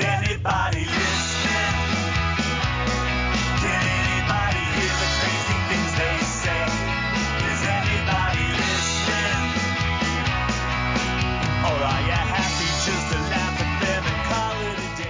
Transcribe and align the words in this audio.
Anybody? 0.00 0.86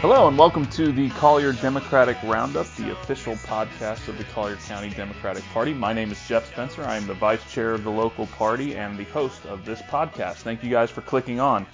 Hello, 0.09 0.29
and 0.29 0.39
welcome 0.39 0.65
to 0.67 0.93
the 0.93 1.11
Collier 1.11 1.53
Democratic 1.53 2.17
Roundup, 2.23 2.67
the 2.77 2.93
official 2.93 3.35
podcast 3.35 4.07
of 4.07 4.17
the 4.19 4.25
Collier 4.25 4.55
County 4.55 4.91
Democratic 4.91 5.43
Party. 5.47 5.75
My 5.75 5.93
name 5.93 6.13
is 6.13 6.29
Jeff 6.29 6.47
Spencer. 6.47 6.85
I 6.85 6.97
am 6.97 7.09
the 7.09 7.15
vice 7.15 7.45
chair 7.51 7.73
of 7.73 7.83
the 7.83 7.91
local 7.91 8.29
party 8.29 8.77
and 8.77 8.97
the 8.97 9.05
host 9.05 9.45
of 9.47 9.65
this 9.65 9.83
podcast. 9.83 10.37
Thank 10.37 10.63
you 10.63 10.71
guys 10.71 10.91
for 10.91 11.01
clicking 11.01 11.41
on. 11.41 11.67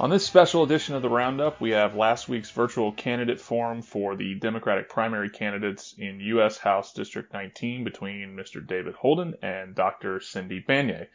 On 0.00 0.10
this 0.10 0.24
special 0.24 0.62
edition 0.62 0.94
of 0.94 1.02
the 1.02 1.08
Roundup, 1.08 1.60
we 1.60 1.70
have 1.70 1.96
last 1.96 2.28
week's 2.28 2.52
virtual 2.52 2.92
candidate 2.92 3.40
forum 3.40 3.82
for 3.82 4.14
the 4.14 4.36
Democratic 4.36 4.88
primary 4.88 5.28
candidates 5.28 5.92
in 5.98 6.20
U.S. 6.20 6.56
House 6.56 6.92
District 6.92 7.32
19 7.32 7.82
between 7.82 8.36
Mr. 8.36 8.64
David 8.64 8.94
Holden 8.94 9.34
and 9.42 9.74
Dr. 9.74 10.20
Cindy 10.20 10.62
Banyai. 10.62 11.08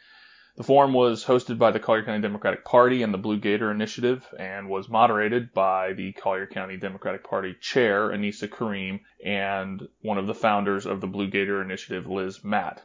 The 0.57 0.63
forum 0.63 0.91
was 0.91 1.23
hosted 1.23 1.57
by 1.57 1.71
the 1.71 1.80
Collier 1.80 2.04
County 2.04 2.21
Democratic 2.21 2.66
Party 2.66 3.04
and 3.04 3.13
the 3.13 3.17
Blue 3.17 3.40
Gator 3.40 3.71
Initiative 3.71 4.27
and 4.38 4.67
was 4.67 4.90
moderated 4.90 5.54
by 5.54 5.93
the 5.93 6.12
Collier 6.12 6.48
County 6.48 6.76
Democratic 6.76 7.23
Party 7.23 7.55
chair, 7.62 8.09
Annisa 8.09 8.52
Karim, 8.52 8.99
and 9.23 9.88
one 10.02 10.18
of 10.18 10.27
the 10.27 10.35
founders 10.35 10.85
of 10.85 10.99
the 10.99 11.07
Blue 11.07 11.29
Gator 11.29 11.62
Initiative, 11.62 12.05
Liz 12.05 12.43
Matt. 12.43 12.84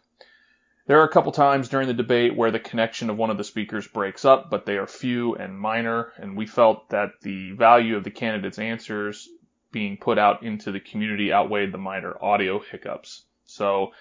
There 0.88 0.98
are 1.02 1.04
a 1.04 1.10
couple 1.10 1.32
times 1.32 1.68
during 1.68 1.86
the 1.86 1.92
debate 1.92 2.34
where 2.34 2.50
the 2.50 2.58
connection 2.58 3.10
of 3.10 3.18
one 3.18 3.28
of 3.28 3.36
the 3.36 3.44
speakers 3.44 3.86
breaks 3.86 4.24
up, 4.24 4.48
but 4.48 4.64
they 4.64 4.78
are 4.78 4.86
few 4.86 5.34
and 5.34 5.60
minor, 5.60 6.14
and 6.16 6.34
we 6.34 6.46
felt 6.46 6.88
that 6.88 7.20
the 7.20 7.50
value 7.50 7.94
of 7.94 8.04
the 8.04 8.10
candidates' 8.10 8.58
answers 8.58 9.28
being 9.70 9.98
put 9.98 10.16
out 10.16 10.42
into 10.42 10.72
the 10.72 10.80
community 10.80 11.30
outweighed 11.30 11.72
the 11.72 11.78
minor 11.78 12.16
audio 12.24 12.58
hiccups. 12.58 13.26
So, 13.44 13.92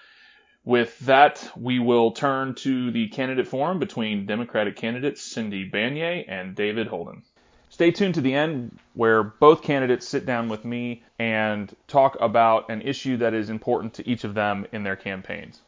with 0.64 0.98
that, 1.00 1.52
we 1.54 1.78
will 1.78 2.12
turn 2.12 2.54
to 2.54 2.90
the 2.90 3.08
candidate 3.08 3.48
forum 3.48 3.78
between 3.78 4.24
Democratic 4.24 4.76
candidates 4.76 5.20
Cindy 5.20 5.70
Banyai 5.70 6.24
and 6.26 6.54
David 6.56 6.86
Holden. 6.86 7.22
Stay 7.68 7.90
tuned 7.90 8.14
to 8.14 8.22
the 8.22 8.32
end 8.32 8.78
where 8.94 9.22
both 9.22 9.60
candidates 9.60 10.08
sit 10.08 10.24
down 10.24 10.48
with 10.48 10.64
me 10.64 11.02
and 11.18 11.76
talk 11.86 12.16
about 12.18 12.70
an 12.70 12.80
issue 12.80 13.18
that 13.18 13.34
is 13.34 13.50
important 13.50 13.92
to 13.92 14.08
each 14.08 14.24
of 14.24 14.32
them 14.32 14.66
in 14.72 14.84
their 14.84 14.96
campaigns. 14.96 15.60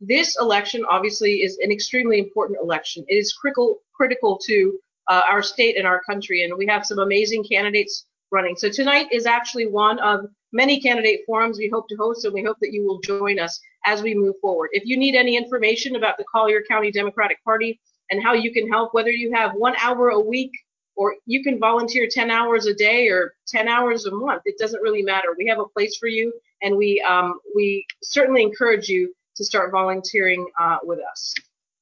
This 0.00 0.36
election 0.40 0.84
obviously 0.88 1.42
is 1.42 1.58
an 1.58 1.70
extremely 1.70 2.18
important 2.18 2.58
election. 2.62 3.04
It 3.08 3.14
is 3.14 3.32
critical 3.32 3.78
critical 3.94 4.38
to 4.44 4.78
uh, 5.08 5.22
our 5.30 5.42
state 5.42 5.76
and 5.76 5.86
our 5.86 6.02
country, 6.02 6.42
and 6.42 6.56
we 6.56 6.66
have 6.66 6.84
some 6.84 6.98
amazing 6.98 7.44
candidates 7.44 8.06
running. 8.30 8.56
So 8.56 8.68
tonight 8.68 9.06
is 9.12 9.24
actually 9.26 9.66
one 9.66 9.98
of 10.00 10.26
many 10.52 10.80
candidate 10.80 11.20
forums 11.26 11.58
we 11.58 11.70
hope 11.72 11.88
to 11.88 11.96
host, 11.96 12.24
and 12.24 12.34
we 12.34 12.42
hope 12.42 12.58
that 12.60 12.72
you 12.72 12.84
will 12.84 12.98
join 13.00 13.38
us 13.38 13.60
as 13.86 14.02
we 14.02 14.14
move 14.14 14.34
forward. 14.40 14.70
If 14.72 14.84
you 14.84 14.96
need 14.96 15.14
any 15.14 15.36
information 15.36 15.96
about 15.96 16.18
the 16.18 16.24
Collier 16.24 16.62
County 16.68 16.90
Democratic 16.90 17.42
Party 17.44 17.80
and 18.10 18.22
how 18.22 18.34
you 18.34 18.52
can 18.52 18.68
help, 18.68 18.92
whether 18.94 19.10
you 19.10 19.32
have 19.32 19.52
one 19.54 19.74
hour 19.80 20.10
a 20.10 20.20
week 20.20 20.50
or 20.96 21.14
you 21.26 21.42
can 21.42 21.58
volunteer 21.58 22.08
10 22.10 22.30
hours 22.30 22.66
a 22.66 22.74
day 22.74 23.08
or 23.08 23.34
10 23.48 23.68
hours 23.68 24.06
a 24.06 24.10
month, 24.10 24.42
it 24.44 24.58
doesn't 24.58 24.82
really 24.82 25.02
matter. 25.02 25.28
We 25.38 25.46
have 25.46 25.58
a 25.58 25.68
place 25.68 25.96
for 25.96 26.08
you, 26.08 26.32
and 26.62 26.76
we 26.76 27.00
um, 27.08 27.38
we 27.54 27.86
certainly 28.02 28.42
encourage 28.42 28.88
you 28.88 29.14
to 29.36 29.44
start 29.44 29.70
volunteering 29.72 30.46
uh, 30.58 30.78
with 30.82 30.98
us. 31.10 31.34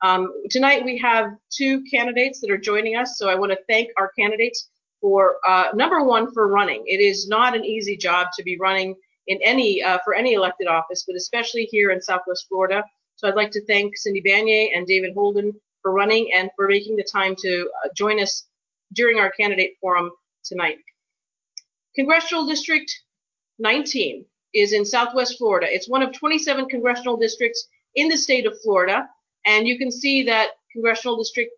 Um, 0.02 0.32
tonight 0.50 0.84
we 0.84 0.98
have 0.98 1.30
two 1.50 1.82
candidates 1.90 2.40
that 2.40 2.50
are 2.50 2.58
joining 2.58 2.96
us, 2.96 3.16
so 3.16 3.28
I 3.28 3.34
want 3.34 3.52
to 3.52 3.58
thank 3.68 3.90
our 3.96 4.10
candidates 4.18 4.68
for 5.00 5.36
uh, 5.46 5.68
number 5.74 6.02
one 6.02 6.32
for 6.32 6.48
running. 6.48 6.82
It 6.86 7.00
is 7.00 7.28
not 7.28 7.56
an 7.56 7.64
easy 7.64 7.96
job 7.96 8.28
to 8.36 8.42
be 8.42 8.58
running 8.58 8.94
in 9.26 9.38
any 9.42 9.82
uh, 9.82 9.98
for 10.04 10.14
any 10.14 10.34
elected 10.34 10.66
office, 10.66 11.04
but 11.06 11.16
especially 11.16 11.64
here 11.70 11.90
in 11.90 12.02
Southwest 12.02 12.46
Florida. 12.48 12.84
So 13.16 13.28
I'd 13.28 13.34
like 13.34 13.50
to 13.52 13.64
thank 13.66 13.96
Cindy 13.96 14.20
Banyai 14.20 14.76
and 14.76 14.86
David 14.86 15.14
Holden 15.14 15.52
for 15.82 15.92
running 15.92 16.30
and 16.34 16.50
for 16.56 16.68
making 16.68 16.96
the 16.96 17.06
time 17.10 17.34
to 17.36 17.70
uh, 17.84 17.88
join 17.96 18.20
us 18.20 18.46
during 18.94 19.18
our 19.18 19.30
candidate 19.30 19.72
forum 19.80 20.10
tonight. 20.44 20.78
Congressional 21.94 22.46
District 22.46 22.92
19 23.58 24.24
is 24.54 24.72
in 24.72 24.84
Southwest 24.84 25.36
Florida. 25.38 25.66
It's 25.68 25.88
one 25.88 26.02
of 26.02 26.12
27 26.12 26.68
congressional 26.68 27.16
districts 27.16 27.68
in 27.94 28.08
the 28.08 28.16
state 28.16 28.46
of 28.46 28.60
Florida. 28.62 29.08
And 29.46 29.66
you 29.66 29.78
can 29.78 29.90
see 29.90 30.22
that 30.24 30.50
Congressional 30.72 31.16
District 31.16 31.50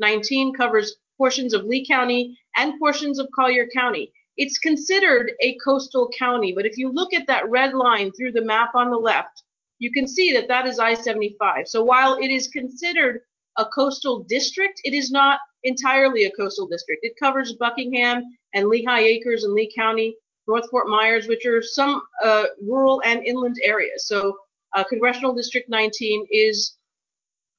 19 0.00 0.54
covers 0.54 0.96
portions 1.16 1.54
of 1.54 1.64
Lee 1.64 1.86
County 1.86 2.38
and 2.56 2.78
portions 2.78 3.18
of 3.18 3.28
Collier 3.34 3.68
County. 3.74 4.12
It's 4.36 4.58
considered 4.58 5.32
a 5.42 5.56
coastal 5.62 6.10
county, 6.18 6.52
but 6.54 6.64
if 6.64 6.78
you 6.78 6.90
look 6.90 7.12
at 7.12 7.26
that 7.26 7.48
red 7.50 7.74
line 7.74 8.10
through 8.12 8.32
the 8.32 8.44
map 8.44 8.70
on 8.74 8.90
the 8.90 8.96
left, 8.96 9.42
you 9.78 9.92
can 9.92 10.06
see 10.06 10.32
that 10.32 10.48
that 10.48 10.66
is 10.66 10.78
I-75. 10.78 11.66
So 11.68 11.84
while 11.84 12.16
it 12.16 12.30
is 12.30 12.48
considered 12.48 13.20
a 13.58 13.66
coastal 13.66 14.24
district, 14.28 14.80
it 14.84 14.94
is 14.94 15.10
not 15.10 15.40
entirely 15.64 16.24
a 16.24 16.30
coastal 16.32 16.66
district. 16.66 17.04
It 17.04 17.18
covers 17.18 17.54
Buckingham 17.54 18.22
and 18.54 18.68
Lehigh 18.68 19.00
Acres 19.00 19.44
and 19.44 19.52
Lee 19.52 19.72
County, 19.76 20.16
North 20.50 20.68
Fort 20.68 20.88
Myers, 20.88 21.28
which 21.28 21.46
are 21.46 21.62
some 21.62 22.02
uh, 22.24 22.44
rural 22.60 23.00
and 23.04 23.24
inland 23.24 23.56
areas. 23.62 24.08
So 24.08 24.36
uh, 24.74 24.82
Congressional 24.82 25.32
District 25.32 25.68
19 25.68 26.26
is 26.30 26.76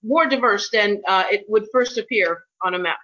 more 0.03 0.25
diverse 0.27 0.69
than 0.71 1.01
uh, 1.07 1.23
it 1.31 1.45
would 1.47 1.67
first 1.71 1.97
appear 1.97 2.43
on 2.63 2.73
a 2.73 2.79
map. 2.79 2.99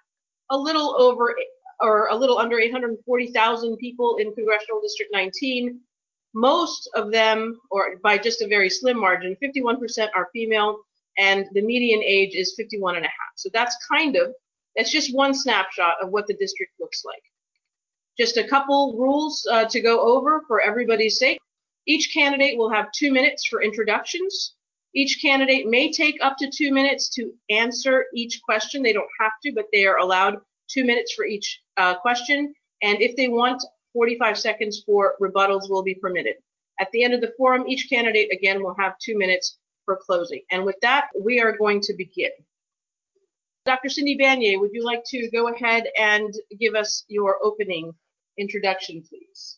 A 0.50 0.58
little 0.58 1.00
over 1.00 1.34
or 1.80 2.08
a 2.08 2.16
little 2.16 2.38
under 2.38 2.60
840,000 2.60 3.78
people 3.78 4.18
in 4.18 4.34
Congressional 4.34 4.82
District 4.82 5.12
19. 5.14 5.80
Most 6.34 6.90
of 6.96 7.12
them, 7.12 7.60
or 7.72 7.98
by 8.04 8.18
just 8.18 8.42
a 8.42 8.48
very 8.48 8.70
slim 8.70 9.00
margin, 9.00 9.38
51% 9.42 10.08
are 10.16 10.30
female, 10.34 10.80
and 11.18 11.46
the 11.54 11.62
median 11.62 12.02
age 12.04 12.36
is 12.36 12.56
51 12.58 12.96
and 12.98 13.06
a 13.06 13.08
half. 13.08 13.34
So 13.36 13.50
that's 13.54 13.78
kind 13.90 14.16
of, 14.18 14.34
that's 14.76 14.92
just 14.92 15.16
one 15.16 15.34
snapshot 15.34 15.96
of 16.02 16.10
what 16.10 16.28
the 16.28 16.34
district 16.34 16.74
looks 16.80 17.04
like. 17.06 17.24
Just 18.18 18.38
a 18.38 18.48
couple 18.48 18.98
rules 18.98 19.48
uh, 19.52 19.66
to 19.66 19.80
go 19.80 20.02
over 20.02 20.44
for 20.48 20.60
everybody's 20.60 21.20
sake. 21.20 21.40
Each 21.86 22.12
candidate 22.14 22.58
will 22.58 22.70
have 22.70 22.92
two 22.92 23.14
minutes 23.14 23.46
for 23.46 23.62
introductions. 23.62 24.56
Each 24.96 25.22
candidate 25.22 25.68
may 25.68 25.92
take 25.92 26.18
up 26.22 26.36
to 26.40 26.50
two 26.50 26.74
minutes 26.74 27.10
to 27.16 27.32
answer 27.50 28.06
each 28.16 28.42
question. 28.44 28.82
They 28.82 28.94
don't 28.94 29.10
have 29.20 29.34
to, 29.44 29.52
but 29.54 29.66
they 29.72 29.86
are 29.86 29.98
allowed 29.98 30.38
two 30.70 30.84
minutes 30.84 31.14
for 31.14 31.26
each 31.26 31.62
uh, 31.78 31.96
question. 31.96 32.54
And 32.82 33.02
if 33.02 33.16
they 33.16 33.28
want, 33.28 33.64
45 33.94 34.38
seconds 34.38 34.84
for 34.86 35.16
rebuttals 35.22 35.70
will 35.70 35.84
be 35.84 35.96
permitted. 35.96 36.36
At 36.80 36.92
the 36.92 37.04
end 37.04 37.14
of 37.14 37.22
the 37.22 37.34
forum, 37.38 37.66
each 37.68 37.88
candidate 37.90 38.34
again 38.34 38.64
will 38.64 38.76
have 38.80 38.94
two 39.00 39.18
minutes 39.18 39.60
for 39.86 39.98
closing. 39.98 40.42
And 40.52 40.66
with 40.66 40.76
that, 40.82 41.10
we 41.20 41.40
are 41.40 41.56
going 41.58 41.82
to 41.82 41.94
begin. 41.94 42.32
Dr. 43.66 43.90
Cindy 43.90 44.18
Banyai, 44.18 44.60
would 44.60 44.72
you 44.74 44.84
like 44.84 45.04
to 45.08 45.30
go 45.32 45.50
ahead 45.50 45.88
and 45.98 46.34
give 46.60 46.76
us 46.76 47.04
your 47.08 47.38
opening 47.44 47.94
introduction, 48.38 49.04
please? 49.08 49.58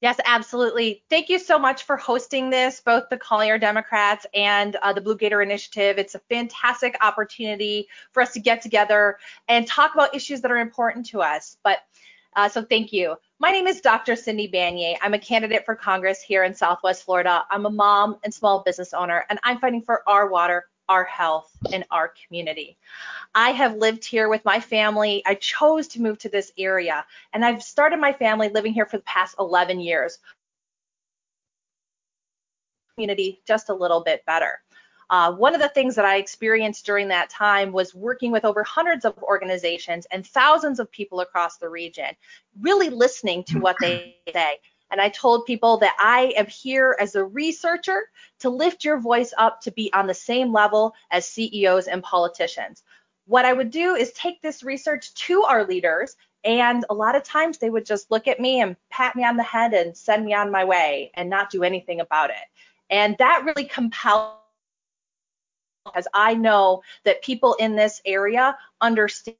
Yes, 0.00 0.20
absolutely. 0.24 1.02
Thank 1.10 1.28
you 1.28 1.40
so 1.40 1.58
much 1.58 1.82
for 1.82 1.96
hosting 1.96 2.50
this, 2.50 2.80
both 2.80 3.08
the 3.08 3.16
Collier 3.16 3.58
Democrats 3.58 4.26
and 4.32 4.76
uh, 4.76 4.92
the 4.92 5.00
Blue 5.00 5.16
Gator 5.16 5.42
Initiative. 5.42 5.98
It's 5.98 6.14
a 6.14 6.20
fantastic 6.30 6.96
opportunity 7.00 7.88
for 8.12 8.22
us 8.22 8.32
to 8.34 8.40
get 8.40 8.62
together 8.62 9.18
and 9.48 9.66
talk 9.66 9.94
about 9.94 10.14
issues 10.14 10.40
that 10.42 10.52
are 10.52 10.58
important 10.58 11.06
to 11.06 11.20
us. 11.20 11.56
But 11.64 11.78
uh, 12.36 12.48
so 12.48 12.62
thank 12.62 12.92
you. 12.92 13.16
My 13.40 13.50
name 13.50 13.66
is 13.66 13.80
Dr. 13.80 14.14
Cindy 14.14 14.48
Banyai. 14.48 14.96
I'm 15.02 15.14
a 15.14 15.18
candidate 15.18 15.64
for 15.64 15.74
Congress 15.74 16.22
here 16.22 16.44
in 16.44 16.54
Southwest 16.54 17.02
Florida. 17.02 17.42
I'm 17.50 17.66
a 17.66 17.70
mom 17.70 18.18
and 18.22 18.32
small 18.32 18.62
business 18.62 18.94
owner, 18.94 19.24
and 19.28 19.40
I'm 19.42 19.58
fighting 19.58 19.82
for 19.82 20.08
our 20.08 20.28
water, 20.28 20.66
our 20.88 21.04
health, 21.04 21.50
and 21.72 21.84
our 21.90 22.12
community. 22.26 22.76
I 23.34 23.50
have 23.50 23.76
lived 23.76 24.04
here 24.04 24.28
with 24.28 24.44
my 24.44 24.60
family. 24.60 25.22
I 25.26 25.34
chose 25.34 25.88
to 25.88 26.02
move 26.02 26.18
to 26.18 26.28
this 26.28 26.52
area, 26.58 27.04
and 27.32 27.44
I've 27.44 27.62
started 27.62 27.98
my 27.98 28.12
family 28.12 28.48
living 28.48 28.72
here 28.72 28.86
for 28.86 28.96
the 28.96 29.02
past 29.04 29.36
11 29.38 29.80
years. 29.80 30.18
Community 32.94 33.40
just 33.46 33.68
a 33.68 33.74
little 33.74 34.02
bit 34.02 34.24
better. 34.26 34.60
Uh, 35.10 35.32
one 35.32 35.54
of 35.54 35.60
the 35.60 35.70
things 35.70 35.94
that 35.94 36.04
I 36.04 36.16
experienced 36.16 36.84
during 36.84 37.08
that 37.08 37.30
time 37.30 37.72
was 37.72 37.94
working 37.94 38.30
with 38.30 38.44
over 38.44 38.62
hundreds 38.62 39.06
of 39.06 39.16
organizations 39.22 40.06
and 40.10 40.26
thousands 40.26 40.80
of 40.80 40.90
people 40.90 41.20
across 41.20 41.56
the 41.56 41.68
region, 41.68 42.10
really 42.60 42.90
listening 42.90 43.42
to 43.44 43.58
what 43.58 43.76
they 43.80 44.16
say. 44.34 44.58
And 44.90 45.00
I 45.00 45.08
told 45.10 45.46
people 45.46 45.76
that 45.78 45.96
I 45.98 46.32
am 46.36 46.46
here 46.46 46.96
as 46.98 47.14
a 47.14 47.24
researcher 47.24 48.08
to 48.40 48.50
lift 48.50 48.84
your 48.84 48.98
voice 48.98 49.34
up 49.36 49.60
to 49.62 49.70
be 49.70 49.92
on 49.92 50.06
the 50.06 50.14
same 50.14 50.52
level 50.52 50.94
as 51.10 51.28
CEOs 51.28 51.88
and 51.88 52.02
politicians. 52.02 52.82
What 53.26 53.44
I 53.44 53.52
would 53.52 53.70
do 53.70 53.94
is 53.94 54.12
take 54.12 54.40
this 54.40 54.62
research 54.62 55.12
to 55.14 55.42
our 55.42 55.66
leaders, 55.66 56.16
and 56.44 56.84
a 56.88 56.94
lot 56.94 57.16
of 57.16 57.22
times 57.22 57.58
they 57.58 57.68
would 57.68 57.84
just 57.84 58.10
look 58.10 58.26
at 58.26 58.40
me 58.40 58.60
and 58.60 58.76
pat 58.90 59.14
me 59.16 59.24
on 59.24 59.36
the 59.36 59.42
head 59.42 59.74
and 59.74 59.94
send 59.94 60.24
me 60.24 60.32
on 60.32 60.50
my 60.50 60.64
way 60.64 61.10
and 61.14 61.28
not 61.28 61.50
do 61.50 61.62
anything 61.62 62.00
about 62.00 62.30
it. 62.30 62.36
And 62.88 63.16
that 63.18 63.44
really 63.44 63.64
compelled 63.64 64.32
because 65.84 66.08
I 66.14 66.34
know 66.34 66.82
that 67.04 67.22
people 67.22 67.54
in 67.54 67.76
this 67.76 68.00
area 68.04 68.56
understand 68.80 69.36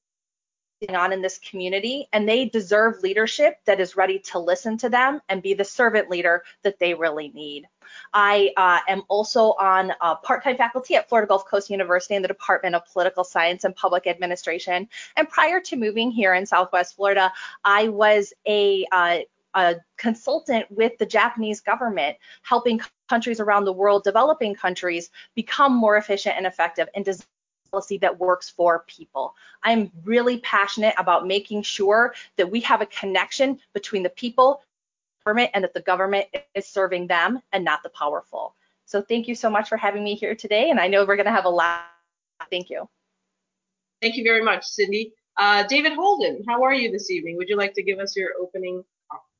on 0.90 1.12
in 1.12 1.20
this 1.20 1.38
community 1.38 2.08
and 2.12 2.28
they 2.28 2.44
deserve 2.44 3.02
leadership 3.02 3.56
that 3.66 3.80
is 3.80 3.96
ready 3.96 4.18
to 4.18 4.38
listen 4.38 4.78
to 4.78 4.88
them 4.88 5.20
and 5.28 5.42
be 5.42 5.54
the 5.54 5.64
servant 5.64 6.08
leader 6.08 6.44
that 6.62 6.78
they 6.78 6.94
really 6.94 7.30
need. 7.30 7.66
I 8.12 8.52
uh, 8.56 8.78
am 8.86 9.02
also 9.08 9.54
on 9.58 9.92
part-time 10.22 10.56
faculty 10.56 10.94
at 10.94 11.08
Florida 11.08 11.26
Gulf 11.26 11.46
Coast 11.46 11.70
University 11.70 12.14
in 12.14 12.22
the 12.22 12.28
Department 12.28 12.74
of 12.74 12.82
Political 12.92 13.24
Science 13.24 13.64
and 13.64 13.74
Public 13.74 14.06
Administration. 14.06 14.88
And 15.16 15.28
prior 15.28 15.60
to 15.60 15.76
moving 15.76 16.10
here 16.10 16.34
in 16.34 16.46
Southwest 16.46 16.96
Florida, 16.96 17.32
I 17.64 17.88
was 17.88 18.32
a 18.46 18.86
uh, 18.92 19.18
a 19.54 19.76
consultant 19.96 20.66
with 20.70 20.96
the 20.98 21.06
Japanese 21.06 21.62
government, 21.62 22.18
helping 22.42 22.80
countries 23.08 23.40
around 23.40 23.64
the 23.64 23.72
world, 23.72 24.04
developing 24.04 24.54
countries, 24.54 25.10
become 25.34 25.74
more 25.74 25.96
efficient 25.96 26.36
and 26.36 26.46
effective 26.46 26.86
and 26.94 27.04
design 27.04 27.24
policy 27.70 27.98
that 27.98 28.18
works 28.18 28.48
for 28.48 28.84
people. 28.86 29.34
I'm 29.62 29.90
really 30.04 30.38
passionate 30.38 30.94
about 30.98 31.26
making 31.26 31.62
sure 31.62 32.14
that 32.36 32.50
we 32.50 32.60
have 32.60 32.80
a 32.80 32.86
connection 32.86 33.58
between 33.72 34.02
the 34.02 34.10
people, 34.10 34.62
government, 35.24 35.50
and 35.54 35.64
that 35.64 35.74
the 35.74 35.80
government 35.80 36.26
is 36.54 36.66
serving 36.66 37.06
them 37.06 37.40
and 37.52 37.64
not 37.64 37.82
the 37.82 37.90
powerful. 37.90 38.54
So 38.86 39.02
thank 39.02 39.28
you 39.28 39.34
so 39.34 39.50
much 39.50 39.68
for 39.68 39.76
having 39.76 40.02
me 40.02 40.14
here 40.14 40.34
today. 40.34 40.70
And 40.70 40.80
I 40.80 40.88
know 40.88 41.04
we're 41.04 41.16
going 41.16 41.26
to 41.26 41.32
have 41.32 41.44
a 41.44 41.50
lot. 41.50 41.82
Thank 42.50 42.70
you. 42.70 42.88
Thank 44.00 44.16
you 44.16 44.24
very 44.24 44.42
much, 44.42 44.64
Cindy. 44.64 45.12
Uh, 45.36 45.64
David 45.68 45.92
Holden, 45.92 46.42
how 46.48 46.62
are 46.62 46.74
you 46.74 46.90
this 46.90 47.10
evening? 47.10 47.36
Would 47.36 47.48
you 47.48 47.56
like 47.56 47.74
to 47.74 47.82
give 47.82 47.98
us 47.98 48.16
your 48.16 48.30
opening 48.40 48.84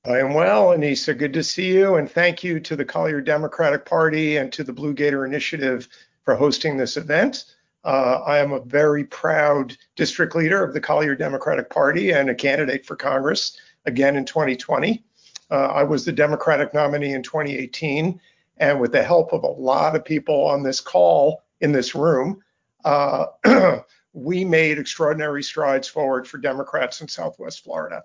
I 0.05 0.21
am 0.21 0.33
well, 0.33 0.69
Annisa. 0.69 1.17
Good 1.17 1.33
to 1.35 1.43
see 1.43 1.75
you. 1.75 1.97
And 1.97 2.11
thank 2.11 2.45
you 2.45 2.61
to 2.61 2.77
the 2.77 2.85
Collier 2.85 3.21
Democratic 3.21 3.85
Party 3.85 4.37
and 4.37 4.53
to 4.53 4.63
the 4.63 4.73
Blue 4.73 4.95
Gator 4.95 5.27
Initiative 5.27 5.89
for 6.25 6.37
hosting 6.37 6.77
this 6.77 6.97
event. 6.97 7.45
Uh, 7.89 8.23
I 8.27 8.37
am 8.37 8.53
a 8.53 8.61
very 8.61 9.05
proud 9.05 9.75
district 9.97 10.37
leader 10.37 10.63
of 10.63 10.75
the 10.75 10.81
Collier 10.81 11.15
Democratic 11.15 11.71
Party 11.71 12.11
and 12.11 12.29
a 12.29 12.35
candidate 12.35 12.85
for 12.85 12.97
Congress 12.97 13.57
again 13.87 14.15
in 14.15 14.27
2020. 14.27 15.03
Uh, 15.51 15.55
I 15.55 15.85
was 15.85 16.05
the 16.05 16.13
Democratic 16.13 16.75
nominee 16.75 17.15
in 17.15 17.23
2018. 17.23 18.21
And 18.59 18.79
with 18.79 18.93
the 18.93 19.03
help 19.03 19.33
of 19.33 19.43
a 19.43 19.47
lot 19.47 19.97
of 19.97 20.05
people 20.05 20.45
on 20.45 20.63
this 20.63 20.83
call 20.83 21.45
in 21.63 21.73
this 21.73 21.95
room, 21.95 22.43
uh, 22.85 23.29
we 24.13 24.45
made 24.45 24.79
extraordinary 24.79 25.43
strides 25.43 25.89
forward 25.89 26.29
for 26.29 26.37
Democrats 26.37 27.01
in 27.01 27.09
Southwest 27.09 27.65
Florida 27.65 28.03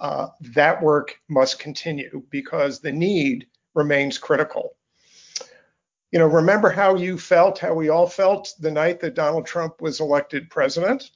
uh, 0.00 0.28
that 0.40 0.82
work 0.82 1.20
must 1.28 1.60
continue 1.60 2.20
because 2.30 2.80
the 2.80 2.90
need 2.90 3.46
remains 3.74 4.18
critical. 4.18 4.74
You 6.14 6.20
know, 6.20 6.26
remember 6.26 6.70
how 6.70 6.94
you 6.94 7.18
felt, 7.18 7.58
how 7.58 7.74
we 7.74 7.90
all 7.90 8.06
felt 8.06 8.54
the 8.58 8.70
night 8.70 9.00
that 9.00 9.14
Donald 9.14 9.44
Trump 9.44 9.82
was 9.82 10.00
elected 10.00 10.48
president, 10.48 11.10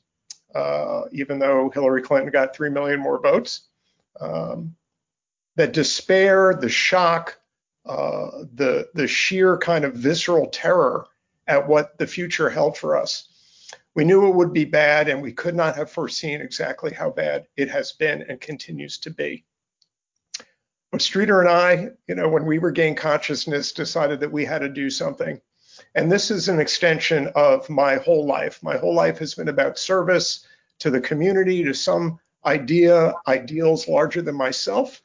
uh, 0.55 1.05
even 1.13 1.39
though 1.39 1.71
Hillary 1.71 2.03
Clinton 2.03 2.31
got 2.31 2.55
3 2.55 2.69
million 2.69 3.01
more 3.01 3.21
votes. 3.21 3.69
Um, 4.21 4.75
the 5.57 5.69
despair, 5.69 6.55
the 6.61 6.69
shock, 6.69 7.39
uh, 7.87 8.43
the, 8.55 8.89
the 8.95 9.07
sheer 9.07 9.57
kind 9.57 9.85
of 9.87 9.95
visceral 9.95 10.49
terror 10.49 11.07
at 11.47 11.67
what 11.67 11.97
the 11.97 12.07
future 12.07 12.51
held 12.51 12.77
for 12.77 12.97
us 12.97 13.29
we 13.99 14.05
knew 14.05 14.29
it 14.29 14.35
would 14.37 14.53
be 14.53 14.65
bad, 14.65 15.09
and 15.09 15.21
we 15.21 15.33
could 15.33 15.57
not 15.57 15.75
have 15.75 15.91
foreseen 15.91 16.41
exactly 16.41 16.93
how 16.93 17.11
bad 17.11 17.49
it 17.57 17.69
has 17.69 17.91
been 17.91 18.23
and 18.29 18.41
continues 18.41 18.97
to 18.99 19.11
be. 19.11 19.45
Streeter 20.97 21.41
and 21.41 21.49
I, 21.49 21.91
you 22.07 22.15
know, 22.15 22.29
when 22.29 22.47
we 22.47 22.59
regained 22.59 22.97
consciousness, 22.97 23.73
decided 23.73 24.21
that 24.21 24.33
we 24.33 24.45
had 24.45 24.61
to 24.61 24.69
do 24.69 24.89
something. 24.89 25.41
And 25.95 26.11
this 26.11 26.31
is 26.31 26.49
an 26.49 26.61
extension 26.61 27.31
of 27.35 27.69
my 27.69 27.97
whole 27.97 28.27
life. 28.27 28.63
My 28.63 28.77
whole 28.77 28.95
life 28.95 29.19
has 29.19 29.35
been 29.35 29.49
about 29.49 29.79
service 29.79 30.47
to 30.81 30.91
the 30.91 31.01
community, 31.01 31.63
to 31.65 31.75
some 31.75 32.19
idea, 32.45 33.15
ideals 33.27 33.87
larger 33.87 34.23
than 34.23 34.35
myself. 34.35 35.03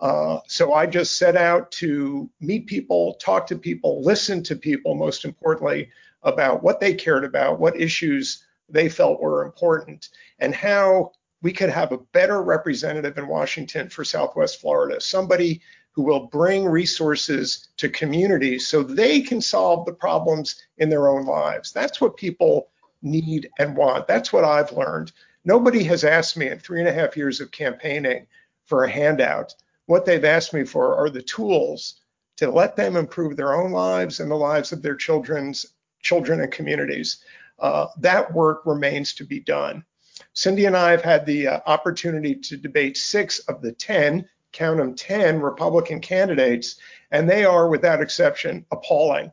Uh, 0.00 0.40
so 0.46 0.74
I 0.74 0.86
just 0.86 1.16
set 1.16 1.36
out 1.36 1.70
to 1.72 2.28
meet 2.40 2.66
people, 2.66 3.14
talk 3.14 3.46
to 3.46 3.56
people, 3.56 4.02
listen 4.02 4.42
to 4.44 4.56
people, 4.56 4.94
most 4.94 5.24
importantly, 5.24 5.90
about 6.22 6.62
what 6.62 6.80
they 6.80 6.94
cared 6.94 7.24
about, 7.24 7.60
what 7.60 7.80
issues 7.80 8.44
they 8.68 8.88
felt 8.88 9.20
were 9.20 9.44
important, 9.44 10.08
and 10.38 10.54
how 10.54 11.12
we 11.44 11.52
could 11.52 11.68
have 11.68 11.92
a 11.92 11.98
better 11.98 12.42
representative 12.42 13.18
in 13.18 13.28
Washington 13.28 13.90
for 13.90 14.02
Southwest 14.02 14.62
Florida, 14.62 14.98
somebody 14.98 15.60
who 15.92 16.02
will 16.02 16.26
bring 16.28 16.64
resources 16.64 17.68
to 17.76 17.90
communities 17.90 18.66
so 18.66 18.82
they 18.82 19.20
can 19.20 19.42
solve 19.42 19.84
the 19.84 19.92
problems 19.92 20.64
in 20.78 20.88
their 20.88 21.06
own 21.06 21.26
lives. 21.26 21.70
That's 21.70 22.00
what 22.00 22.16
people 22.16 22.70
need 23.02 23.50
and 23.58 23.76
want. 23.76 24.08
That's 24.08 24.32
what 24.32 24.44
I've 24.44 24.72
learned. 24.72 25.12
Nobody 25.44 25.84
has 25.84 26.02
asked 26.02 26.38
me 26.38 26.48
in 26.48 26.58
three 26.58 26.80
and 26.80 26.88
a 26.88 26.94
half 26.94 27.14
years 27.14 27.42
of 27.42 27.50
campaigning 27.50 28.26
for 28.64 28.84
a 28.84 28.90
handout. 28.90 29.54
What 29.84 30.06
they've 30.06 30.24
asked 30.24 30.54
me 30.54 30.64
for 30.64 30.96
are 30.96 31.10
the 31.10 31.20
tools 31.20 32.00
to 32.38 32.50
let 32.50 32.74
them 32.74 32.96
improve 32.96 33.36
their 33.36 33.52
own 33.52 33.70
lives 33.70 34.18
and 34.18 34.30
the 34.30 34.34
lives 34.34 34.72
of 34.72 34.80
their 34.80 34.96
children's 34.96 35.66
children 36.02 36.40
and 36.40 36.50
communities. 36.50 37.18
Uh, 37.58 37.88
that 37.98 38.32
work 38.32 38.62
remains 38.64 39.12
to 39.12 39.24
be 39.24 39.40
done. 39.40 39.84
Cindy 40.32 40.66
and 40.66 40.76
I 40.76 40.90
have 40.90 41.02
had 41.02 41.26
the 41.26 41.48
uh, 41.48 41.60
opportunity 41.66 42.34
to 42.34 42.56
debate 42.56 42.96
six 42.96 43.40
of 43.40 43.62
the 43.62 43.72
10, 43.72 44.28
count 44.52 44.78
them 44.78 44.94
10 44.94 45.40
Republican 45.40 46.00
candidates, 46.00 46.76
and 47.10 47.28
they 47.28 47.44
are, 47.44 47.68
without 47.68 48.00
exception, 48.00 48.64
appalling. 48.70 49.32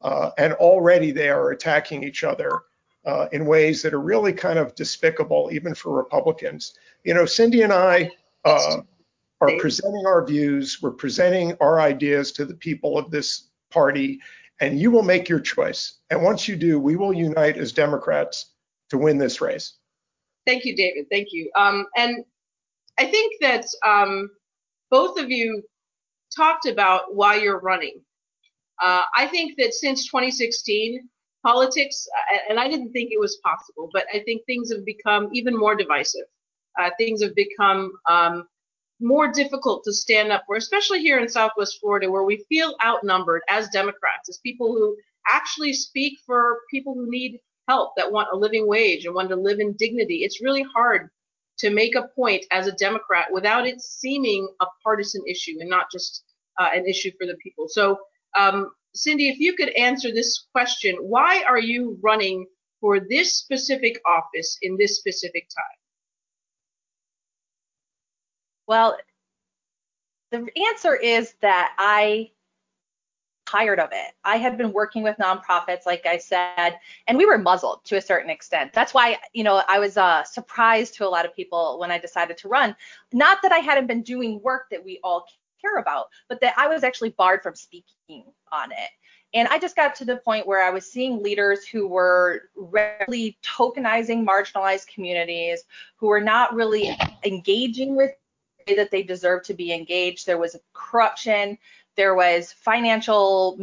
Uh, 0.00 0.30
and 0.36 0.52
already 0.54 1.10
they 1.10 1.28
are 1.28 1.50
attacking 1.50 2.04
each 2.04 2.24
other 2.24 2.60
uh, 3.06 3.26
in 3.32 3.46
ways 3.46 3.82
that 3.82 3.94
are 3.94 4.00
really 4.00 4.32
kind 4.32 4.58
of 4.58 4.74
despicable, 4.74 5.50
even 5.52 5.74
for 5.74 5.94
Republicans. 5.94 6.74
You 7.04 7.14
know, 7.14 7.26
Cindy 7.26 7.62
and 7.62 7.72
I 7.72 8.10
uh, 8.44 8.78
are 9.40 9.58
presenting 9.58 10.06
our 10.06 10.24
views, 10.24 10.80
we're 10.82 10.90
presenting 10.90 11.56
our 11.60 11.80
ideas 11.80 12.32
to 12.32 12.44
the 12.44 12.54
people 12.54 12.98
of 12.98 13.10
this 13.10 13.48
party, 13.70 14.20
and 14.60 14.78
you 14.78 14.90
will 14.90 15.02
make 15.02 15.28
your 15.28 15.40
choice. 15.40 15.94
And 16.10 16.22
once 16.22 16.48
you 16.48 16.56
do, 16.56 16.78
we 16.78 16.96
will 16.96 17.12
unite 17.12 17.58
as 17.58 17.72
Democrats 17.72 18.46
to 18.90 18.98
win 18.98 19.18
this 19.18 19.40
race. 19.40 19.74
Thank 20.46 20.64
you, 20.64 20.76
David. 20.76 21.06
Thank 21.10 21.28
you. 21.32 21.50
Um, 21.56 21.86
and 21.96 22.24
I 22.98 23.06
think 23.06 23.34
that 23.40 23.64
um, 23.84 24.30
both 24.90 25.18
of 25.18 25.30
you 25.30 25.62
talked 26.36 26.66
about 26.66 27.14
why 27.14 27.36
you're 27.36 27.60
running. 27.60 28.00
Uh, 28.82 29.02
I 29.16 29.26
think 29.26 29.54
that 29.58 29.72
since 29.74 30.06
2016, 30.06 31.08
politics, 31.44 32.06
and 32.48 32.58
I 32.58 32.68
didn't 32.68 32.92
think 32.92 33.10
it 33.12 33.20
was 33.20 33.38
possible, 33.44 33.90
but 33.92 34.06
I 34.12 34.20
think 34.20 34.42
things 34.46 34.72
have 34.72 34.84
become 34.84 35.28
even 35.32 35.56
more 35.56 35.76
divisive. 35.76 36.24
Uh, 36.78 36.90
things 36.98 37.22
have 37.22 37.34
become 37.34 37.92
um, 38.08 38.48
more 39.00 39.30
difficult 39.30 39.84
to 39.84 39.92
stand 39.92 40.32
up 40.32 40.44
for, 40.46 40.56
especially 40.56 41.00
here 41.00 41.18
in 41.18 41.28
Southwest 41.28 41.78
Florida, 41.80 42.10
where 42.10 42.24
we 42.24 42.44
feel 42.48 42.74
outnumbered 42.84 43.42
as 43.48 43.68
Democrats, 43.68 44.28
as 44.28 44.38
people 44.38 44.72
who 44.72 44.96
actually 45.30 45.72
speak 45.72 46.18
for 46.26 46.60
people 46.70 46.94
who 46.94 47.10
need 47.10 47.38
help, 47.68 47.92
that 47.96 48.10
want 48.10 48.28
a 48.32 48.36
living 48.36 48.66
wage 48.66 49.04
and 49.06 49.14
want 49.14 49.28
to 49.28 49.36
live 49.36 49.60
in 49.60 49.74
dignity. 49.74 50.18
It's 50.18 50.42
really 50.42 50.64
hard 50.74 51.10
to 51.58 51.70
make 51.70 51.94
a 51.94 52.08
point 52.14 52.44
as 52.50 52.66
a 52.66 52.72
Democrat 52.72 53.26
without 53.32 53.66
it 53.66 53.80
seeming 53.80 54.48
a 54.60 54.66
partisan 54.82 55.22
issue 55.28 55.56
and 55.60 55.70
not 55.70 55.86
just 55.90 56.24
uh, 56.58 56.68
an 56.74 56.86
issue 56.86 57.10
for 57.18 57.26
the 57.26 57.36
people. 57.42 57.68
So, 57.68 57.98
um, 58.36 58.70
Cindy, 58.94 59.28
if 59.28 59.38
you 59.38 59.54
could 59.54 59.70
answer 59.70 60.12
this 60.12 60.46
question, 60.52 60.96
why 60.96 61.42
are 61.48 61.58
you 61.58 61.98
running 62.02 62.46
for 62.80 63.00
this 63.00 63.36
specific 63.36 64.00
office 64.06 64.58
in 64.62 64.76
this 64.78 64.96
specific 64.98 65.48
time? 65.48 65.78
Well, 68.66 68.96
the 70.30 70.48
answer 70.68 70.94
is 70.96 71.34
that 71.40 71.74
I 71.78 72.30
tired 73.54 73.78
of 73.78 73.90
it. 73.92 74.14
I 74.24 74.36
had 74.36 74.58
been 74.58 74.72
working 74.72 75.02
with 75.02 75.16
nonprofits, 75.18 75.86
like 75.86 76.06
I 76.06 76.18
said, 76.18 76.78
and 77.06 77.16
we 77.16 77.24
were 77.24 77.38
muzzled 77.38 77.84
to 77.84 77.96
a 77.96 78.00
certain 78.00 78.30
extent. 78.30 78.72
That's 78.72 78.92
why, 78.92 79.18
you 79.32 79.44
know, 79.44 79.62
I 79.68 79.78
was 79.78 79.96
uh, 79.96 80.24
surprised 80.24 80.94
to 80.94 81.06
a 81.06 81.08
lot 81.08 81.24
of 81.24 81.34
people 81.34 81.78
when 81.78 81.90
I 81.90 81.98
decided 81.98 82.36
to 82.38 82.48
run. 82.48 82.74
Not 83.12 83.38
that 83.42 83.52
I 83.52 83.58
hadn't 83.58 83.86
been 83.86 84.02
doing 84.02 84.40
work 84.42 84.66
that 84.70 84.84
we 84.84 84.98
all 85.04 85.26
care 85.60 85.78
about, 85.78 86.06
but 86.28 86.40
that 86.40 86.54
I 86.56 86.66
was 86.66 86.82
actually 86.82 87.10
barred 87.10 87.42
from 87.42 87.54
speaking 87.54 88.24
on 88.50 88.72
it. 88.72 88.90
And 89.34 89.48
I 89.48 89.58
just 89.58 89.76
got 89.76 89.94
to 89.96 90.04
the 90.04 90.16
point 90.16 90.46
where 90.46 90.62
I 90.62 90.70
was 90.70 90.90
seeing 90.90 91.22
leaders 91.22 91.66
who 91.66 91.88
were 91.88 92.50
really 92.56 93.36
tokenizing 93.44 94.24
marginalized 94.24 94.86
communities, 94.88 95.64
who 95.96 96.06
were 96.06 96.20
not 96.20 96.54
really 96.54 96.96
engaging 97.24 97.96
with 97.96 98.12
that 98.76 98.90
they 98.90 99.02
deserve 99.02 99.42
to 99.44 99.54
be 99.54 99.72
engaged. 99.72 100.26
There 100.26 100.38
was 100.38 100.56
corruption. 100.72 101.58
There 101.96 102.14
was 102.14 102.52
financial. 102.52 103.58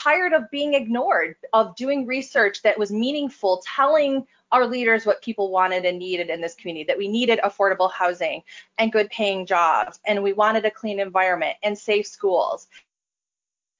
Tired 0.00 0.34
of 0.34 0.50
being 0.50 0.74
ignored, 0.74 1.36
of 1.54 1.74
doing 1.74 2.06
research 2.06 2.60
that 2.60 2.78
was 2.78 2.92
meaningful, 2.92 3.62
telling 3.64 4.26
our 4.52 4.66
leaders 4.66 5.06
what 5.06 5.22
people 5.22 5.50
wanted 5.50 5.86
and 5.86 5.98
needed 5.98 6.28
in 6.28 6.42
this 6.42 6.54
community, 6.54 6.84
that 6.84 6.98
we 6.98 7.08
needed 7.08 7.40
affordable 7.42 7.90
housing 7.90 8.42
and 8.76 8.92
good 8.92 9.08
paying 9.08 9.46
jobs, 9.46 9.98
and 10.04 10.22
we 10.22 10.34
wanted 10.34 10.66
a 10.66 10.70
clean 10.70 11.00
environment 11.00 11.56
and 11.62 11.78
safe 11.78 12.06
schools 12.06 12.68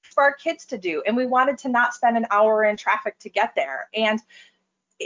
for 0.02 0.24
our 0.24 0.32
kids 0.32 0.64
to 0.66 0.78
do. 0.78 1.02
And 1.06 1.14
we 1.14 1.26
wanted 1.26 1.58
to 1.58 1.68
not 1.68 1.92
spend 1.92 2.16
an 2.16 2.26
hour 2.30 2.64
in 2.64 2.78
traffic 2.78 3.18
to 3.18 3.28
get 3.28 3.54
there. 3.54 3.90
And 3.92 4.18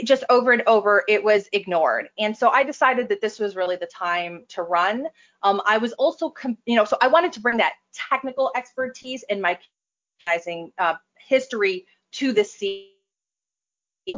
just 0.03 0.23
over 0.29 0.51
and 0.51 0.63
over, 0.65 1.03
it 1.07 1.23
was 1.23 1.47
ignored. 1.53 2.09
And 2.17 2.35
so 2.35 2.49
I 2.49 2.63
decided 2.63 3.09
that 3.09 3.21
this 3.21 3.39
was 3.39 3.55
really 3.55 3.75
the 3.75 3.85
time 3.85 4.45
to 4.49 4.63
run. 4.63 5.07
Um, 5.43 5.61
I 5.65 5.77
was 5.77 5.93
also, 5.93 6.33
you 6.65 6.75
know, 6.75 6.85
so 6.85 6.97
I 7.01 7.07
wanted 7.07 7.31
to 7.33 7.39
bring 7.39 7.57
that 7.57 7.73
technical 7.93 8.51
expertise 8.55 9.23
in 9.29 9.39
my 9.39 9.57
uh, 10.77 10.95
history 11.17 11.85
to 12.13 12.33
the 12.33 12.43
seat. 12.43 12.89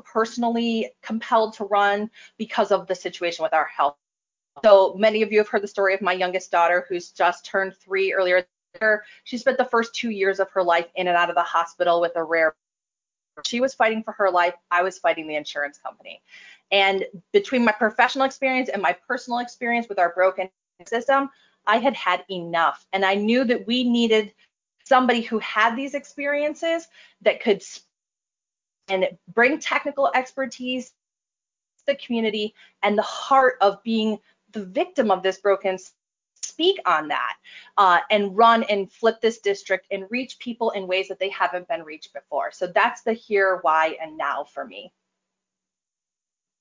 Personally 0.03 0.91
compelled 1.03 1.53
to 1.55 1.65
run 1.65 2.09
because 2.37 2.71
of 2.71 2.87
the 2.87 2.95
situation 2.95 3.43
with 3.43 3.53
our 3.53 3.65
health. 3.65 3.97
So 4.63 4.95
many 4.97 5.21
of 5.21 5.31
you 5.31 5.37
have 5.37 5.47
heard 5.47 5.61
the 5.61 5.67
story 5.67 5.93
of 5.93 6.01
my 6.01 6.13
youngest 6.13 6.49
daughter 6.49 6.85
who's 6.89 7.11
just 7.11 7.45
turned 7.45 7.75
three 7.75 8.11
earlier. 8.13 8.47
She 9.25 9.37
spent 9.37 9.57
the 9.57 9.65
first 9.65 9.93
two 9.93 10.09
years 10.09 10.39
of 10.39 10.49
her 10.51 10.63
life 10.63 10.87
in 10.95 11.07
and 11.07 11.15
out 11.15 11.29
of 11.29 11.35
the 11.35 11.43
hospital 11.43 12.01
with 12.01 12.13
a 12.15 12.23
rare 12.23 12.55
she 13.43 13.59
was 13.59 13.73
fighting 13.73 14.03
for 14.03 14.11
her 14.13 14.29
life. 14.29 14.53
I 14.71 14.83
was 14.83 14.97
fighting 14.97 15.27
the 15.27 15.35
insurance 15.35 15.77
company. 15.77 16.21
And 16.71 17.05
between 17.31 17.65
my 17.65 17.71
professional 17.71 18.25
experience 18.25 18.69
and 18.69 18.81
my 18.81 18.95
personal 19.07 19.39
experience 19.39 19.87
with 19.89 19.99
our 19.99 20.13
broken 20.13 20.49
system, 20.85 21.29
I 21.67 21.77
had 21.77 21.95
had 21.95 22.23
enough. 22.29 22.85
And 22.93 23.05
I 23.05 23.15
knew 23.15 23.43
that 23.45 23.67
we 23.67 23.83
needed 23.83 24.33
somebody 24.83 25.21
who 25.21 25.39
had 25.39 25.75
these 25.75 25.95
experiences 25.95 26.87
that 27.21 27.41
could 27.41 27.63
and 28.87 29.09
bring 29.33 29.59
technical 29.59 30.11
expertise 30.13 30.89
to 30.89 31.85
the 31.87 31.95
community 31.95 32.53
and 32.83 32.97
the 32.97 33.03
heart 33.03 33.55
of 33.61 33.81
being 33.83 34.19
the 34.51 34.65
victim 34.65 35.09
of 35.09 35.23
this 35.23 35.39
broken 35.39 35.77
speak 36.45 36.79
on 36.85 37.07
that 37.09 37.33
uh, 37.77 37.99
and 38.09 38.35
run 38.35 38.63
and 38.63 38.91
flip 38.91 39.21
this 39.21 39.39
district 39.39 39.87
and 39.91 40.05
reach 40.09 40.39
people 40.39 40.71
in 40.71 40.87
ways 40.87 41.07
that 41.07 41.19
they 41.19 41.29
haven't 41.29 41.67
been 41.67 41.83
reached 41.83 42.13
before. 42.13 42.51
So 42.51 42.67
that's 42.67 43.01
the 43.01 43.13
here, 43.13 43.59
why, 43.61 43.97
and 44.01 44.17
now 44.17 44.43
for 44.43 44.65
me. 44.65 44.91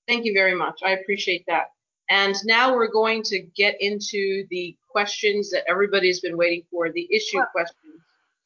Thank 0.09 0.25
you 0.25 0.35
very 0.35 0.55
much. 0.55 0.81
I 0.85 0.91
appreciate 0.91 1.45
that. 1.47 1.71
And 2.11 2.35
now 2.45 2.75
we're 2.75 2.91
going 2.91 3.23
to 3.25 3.41
get 3.57 3.81
into 3.81 4.47
the 4.50 4.76
questions 4.91 5.50
that 5.50 5.64
everybody's 5.69 6.21
been 6.21 6.37
waiting 6.37 6.64
for, 6.71 6.91
the 6.91 7.09
issue 7.11 7.38
well, 7.38 7.49
questions. 7.53 7.81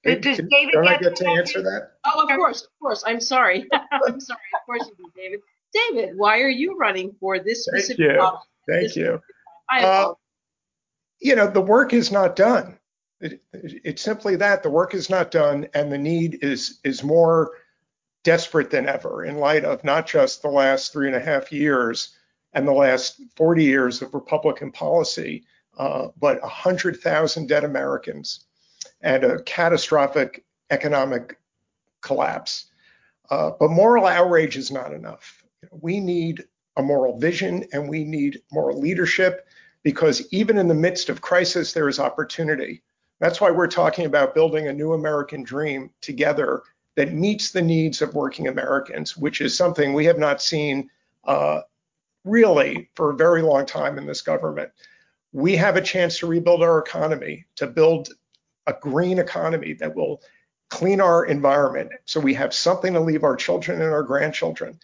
Does 0.05 0.39
David 0.49 0.73
Don't 0.73 0.85
get 0.85 0.93
I 0.93 0.99
get 0.99 1.17
to 1.17 1.29
answer 1.29 1.63
that? 1.63 1.93
Oh, 2.07 2.23
of 2.23 2.29
course, 2.37 2.63
of 2.63 2.69
course. 2.81 3.03
I'm 3.05 3.21
sorry. 3.21 3.67
I'm 3.73 4.21
sorry. 4.21 4.41
Of 4.55 4.67
course 4.67 4.89
you 4.89 4.95
do, 4.97 5.11
David. 5.17 5.41
David, 5.75 6.17
why 6.17 6.41
are 6.41 6.49
you 6.49 6.77
running 6.79 7.15
for 7.21 7.39
this 7.39 7.65
specific 7.65 8.07
Thank 8.07 8.21
you. 8.21 8.39
Thank 8.69 8.97
you. 8.97 9.21
I 9.71 9.85
uh, 9.85 10.15
you 11.21 11.35
know, 11.35 11.49
the 11.49 11.61
work 11.61 11.93
is 11.93 12.13
not 12.13 12.37
done. 12.37 12.79
It, 13.21 13.43
it's 13.53 14.03
simply 14.03 14.37
that 14.37 14.63
the 14.63 14.71
work 14.71 14.95
is 14.95 15.11
not 15.11 15.31
done, 15.31 15.69
and 15.75 15.91
the 15.91 15.99
need 15.99 16.39
is 16.43 16.79
is 16.85 17.03
more 17.03 17.53
desperate 18.23 18.71
than 18.71 18.89
ever 18.89 19.25
in 19.25 19.39
light 19.39 19.65
of 19.65 19.83
not 19.85 20.07
just 20.07 20.43
the 20.43 20.49
last 20.49 20.93
three 20.93 21.07
and 21.07 21.17
a 21.17 21.21
half 21.21 21.51
years 21.51 22.17
and 22.53 22.67
the 22.67 22.73
last 22.73 23.21
40 23.37 23.65
years 23.65 24.03
of 24.03 24.15
Republican 24.15 24.73
policy, 24.73 25.45
uh, 25.79 26.09
but 26.19 26.41
100,000 26.43 27.47
dead 27.47 27.65
Americans 27.65 28.47
and 29.01 29.25
a 29.25 29.43
catastrophic 29.43 30.45
economic 30.71 31.39
collapse. 32.01 32.67
Uh, 33.31 33.51
but 33.59 33.71
moral 33.71 34.07
outrage 34.07 34.57
is 34.57 34.71
not 34.71 34.93
enough. 34.93 35.45
We 35.71 36.01
need 36.01 36.45
a 36.77 36.83
moral 36.83 37.19
vision 37.19 37.65
and 37.73 37.89
we 37.89 38.05
need 38.05 38.41
moral 38.51 38.81
leadership 38.81 39.47
because 39.83 40.27
even 40.33 40.59
in 40.59 40.69
the 40.69 40.75
midst 40.75 41.09
of 41.09 41.21
crisis, 41.21 41.73
there 41.73 41.89
is 41.89 41.99
opportunity. 41.99 42.83
That's 43.21 43.41
why 43.41 43.51
we're 43.51 43.67
talking 43.67 44.07
about 44.07 44.35
building 44.35 44.69
a 44.69 44.73
new 44.73 44.93
American 44.93 45.43
dream 45.43 45.91
together 46.01 46.63
that 46.97 47.13
meets 47.13 47.51
the 47.51 47.63
needs 47.63 48.03
of 48.03 48.15
working 48.15 48.49
Americans, 48.49 49.17
which 49.17 49.41
is 49.41 49.57
something 49.57 49.93
we 49.93 50.05
have 50.05 50.19
not 50.19 50.43
seen 50.43 50.91
uh, 51.25 51.61
really 52.25 52.91
for 52.95 53.11
a 53.11 53.17
very 53.17 53.43
long 53.43 53.67
time 53.67 53.99
in 53.99 54.07
this 54.07 54.23
government. 54.23 54.71
We 55.33 55.57
have 55.57 55.77
a 55.77 55.83
chance 55.83 56.19
to 56.19 56.27
rebuild 56.27 56.63
our 56.63 56.79
economy, 56.79 57.47
to 57.57 57.67
build 57.67 58.11
a 58.67 58.73
green 58.73 59.19
economy 59.19 59.75
that 59.75 59.95
will 59.95 60.21
clean 60.71 61.01
our 61.01 61.25
environment 61.27 61.91
so 62.05 62.21
we 62.21 62.35
have 62.35 62.53
something 62.53 62.93
to 62.93 63.01
leave 63.01 63.25
our 63.25 63.37
children 63.37 63.81
and 63.81 63.93
our 63.93 64.03
grandchildren. 64.03 64.79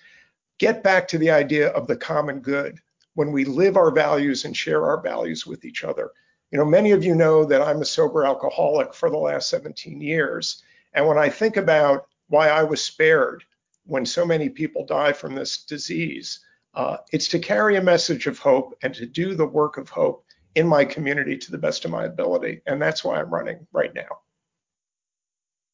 Get 0.58 0.82
back 0.82 1.08
to 1.08 1.18
the 1.18 1.30
idea 1.30 1.68
of 1.68 1.86
the 1.86 1.96
common 1.96 2.40
good 2.40 2.80
when 3.14 3.32
we 3.32 3.44
live 3.44 3.76
our 3.76 3.90
values 3.90 4.44
and 4.44 4.56
share 4.56 4.84
our 4.84 5.00
values 5.00 5.46
with 5.46 5.64
each 5.64 5.84
other. 5.84 6.10
You 6.50 6.58
know, 6.58 6.64
many 6.64 6.92
of 6.92 7.04
you 7.04 7.14
know 7.14 7.44
that 7.44 7.62
I'm 7.62 7.80
a 7.80 7.86
sober 7.86 8.24
alcoholic 8.24 8.94
for 8.94 9.10
the 9.10 9.16
last 9.16 9.48
17 9.48 10.00
years. 10.00 10.62
And 10.92 11.06
when 11.06 11.18
I 11.18 11.28
think 11.28 11.56
about 11.56 12.06
why 12.28 12.48
I 12.48 12.62
was 12.62 12.82
spared 12.82 13.44
when 13.86 14.06
so 14.06 14.24
many 14.24 14.48
people 14.48 14.86
die 14.86 15.12
from 15.12 15.34
this 15.34 15.64
disease, 15.64 16.40
uh, 16.74 16.98
it's 17.12 17.28
to 17.28 17.38
carry 17.38 17.76
a 17.76 17.82
message 17.82 18.26
of 18.26 18.38
hope 18.38 18.76
and 18.82 18.94
to 18.94 19.06
do 19.06 19.34
the 19.34 19.46
work 19.46 19.78
of 19.78 19.88
hope 19.88 20.24
in 20.54 20.66
my 20.66 20.84
community 20.84 21.36
to 21.36 21.50
the 21.50 21.58
best 21.58 21.84
of 21.84 21.90
my 21.90 22.04
ability. 22.04 22.60
And 22.66 22.80
that's 22.80 23.04
why 23.04 23.18
I'm 23.18 23.32
running 23.32 23.66
right 23.72 23.92
now. 23.94 24.20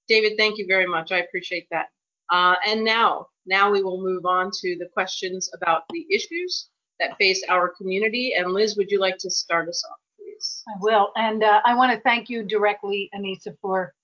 David, 0.08 0.32
thank 0.36 0.58
you 0.58 0.66
very 0.66 0.86
much. 0.86 1.12
I 1.12 1.18
appreciate 1.18 1.68
that. 1.70 1.86
Uh, 2.30 2.54
and 2.66 2.84
now, 2.84 3.26
now 3.46 3.70
we 3.70 3.82
will 3.82 4.02
move 4.02 4.24
on 4.24 4.50
to 4.60 4.76
the 4.78 4.88
questions 4.92 5.50
about 5.54 5.82
the 5.90 6.06
issues 6.10 6.69
that 7.00 7.16
face 7.18 7.42
our 7.48 7.68
community. 7.68 8.34
And 8.36 8.52
Liz, 8.52 8.76
would 8.76 8.90
you 8.90 9.00
like 9.00 9.18
to 9.18 9.30
start 9.30 9.68
us 9.68 9.82
off, 9.90 9.98
please? 10.16 10.62
I 10.68 10.78
will. 10.80 11.10
And 11.16 11.42
uh, 11.42 11.60
I 11.64 11.74
want 11.74 11.92
to 11.92 12.00
thank 12.00 12.28
you 12.28 12.44
directly, 12.44 13.10
Annisa, 13.14 13.56
for 13.60 13.94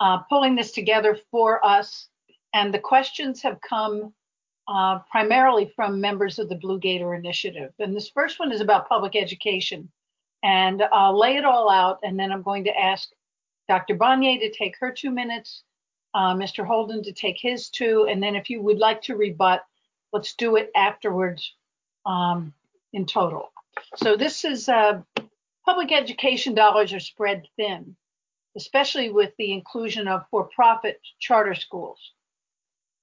uh, 0.00 0.18
pulling 0.28 0.56
this 0.56 0.72
together 0.72 1.18
for 1.30 1.64
us. 1.64 2.08
And 2.54 2.72
the 2.72 2.78
questions 2.78 3.42
have 3.42 3.60
come 3.60 4.12
uh, 4.66 4.98
primarily 5.10 5.72
from 5.76 6.00
members 6.00 6.38
of 6.38 6.48
the 6.48 6.56
Blue 6.56 6.78
Gator 6.78 7.14
Initiative. 7.14 7.72
And 7.78 7.94
this 7.94 8.10
first 8.10 8.40
one 8.40 8.52
is 8.52 8.60
about 8.60 8.88
public 8.88 9.14
education. 9.14 9.88
And 10.42 10.82
I'll 10.92 11.18
lay 11.18 11.36
it 11.36 11.44
all 11.44 11.68
out, 11.68 11.98
and 12.04 12.18
then 12.18 12.30
I'm 12.30 12.42
going 12.42 12.62
to 12.64 12.80
ask 12.80 13.08
Dr. 13.68 13.96
Banyai 13.96 14.38
to 14.40 14.52
take 14.52 14.76
her 14.78 14.92
two 14.92 15.10
minutes, 15.10 15.64
uh, 16.14 16.32
Mr. 16.34 16.64
Holden 16.64 17.02
to 17.02 17.12
take 17.12 17.36
his 17.40 17.68
two, 17.70 18.06
and 18.08 18.22
then 18.22 18.36
if 18.36 18.48
you 18.48 18.62
would 18.62 18.78
like 18.78 19.02
to 19.02 19.16
rebut, 19.16 19.64
let's 20.12 20.34
do 20.34 20.54
it 20.54 20.70
afterwards 20.76 21.54
um, 22.08 22.54
in 22.92 23.06
total. 23.06 23.52
So 23.96 24.16
this 24.16 24.44
is 24.44 24.68
uh, 24.68 25.02
public 25.64 25.92
education 25.92 26.54
dollars 26.54 26.92
are 26.92 27.00
spread 27.00 27.46
thin, 27.56 27.94
especially 28.56 29.10
with 29.10 29.32
the 29.38 29.52
inclusion 29.52 30.08
of 30.08 30.24
for-profit 30.30 31.00
charter 31.20 31.54
schools. 31.54 32.00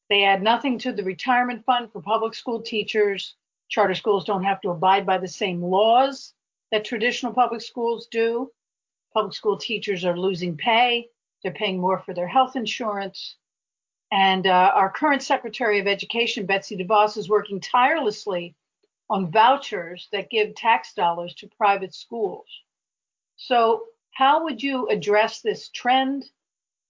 They 0.09 0.24
add 0.24 0.43
nothing 0.43 0.79
to 0.79 0.91
the 0.91 1.03
retirement 1.03 1.63
fund 1.65 1.91
for 1.91 2.01
public 2.01 2.33
school 2.33 2.62
teachers. 2.62 3.35
Charter 3.69 3.95
schools 3.95 4.25
don't 4.25 4.43
have 4.43 4.62
to 4.62 4.69
abide 4.69 5.05
by 5.05 5.19
the 5.19 5.27
same 5.27 5.62
laws 5.62 6.33
that 6.71 6.85
traditional 6.85 7.33
public 7.33 7.62
schools 7.62 8.07
do. 8.12 8.51
Public 9.13 9.33
school 9.33 9.57
teachers 9.57 10.03
are 10.03 10.17
losing 10.17 10.57
pay. 10.57 11.07
They're 11.41 11.53
paying 11.53 11.79
more 11.79 12.00
for 12.00 12.13
their 12.13 12.27
health 12.27 12.55
insurance. 12.55 13.35
And 14.12 14.45
uh, 14.45 14.71
our 14.75 14.89
current 14.91 15.24
Secretary 15.24 15.79
of 15.79 15.88
Education, 15.88 16.45
Betsy 16.45 16.77
DeVos, 16.77 17.17
is 17.17 17.29
working 17.29 17.59
tirelessly 17.59 18.55
on 19.09 19.31
vouchers 19.31 20.07
that 20.12 20.29
give 20.29 20.55
tax 20.55 20.93
dollars 20.93 21.33
to 21.35 21.47
private 21.57 21.93
schools. 21.93 22.47
So, 23.38 23.83
how 24.12 24.43
would 24.45 24.63
you 24.63 24.88
address 24.88 25.41
this 25.41 25.69
trend? 25.69 26.25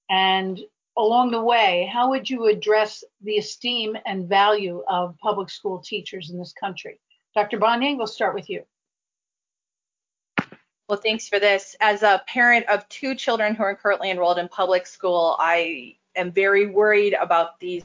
And 0.10 0.60
along 0.98 1.32
the 1.32 1.42
way, 1.42 1.90
how 1.92 2.10
would 2.10 2.30
you 2.30 2.46
address 2.46 3.04
the 3.22 3.38
esteem 3.38 3.98
and 4.06 4.30
value 4.30 4.84
of 4.88 5.18
public 5.18 5.50
school 5.50 5.80
teachers 5.80 6.30
in 6.30 6.38
this 6.38 6.54
country? 6.54 7.00
Dr. 7.34 7.58
Banyai, 7.58 7.98
we'll 7.98 8.08
start 8.08 8.36
with 8.36 8.50
you. 8.50 8.64
Well, 10.88 11.00
thanks 11.00 11.28
for 11.28 11.40
this. 11.40 11.76
As 11.82 12.04
a 12.04 12.24
parent 12.28 12.68
of 12.68 12.88
two 12.90 13.16
children 13.16 13.56
who 13.56 13.64
are 13.64 13.76
currently 13.76 14.12
enrolled 14.12 14.38
in 14.38 14.48
public 14.48 14.86
school, 14.86 15.36
I 15.40 15.96
am 16.16 16.32
very 16.32 16.68
worried 16.68 17.14
about 17.14 17.60
these 17.60 17.84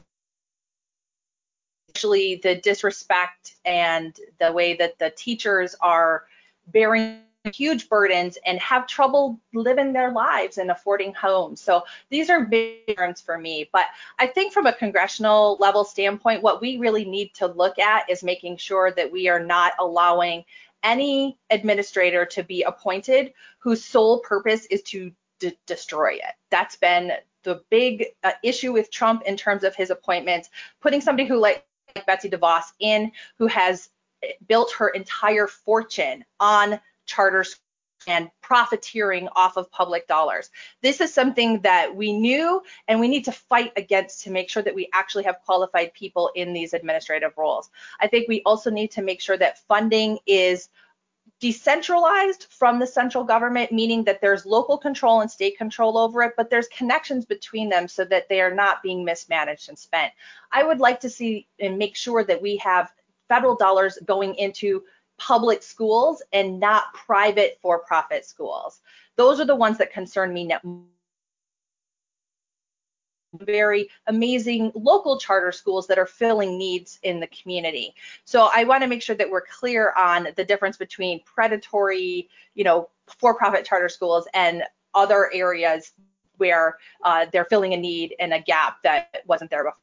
actually 1.91 2.39
the 2.43 2.55
disrespect 2.55 3.55
and 3.65 4.17
the 4.39 4.51
way 4.51 4.75
that 4.75 4.97
the 4.99 5.09
teachers 5.11 5.75
are 5.81 6.23
bearing 6.67 7.19
huge 7.53 7.89
burdens 7.89 8.37
and 8.45 8.59
have 8.59 8.85
trouble 8.87 9.39
living 9.53 9.93
their 9.93 10.11
lives 10.11 10.57
and 10.57 10.69
affording 10.69 11.13
homes. 11.13 11.59
So 11.59 11.83
these 12.09 12.29
are 12.29 12.45
big 12.45 12.85
concerns 12.85 13.19
for 13.19 13.37
me. 13.37 13.67
But 13.73 13.85
I 14.19 14.27
think 14.27 14.53
from 14.53 14.67
a 14.67 14.73
congressional 14.73 15.57
level 15.59 15.83
standpoint, 15.83 16.43
what 16.43 16.61
we 16.61 16.77
really 16.77 17.03
need 17.03 17.33
to 17.35 17.47
look 17.47 17.79
at 17.79 18.09
is 18.09 18.23
making 18.23 18.57
sure 18.57 18.91
that 18.91 19.11
we 19.11 19.27
are 19.27 19.39
not 19.43 19.73
allowing 19.79 20.45
any 20.83 21.37
administrator 21.49 22.25
to 22.25 22.43
be 22.43 22.63
appointed 22.63 23.33
whose 23.59 23.83
sole 23.83 24.19
purpose 24.19 24.65
is 24.67 24.81
to 24.83 25.11
d- 25.39 25.57
destroy 25.65 26.13
it. 26.13 26.33
That's 26.51 26.75
been 26.75 27.13
the 27.43 27.63
big 27.69 28.05
uh, 28.23 28.31
issue 28.43 28.71
with 28.71 28.91
Trump 28.91 29.23
in 29.23 29.35
terms 29.35 29.63
of 29.63 29.75
his 29.75 29.89
appointments, 29.89 30.49
putting 30.79 31.01
somebody 31.01 31.27
who 31.27 31.37
like 31.37 31.65
like 31.95 32.05
Betsy 32.05 32.29
DeVos 32.29 32.63
in, 32.79 33.11
who 33.37 33.47
has 33.47 33.89
built 34.47 34.71
her 34.73 34.89
entire 34.89 35.47
fortune 35.47 36.23
on 36.39 36.79
charter 37.05 37.43
schools 37.43 37.59
and 38.07 38.31
profiteering 38.41 39.27
off 39.35 39.57
of 39.57 39.71
public 39.71 40.07
dollars. 40.07 40.49
This 40.81 41.01
is 41.01 41.13
something 41.13 41.61
that 41.61 41.95
we 41.95 42.13
knew 42.13 42.61
and 42.87 42.99
we 42.99 43.07
need 43.07 43.25
to 43.25 43.31
fight 43.31 43.71
against 43.77 44.23
to 44.23 44.31
make 44.31 44.49
sure 44.49 44.63
that 44.63 44.73
we 44.73 44.89
actually 44.93 45.23
have 45.25 45.37
qualified 45.45 45.93
people 45.93 46.31
in 46.35 46.51
these 46.51 46.73
administrative 46.73 47.33
roles. 47.37 47.69
I 47.99 48.07
think 48.07 48.27
we 48.27 48.41
also 48.43 48.71
need 48.71 48.89
to 48.91 49.03
make 49.03 49.21
sure 49.21 49.37
that 49.37 49.59
funding 49.67 50.17
is 50.25 50.69
decentralized 51.41 52.45
from 52.51 52.79
the 52.79 52.87
central 52.87 53.23
government, 53.23 53.71
meaning 53.71 54.03
that 54.03 54.21
there's 54.21 54.45
local 54.45 54.77
control 54.77 55.21
and 55.21 55.29
state 55.29 55.57
control 55.57 55.97
over 55.97 56.21
it, 56.21 56.33
but 56.37 56.49
there's 56.49 56.67
connections 56.67 57.25
between 57.25 57.67
them 57.67 57.87
so 57.87 58.05
that 58.05 58.29
they 58.29 58.39
are 58.39 58.53
not 58.53 58.83
being 58.83 59.03
mismanaged 59.03 59.67
and 59.67 59.77
spent. 59.77 60.13
I 60.51 60.63
would 60.63 60.79
like 60.79 60.99
to 61.01 61.09
see 61.09 61.47
and 61.59 61.77
make 61.77 61.95
sure 61.95 62.23
that 62.23 62.41
we 62.41 62.57
have 62.57 62.93
federal 63.27 63.55
dollars 63.55 63.97
going 64.05 64.35
into 64.35 64.83
public 65.17 65.63
schools 65.63 66.21
and 66.31 66.59
not 66.59 66.93
private 66.93 67.57
for-profit 67.61 68.23
schools. 68.23 68.81
Those 69.15 69.39
are 69.39 69.45
the 69.45 69.55
ones 69.55 69.79
that 69.79 69.91
concern 69.91 70.33
me 70.33 70.45
very 73.33 73.89
amazing 74.07 74.71
local 74.75 75.17
charter 75.17 75.51
schools 75.51 75.87
that 75.87 75.97
are 75.97 76.05
filling 76.05 76.57
needs 76.57 76.99
in 77.03 77.19
the 77.19 77.27
community. 77.27 77.93
So 78.25 78.49
I 78.53 78.63
want 78.63 78.83
to 78.83 78.87
make 78.87 79.01
sure 79.01 79.15
that 79.15 79.29
we're 79.29 79.41
clear 79.41 79.93
on 79.97 80.27
the 80.35 80.43
difference 80.43 80.77
between 80.77 81.21
predatory, 81.23 82.29
you 82.55 82.63
know, 82.63 82.89
for-profit 83.19 83.65
charter 83.65 83.89
schools 83.89 84.27
and 84.33 84.63
other 84.93 85.31
areas 85.33 85.91
where 86.37 86.77
uh, 87.03 87.25
they're 87.31 87.45
filling 87.45 87.73
a 87.73 87.77
need 87.77 88.15
and 88.19 88.33
a 88.33 88.39
gap 88.39 88.81
that 88.83 89.21
wasn't 89.27 89.49
there 89.49 89.63
before 89.63 89.75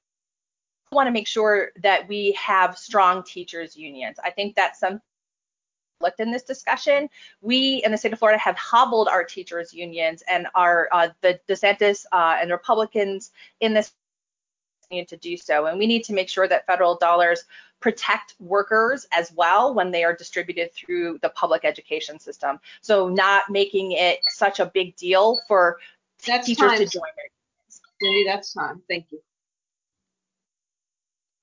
I 0.90 0.94
want 0.94 1.06
to 1.06 1.12
make 1.12 1.28
sure 1.28 1.70
that 1.82 2.08
we 2.08 2.32
have 2.32 2.78
strong 2.78 3.22
teachers 3.22 3.76
unions. 3.76 4.16
I 4.24 4.30
think 4.30 4.56
that's 4.56 4.80
some 4.80 5.00
looked 6.00 6.20
in 6.20 6.30
this 6.30 6.42
discussion. 6.42 7.08
We 7.40 7.82
in 7.84 7.92
the 7.92 7.98
state 7.98 8.12
of 8.12 8.18
Florida 8.18 8.38
have 8.38 8.56
hobbled 8.56 9.08
our 9.08 9.24
teachers 9.24 9.72
unions 9.72 10.22
and 10.28 10.46
our 10.54 10.88
uh, 10.92 11.08
the 11.20 11.40
DeSantis 11.48 12.06
uh, 12.12 12.38
and 12.40 12.50
Republicans 12.50 13.32
in 13.60 13.74
this 13.74 13.92
need 14.90 15.08
to 15.08 15.16
do 15.16 15.36
so. 15.36 15.66
And 15.66 15.78
we 15.78 15.86
need 15.86 16.04
to 16.04 16.14
make 16.14 16.28
sure 16.28 16.48
that 16.48 16.66
federal 16.66 16.96
dollars 16.96 17.44
protect 17.80 18.34
workers 18.40 19.06
as 19.12 19.30
well 19.32 19.74
when 19.74 19.90
they 19.90 20.02
are 20.02 20.14
distributed 20.14 20.72
through 20.72 21.18
the 21.20 21.28
public 21.30 21.64
education 21.64 22.18
system. 22.18 22.58
So 22.80 23.08
not 23.08 23.50
making 23.50 23.92
it 23.92 24.20
such 24.30 24.60
a 24.60 24.66
big 24.66 24.96
deal 24.96 25.38
for 25.46 25.78
that's 26.26 26.46
teachers 26.46 26.70
time. 26.70 26.78
to 26.78 26.86
join 26.86 27.02
their 27.16 27.28
unions. 27.28 27.80
Cindy, 28.00 28.24
that's 28.24 28.52
time. 28.54 28.82
Thank 28.88 29.06
you. 29.10 29.20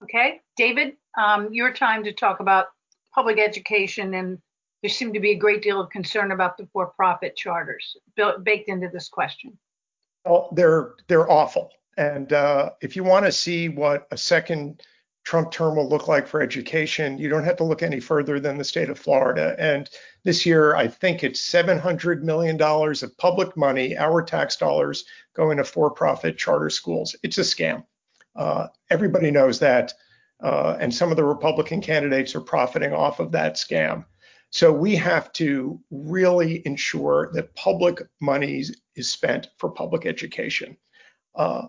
Okay, 0.03 0.41
David, 0.57 0.97
um, 1.17 1.53
your 1.53 1.71
time 1.71 2.03
to 2.03 2.11
talk 2.11 2.39
about 2.39 2.67
public 3.13 3.39
education 3.39 4.13
and 4.13 4.39
there 4.85 4.89
seemed 4.91 5.15
to 5.15 5.19
be 5.19 5.31
a 5.31 5.35
great 5.35 5.63
deal 5.63 5.81
of 5.81 5.89
concern 5.89 6.31
about 6.31 6.57
the 6.57 6.67
for-profit 6.71 7.35
charters 7.35 7.97
built, 8.15 8.43
baked 8.43 8.69
into 8.69 8.87
this 8.87 9.09
question. 9.09 9.57
Well, 10.23 10.49
they're 10.51 10.93
they're 11.07 11.27
awful, 11.27 11.71
and 11.97 12.31
uh, 12.31 12.69
if 12.81 12.95
you 12.95 13.03
want 13.03 13.25
to 13.25 13.31
see 13.31 13.67
what 13.67 14.07
a 14.11 14.17
second 14.17 14.83
Trump 15.23 15.51
term 15.51 15.75
will 15.75 15.89
look 15.89 16.07
like 16.07 16.27
for 16.27 16.39
education, 16.39 17.17
you 17.17 17.29
don't 17.29 17.45
have 17.45 17.57
to 17.57 17.63
look 17.63 17.81
any 17.81 17.99
further 17.99 18.39
than 18.39 18.59
the 18.59 18.63
state 18.63 18.91
of 18.91 18.99
Florida. 18.99 19.55
And 19.57 19.89
this 20.23 20.45
year, 20.45 20.75
I 20.75 20.87
think 20.87 21.23
it's 21.23 21.41
$700 21.41 22.21
million 22.21 22.61
of 22.61 23.17
public 23.17 23.57
money, 23.57 23.97
our 23.97 24.21
tax 24.21 24.55
dollars, 24.55 25.05
going 25.35 25.57
to 25.57 25.63
for-profit 25.63 26.37
charter 26.37 26.69
schools. 26.69 27.15
It's 27.23 27.39
a 27.39 27.41
scam. 27.41 27.85
Uh, 28.35 28.67
everybody 28.91 29.31
knows 29.31 29.57
that. 29.59 29.93
Uh, 30.43 30.77
and 30.79 30.93
some 30.93 31.09
of 31.09 31.17
the 31.17 31.23
Republican 31.23 31.81
candidates 31.81 32.35
are 32.35 32.41
profiting 32.41 32.93
off 32.93 33.19
of 33.19 33.31
that 33.31 33.55
scam. 33.55 34.05
So 34.55 34.71
we 34.71 34.95
have 34.95 35.33
to 35.33 35.81
really 35.91 36.65
ensure 36.65 37.29
that 37.33 37.53
public 37.55 38.01
money 38.21 38.63
is 38.95 39.11
spent 39.11 39.49
for 39.57 39.69
public 39.69 40.05
education. 40.05 40.77
Uh, 41.35 41.63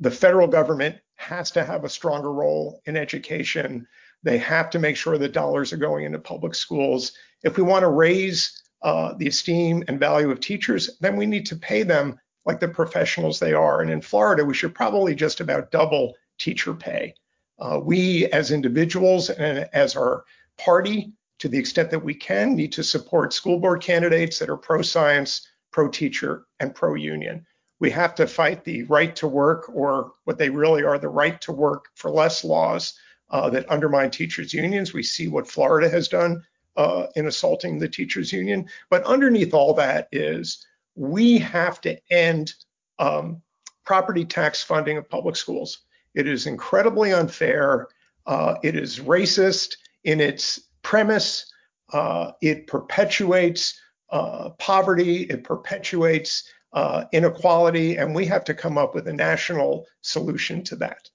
the 0.00 0.10
federal 0.10 0.46
government 0.46 0.96
has 1.16 1.50
to 1.50 1.62
have 1.62 1.84
a 1.84 1.90
stronger 1.90 2.32
role 2.32 2.80
in 2.86 2.96
education. 2.96 3.86
They 4.22 4.38
have 4.38 4.70
to 4.70 4.78
make 4.78 4.96
sure 4.96 5.18
that 5.18 5.32
dollars 5.32 5.74
are 5.74 5.76
going 5.76 6.06
into 6.06 6.18
public 6.18 6.54
schools. 6.54 7.12
If 7.42 7.58
we 7.58 7.62
want 7.62 7.82
to 7.82 7.90
raise 7.90 8.62
uh, 8.80 9.12
the 9.18 9.28
esteem 9.28 9.84
and 9.86 10.00
value 10.00 10.30
of 10.30 10.40
teachers, 10.40 10.96
then 10.98 11.16
we 11.16 11.26
need 11.26 11.44
to 11.44 11.56
pay 11.56 11.82
them 11.82 12.18
like 12.46 12.58
the 12.58 12.68
professionals 12.68 13.38
they 13.38 13.52
are. 13.52 13.82
And 13.82 13.90
in 13.90 14.00
Florida, 14.00 14.46
we 14.46 14.54
should 14.54 14.74
probably 14.74 15.14
just 15.14 15.40
about 15.40 15.72
double 15.72 16.14
teacher 16.38 16.72
pay. 16.72 17.12
Uh, 17.58 17.78
we 17.84 18.28
as 18.28 18.50
individuals 18.50 19.28
and 19.28 19.68
as 19.74 19.94
our 19.94 20.24
party, 20.56 21.12
to 21.40 21.48
the 21.48 21.58
extent 21.58 21.90
that 21.90 22.04
we 22.04 22.14
can, 22.14 22.54
need 22.54 22.72
to 22.72 22.84
support 22.84 23.32
school 23.32 23.58
board 23.58 23.82
candidates 23.82 24.38
that 24.38 24.50
are 24.50 24.56
pro-science, 24.56 25.48
pro-teacher, 25.72 26.44
and 26.60 26.74
pro-union. 26.74 27.44
We 27.80 27.90
have 27.90 28.14
to 28.16 28.26
fight 28.26 28.62
the 28.62 28.82
right 28.84 29.16
to 29.16 29.26
work, 29.26 29.70
or 29.70 30.12
what 30.24 30.36
they 30.36 30.50
really 30.50 30.84
are, 30.84 30.98
the 30.98 31.08
right 31.08 31.40
to 31.40 31.52
work 31.52 31.86
for 31.94 32.10
less 32.10 32.44
laws 32.44 32.94
uh, 33.30 33.48
that 33.50 33.70
undermine 33.70 34.10
teachers' 34.10 34.52
unions. 34.52 34.92
We 34.92 35.02
see 35.02 35.28
what 35.28 35.48
Florida 35.48 35.88
has 35.88 36.08
done 36.08 36.42
uh, 36.76 37.06
in 37.16 37.26
assaulting 37.26 37.78
the 37.78 37.88
teachers' 37.88 38.32
union. 38.32 38.68
But 38.90 39.04
underneath 39.04 39.54
all 39.54 39.72
that 39.74 40.08
is 40.12 40.66
we 40.94 41.38
have 41.38 41.80
to 41.82 41.98
end 42.10 42.52
um, 42.98 43.40
property 43.84 44.26
tax 44.26 44.62
funding 44.62 44.98
of 44.98 45.08
public 45.08 45.36
schools. 45.36 45.80
It 46.14 46.28
is 46.28 46.46
incredibly 46.46 47.12
unfair. 47.12 47.88
Uh, 48.26 48.56
it 48.62 48.76
is 48.76 48.98
racist 48.98 49.76
in 50.04 50.20
its 50.20 50.60
premise. 50.82 51.50
Uh, 51.92 52.32
it 52.40 52.66
perpetuates 52.66 53.80
uh, 54.10 54.50
poverty. 54.58 55.22
It 55.22 55.44
perpetuates 55.44 56.44
uh, 56.72 57.04
inequality, 57.12 57.96
and 57.96 58.14
we 58.14 58.26
have 58.26 58.44
to 58.44 58.54
come 58.54 58.78
up 58.78 58.94
with 58.94 59.08
a 59.08 59.12
national 59.12 59.86
solution 60.02 60.62
to 60.64 60.76
that. 60.76 61.08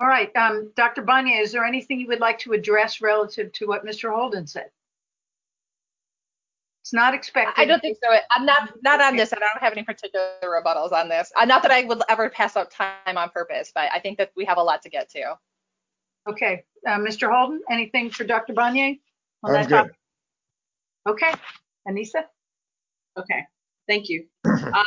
All 0.00 0.08
right, 0.08 0.34
um, 0.36 0.72
Dr. 0.76 1.02
Banyai, 1.02 1.42
is 1.42 1.52
there 1.52 1.64
anything 1.64 2.00
you 2.00 2.06
would 2.06 2.20
like 2.20 2.38
to 2.40 2.52
address 2.52 3.00
relative 3.02 3.52
to 3.54 3.66
what 3.66 3.84
Mr. 3.84 4.14
Holden 4.14 4.46
said? 4.46 4.70
It's 6.82 6.94
not 6.94 7.12
expected. 7.12 7.60
I 7.60 7.66
don't 7.66 7.80
think 7.80 7.98
so. 8.02 8.08
I'm 8.30 8.46
not 8.46 8.70
not 8.82 9.02
on 9.02 9.14
this. 9.14 9.32
I 9.34 9.36
don't 9.36 9.60
have 9.60 9.72
any 9.74 9.82
particular 9.82 10.26
rebuttals 10.42 10.92
on 10.92 11.10
this. 11.10 11.30
Uh, 11.36 11.44
not 11.44 11.62
that 11.62 11.70
I 11.70 11.84
would 11.84 12.02
ever 12.08 12.30
pass 12.30 12.56
out 12.56 12.70
time 12.70 13.18
on 13.18 13.28
purpose, 13.28 13.70
but 13.74 13.90
I 13.92 14.00
think 14.00 14.16
that 14.18 14.32
we 14.34 14.46
have 14.46 14.56
a 14.56 14.62
lot 14.62 14.82
to 14.82 14.88
get 14.88 15.10
to. 15.10 15.36
Okay, 16.28 16.64
uh, 16.86 16.98
Mr. 16.98 17.30
Holden, 17.30 17.60
anything 17.70 18.10
for 18.10 18.24
Dr. 18.24 18.54
Banyai? 18.54 19.00
I'm 19.44 19.62
good. 19.62 19.68
Topic? 19.68 19.92
Okay, 21.08 21.32
Annisa. 21.88 22.24
Okay, 23.18 23.44
thank 23.88 24.08
you. 24.08 24.26
Uh, 24.72 24.84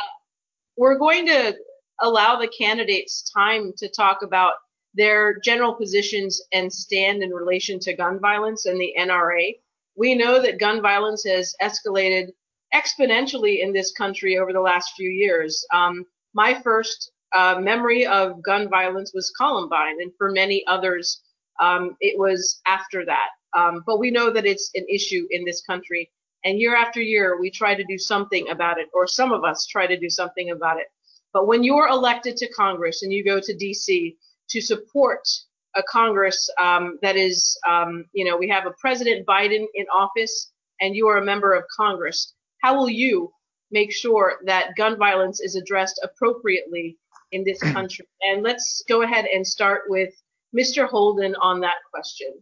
we're 0.76 0.98
going 0.98 1.26
to 1.26 1.54
allow 2.00 2.36
the 2.36 2.48
candidates 2.48 3.30
time 3.30 3.72
to 3.76 3.88
talk 3.88 4.22
about 4.22 4.54
their 4.94 5.38
general 5.40 5.74
positions 5.74 6.40
and 6.52 6.72
stand 6.72 7.22
in 7.22 7.30
relation 7.30 7.78
to 7.78 7.92
gun 7.94 8.18
violence 8.18 8.66
and 8.66 8.80
the 8.80 8.92
NRA 8.98 9.54
we 9.96 10.14
know 10.14 10.42
that 10.42 10.58
gun 10.58 10.82
violence 10.82 11.24
has 11.24 11.54
escalated 11.62 12.28
exponentially 12.74 13.62
in 13.62 13.72
this 13.72 13.92
country 13.92 14.38
over 14.38 14.52
the 14.52 14.60
last 14.60 14.92
few 14.96 15.10
years. 15.10 15.64
Um, 15.72 16.04
my 16.34 16.60
first 16.62 17.12
uh, 17.32 17.60
memory 17.60 18.06
of 18.06 18.42
gun 18.42 18.68
violence 18.68 19.12
was 19.14 19.32
Columbine, 19.36 20.00
and 20.00 20.12
for 20.18 20.30
many 20.30 20.64
others, 20.66 21.22
um, 21.60 21.96
it 22.00 22.18
was 22.18 22.60
after 22.66 23.04
that. 23.04 23.28
Um, 23.56 23.82
but 23.86 23.98
we 23.98 24.10
know 24.10 24.30
that 24.30 24.46
it's 24.46 24.70
an 24.74 24.84
issue 24.90 25.26
in 25.30 25.44
this 25.44 25.62
country, 25.62 26.10
and 26.44 26.58
year 26.58 26.76
after 26.76 27.00
year, 27.00 27.40
we 27.40 27.50
try 27.50 27.74
to 27.74 27.84
do 27.84 27.98
something 27.98 28.48
about 28.50 28.78
it, 28.78 28.88
or 28.92 29.06
some 29.06 29.32
of 29.32 29.44
us 29.44 29.66
try 29.66 29.86
to 29.86 29.98
do 29.98 30.10
something 30.10 30.50
about 30.50 30.78
it. 30.78 30.88
But 31.32 31.46
when 31.46 31.64
you're 31.64 31.88
elected 31.88 32.36
to 32.38 32.52
Congress 32.52 33.02
and 33.02 33.12
you 33.12 33.24
go 33.24 33.40
to 33.40 33.54
DC 33.54 34.16
to 34.50 34.60
support 34.60 35.28
a 35.76 35.82
Congress 35.82 36.48
um, 36.60 36.98
that 37.02 37.16
is, 37.16 37.58
um, 37.68 38.04
you 38.12 38.24
know, 38.24 38.36
we 38.36 38.48
have 38.48 38.66
a 38.66 38.74
President 38.80 39.26
Biden 39.26 39.66
in 39.74 39.86
office 39.92 40.52
and 40.80 40.94
you 40.94 41.08
are 41.08 41.18
a 41.18 41.24
member 41.24 41.52
of 41.52 41.64
Congress. 41.76 42.34
How 42.62 42.76
will 42.76 42.88
you 42.88 43.32
make 43.70 43.92
sure 43.92 44.34
that 44.46 44.76
gun 44.76 44.96
violence 44.96 45.40
is 45.40 45.56
addressed 45.56 46.00
appropriately 46.04 46.96
in 47.32 47.42
this 47.44 47.58
country? 47.72 48.06
And 48.22 48.42
let's 48.44 48.84
go 48.88 49.02
ahead 49.02 49.26
and 49.26 49.44
start 49.44 49.82
with 49.88 50.14
Mr. 50.54 50.88
Holden 50.88 51.34
on 51.36 51.60
that 51.60 51.76
question. 51.90 52.32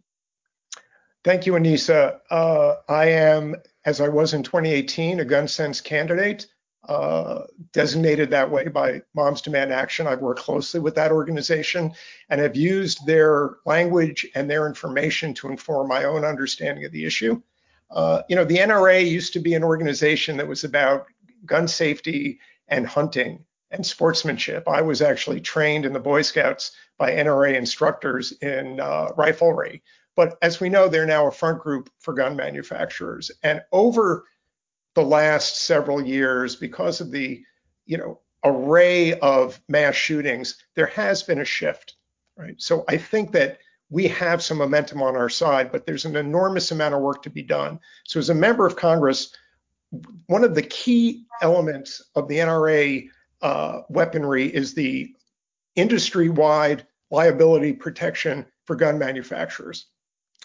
Thank 1.23 1.45
you, 1.45 1.53
Annisa. 1.53 2.19
Uh, 2.29 2.75
I 2.89 3.05
am, 3.05 3.55
as 3.85 4.01
I 4.01 4.09
was 4.09 4.33
in 4.33 4.43
2018, 4.43 5.21
a 5.21 5.25
gun 5.25 5.47
sense 5.47 5.79
candidate 5.79 6.47
uh, 6.87 7.43
designated 7.71 8.29
that 8.29 8.49
way 8.49 8.67
by 8.67 9.01
Moms 9.15 9.41
Demand 9.41 9.71
Action. 9.71 10.05
I've 10.05 10.19
worked 10.19 10.41
closely 10.41 10.81
with 10.81 10.95
that 10.95 11.13
organization 11.13 11.93
and 12.29 12.41
have 12.41 12.57
used 12.57 13.05
their 13.05 13.57
language 13.65 14.27
and 14.35 14.49
their 14.49 14.67
information 14.67 15.33
to 15.35 15.47
inform 15.47 15.87
my 15.87 16.03
own 16.03 16.25
understanding 16.25 16.83
of 16.83 16.91
the 16.91 17.05
issue. 17.05 17.41
Uh, 17.89 18.23
you 18.27 18.35
know, 18.35 18.43
the 18.43 18.57
NRA 18.57 19.07
used 19.09 19.31
to 19.33 19.39
be 19.39 19.53
an 19.53 19.63
organization 19.63 20.35
that 20.37 20.47
was 20.47 20.65
about 20.65 21.05
gun 21.45 21.67
safety 21.67 22.39
and 22.67 22.85
hunting 22.85 23.45
and 23.73 23.85
sportsmanship. 23.85 24.67
I 24.67 24.81
was 24.81 25.01
actually 25.01 25.41
trained 25.41 25.85
in 25.85 25.93
the 25.93 25.99
Boy 25.99 26.21
Scouts 26.21 26.71
by 26.97 27.11
NRA 27.11 27.55
instructors 27.55 28.31
in 28.33 28.79
uh, 28.79 29.09
riflery. 29.17 29.81
But 30.15 30.37
as 30.41 30.59
we 30.59 30.69
know, 30.69 30.87
they're 30.87 31.05
now 31.05 31.27
a 31.27 31.31
front 31.31 31.59
group 31.59 31.89
for 31.99 32.13
gun 32.13 32.35
manufacturers. 32.35 33.31
And 33.41 33.63
over 33.71 34.25
the 34.93 35.01
last 35.01 35.61
several 35.61 36.05
years, 36.05 36.55
because 36.55 37.01
of 37.01 37.11
the, 37.11 37.43
you 37.85 37.97
know, 37.97 38.19
array 38.45 39.17
of 39.19 39.59
mass 39.67 39.95
shootings, 39.95 40.57
there 40.75 40.85
has 40.87 41.23
been 41.23 41.39
a 41.39 41.45
shift, 41.45 41.95
right? 42.37 42.55
So 42.59 42.85
I 42.87 42.97
think 42.97 43.31
that 43.31 43.57
we 43.89 44.07
have 44.07 44.43
some 44.43 44.57
momentum 44.59 45.01
on 45.01 45.15
our 45.15 45.29
side, 45.29 45.71
but 45.71 45.85
there's 45.85 46.05
an 46.05 46.15
enormous 46.15 46.71
amount 46.71 46.93
of 46.93 47.01
work 47.01 47.23
to 47.23 47.29
be 47.29 47.43
done. 47.43 47.79
So 48.05 48.19
as 48.19 48.29
a 48.29 48.35
member 48.35 48.67
of 48.67 48.75
Congress, 48.75 49.35
one 50.27 50.43
of 50.43 50.55
the 50.55 50.63
key 50.63 51.25
elements 51.41 52.01
of 52.15 52.27
the 52.27 52.37
NRA 52.37 53.07
uh, 53.43 53.81
weaponry 53.89 54.47
is 54.47 54.73
the 54.73 55.13
industry-wide 55.75 56.87
liability 57.11 57.73
protection 57.73 58.45
for 58.65 58.75
gun 58.75 58.97
manufacturers. 58.97 59.87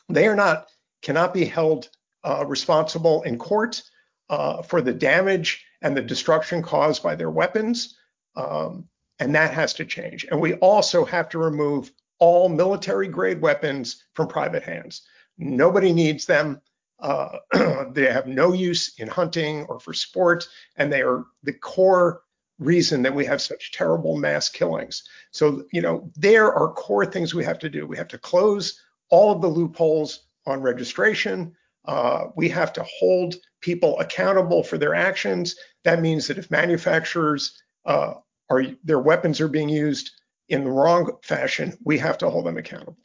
They 0.09 0.27
are 0.27 0.37
not 0.37 0.69
cannot 1.01 1.33
be 1.33 1.45
held 1.45 1.89
uh, 2.25 2.45
responsible 2.45 3.23
in 3.23 3.39
court 3.39 3.81
uh, 4.29 4.63
for 4.63 4.83
the 4.83 4.93
damage 4.93 5.65
and 5.81 5.97
the 5.97 6.03
destruction 6.03 6.61
caused 6.61 7.03
by 7.03 7.15
their 7.15 7.31
weapons, 7.31 7.97
um, 8.37 8.89
and 9.21 9.33
that 9.35 9.55
has 9.55 9.73
to 9.75 9.85
change. 9.85 10.27
And 10.31 10.41
we 10.41 10.55
also 10.55 11.05
have 11.05 11.29
to 11.31 11.39
remove 11.39 11.93
all 12.19 12.49
military-grade 12.49 13.41
weapons 13.41 14.05
from 14.15 14.27
private 14.27 14.65
hands. 14.65 15.03
Nobody 15.39 15.93
needs 15.93 16.27
them. 16.27 16.61
Uh, 16.99 17.39
they 17.93 18.13
have 18.13 18.27
no 18.27 18.53
use 18.53 18.95
in 18.99 19.07
hunting 19.07 19.65
or 19.67 19.79
for 19.79 19.95
sport, 19.95 20.49
and 20.77 20.93
they 20.93 21.03
are 21.03 21.27
the 21.45 21.53
core 21.53 22.23
reason 22.59 23.03
that 23.03 23.15
we 23.15 23.25
have 23.25 23.41
such 23.41 23.73
terrible 23.73 24.17
mass 24.17 24.49
killings. 24.49 25.05
So, 25.31 25.65
you 25.73 25.81
know, 25.81 26.11
there 26.17 26.53
are 26.53 26.73
core 26.73 27.07
things 27.07 27.35
we 27.35 27.45
have 27.45 27.59
to 27.61 27.69
do. 27.69 27.87
We 27.87 27.97
have 27.97 28.09
to 28.09 28.19
close 28.19 28.81
all 29.11 29.33
of 29.33 29.41
the 29.41 29.49
loopholes 29.49 30.27
on 30.47 30.61
registration. 30.61 31.55
Uh, 31.85 32.27
we 32.37 32.49
have 32.49 32.73
to 32.75 32.85
hold 32.85 33.37
people 33.61 33.99
accountable 34.01 34.63
for 34.63 34.79
their 34.79 34.95
actions. 34.95 35.57
That 35.85 36.01
means 36.01 36.27
that 36.27 36.39
if 36.39 36.51
manufacturers 36.51 37.61
uh, 37.87 38.15
are 38.51 38.65
their 38.85 38.99
weapons 38.99 39.41
are 39.41 39.49
being 39.49 39.69
used 39.69 40.11
in 40.49 40.65
the 40.65 40.71
wrong 40.71 41.17
fashion, 41.23 41.79
we 41.85 41.99
have 41.99 42.19
to 42.19 42.31
hold 42.31 42.47
them 42.47 42.59
accountable. 42.59 42.97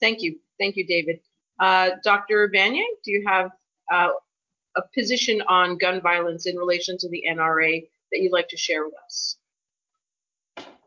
Thank 0.00 0.22
you. 0.22 0.38
Thank 0.58 0.76
you, 0.76 0.86
David. 0.86 1.20
Uh, 1.60 1.90
Dr. 2.04 2.50
Banyai, 2.54 2.84
do 3.04 3.10
you 3.10 3.24
have 3.26 3.50
uh, 3.92 4.10
a 4.78 4.82
position 4.94 5.42
on 5.42 5.76
gun 5.76 6.00
violence 6.00 6.46
in 6.46 6.56
relation 6.56 6.96
to 6.98 7.08
the 7.08 7.24
NRA 7.28 7.86
that 8.12 8.20
you'd 8.20 8.32
like 8.32 8.48
to 8.48 8.56
share 8.56 8.84
with 8.84 8.94
us? 9.04 9.36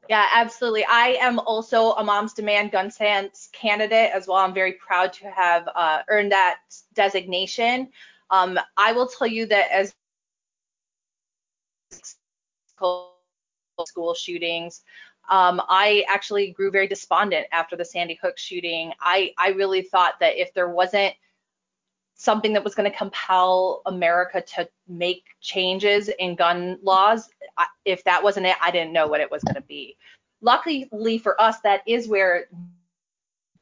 Yeah, 0.09 0.27
absolutely. 0.33 0.83
I 0.85 1.17
am 1.21 1.39
also 1.39 1.91
a 1.93 2.03
Moms 2.03 2.33
Demand 2.33 2.71
Gun 2.71 2.89
Sense 2.89 3.49
candidate 3.53 4.11
as 4.13 4.27
well. 4.27 4.37
I'm 4.37 4.53
very 4.53 4.73
proud 4.73 5.13
to 5.13 5.29
have 5.29 5.69
uh, 5.73 5.99
earned 6.09 6.31
that 6.31 6.59
designation. 6.93 7.89
Um, 8.29 8.59
I 8.77 8.93
will 8.93 9.07
tell 9.07 9.27
you 9.27 9.45
that 9.47 9.71
as 9.71 9.93
school 12.65 14.13
shootings, 14.15 14.81
um, 15.29 15.61
I 15.69 16.03
actually 16.09 16.51
grew 16.51 16.71
very 16.71 16.87
despondent 16.87 17.47
after 17.51 17.75
the 17.75 17.85
Sandy 17.85 18.19
Hook 18.21 18.37
shooting. 18.37 18.93
I, 18.99 19.33
I 19.37 19.49
really 19.49 19.81
thought 19.81 20.15
that 20.19 20.35
if 20.35 20.53
there 20.53 20.69
wasn't 20.69 21.13
something 22.21 22.53
that 22.53 22.63
was 22.63 22.75
going 22.75 22.89
to 22.89 22.95
compel 22.95 23.81
America 23.87 24.41
to 24.41 24.69
make 24.87 25.23
changes 25.41 26.07
in 26.19 26.35
gun 26.35 26.77
laws. 26.83 27.29
If 27.83 28.03
that 28.03 28.21
wasn't 28.21 28.45
it, 28.45 28.55
I 28.61 28.69
didn't 28.69 28.93
know 28.93 29.07
what 29.07 29.21
it 29.21 29.31
was 29.31 29.43
going 29.43 29.55
to 29.55 29.61
be. 29.61 29.97
Luckily 30.39 30.87
for 31.17 31.41
us, 31.41 31.59
that 31.61 31.81
is 31.87 32.07
where 32.07 32.45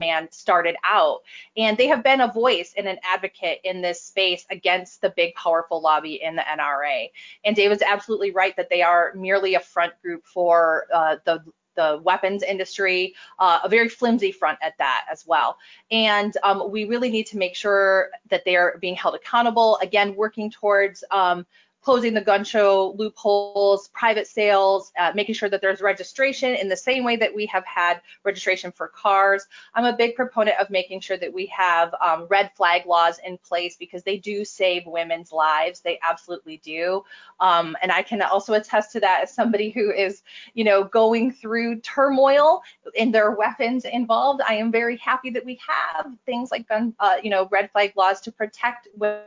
man 0.02 0.30
started 0.32 0.76
out 0.86 1.20
and 1.58 1.78
they 1.78 1.88
have 1.88 2.04
been 2.04 2.22
a 2.22 2.32
voice 2.32 2.74
and 2.78 2.88
an 2.88 2.98
advocate 3.04 3.60
in 3.66 3.82
this 3.82 4.02
space 4.02 4.46
against 4.50 5.02
the 5.02 5.10
big 5.10 5.36
powerful 5.36 5.82
lobby 5.82 6.22
in 6.24 6.38
the 6.38 6.42
nra 6.58 7.10
and 7.44 7.54
david's 7.54 7.84
absolutely 7.84 8.32
right 8.32 8.56
that 8.56 8.70
they 8.70 8.82
are 8.82 9.12
merely 9.14 9.56
a 9.56 9.60
front 9.60 9.92
group 10.02 10.26
for 10.26 10.86
uh, 10.94 11.18
the 11.26 11.44
the 11.80 12.02
weapons 12.04 12.44
industry, 12.44 13.16
uh, 13.40 13.60
a 13.64 13.70
very 13.70 13.90
flimsy 13.90 14.32
front 14.32 14.60
at 14.62 14.78
that 14.78 15.06
as 15.12 15.26
well. 15.26 15.58
And 15.92 16.36
um, 16.44 16.70
we 16.70 16.82
really 16.86 17.10
need 17.10 17.28
to 17.28 17.38
make 17.38 17.56
sure 17.56 18.10
that 18.30 18.44
they 18.46 18.56
are 18.58 18.78
being 18.80 18.96
held 18.96 19.16
accountable. 19.16 19.80
Again, 19.82 20.16
working 20.16 20.52
towards 20.52 21.04
um, 21.12 21.46
closing 21.82 22.14
the 22.14 22.22
gun 22.22 22.44
show 22.44 22.94
loopholes, 22.98 23.88
private 23.90 24.28
sales, 24.28 24.92
uh, 25.00 25.12
making 25.16 25.34
sure 25.34 25.50
that 25.50 25.62
there's 25.62 25.82
registration 25.82 26.54
in 26.56 26.68
the 26.68 26.76
same 26.76 27.04
way 27.04 27.16
that 27.16 27.34
we 27.34 27.46
have 27.46 27.66
had 27.66 28.02
registration 28.24 28.72
for 28.72 28.88
cars. 28.88 29.48
I'm 29.74 29.86
a 29.86 29.96
big 29.96 30.16
proponent 30.16 30.58
of 30.60 30.70
making 30.70 31.00
sure 31.00 31.18
that 31.18 31.34
we 31.34 31.46
have 31.48 31.96
um, 32.02 32.28
red 32.30 32.52
flag 32.56 32.86
laws 32.86 33.20
in 33.26 33.38
place 33.38 33.78
because 33.78 34.04
they 34.04 34.18
do 34.18 34.44
save 34.44 34.86
women's 34.86 35.32
lives. 35.32 35.80
They 35.80 36.00
absolutely 36.08 36.58
do. 36.58 37.04
Um, 37.40 37.78
and 37.82 37.92
I 37.92 38.04
can 38.04 38.22
also 38.22 38.54
attest 38.54 38.92
to 38.94 39.00
that 39.00 39.22
as 39.24 39.34
somebody 39.34 39.70
who 39.70 39.92
is, 39.92 40.22
you 40.54 40.66
know, 40.66 40.84
going 40.84 41.32
through 41.32 41.80
turmoil 41.80 42.62
in 42.96 43.12
their 43.12 43.32
weapons 43.32 43.86
involved. 43.86 44.42
I 44.48 44.56
am 44.56 44.72
very 44.72 44.98
happy 44.98 45.30
that 45.32 45.46
we 45.46 45.60
have 45.68 46.08
things 46.26 46.52
like 46.52 46.68
gun, 46.68 46.94
uh, 47.00 47.18
you 47.24 47.30
know, 47.30 47.48
red 47.52 47.72
flag 47.72 47.94
laws 47.96 48.20
to 48.22 48.32
protect 48.32 48.90
women 48.98 49.24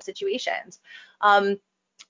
situations. 0.00 0.80
Um, 1.20 1.58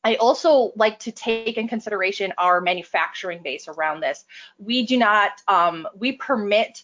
I 0.04 0.14
also 0.16 0.72
like 0.76 0.98
to 1.00 1.12
take 1.12 1.56
in 1.56 1.68
consideration 1.68 2.32
our 2.38 2.60
manufacturing 2.60 3.42
base 3.42 3.68
around 3.68 4.00
this. 4.00 4.24
We 4.58 4.86
do 4.86 4.96
not, 4.96 5.32
um, 5.48 5.88
we 5.96 6.12
permit 6.12 6.82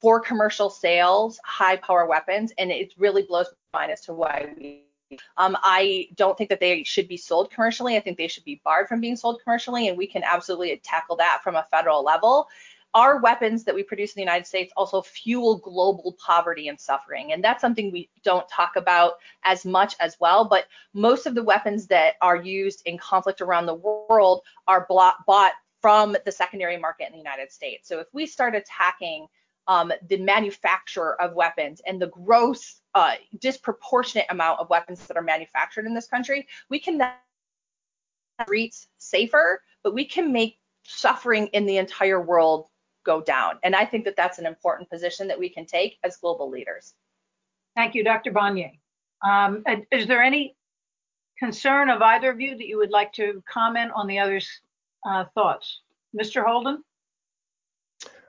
for 0.00 0.20
commercial 0.20 0.70
sales 0.70 1.38
high 1.44 1.76
power 1.76 2.06
weapons, 2.06 2.52
and 2.58 2.70
it 2.70 2.92
really 2.96 3.22
blows 3.22 3.48
my 3.72 3.80
mind 3.80 3.92
as 3.92 4.00
to 4.02 4.14
why 4.14 4.52
we. 4.56 4.84
Um, 5.38 5.56
I 5.62 6.08
don't 6.16 6.36
think 6.36 6.50
that 6.50 6.60
they 6.60 6.84
should 6.84 7.08
be 7.08 7.16
sold 7.16 7.50
commercially. 7.50 7.96
I 7.96 8.00
think 8.00 8.18
they 8.18 8.28
should 8.28 8.44
be 8.44 8.60
barred 8.62 8.88
from 8.88 9.00
being 9.00 9.16
sold 9.16 9.40
commercially, 9.42 9.88
and 9.88 9.96
we 9.96 10.06
can 10.06 10.22
absolutely 10.22 10.76
tackle 10.84 11.16
that 11.16 11.40
from 11.42 11.56
a 11.56 11.66
federal 11.70 12.04
level 12.04 12.46
our 12.94 13.20
weapons 13.20 13.64
that 13.64 13.74
we 13.74 13.82
produce 13.82 14.10
in 14.10 14.20
the 14.20 14.22
United 14.22 14.46
States 14.46 14.72
also 14.76 15.02
fuel 15.02 15.58
global 15.58 16.16
poverty 16.24 16.68
and 16.68 16.80
suffering. 16.80 17.32
And 17.32 17.44
that's 17.44 17.60
something 17.60 17.92
we 17.92 18.08
don't 18.24 18.48
talk 18.48 18.76
about 18.76 19.14
as 19.44 19.64
much 19.64 19.94
as 20.00 20.16
well. 20.20 20.44
But 20.44 20.66
most 20.94 21.26
of 21.26 21.34
the 21.34 21.42
weapons 21.42 21.86
that 21.88 22.14
are 22.22 22.36
used 22.36 22.82
in 22.86 22.98
conflict 22.98 23.40
around 23.40 23.66
the 23.66 23.74
world 23.74 24.42
are 24.66 24.86
bought 24.88 25.52
from 25.80 26.16
the 26.24 26.32
secondary 26.32 26.76
market 26.76 27.06
in 27.06 27.12
the 27.12 27.18
United 27.18 27.52
States. 27.52 27.88
So 27.88 28.00
if 28.00 28.06
we 28.12 28.26
start 28.26 28.54
attacking 28.54 29.28
um, 29.68 29.92
the 30.08 30.16
manufacture 30.16 31.14
of 31.20 31.34
weapons 31.34 31.82
and 31.86 32.00
the 32.00 32.08
gross, 32.08 32.80
uh, 32.94 33.14
disproportionate 33.38 34.26
amount 34.30 34.60
of 34.60 34.70
weapons 34.70 35.06
that 35.06 35.16
are 35.16 35.22
manufactured 35.22 35.84
in 35.84 35.94
this 35.94 36.08
country, 36.08 36.48
we 36.70 36.80
can 36.80 36.98
streets 38.42 38.88
safer, 38.98 39.62
but 39.82 39.94
we 39.94 40.04
can 40.04 40.32
make 40.32 40.58
suffering 40.84 41.48
in 41.48 41.66
the 41.66 41.76
entire 41.76 42.20
world 42.20 42.66
go 43.08 43.22
down. 43.22 43.58
And 43.62 43.74
I 43.74 43.86
think 43.86 44.04
that 44.04 44.16
that's 44.16 44.38
an 44.38 44.44
important 44.44 44.90
position 44.90 45.28
that 45.28 45.38
we 45.38 45.48
can 45.48 45.64
take 45.64 45.98
as 46.04 46.18
global 46.18 46.50
leaders. 46.50 46.92
Thank 47.74 47.94
you, 47.94 48.04
Dr. 48.04 48.32
Banyai. 48.32 48.78
Um, 49.26 49.64
is 49.90 50.06
there 50.06 50.22
any 50.22 50.54
concern 51.38 51.88
of 51.88 52.02
either 52.02 52.30
of 52.30 52.38
you 52.40 52.56
that 52.56 52.66
you 52.66 52.76
would 52.76 52.90
like 52.90 53.14
to 53.14 53.42
comment 53.50 53.92
on 53.94 54.06
the 54.06 54.18
other's 54.18 54.48
uh, 55.08 55.24
thoughts? 55.34 55.80
Mr. 56.14 56.44
Holden? 56.44 56.84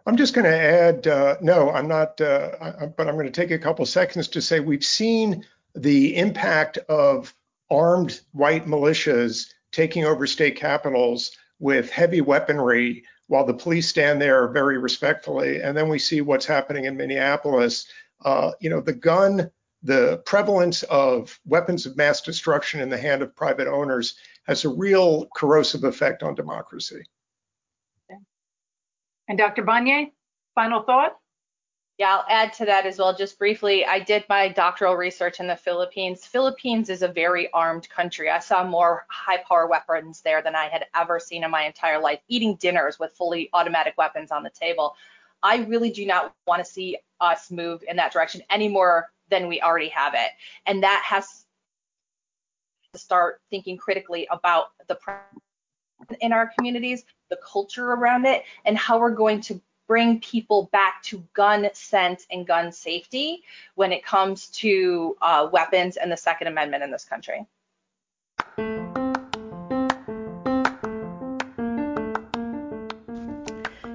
I'm 0.05 0.15
just 0.15 0.33
going 0.33 0.45
to 0.45 0.57
add, 0.57 1.07
uh, 1.07 1.35
no, 1.41 1.71
I'm 1.71 1.87
not, 1.89 2.19
uh, 2.21 2.51
I, 2.61 2.85
but 2.85 3.07
I'm 3.07 3.15
going 3.15 3.25
to 3.25 3.41
take 3.41 3.51
a 3.51 3.59
couple 3.59 3.85
seconds 3.85 4.29
to 4.29 4.41
say 4.41 4.61
we've 4.61 4.83
seen 4.83 5.45
the 5.75 6.15
impact 6.15 6.77
of 6.87 7.35
armed 7.69 8.21
white 8.31 8.65
militias 8.65 9.51
taking 9.71 10.05
over 10.05 10.25
state 10.25 10.55
capitals 10.55 11.31
with 11.59 11.91
heavy 11.91 12.21
weaponry 12.21 13.03
while 13.29 13.45
the 13.45 13.53
police 13.53 13.87
stand 13.87 14.19
there 14.19 14.47
very 14.47 14.79
respectfully. 14.79 15.61
And 15.61 15.77
then 15.77 15.87
we 15.87 15.99
see 15.99 16.19
what's 16.19 16.47
happening 16.47 16.85
in 16.85 16.97
Minneapolis. 16.97 17.87
Uh, 18.25 18.51
you 18.59 18.71
know, 18.71 18.81
the 18.81 18.93
gun, 18.93 19.51
the 19.83 20.23
prevalence 20.25 20.81
of 20.83 21.39
weapons 21.45 21.85
of 21.85 21.95
mass 21.95 22.21
destruction 22.21 22.81
in 22.81 22.89
the 22.89 22.97
hand 22.97 23.21
of 23.21 23.35
private 23.35 23.67
owners 23.67 24.15
has 24.47 24.65
a 24.65 24.69
real 24.69 25.27
corrosive 25.35 25.83
effect 25.83 26.23
on 26.23 26.33
democracy. 26.33 27.03
And 29.27 29.37
Dr. 29.37 29.63
Banyai, 29.63 30.11
final 30.55 30.81
thought? 30.81 31.15
Yeah, 31.99 32.15
I'll 32.15 32.25
add 32.29 32.53
to 32.53 32.65
that 32.65 32.85
as 32.85 32.97
well, 32.97 33.13
just 33.13 33.37
briefly. 33.37 33.85
I 33.85 33.99
did 33.99 34.23
my 34.29 34.47
doctoral 34.47 34.95
research 34.95 35.41
in 35.41 35.47
the 35.47 35.57
Philippines. 35.57 36.25
Philippines 36.25 36.89
is 36.89 37.01
a 37.01 37.09
very 37.09 37.51
armed 37.51 37.89
country. 37.89 38.29
I 38.29 38.39
saw 38.39 38.63
more 38.63 39.05
high 39.09 39.43
power 39.45 39.67
weapons 39.67 40.21
there 40.21 40.41
than 40.41 40.55
I 40.55 40.69
had 40.69 40.85
ever 40.95 41.19
seen 41.19 41.43
in 41.43 41.51
my 41.51 41.63
entire 41.63 41.99
life, 41.99 42.21
eating 42.29 42.55
dinners 42.55 42.99
with 42.99 43.11
fully 43.11 43.49
automatic 43.51 43.95
weapons 43.97 44.31
on 44.31 44.43
the 44.43 44.49
table. 44.49 44.95
I 45.43 45.57
really 45.65 45.89
do 45.89 46.05
not 46.05 46.33
want 46.47 46.63
to 46.63 46.71
see 46.71 46.97
us 47.19 47.51
move 47.51 47.83
in 47.85 47.97
that 47.97 48.13
direction 48.13 48.43
any 48.49 48.69
more 48.69 49.11
than 49.29 49.49
we 49.49 49.61
already 49.61 49.89
have 49.89 50.13
it. 50.13 50.31
And 50.67 50.81
that 50.83 51.03
has 51.05 51.43
to 52.93 52.99
start 52.99 53.41
thinking 53.49 53.75
critically 53.75 54.25
about 54.31 54.67
the 54.87 54.97
in 56.21 56.31
our 56.31 56.49
communities, 56.57 57.03
the 57.29 57.37
culture 57.45 57.91
around 57.91 58.25
it, 58.25 58.43
and 58.63 58.77
how 58.77 58.97
we're 58.97 59.11
going 59.11 59.41
to 59.41 59.59
bring 59.89 60.19
people 60.19 60.69
back 60.71 61.01
to 61.01 61.21
gun 61.33 61.67
sense 61.73 62.27
and 62.31 62.45
gun 62.45 62.71
safety 62.71 63.43
when 63.73 63.91
it 63.91 64.05
comes 64.05 64.47
to 64.49 65.17
uh, 65.19 65.49
weapons 65.51 65.97
and 65.97 66.11
the 66.11 66.15
Second 66.15 66.47
Amendment 66.47 66.83
in 66.83 66.91
this 66.91 67.03
country. 67.03 67.47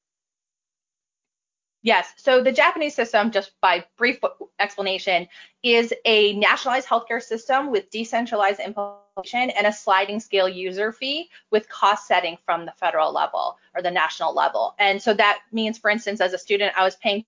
Yes. 1.83 2.13
So 2.17 2.43
the 2.43 2.53
Japanese 2.53 2.95
system, 2.95 3.31
just 3.31 3.53
by 3.61 3.85
brief 3.97 4.19
explanation, 4.59 5.29
is 5.63 5.95
a 6.05 6.35
nationalized 6.35 6.89
healthcare 6.89 7.23
system 7.23 7.71
with 7.71 7.91
decentralized 7.91 8.61
implementation 8.61 9.51
and 9.51 9.67
a 9.67 9.73
sliding 9.73 10.21
scale 10.21 10.49
user 10.49 10.93
fee 10.93 11.31
with 11.51 11.69
cost 11.69 12.07
setting 12.07 12.37
from 12.45 12.67
the 12.67 12.73
federal 12.73 13.13
level 13.13 13.59
or 13.75 13.83
the 13.83 13.91
national 13.91 14.35
level. 14.35 14.75
And 14.79 15.01
so 15.01 15.15
that 15.15 15.41
means, 15.53 15.79
for 15.79 15.91
instance, 15.91 16.21
as 16.21 16.33
a 16.33 16.39
student, 16.39 16.73
I 16.77 16.85
was 16.85 16.97
paying 16.97 17.25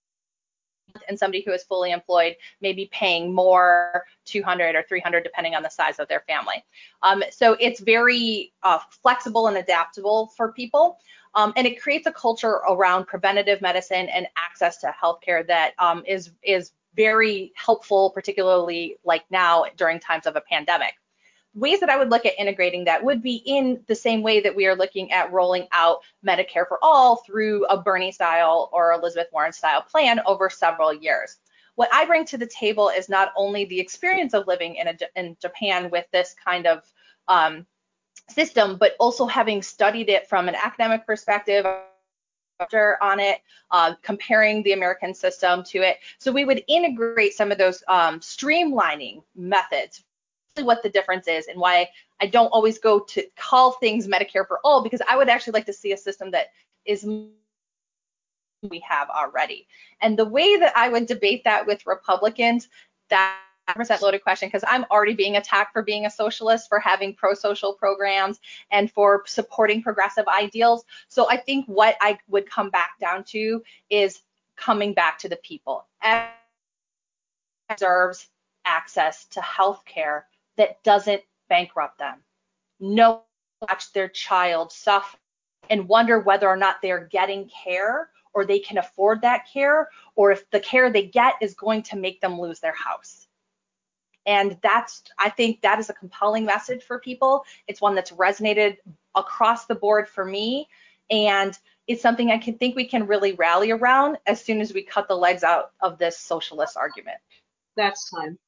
and 1.09 1.19
somebody 1.19 1.43
who 1.43 1.53
is 1.53 1.63
fully 1.63 1.91
employed 1.91 2.37
may 2.61 2.73
be 2.73 2.89
paying 2.93 3.35
more 3.35 4.05
200 4.25 4.75
or 4.75 4.83
300 4.83 5.23
depending 5.23 5.55
on 5.55 5.63
the 5.63 5.69
size 5.69 5.99
of 5.99 6.09
their 6.09 6.21
family. 6.21 6.65
Um, 7.03 7.23
so 7.31 7.57
it's 7.61 7.81
very 7.81 8.53
uh, 8.63 8.79
flexible 9.03 9.49
and 9.49 9.57
adaptable 9.57 10.33
for 10.37 10.53
people. 10.53 10.99
Um, 11.35 11.53
and 11.57 11.67
it 11.67 11.81
creates 11.81 12.07
a 12.07 12.13
culture 12.13 12.61
around 12.69 13.07
preventative 13.07 13.61
medicine 13.61 14.09
and 14.09 14.27
access 14.37 14.79
to 14.79 14.93
healthcare 15.01 15.47
that 15.47 15.75
um, 15.79 16.03
is 16.07 16.31
is 16.43 16.73
very 16.97 17.53
helpful 17.55 18.11
particularly 18.11 18.97
like 19.05 19.23
now 19.31 19.65
during 19.77 20.01
times 20.01 20.27
of 20.27 20.35
a 20.35 20.41
pandemic 20.41 20.95
ways 21.55 21.81
that 21.81 21.91
I 21.91 21.97
would 21.97 22.11
look 22.11 22.27
at 22.27 22.39
integrating 22.39 22.85
that 22.85 23.03
would 23.03 23.23
be 23.23 23.43
in 23.45 23.83
the 23.87 23.95
same 23.95 24.23
way 24.23 24.41
that 24.41 24.55
we 24.55 24.67
are 24.67 24.77
looking 24.77 25.11
at 25.13 25.33
rolling 25.33 25.67
out 25.73 25.99
Medicare 26.25 26.67
for 26.69 26.79
all 26.83 27.17
through 27.17 27.65
a 27.67 27.81
Bernie 27.81 28.13
style 28.13 28.71
or 28.73 28.93
Elizabeth 28.93 29.29
Warren 29.33 29.53
style 29.53 29.83
plan 29.83 30.21
over 30.27 30.49
several 30.49 30.95
years. 30.95 31.39
What 31.75 31.89
I 31.93 32.05
bring 32.05 32.25
to 32.27 32.39
the 32.39 32.47
table 32.47 32.89
is 32.89 33.09
not 33.09 33.33
only 33.37 33.65
the 33.65 33.81
experience 33.81 34.35
of 34.35 34.47
living 34.47 34.77
in, 34.77 34.89
a, 34.89 34.97
in 35.17 35.37
Japan 35.41 35.91
with 35.91 36.07
this 36.13 36.35
kind 36.45 36.67
of 36.67 36.83
um, 37.27 37.67
system, 38.29 38.77
but 38.77 38.95
also 39.01 39.27
having 39.27 39.63
studied 39.63 40.09
it 40.09 40.29
from 40.29 40.49
an 40.49 40.55
academic 40.55 41.07
perspective 41.07 41.67
on 43.01 43.19
it, 43.19 43.39
uh, 43.71 43.95
comparing 44.03 44.63
the 44.63 44.73
American 44.73 45.15
system 45.15 45.65
to 45.65 45.79
it. 45.79 45.97
So 46.19 46.31
we 46.31 46.45
would 46.45 46.63
integrate 46.69 47.33
some 47.33 47.51
of 47.51 47.59
those 47.59 47.83
um, 47.89 48.21
streamlining 48.21 49.23
methods 49.35 50.05
what 50.63 50.83
the 50.83 50.89
difference 50.89 51.29
is 51.29 51.47
and 51.47 51.59
why 51.59 51.89
I 52.21 52.27
don't 52.27 52.49
always 52.49 52.79
go 52.79 53.01
to 53.01 53.25
call 53.37 53.73
things 53.73 54.07
Medicare 54.07 54.47
for 54.47 54.61
all 54.65 54.83
because 54.83 55.03
I 55.09 55.17
would 55.17 55.29
actually 55.29 55.53
like 55.53 55.67
to 55.67 55.73
see 55.73 55.93
a 55.93 55.97
system 55.97 56.31
that 56.33 56.49
is 56.85 57.05
we 58.63 58.81
have 58.87 59.09
already. 59.11 59.67
And 60.01 60.19
the 60.19 60.27
way 60.27 60.57
that 60.57 60.77
I 60.77 60.89
would 60.89 61.07
debate 61.07 61.45
that 61.45 61.67
with 61.67 61.87
Republicans, 61.87 62.69
that 63.09 63.39
percent 63.75 64.03
loaded 64.03 64.23
question 64.23 64.49
because 64.49 64.65
I'm 64.67 64.85
already 64.91 65.15
being 65.15 65.37
attacked 65.37 65.73
for 65.73 65.83
being 65.83 66.07
a 66.07 66.11
socialist, 66.11 66.69
for 66.69 66.79
having 66.79 67.15
pro-social 67.15 67.75
programs, 67.75 68.41
and 68.71 68.91
for 68.91 69.23
supporting 69.27 69.83
progressive 69.83 70.27
ideals. 70.29 70.85
So 71.09 71.29
I 71.29 71.37
think 71.37 71.67
what 71.67 71.97
I 72.01 72.19
would 72.29 72.51
come 72.51 72.71
back 72.71 72.99
down 73.01 73.25
to 73.25 73.63
is 73.89 74.23
coming 74.57 74.93
back 74.93 75.19
to 75.21 75.29
the 75.29 75.37
people. 75.37 75.87
Deserves 77.69 78.29
access 78.65 79.25
to 79.27 79.41
health 79.41 79.83
care 79.87 80.27
that 80.61 80.83
doesn't 80.83 81.23
bankrupt 81.49 81.99
them. 81.99 82.19
No 82.81 83.23
watch 83.63 83.95
their 83.95 84.09
child 84.09 84.71
suffer 84.71 85.17
and 85.71 85.89
wonder 85.89 86.21
whether 86.21 86.47
or 86.47 86.57
not 86.57 86.83
they're 86.83 87.07
getting 87.07 87.49
care 87.65 88.11
or 88.35 88.45
they 88.45 88.59
can 88.59 88.77
afford 88.77 89.23
that 89.23 89.47
care 89.51 89.89
or 90.17 90.33
if 90.33 90.49
the 90.51 90.61
care 90.61 90.93
they 90.93 91.07
get 91.07 91.35
is 91.41 91.55
going 91.55 91.83
to 91.83 91.97
make 91.97 92.21
them 92.21 92.39
lose 92.39 92.61
their 92.61 92.75
house. 92.75 93.27
And 94.27 94.59
that's, 94.63 95.03
I 95.19 95.31
think 95.31 95.63
that 95.63 95.79
is 95.79 95.89
a 95.89 95.95
compelling 95.95 96.45
message 96.45 96.83
for 96.83 96.99
people. 96.99 97.45
It's 97.67 97.81
one 97.81 97.95
that's 97.95 98.13
resonated 98.13 98.77
across 99.15 99.65
the 99.65 99.75
board 99.75 100.09
for 100.09 100.27
me. 100.27 100.69
And 101.11 101.59
it's 101.87 102.03
something 102.03 102.31
I 102.31 102.37
can 102.37 102.59
think 102.59 102.77
we 102.77 102.85
can 102.85 103.07
really 103.07 103.33
rally 103.33 103.71
around 103.71 104.19
as 104.27 104.45
soon 104.45 104.61
as 104.61 104.75
we 104.75 104.83
cut 104.83 105.09
the 105.09 105.17
legs 105.17 105.43
out 105.43 105.73
of 105.81 105.97
this 105.97 106.19
socialist 106.19 106.77
argument. 106.77 107.17
That's 107.79 108.11
time. 108.11 108.39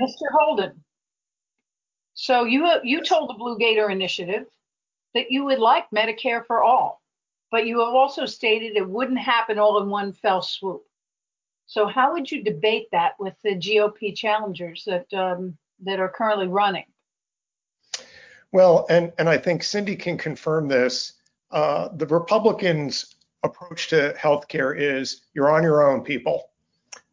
Mr. 0.00 0.30
Holden. 0.32 0.84
So 2.14 2.44
you 2.44 2.68
you 2.82 3.02
told 3.02 3.30
the 3.30 3.34
Blue 3.34 3.58
Gator 3.58 3.90
Initiative 3.90 4.46
that 5.14 5.30
you 5.30 5.44
would 5.44 5.60
like 5.60 5.90
Medicare 5.90 6.44
for 6.44 6.62
all, 6.62 7.00
but 7.50 7.66
you 7.66 7.78
have 7.78 7.94
also 7.94 8.26
stated 8.26 8.76
it 8.76 8.88
wouldn't 8.88 9.18
happen 9.18 9.58
all 9.58 9.80
in 9.82 9.88
one 9.88 10.12
fell 10.12 10.42
swoop. 10.42 10.82
So 11.66 11.86
how 11.86 12.12
would 12.12 12.30
you 12.30 12.42
debate 12.42 12.88
that 12.92 13.12
with 13.18 13.34
the 13.44 13.50
GOP 13.50 14.16
challengers 14.16 14.84
that 14.86 15.12
um, 15.14 15.56
that 15.84 16.00
are 16.00 16.08
currently 16.08 16.48
running? 16.48 16.86
Well, 18.52 18.86
and 18.90 19.12
and 19.18 19.28
I 19.28 19.38
think 19.38 19.62
Cindy 19.62 19.94
can 19.94 20.18
confirm 20.18 20.68
this. 20.68 21.14
Uh, 21.50 21.88
the 21.94 22.06
Republicans' 22.06 23.14
approach 23.42 23.88
to 23.88 24.14
healthcare 24.18 24.74
is 24.76 25.22
you're 25.34 25.50
on 25.50 25.62
your 25.62 25.88
own, 25.88 26.02
people 26.02 26.47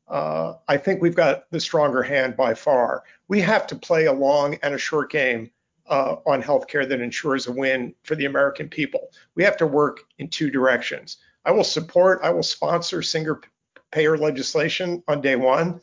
uh, 0.08 0.54
I 0.68 0.78
think 0.78 1.02
we've 1.02 1.16
got 1.16 1.50
the 1.52 1.60
stronger 1.60 2.04
hand 2.04 2.38
by 2.38 2.54
far. 2.54 3.04
We 3.28 3.42
have 3.42 3.66
to 3.68 3.76
play 3.76 4.06
a 4.06 4.14
long 4.14 4.58
and 4.62 4.74
a 4.74 4.78
short 4.78 5.12
game 5.12 5.50
uh, 5.88 6.18
on 6.26 6.42
healthcare 6.42 6.88
that 6.88 7.02
ensures 7.02 7.48
a 7.48 7.52
win 7.52 7.94
for 8.04 8.16
the 8.16 8.26
American 8.26 8.70
people. 8.70 9.12
We 9.36 9.44
have 9.44 9.58
to 9.58 9.68
work 9.68 10.02
in 10.20 10.28
two 10.28 10.50
directions. 10.50 11.18
I 11.46 11.52
will 11.52 11.64
support, 11.64 12.22
I 12.24 12.32
will 12.32 12.44
sponsor 12.44 13.02
single 13.02 13.40
payer 13.92 14.18
legislation 14.18 15.04
on 15.08 15.22
day 15.22 15.36
one, 15.36 15.80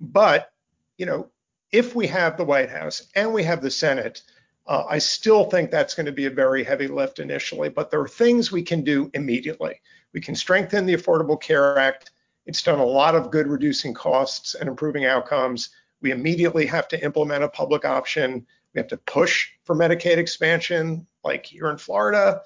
but 0.00 0.52
you 0.96 1.06
know, 1.06 1.28
if 1.72 1.94
we 1.94 2.06
have 2.06 2.36
the 2.36 2.44
White 2.44 2.70
House 2.70 3.08
and 3.14 3.32
we 3.32 3.42
have 3.44 3.62
the 3.62 3.70
Senate, 3.70 4.22
uh, 4.66 4.84
I 4.88 4.98
still 4.98 5.44
think 5.44 5.70
that's 5.70 5.94
going 5.94 6.06
to 6.06 6.12
be 6.12 6.26
a 6.26 6.30
very 6.30 6.62
heavy 6.62 6.88
lift 6.88 7.18
initially, 7.18 7.68
but 7.68 7.90
there 7.90 8.00
are 8.00 8.08
things 8.08 8.52
we 8.52 8.62
can 8.62 8.82
do 8.82 9.10
immediately. 9.14 9.80
We 10.12 10.20
can 10.20 10.34
strengthen 10.34 10.86
the 10.86 10.94
Affordable 10.94 11.40
Care 11.40 11.78
Act 11.78 12.10
it's 12.48 12.62
done 12.62 12.78
a 12.78 12.84
lot 12.84 13.14
of 13.14 13.30
good 13.30 13.46
reducing 13.46 13.92
costs 13.92 14.54
and 14.54 14.70
improving 14.70 15.04
outcomes. 15.04 15.68
We 16.00 16.12
immediately 16.12 16.64
have 16.64 16.88
to 16.88 17.04
implement 17.04 17.44
a 17.44 17.48
public 17.48 17.84
option. 17.84 18.46
We 18.74 18.78
have 18.78 18.88
to 18.88 18.96
push 18.96 19.50
for 19.64 19.76
Medicaid 19.76 20.16
expansion, 20.16 21.06
like 21.22 21.44
here 21.44 21.68
in 21.68 21.76
Florida, 21.76 22.40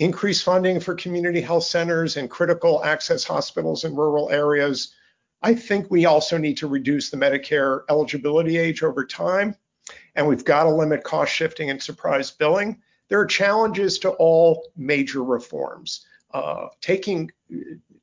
increase 0.00 0.42
funding 0.42 0.80
for 0.80 0.96
community 0.96 1.40
health 1.40 1.62
centers 1.62 2.16
and 2.16 2.28
critical 2.28 2.84
access 2.84 3.22
hospitals 3.22 3.84
in 3.84 3.94
rural 3.94 4.28
areas. 4.30 4.92
I 5.40 5.54
think 5.54 5.88
we 5.88 6.04
also 6.04 6.36
need 6.36 6.56
to 6.56 6.66
reduce 6.66 7.10
the 7.10 7.16
Medicare 7.16 7.82
eligibility 7.88 8.58
age 8.58 8.82
over 8.82 9.06
time. 9.06 9.54
and 10.16 10.26
we've 10.26 10.44
got 10.44 10.64
to 10.64 10.70
limit 10.70 11.04
cost 11.04 11.32
shifting 11.32 11.70
and 11.70 11.82
surprise 11.82 12.30
billing. 12.30 12.82
There 13.08 13.20
are 13.20 13.26
challenges 13.26 13.98
to 14.00 14.10
all 14.10 14.68
major 14.76 15.22
reforms. 15.22 16.06
Uh, 16.32 16.66
taking, 16.80 17.30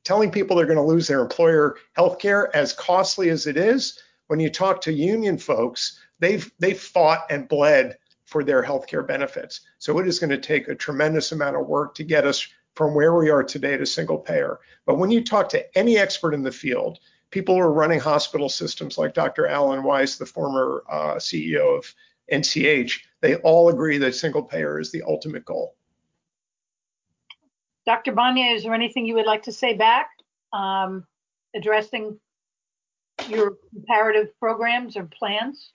telling 0.06 0.30
people 0.30 0.54
they're 0.54 0.66
going 0.66 0.76
to 0.76 0.82
lose 0.82 1.08
their 1.08 1.20
employer 1.20 1.76
health 1.94 2.20
care, 2.20 2.54
as 2.54 2.72
costly 2.72 3.28
as 3.28 3.48
it 3.48 3.56
is, 3.56 4.00
when 4.28 4.38
you 4.38 4.48
talk 4.48 4.80
to 4.82 4.92
union 4.92 5.36
folks, 5.36 6.00
they've 6.20 6.50
they've 6.60 6.78
fought 6.78 7.26
and 7.28 7.48
bled 7.48 7.98
for 8.24 8.44
their 8.44 8.62
health 8.62 8.86
care 8.86 9.02
benefits. 9.02 9.62
So 9.78 9.98
it 9.98 10.06
is 10.06 10.20
going 10.20 10.30
to 10.30 10.38
take 10.38 10.68
a 10.68 10.76
tremendous 10.76 11.32
amount 11.32 11.56
of 11.56 11.66
work 11.66 11.96
to 11.96 12.04
get 12.04 12.24
us 12.24 12.46
from 12.76 12.94
where 12.94 13.14
we 13.14 13.30
are 13.30 13.42
today 13.42 13.76
to 13.76 13.84
single 13.86 14.18
payer. 14.18 14.60
But 14.84 14.98
when 14.98 15.10
you 15.10 15.24
talk 15.24 15.48
to 15.50 15.78
any 15.78 15.98
expert 15.98 16.34
in 16.34 16.42
the 16.42 16.52
field, 16.52 16.98
people 17.30 17.56
who 17.56 17.60
are 17.60 17.72
running 17.72 17.98
hospital 17.98 18.48
systems 18.48 18.98
like 18.98 19.12
Dr. 19.12 19.48
Allen 19.48 19.82
Weiss, 19.82 20.18
the 20.18 20.26
former 20.26 20.84
uh, 20.88 21.14
CEO 21.14 21.78
of 21.78 21.92
NCH, 22.32 23.00
they 23.22 23.36
all 23.36 23.70
agree 23.70 23.98
that 23.98 24.14
single 24.14 24.42
payer 24.42 24.78
is 24.78 24.92
the 24.92 25.02
ultimate 25.02 25.44
goal. 25.44 25.74
Dr. 27.86 28.12
Banyai, 28.12 28.56
is 28.56 28.64
there 28.64 28.74
anything 28.74 29.06
you 29.06 29.14
would 29.14 29.26
like 29.26 29.44
to 29.44 29.52
say 29.52 29.74
back 29.74 30.10
um, 30.52 31.04
addressing 31.54 32.18
your 33.28 33.56
comparative 33.72 34.28
programs 34.38 34.96
or 34.96 35.04
plans? 35.04 35.70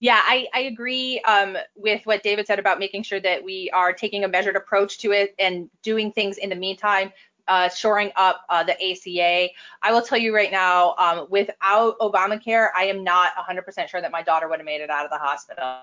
Yeah, 0.00 0.20
I, 0.22 0.48
I 0.54 0.60
agree 0.60 1.20
um, 1.20 1.56
with 1.76 2.04
what 2.06 2.22
David 2.22 2.46
said 2.46 2.58
about 2.58 2.78
making 2.78 3.02
sure 3.02 3.20
that 3.20 3.44
we 3.44 3.70
are 3.72 3.92
taking 3.92 4.24
a 4.24 4.28
measured 4.28 4.56
approach 4.56 4.98
to 5.00 5.12
it 5.12 5.34
and 5.38 5.68
doing 5.82 6.10
things 6.10 6.38
in 6.38 6.48
the 6.48 6.56
meantime, 6.56 7.12
uh, 7.48 7.68
shoring 7.68 8.10
up 8.16 8.40
uh, 8.48 8.64
the 8.64 8.72
ACA. 8.72 9.50
I 9.82 9.92
will 9.92 10.00
tell 10.00 10.16
you 10.16 10.34
right 10.34 10.50
now, 10.50 10.94
um, 10.96 11.26
without 11.28 11.98
Obamacare, 11.98 12.68
I 12.74 12.84
am 12.84 13.04
not 13.04 13.32
100% 13.36 13.88
sure 13.88 14.00
that 14.00 14.10
my 14.10 14.22
daughter 14.22 14.48
would 14.48 14.58
have 14.58 14.66
made 14.66 14.80
it 14.80 14.88
out 14.88 15.04
of 15.04 15.10
the 15.10 15.18
hospital 15.18 15.80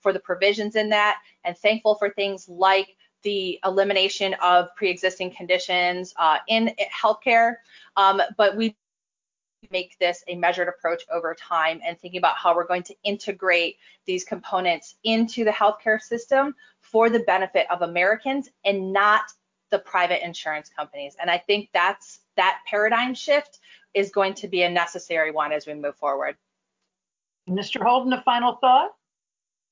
for 0.00 0.12
the 0.12 0.20
provisions 0.20 0.74
in 0.74 0.88
that 0.90 1.18
and 1.44 1.56
thankful 1.56 1.94
for 1.94 2.10
things 2.10 2.48
like 2.48 2.96
the 3.24 3.58
elimination 3.64 4.34
of 4.42 4.68
pre-existing 4.76 5.34
conditions 5.34 6.14
uh, 6.18 6.38
in 6.48 6.74
healthcare. 7.02 7.56
Um, 7.96 8.22
but 8.36 8.56
we 8.56 8.76
make 9.70 9.98
this 9.98 10.22
a 10.28 10.36
measured 10.36 10.68
approach 10.68 11.02
over 11.10 11.34
time 11.34 11.80
and 11.84 11.98
thinking 11.98 12.18
about 12.18 12.36
how 12.36 12.54
we're 12.54 12.66
going 12.66 12.82
to 12.84 12.94
integrate 13.02 13.76
these 14.06 14.24
components 14.24 14.96
into 15.04 15.44
the 15.44 15.50
healthcare 15.50 16.00
system 16.00 16.54
for 16.80 17.10
the 17.10 17.20
benefit 17.20 17.66
of 17.70 17.82
Americans 17.82 18.48
and 18.64 18.92
not 18.92 19.24
the 19.70 19.78
private 19.78 20.24
insurance 20.24 20.68
companies. 20.68 21.16
And 21.20 21.30
I 21.30 21.38
think 21.38 21.70
that's 21.72 22.20
that 22.36 22.58
paradigm 22.68 23.14
shift 23.14 23.58
is 23.94 24.10
going 24.10 24.34
to 24.34 24.48
be 24.48 24.62
a 24.62 24.70
necessary 24.70 25.30
one 25.30 25.52
as 25.52 25.66
we 25.66 25.74
move 25.74 25.96
forward. 25.96 26.36
Mr. 27.48 27.82
Holden, 27.82 28.12
a 28.12 28.22
final 28.22 28.56
thought? 28.60 28.90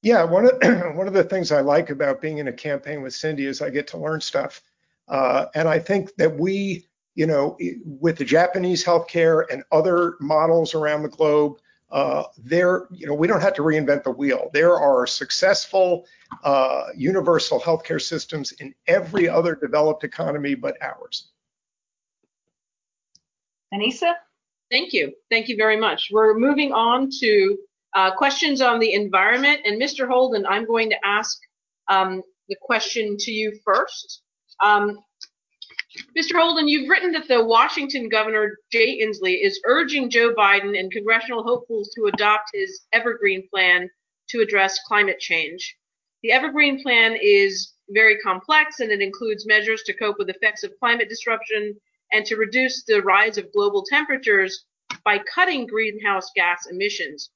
Yeah, 0.02 0.24
one 0.24 0.46
of 0.46 0.52
one 0.96 1.06
of 1.06 1.14
the 1.14 1.24
things 1.24 1.52
I 1.52 1.60
like 1.60 1.90
about 1.90 2.20
being 2.20 2.38
in 2.38 2.48
a 2.48 2.52
campaign 2.52 3.02
with 3.02 3.14
Cindy 3.14 3.46
is 3.46 3.62
I 3.62 3.70
get 3.70 3.86
to 3.88 3.98
learn 3.98 4.20
stuff, 4.20 4.62
uh, 5.08 5.46
and 5.54 5.68
I 5.68 5.78
think 5.78 6.14
that 6.16 6.36
we 6.38 6.86
you 7.14 7.26
know, 7.26 7.58
with 7.84 8.16
the 8.16 8.24
Japanese 8.24 8.84
healthcare 8.84 9.44
and 9.50 9.62
other 9.70 10.14
models 10.20 10.74
around 10.74 11.02
the 11.02 11.08
globe, 11.08 11.58
uh, 11.90 12.24
there, 12.38 12.86
you 12.90 13.06
know, 13.06 13.12
we 13.12 13.26
don't 13.26 13.42
have 13.42 13.52
to 13.54 13.62
reinvent 13.62 14.02
the 14.02 14.10
wheel. 14.10 14.50
There 14.54 14.78
are 14.78 15.06
successful 15.06 16.06
uh, 16.42 16.84
universal 16.96 17.60
healthcare 17.60 18.00
systems 18.00 18.52
in 18.52 18.74
every 18.86 19.28
other 19.28 19.54
developed 19.54 20.04
economy 20.04 20.54
but 20.54 20.78
ours. 20.80 21.28
Annisa? 23.74 24.14
Thank 24.70 24.94
you. 24.94 25.12
Thank 25.30 25.48
you 25.48 25.56
very 25.56 25.78
much. 25.78 26.08
We're 26.10 26.38
moving 26.38 26.72
on 26.72 27.10
to 27.20 27.58
uh, 27.94 28.14
questions 28.14 28.61
on 28.61 28.78
the 28.78 28.94
environment. 28.94 29.61
And 29.64 29.81
Mr. 29.81 30.09
Holden, 30.09 30.46
I'm 30.46 30.66
going 30.66 30.90
to 30.90 30.96
ask 31.05 31.38
um, 31.88 32.22
the 32.48 32.57
question 32.61 33.16
to 33.18 33.33
you 33.33 33.59
first. 33.64 34.22
Um, 34.62 34.98
Mr. 36.16 36.40
Holden, 36.40 36.68
you've 36.68 36.88
written 36.88 37.12
that 37.12 37.28
the 37.28 37.44
Washington 37.44 38.09
governor, 38.09 38.57
Jay 38.70 39.00
Inslee, 39.02 39.44
is 39.44 39.61
urging 39.66 40.09
Joe 40.09 40.35
Biden 40.35 40.78
and 40.78 40.90
congressional 40.90 41.42
hopefuls 41.42 41.90
to 41.94 42.07
adopt 42.07 42.50
his 42.55 42.83
Evergreen 42.92 43.46
Plan 43.52 43.90
to 44.31 44.40
address 44.40 44.78
climate 44.87 45.18
change. 45.18 45.76
The 46.22 46.33
Evergreen 46.33 46.83
Plan 46.83 47.16
is 47.20 47.74
very 47.90 48.16
complex 48.18 48.81
and 48.81 48.90
it 48.90 49.02
includes 49.02 49.46
measures 49.46 49.83
to 49.83 49.92
cope 49.92 50.16
with 50.18 50.31
effects 50.31 50.62
of 50.62 50.72
climate 50.78 51.09
disruption 51.11 51.74
and 52.12 52.24
to 52.26 52.37
reduce 52.37 52.85
the 52.85 53.02
rise 53.02 53.37
of 53.37 53.52
global 53.52 53.85
temperatures 53.85 54.64
by 55.05 55.18
cutting 55.35 55.66
greenhouse 55.66 56.31
gas 56.35 56.66
emissions. 56.70 57.31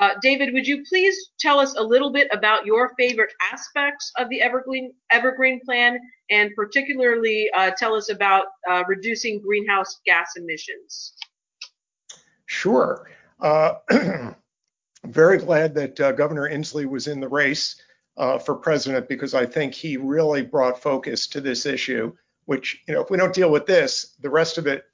Uh, 0.00 0.10
David, 0.20 0.52
would 0.52 0.66
you 0.66 0.82
please 0.88 1.30
tell 1.38 1.60
us 1.60 1.76
a 1.76 1.82
little 1.82 2.10
bit 2.10 2.26
about 2.32 2.66
your 2.66 2.92
favorite 2.98 3.32
aspects 3.52 4.10
of 4.18 4.28
the 4.28 4.40
Evergreen 4.40 4.92
Evergreen 5.10 5.60
Plan, 5.64 5.98
and 6.30 6.50
particularly 6.56 7.48
uh, 7.56 7.70
tell 7.70 7.94
us 7.94 8.10
about 8.10 8.46
uh, 8.68 8.82
reducing 8.88 9.40
greenhouse 9.40 10.00
gas 10.04 10.32
emissions? 10.36 11.14
Sure. 12.46 13.08
Uh, 13.40 13.74
very 15.06 15.38
glad 15.38 15.74
that 15.74 16.00
uh, 16.00 16.12
Governor 16.12 16.48
Inslee 16.48 16.86
was 16.86 17.06
in 17.06 17.20
the 17.20 17.28
race 17.28 17.80
for 18.16 18.54
president 18.56 19.08
because 19.08 19.34
I 19.34 19.46
think 19.46 19.74
he 19.74 19.96
really 19.96 20.42
brought 20.42 20.82
focus 20.82 21.28
to 21.28 21.40
this 21.40 21.66
issue. 21.66 22.12
Which, 22.46 22.82
you 22.86 22.94
know, 22.94 23.02
if 23.02 23.10
we 23.10 23.16
don't 23.16 23.34
deal 23.34 23.50
with 23.50 23.66
this, 23.66 24.14
the 24.20 24.30
rest 24.30 24.58
of 24.58 24.66
it 24.66 24.86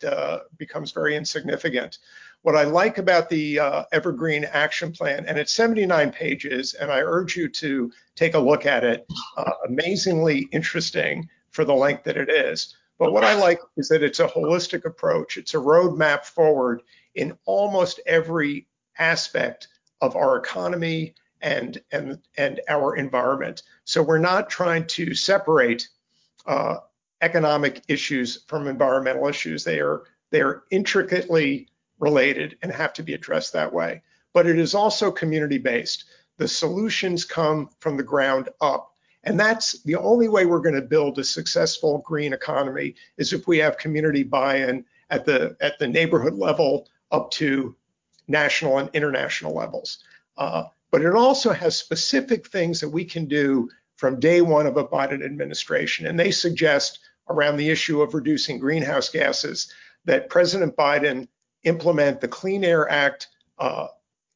becomes 0.56 0.92
very 0.92 1.16
insignificant. 1.16 1.98
What 2.42 2.56
I 2.56 2.64
like 2.64 2.96
about 2.96 3.28
the 3.28 3.58
uh, 3.58 3.84
Evergreen 3.92 4.44
Action 4.44 4.92
Plan, 4.92 5.26
and 5.26 5.36
it's 5.36 5.52
79 5.52 6.10
pages, 6.10 6.72
and 6.72 6.90
I 6.90 7.00
urge 7.00 7.36
you 7.36 7.48
to 7.48 7.92
take 8.14 8.34
a 8.34 8.38
look 8.38 8.64
at 8.64 8.82
it. 8.82 9.06
Uh, 9.36 9.50
amazingly 9.68 10.48
interesting 10.50 11.28
for 11.50 11.64
the 11.66 11.74
length 11.74 12.04
that 12.04 12.16
it 12.16 12.30
is. 12.30 12.76
But 12.98 13.12
what 13.12 13.24
I 13.24 13.34
like 13.34 13.60
is 13.76 13.88
that 13.88 14.02
it's 14.02 14.20
a 14.20 14.28
holistic 14.28 14.84
approach. 14.84 15.36
It's 15.36 15.54
a 15.54 15.58
roadmap 15.58 16.24
forward 16.24 16.82
in 17.14 17.36
almost 17.44 18.00
every 18.06 18.66
aspect 18.98 19.68
of 20.00 20.16
our 20.16 20.36
economy 20.36 21.14
and 21.42 21.80
and 21.92 22.18
and 22.36 22.60
our 22.68 22.96
environment. 22.96 23.62
So 23.84 24.02
we're 24.02 24.18
not 24.18 24.50
trying 24.50 24.86
to 24.88 25.14
separate 25.14 25.88
uh, 26.46 26.76
economic 27.20 27.82
issues 27.88 28.44
from 28.46 28.66
environmental 28.66 29.28
issues. 29.28 29.64
They 29.64 29.80
are 29.80 30.04
they 30.30 30.40
are 30.40 30.62
intricately 30.70 31.68
related 31.98 32.56
and 32.62 32.72
have 32.72 32.92
to 32.94 33.02
be 33.02 33.14
addressed 33.14 33.52
that 33.52 33.72
way. 33.72 34.02
But 34.32 34.46
it 34.46 34.58
is 34.58 34.74
also 34.74 35.10
community 35.10 35.58
based. 35.58 36.04
The 36.38 36.48
solutions 36.48 37.24
come 37.24 37.68
from 37.80 37.96
the 37.96 38.02
ground 38.02 38.48
up. 38.60 38.94
And 39.24 39.38
that's 39.38 39.82
the 39.82 39.96
only 39.96 40.28
way 40.28 40.46
we're 40.46 40.60
going 40.60 40.76
to 40.76 40.80
build 40.80 41.18
a 41.18 41.24
successful 41.24 41.98
green 42.06 42.32
economy 42.32 42.94
is 43.18 43.32
if 43.32 43.46
we 43.46 43.58
have 43.58 43.76
community 43.76 44.22
buy-in 44.22 44.84
at 45.10 45.26
the 45.26 45.56
at 45.60 45.78
the 45.78 45.88
neighborhood 45.88 46.34
level 46.34 46.88
up 47.10 47.30
to 47.32 47.76
national 48.28 48.78
and 48.78 48.88
international 48.94 49.54
levels. 49.54 49.98
Uh, 50.38 50.64
but 50.90 51.02
it 51.02 51.14
also 51.14 51.52
has 51.52 51.76
specific 51.76 52.48
things 52.48 52.80
that 52.80 52.88
we 52.88 53.04
can 53.04 53.26
do 53.26 53.68
from 53.96 54.18
day 54.18 54.40
one 54.40 54.66
of 54.66 54.76
a 54.76 54.86
Biden 54.86 55.22
administration. 55.22 56.06
And 56.06 56.18
they 56.18 56.30
suggest 56.30 57.00
around 57.28 57.56
the 57.56 57.70
issue 57.70 58.02
of 58.02 58.14
reducing 58.14 58.58
greenhouse 58.58 59.08
gases 59.08 59.72
that 60.04 60.28
President 60.28 60.76
Biden 60.76 61.28
implement 61.64 62.20
the 62.20 62.28
Clean 62.28 62.64
Air 62.64 62.88
Act, 62.90 63.28
uh, 63.58 63.88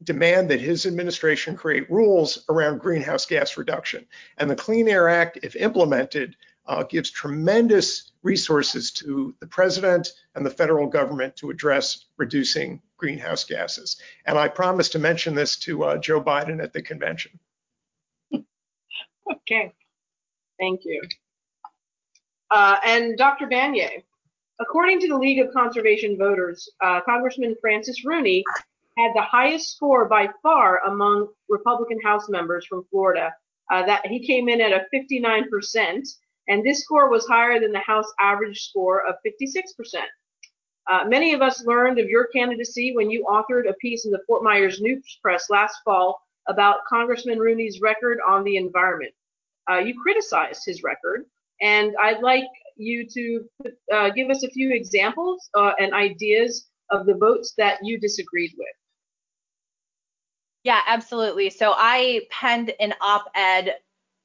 demand 0.03 0.51
that 0.51 0.61
his 0.61 0.87
administration 0.87 1.57
create 1.57 1.91
rules 1.91 2.45
around 2.49 2.81
greenhouse 2.81 3.27
gas 3.27 3.57
reduction. 3.57 4.07
And 4.37 4.51
the 4.51 4.57
Clean 4.57 4.87
Air 4.89 5.09
Act, 5.09 5.39
if 5.43 5.57
implemented, 5.57 6.37
uh, 6.67 6.83
gives 6.85 7.11
tremendous 7.11 8.13
resources 8.23 8.91
to 8.91 9.35
the 9.41 9.47
president 9.47 10.13
and 10.35 10.45
the 10.45 10.51
federal 10.51 10.87
government 10.87 11.37
to 11.37 11.51
address 11.51 12.07
reducing 12.17 12.81
greenhouse 12.97 13.45
gases. 13.45 14.01
And 14.25 14.39
I 14.39 14.49
promise 14.49 14.89
to 14.91 14.99
mention 14.99 15.35
this 15.35 15.57
to 15.61 15.85
uh, 15.85 15.99
Joe 15.99 16.23
Biden 16.23 16.63
at 16.63 16.73
the 16.73 16.83
convention. 16.83 17.39
Okay, 19.27 19.73
thank 20.59 20.85
you. 20.85 21.01
Uh, 22.51 22.77
and 22.85 23.17
Dr. 23.17 23.47
Banyai, 23.47 24.03
According 24.61 25.01
to 25.01 25.09
the 25.09 25.19
League 25.19 25.41
of 25.41 25.53
Conservation 25.53 26.17
Voters, 26.17 26.69
uh, 26.81 27.01
Congressman 27.01 27.57
Francis 27.61 28.05
Rooney 28.05 28.45
had 28.97 29.11
the 29.13 29.23
highest 29.23 29.75
score 29.75 30.05
by 30.09 30.29
far 30.45 30.79
among 30.87 31.29
Republican 31.49 32.01
House 32.03 32.29
members 32.29 32.65
from 32.67 32.85
Florida. 32.91 33.35
Uh, 33.73 33.85
that 33.87 34.07
he 34.07 34.25
came 34.25 34.49
in 34.49 34.61
at 34.61 34.73
a 34.73 34.87
59%, 34.95 36.07
and 36.49 36.63
this 36.63 36.83
score 36.83 37.09
was 37.11 37.27
higher 37.27 37.59
than 37.59 37.73
the 37.73 37.81
House 37.81 38.07
average 38.21 38.61
score 38.61 39.05
of 39.05 39.17
56%. 39.27 40.05
Uh, 40.89 41.05
many 41.07 41.33
of 41.33 41.43
us 41.43 41.65
learned 41.65 41.99
of 41.99 42.09
your 42.09 42.27
candidacy 42.29 42.95
when 42.95 43.11
you 43.11 43.25
authored 43.25 43.69
a 43.69 43.75
piece 43.75 44.05
in 44.05 44.13
the 44.13 44.23
Fort 44.27 44.45
Myers 44.45 44.81
News 44.81 45.19
Press 45.21 45.51
last 45.51 45.79
fall 45.85 46.21
about 46.47 46.85
Congressman 46.89 47.39
Rooney's 47.39 47.81
record 47.81 48.19
on 48.25 48.45
the 48.45 48.57
environment. 48.57 49.15
You 49.83 49.99
criticized 50.01 50.63
his 50.67 50.83
record, 50.83 51.25
and 51.61 51.95
I'd 52.03 52.21
like 52.21 52.45
you 52.77 53.07
to 53.09 53.45
uh, 53.93 54.11
give 54.11 54.31
us 54.31 54.43
a 54.43 54.49
few 54.49 54.73
examples 54.73 55.49
uh, 55.55 55.73
and 55.79 55.95
ideas 55.95 56.69
of 56.91 57.07
the 57.07 57.15
votes 57.15 57.55
that 57.57 57.79
you 57.83 57.99
disagreed 57.99 58.53
with. 58.57 58.67
Yeah, 60.65 60.81
absolutely. 60.87 61.51
So 61.51 61.75
I 61.77 62.23
penned 62.31 62.73
an 62.81 62.95
op-ed 63.01 63.77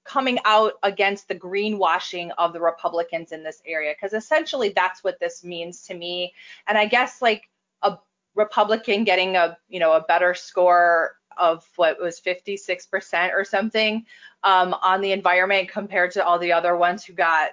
coming 0.05 0.39
out 0.45 0.73
against 0.83 1.27
the 1.27 1.35
greenwashing 1.35 2.31
of 2.37 2.53
the 2.53 2.61
Republicans 2.61 3.31
in 3.31 3.43
this 3.43 3.61
area 3.65 3.93
because 3.93 4.13
essentially 4.13 4.73
that's 4.75 5.03
what 5.03 5.19
this 5.19 5.43
means 5.43 5.83
to 5.83 5.93
me. 5.93 6.33
And 6.67 6.77
I 6.77 6.87
guess 6.87 7.21
like 7.21 7.43
a 7.83 7.97
Republican 8.35 9.03
getting 9.03 9.35
a 9.35 9.57
you 9.67 9.79
know 9.79 9.93
a 9.93 10.01
better 10.01 10.33
score 10.33 11.18
of 11.39 11.67
what 11.75 11.99
was 11.99 12.19
56% 12.19 13.33
or 13.33 13.43
something 13.43 14.05
um, 14.43 14.75
on 14.81 15.01
the 15.01 15.11
environment 15.11 15.69
compared 15.69 16.11
to 16.11 16.25
all 16.25 16.39
the 16.39 16.51
other 16.51 16.75
ones 16.75 17.03
who 17.03 17.13
got 17.13 17.51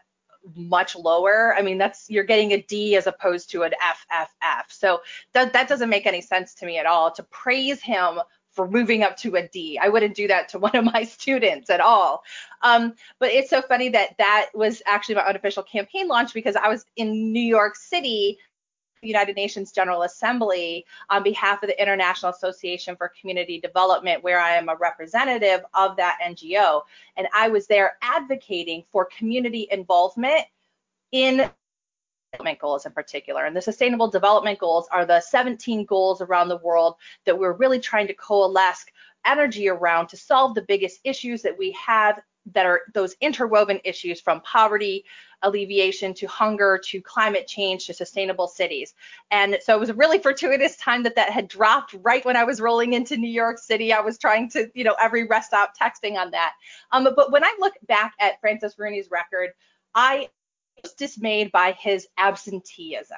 much 0.55 0.95
lower. 0.95 1.55
I 1.57 1.63
mean, 1.63 1.79
that's 1.79 2.09
you're 2.09 2.25
getting 2.25 2.53
a 2.53 2.63
D 2.63 2.97
as 2.97 3.07
opposed 3.07 3.51
to 3.51 3.63
an 3.65 3.73
FFF. 3.83 4.65
So 4.69 5.01
that 5.33 5.53
that 5.53 5.69
doesn't 5.69 5.91
make 5.91 6.07
any 6.07 6.21
sense 6.21 6.55
to 6.55 6.67
me 6.67 6.79
at 6.79 6.87
all. 6.87 7.11
To 7.13 7.23
praise 7.25 7.83
him 7.83 8.21
for 8.51 8.69
moving 8.69 9.03
up 9.03 9.17
to 9.19 9.37
a 9.37 9.47
D, 9.49 9.79
I 9.83 9.89
wouldn't 9.89 10.15
do 10.15 10.29
that 10.29 10.49
to 10.51 10.59
one 10.61 10.77
of 10.77 10.85
my 10.85 11.05
students 11.05 11.71
at 11.71 11.81
all. 11.81 12.23
Um, 12.63 12.95
but 13.19 13.31
it's 13.31 13.51
so 13.51 13.63
funny 13.63 13.89
that 13.91 14.17
that 14.19 14.51
was 14.55 14.83
actually 14.87 15.17
my 15.17 15.27
unofficial 15.27 15.63
campaign 15.63 16.09
launch 16.09 16.33
because 16.33 16.57
I 16.57 16.69
was 16.69 16.85
in 16.97 17.33
New 17.33 17.41
York 17.41 17.77
City 17.77 18.39
United 19.03 19.37
Nations 19.37 19.73
General 19.73 20.03
Assembly 20.03 20.85
on 21.11 21.23
behalf 21.23 21.63
of 21.63 21.69
the 21.69 21.81
International 21.81 22.33
Association 22.33 22.97
for 22.97 23.13
Community 23.21 23.61
Development, 23.61 24.23
where 24.23 24.41
I 24.41 24.57
am 24.57 24.69
a 24.69 24.77
representative 24.77 25.61
of 25.75 25.97
that 25.97 26.19
NGO. 26.25 26.83
And 27.17 27.29
I 27.35 27.49
was 27.49 27.67
there 27.67 27.97
advocating 28.03 28.85
for 28.91 29.07
community 29.07 29.69
involvement 29.71 30.43
in 31.13 31.51
development 32.33 32.59
goals 32.59 32.87
in 32.87 32.93
particular. 32.93 33.45
And 33.45 33.57
the 33.57 33.63
sustainable 33.63 34.09
development 34.09 34.59
goals 34.59 34.89
are 34.91 35.07
the 35.07 35.21
17 35.21 35.85
goals 35.85 36.21
around 36.21 36.49
the 36.49 36.59
world 36.59 36.97
that 37.25 37.39
we're 37.39 37.53
really 37.53 37.79
trying 37.79 38.07
to 38.09 38.15
coalesce 38.15 38.85
energy 39.25 39.69
around 39.69 40.09
to 40.09 40.17
solve 40.17 40.55
the 40.55 40.63
biggest 40.63 41.01
issues 41.05 41.43
that 41.43 41.59
we 41.59 41.73
have 41.73 42.21
that 42.53 42.67
are 42.67 42.83
those 42.95 43.17
interwoven 43.21 43.81
issues 43.85 44.21
from 44.21 44.41
poverty 44.43 45.05
alleviation 45.47 46.13
to 46.15 46.27
hunger 46.27 46.79
to 46.85 47.01
climate 47.01 47.47
change 47.47 47.87
to 47.87 47.95
sustainable 47.95 48.49
cities. 48.49 48.95
And 49.31 49.59
so 49.63 49.75
it 49.75 49.81
was 49.81 49.89
a 49.89 49.95
really 49.95 50.19
fortuitous 50.19 50.77
time 50.77 51.03
that 51.05 51.15
that 51.17 51.31
had 51.31 51.49
dropped 51.49 51.95
right 52.03 52.25
when 52.25 52.37
I 52.37 52.45
was 52.45 52.61
rolling 52.61 52.93
into 52.93 53.17
New 53.17 53.31
York 53.31 53.59
City. 53.59 53.93
I 53.93 54.01
was 54.01 54.19
trying 54.19 54.51
to, 54.51 54.71
you 54.75 54.85
know, 54.85 54.97
every 55.01 55.27
rest 55.27 55.49
stop 55.49 55.73
texting 55.81 56.17
on 56.17 56.31
that. 56.33 56.53
Um, 56.93 57.09
but 57.17 57.31
when 57.31 57.45
I 57.45 57.57
look 57.61 57.75
back 57.87 58.15
at 58.21 58.41
Francis 58.41 58.75
Rooney's 58.79 59.11
record, 59.11 59.51
I 59.95 60.29
was 60.83 60.93
dismayed 60.93 61.53
by 61.53 61.73
his 61.73 62.07
absenteeism. 62.19 63.17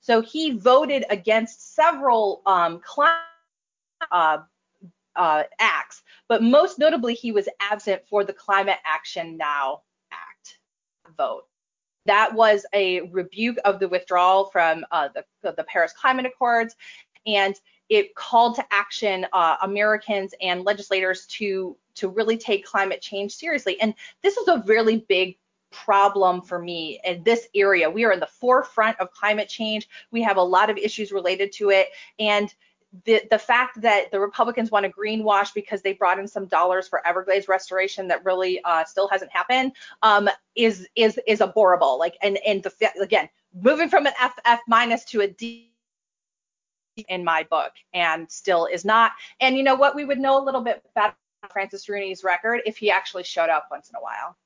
So 0.00 0.20
he 0.20 0.50
voted 0.50 1.04
against 1.10 1.74
several 1.74 2.42
um, 2.46 2.80
climate 2.80 3.20
uh, 4.10 4.38
uh, 5.16 5.42
acts, 5.58 6.02
but 6.28 6.42
most 6.42 6.78
notably, 6.78 7.14
he 7.14 7.32
was 7.32 7.48
absent 7.60 8.02
for 8.08 8.24
the 8.24 8.32
Climate 8.32 8.78
Action 8.84 9.36
Now 9.36 9.82
Act 10.10 10.58
vote. 11.16 11.49
That 12.10 12.34
was 12.34 12.66
a 12.74 13.02
rebuke 13.12 13.58
of 13.64 13.78
the 13.78 13.88
withdrawal 13.88 14.46
from 14.46 14.84
uh, 14.90 15.10
the, 15.14 15.52
the 15.52 15.62
Paris 15.62 15.92
Climate 15.92 16.26
Accords, 16.26 16.74
and 17.24 17.54
it 17.88 18.16
called 18.16 18.56
to 18.56 18.64
action 18.72 19.28
uh, 19.32 19.58
Americans 19.62 20.34
and 20.42 20.64
legislators 20.64 21.26
to 21.38 21.76
to 21.94 22.08
really 22.08 22.36
take 22.36 22.64
climate 22.64 23.00
change 23.00 23.32
seriously. 23.36 23.80
And 23.80 23.94
this 24.22 24.36
is 24.36 24.48
a 24.48 24.60
really 24.66 25.06
big 25.08 25.38
problem 25.70 26.42
for 26.42 26.58
me 26.58 27.00
in 27.04 27.22
this 27.22 27.46
area. 27.54 27.88
We 27.88 28.04
are 28.04 28.10
in 28.10 28.18
the 28.18 28.26
forefront 28.26 28.98
of 28.98 29.12
climate 29.12 29.48
change. 29.48 29.88
We 30.10 30.20
have 30.22 30.36
a 30.36 30.42
lot 30.42 30.68
of 30.68 30.78
issues 30.78 31.12
related 31.12 31.52
to 31.58 31.70
it, 31.70 31.90
and 32.18 32.52
the 33.04 33.22
the 33.30 33.38
fact 33.38 33.80
that 33.82 34.10
the 34.10 34.18
Republicans 34.18 34.70
want 34.70 34.84
to 34.84 34.92
greenwash 34.92 35.54
because 35.54 35.82
they 35.82 35.92
brought 35.92 36.18
in 36.18 36.26
some 36.26 36.46
dollars 36.46 36.88
for 36.88 37.06
Everglades 37.06 37.48
restoration 37.48 38.08
that 38.08 38.24
really 38.24 38.60
uh, 38.64 38.84
still 38.84 39.08
hasn't 39.08 39.30
happened 39.32 39.72
um, 40.02 40.28
is 40.56 40.88
is 40.96 41.18
is 41.26 41.40
abhorrible. 41.40 41.98
Like 41.98 42.16
and 42.22 42.38
and 42.46 42.62
the 42.62 42.90
again 43.00 43.28
moving 43.54 43.88
from 43.88 44.06
an 44.06 44.12
F 44.20 44.60
minus 44.66 45.04
to 45.06 45.20
a 45.20 45.28
D 45.28 45.70
in 47.08 47.24
my 47.24 47.44
book 47.44 47.72
and 47.94 48.30
still 48.30 48.66
is 48.66 48.84
not. 48.84 49.12
And 49.40 49.56
you 49.56 49.62
know 49.62 49.74
what? 49.76 49.94
We 49.94 50.04
would 50.04 50.18
know 50.18 50.42
a 50.42 50.44
little 50.44 50.60
bit 50.60 50.82
about 50.94 51.14
Francis 51.50 51.88
Rooney's 51.88 52.24
record 52.24 52.60
if 52.66 52.76
he 52.76 52.90
actually 52.90 53.24
showed 53.24 53.48
up 53.48 53.68
once 53.70 53.88
in 53.88 53.96
a 53.96 54.00
while. 54.00 54.36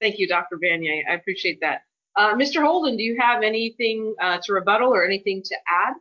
Thank 0.00 0.18
you, 0.18 0.28
Dr. 0.28 0.58
Banyai. 0.58 1.02
I 1.08 1.14
appreciate 1.14 1.60
that. 1.60 1.82
Uh, 2.16 2.34
Mr. 2.34 2.62
Holden, 2.62 2.96
do 2.96 3.02
you 3.02 3.18
have 3.20 3.42
anything 3.42 4.14
uh, 4.20 4.38
to 4.44 4.52
rebuttal 4.52 4.90
or 4.90 5.04
anything 5.04 5.42
to 5.42 5.56
add? 5.68 5.94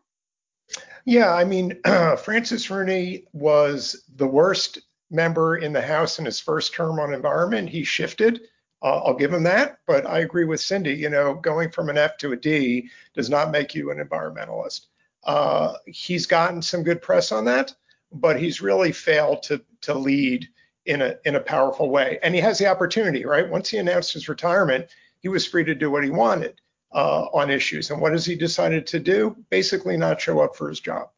Yeah, 1.06 1.34
I 1.34 1.44
mean, 1.44 1.80
Francis 2.24 2.70
Rooney 2.70 3.26
was 3.34 4.04
the 4.16 4.28
worst 4.28 4.80
member 5.12 5.58
in 5.58 5.74
the 5.74 5.82
House 5.82 6.20
in 6.20 6.26
his 6.26 6.40
first 6.40 6.74
term 6.74 7.00
on 7.00 7.14
environment. 7.14 7.70
He 7.70 7.84
shifted. 7.84 8.42
Uh, 8.82 9.00
I'll 9.00 9.16
give 9.16 9.34
him 9.34 9.44
that. 9.44 9.80
But 9.86 10.06
I 10.06 10.20
agree 10.20 10.46
with 10.46 10.62
Cindy. 10.62 10.94
You 10.94 11.10
know, 11.10 11.36
going 11.36 11.72
from 11.72 11.90
an 11.90 11.98
F 11.98 12.18
to 12.18 12.32
a 12.32 12.38
D 12.38 12.90
does 13.14 13.30
not 13.30 13.52
make 13.52 13.76
you 13.76 13.92
an 13.92 13.98
environmentalist. 13.98 14.88
Uh, 15.24 15.76
he's 15.86 16.26
gotten 16.26 16.62
some 16.62 16.84
good 16.84 17.02
press 17.02 17.32
on 17.32 17.46
that, 17.46 17.74
but 18.12 18.40
he's 18.40 18.62
really 18.62 18.92
failed 18.92 19.44
to 19.44 19.62
to 19.82 19.94
lead 19.94 20.48
in 20.86 21.02
a 21.02 21.16
in 21.26 21.36
a 21.36 21.40
powerful 21.40 21.90
way. 21.90 22.20
And 22.24 22.34
he 22.36 22.42
has 22.42 22.58
the 22.58 22.68
opportunity, 22.68 23.26
right? 23.26 23.50
Once 23.50 23.70
he 23.70 23.78
announced 23.78 24.14
his 24.14 24.28
retirement, 24.30 24.88
he 25.20 25.30
was 25.30 25.46
free 25.46 25.64
to 25.64 25.76
do 25.76 25.92
what 25.92 26.04
he 26.04 26.10
wanted 26.10 26.60
uh, 26.94 27.26
on 27.34 27.50
issues. 27.50 27.92
And 27.92 28.00
what 28.00 28.12
has 28.12 28.26
he 28.26 28.36
decided 28.36 28.88
to 28.88 29.00
do? 29.00 29.36
Basically, 29.50 29.98
not 29.98 30.22
show 30.22 30.40
up 30.40 30.56
for 30.56 30.70
his 30.70 30.80
job. 30.80 31.10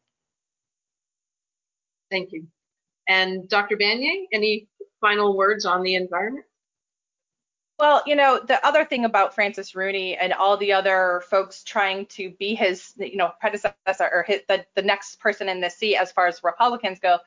Thank 2.10 2.32
you. 2.32 2.46
And 3.08 3.48
Dr. 3.48 3.76
Banyai, 3.76 4.26
any 4.32 4.68
final 5.00 5.36
words 5.36 5.64
on 5.64 5.82
the 5.82 5.94
environment? 5.94 6.46
Well, 7.78 8.02
you 8.06 8.16
know, 8.16 8.40
the 8.42 8.64
other 8.66 8.86
thing 8.86 9.04
about 9.04 9.34
Francis 9.34 9.74
Rooney 9.74 10.16
and 10.16 10.32
all 10.32 10.56
the 10.56 10.72
other 10.72 11.22
folks 11.28 11.62
trying 11.62 12.06
to 12.06 12.30
be 12.38 12.54
his, 12.54 12.94
you 12.96 13.18
know, 13.18 13.32
predecessor 13.38 13.74
or 14.10 14.24
his, 14.26 14.40
the, 14.48 14.64
the 14.74 14.82
next 14.82 15.20
person 15.20 15.50
in 15.50 15.60
the 15.60 15.68
seat 15.68 15.96
as 15.96 16.10
far 16.10 16.26
as 16.26 16.40
Republicans 16.42 16.98
go, 17.00 17.18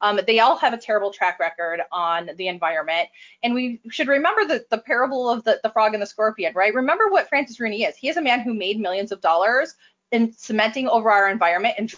um, 0.00 0.20
they 0.26 0.40
all 0.40 0.56
have 0.56 0.72
a 0.72 0.78
terrible 0.78 1.12
track 1.12 1.38
record 1.38 1.80
on 1.92 2.30
the 2.36 2.48
environment. 2.48 3.08
And 3.42 3.54
we 3.54 3.80
should 3.90 4.08
remember 4.08 4.44
the, 4.44 4.64
the 4.70 4.78
parable 4.78 5.28
of 5.30 5.44
the, 5.44 5.60
the 5.62 5.70
frog 5.70 5.94
and 5.94 6.02
the 6.02 6.06
scorpion, 6.06 6.52
right? 6.54 6.74
Remember 6.74 7.08
what 7.08 7.28
Francis 7.28 7.60
Rooney 7.60 7.84
is. 7.84 7.96
He 7.96 8.08
is 8.08 8.16
a 8.16 8.22
man 8.22 8.40
who 8.40 8.54
made 8.54 8.78
millions 8.78 9.12
of 9.12 9.20
dollars 9.20 9.74
in 10.12 10.32
cementing 10.32 10.88
over 10.88 11.10
our 11.10 11.30
environment 11.30 11.74
and 11.78 11.92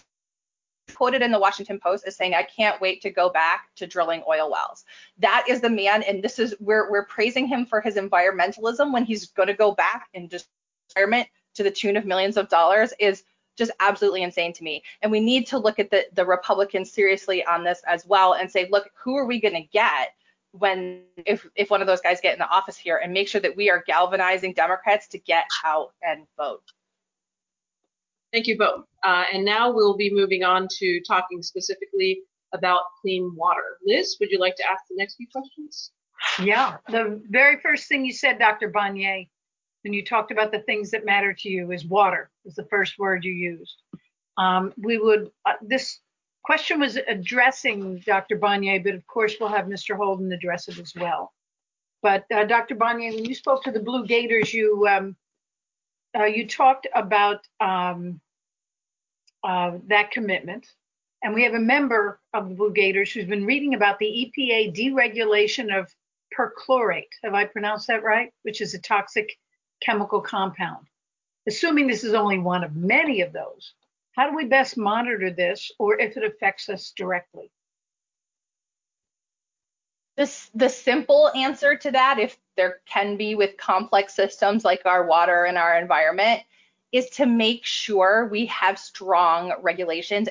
quoted 0.95 1.23
in 1.23 1.31
the 1.31 1.39
Washington 1.39 1.79
Post 1.79 2.05
as 2.07 2.17
saying, 2.17 2.35
I 2.35 2.43
can't 2.43 2.81
wait 2.81 3.03
to 3.03 3.11
go 3.11 3.29
back 3.29 3.69
to 3.77 3.87
drilling 3.87 4.23
oil 4.29 4.51
wells. 4.51 4.85
That 5.19 5.45
is 5.49 5.61
the 5.61 5.71
man, 5.71 6.03
and 6.03 6.23
this 6.23 6.39
is 6.39 6.55
we're 6.61 6.91
we're 6.91 7.05
praising 7.05 7.47
him 7.47 7.67
for 7.67 7.81
his 7.81 7.97
environmentalism 7.97 8.93
when 8.93 9.05
he's 9.05 9.27
going 9.27 9.49
to 9.49 9.55
go 9.55 9.73
back 9.73 10.09
and 10.15 10.31
just 10.31 10.49
environment 10.91 11.29
to 11.55 11.63
the 11.63 11.71
tune 11.71 11.97
of 11.97 12.07
millions 12.07 12.37
of 12.37 12.49
dollars 12.49 12.93
is 12.99 13.23
just 13.59 13.73
absolutely 13.81 14.23
insane 14.23 14.53
to 14.55 14.65
me. 14.65 14.83
And 15.03 15.13
we 15.13 15.21
need 15.21 15.47
to 15.49 15.59
look 15.59 15.79
at 15.79 15.91
the, 15.91 16.07
the 16.15 16.25
Republicans 16.25 16.93
seriously 16.93 17.45
on 17.45 17.65
this 17.65 17.83
as 17.87 18.07
well 18.07 18.35
and 18.35 18.51
say, 18.51 18.69
look, 18.71 18.89
who 18.95 19.17
are 19.17 19.27
we 19.27 19.41
going 19.41 19.55
to 19.55 19.69
get 19.73 20.11
when 20.53 21.03
if 21.27 21.47
if 21.57 21.71
one 21.71 21.81
of 21.81 21.87
those 21.87 22.01
guys 22.01 22.21
get 22.23 22.33
in 22.33 22.39
the 22.39 22.49
office 22.49 22.79
here 22.79 23.01
and 23.03 23.13
make 23.13 23.29
sure 23.29 23.41
that 23.41 23.55
we 23.55 23.69
are 23.69 23.85
galvanizing 23.87 24.55
Democrats 24.55 25.09
to 25.09 25.19
get 25.19 25.45
out 25.65 25.93
and 26.03 26.27
vote. 26.37 26.63
Thank 28.33 28.47
you 28.47 28.59
both. 28.59 28.85
Uh, 29.05 29.25
and 29.33 29.45
now 29.45 29.71
we'll 29.71 29.97
be 29.97 30.13
moving 30.13 30.45
on 30.45 30.69
to 30.79 31.01
talking 31.07 31.43
specifically 31.43 32.21
about 32.53 32.81
clean 33.01 33.33
water. 33.35 33.79
Liz, 33.87 34.17
would 34.21 34.31
you 34.31 34.39
like 34.39 34.57
to 34.57 34.65
ask 34.71 34.83
the 34.89 34.97
next 34.97 35.17
few 35.17 35.27
questions? 35.33 35.93
Yeah, 36.43 36.79
the 36.89 37.23
very 37.31 37.61
first 37.61 37.89
thing 37.89 38.05
you 38.05 38.13
said, 38.13 38.39
Dr. 38.39 38.71
Banyai, 38.71 39.29
when 39.89 39.95
you 39.95 40.05
talked 40.05 40.31
about 40.31 40.53
the 40.53 40.59
things 40.61 40.91
that 40.91 41.07
matter 41.07 41.33
to 41.33 41.49
you 41.49 41.73
is 41.73 41.87
water 41.87 42.29
is 42.45 42.55
the 42.55 42.67
first 42.67 42.99
word 42.99 43.25
you 43.25 43.33
used. 43.33 43.77
Um, 44.37 44.75
we 44.77 44.99
would, 44.99 45.31
uh, 45.47 45.55
this 45.63 46.01
question 46.45 46.79
was 46.79 46.99
addressing 47.09 48.03
Dr. 48.05 48.39
Banyai, 48.39 48.85
but 48.85 48.95
of 48.95 49.07
course 49.07 49.37
we'll 49.41 49.49
have 49.49 49.65
Mr. 49.65 49.97
Holden 49.97 50.31
address 50.31 50.69
it 50.69 50.79
as 50.79 50.93
well. 50.95 51.33
But 52.03 52.27
uh, 52.31 52.45
Dr. 52.45 52.77
Banyai, 52.77 53.15
when 53.15 53.25
you 53.25 53.35
spoke 53.35 53.65
to 53.65 53.73
the 53.73 53.81
Blue 53.81 54.07
Gators, 54.07 54.53
you 54.53 54.87
um, 54.87 55.17
uh, 56.15 56.27
you 56.27 56.47
talked 56.47 56.87
about 56.95 57.41
um, 57.59 58.21
uh, 59.43 59.79
that 59.87 60.11
commitment. 60.11 60.67
And 61.23 61.33
we 61.33 61.45
have 61.45 61.55
a 61.55 61.61
member 61.61 62.21
of 62.35 62.51
the 62.51 62.55
Blue 62.55 62.75
Gators 62.75 63.11
who's 63.11 63.25
been 63.25 63.47
reading 63.47 63.73
about 63.73 63.99
the 63.99 64.05
EPA 64.37 64.77
deregulation 64.77 65.77
of 65.77 65.91
perchlorate. 66.39 67.09
Have 67.25 67.33
I 67.33 67.47
pronounced 67.47 67.87
that 67.87 68.05
right? 68.05 68.31
Which 68.43 68.61
is 68.61 68.75
a 68.75 68.79
toxic 68.79 69.31
chemical 69.81 70.21
compound. 70.21 70.87
Assuming 71.47 71.87
this 71.87 72.05
is 72.05 72.15
only 72.15 72.39
one 72.39 72.65
of 72.65 72.77
many 72.77 73.21
of 73.23 73.33
those, 73.33 73.73
how 74.13 74.29
do 74.29 74.37
we 74.37 74.45
best 74.45 74.77
monitor 74.77 75.31
this 75.31 75.71
or 75.79 75.99
if 75.99 76.17
it 76.17 76.25
affects 76.25 76.69
us 76.69 76.93
directly? 76.97 77.51
This, 80.17 80.51
the 80.55 80.69
simple 80.69 81.31
answer 81.35 81.77
to 81.77 81.91
that, 81.93 82.19
if 82.19 82.37
there 82.57 82.81
can 82.87 83.17
be 83.17 83.37
with 83.37 83.57
complex 83.57 84.15
systems 84.15 84.65
like 84.65 84.83
our 84.85 85.07
water 85.07 85.45
and 85.45 85.57
our 85.57 85.79
environment, 85.79 86.43
is 86.91 87.09
to 87.11 87.27
make 87.27 87.65
sure 87.65 88.29
we 88.31 88.47
have 88.47 88.79
strong 88.79 89.53
regulations 89.63 90.29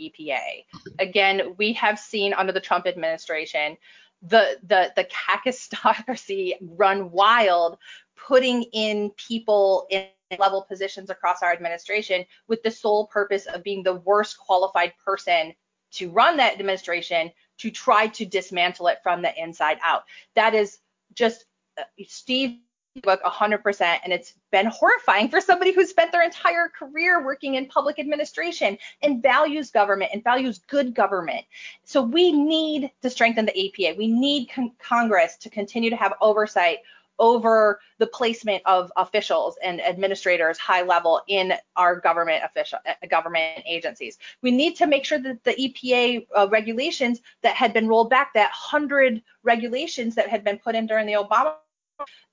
EPA. 0.00 0.64
Again, 0.98 1.54
we 1.58 1.74
have 1.74 1.98
seen 1.98 2.32
under 2.32 2.52
the 2.52 2.60
Trump 2.60 2.86
administration 2.86 3.76
the 4.22 4.58
the 4.62 4.92
the 4.96 5.04
kakistocracy 5.04 6.52
run 6.60 7.10
wild, 7.10 7.78
putting 8.26 8.62
in 8.72 9.10
people 9.16 9.86
in 9.90 10.06
level 10.38 10.62
positions 10.62 11.10
across 11.10 11.42
our 11.42 11.52
administration 11.52 12.24
with 12.46 12.62
the 12.62 12.70
sole 12.70 13.06
purpose 13.06 13.46
of 13.46 13.64
being 13.64 13.82
the 13.82 13.94
worst 13.94 14.38
qualified 14.38 14.92
person 15.04 15.52
to 15.90 16.10
run 16.10 16.36
that 16.36 16.52
administration 16.52 17.32
to 17.58 17.70
try 17.70 18.06
to 18.06 18.24
dismantle 18.24 18.86
it 18.86 18.98
from 19.02 19.22
the 19.22 19.42
inside 19.42 19.78
out. 19.82 20.04
That 20.36 20.54
is 20.54 20.78
just 21.14 21.44
uh, 21.78 21.82
Steve 22.06 22.58
book 23.02 23.22
100% 23.22 23.80
and 24.02 24.12
it's 24.12 24.34
been 24.50 24.66
horrifying 24.66 25.28
for 25.28 25.40
somebody 25.40 25.72
who's 25.72 25.90
spent 25.90 26.10
their 26.10 26.24
entire 26.24 26.68
career 26.68 27.24
working 27.24 27.54
in 27.54 27.66
public 27.66 28.00
administration 28.00 28.76
and 29.02 29.22
values 29.22 29.70
government 29.70 30.10
and 30.12 30.24
values 30.24 30.60
good 30.66 30.92
government 30.92 31.44
so 31.84 32.02
we 32.02 32.32
need 32.32 32.90
to 33.00 33.08
strengthen 33.08 33.46
the 33.46 33.52
APA 33.52 33.96
we 33.96 34.08
need 34.08 34.48
con- 34.48 34.72
congress 34.80 35.36
to 35.36 35.48
continue 35.48 35.88
to 35.88 35.94
have 35.94 36.14
oversight 36.20 36.78
over 37.20 37.80
the 37.98 38.06
placement 38.06 38.62
of 38.66 38.90
officials 38.96 39.56
and 39.62 39.80
administrators 39.80 40.58
high 40.58 40.82
level 40.82 41.20
in 41.28 41.52
our 41.76 42.00
government 42.00 42.42
official 42.44 42.78
uh, 42.88 43.06
government 43.08 43.62
agencies. 43.66 44.18
We 44.42 44.50
need 44.50 44.74
to 44.76 44.86
make 44.86 45.04
sure 45.04 45.18
that 45.20 45.44
the 45.44 45.52
EPA 45.52 46.26
uh, 46.36 46.48
regulations 46.50 47.20
that 47.42 47.54
had 47.54 47.72
been 47.72 47.86
rolled 47.86 48.10
back, 48.10 48.32
that 48.34 48.50
100 48.50 49.22
regulations 49.44 50.14
that 50.16 50.28
had 50.28 50.42
been 50.42 50.58
put 50.58 50.74
in 50.74 50.86
during 50.86 51.06
the 51.06 51.12
Obama 51.12 51.54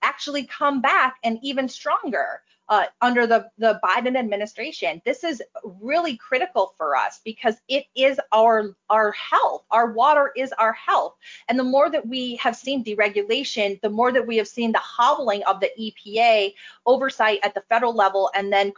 actually 0.02 0.46
come 0.46 0.82
back 0.82 1.18
and 1.24 1.38
even 1.44 1.68
stronger 1.68 2.42
uh, 2.70 2.86
under 3.02 3.26
the, 3.26 3.50
the 3.58 3.80
Biden 3.84 4.18
administration. 4.18 5.02
This 5.06 5.24
is 5.24 5.42
really 5.64 6.18
critical 6.18 6.74
for 6.78 6.96
us 6.96 7.22
because 7.24 7.56
it 7.68 7.86
is 7.96 8.20
our 8.32 8.76
our 8.90 9.12
health. 9.12 9.64
Our 9.72 9.92
water 9.92 10.32
is 10.36 10.52
our 10.54 10.74
health. 10.74 11.16
And 11.48 11.58
the 11.58 11.64
more 11.64 11.90
that 11.90 12.08
we 12.08 12.36
have 12.38 12.56
seen 12.56 12.84
deregulation, 12.84 13.80
the 13.82 13.90
more 13.90 14.12
that 14.12 14.28
we 14.28 14.38
have 14.38 14.48
seen 14.48 14.72
the 14.72 14.80
hobbling 14.80 15.44
of 15.44 15.60
the 15.60 15.72
EPA 15.80 16.54
oversight 16.86 17.40
at 17.44 17.54
the 17.54 17.64
federal 17.70 17.96
level 17.96 18.32
and 18.36 18.52
then 18.52 18.74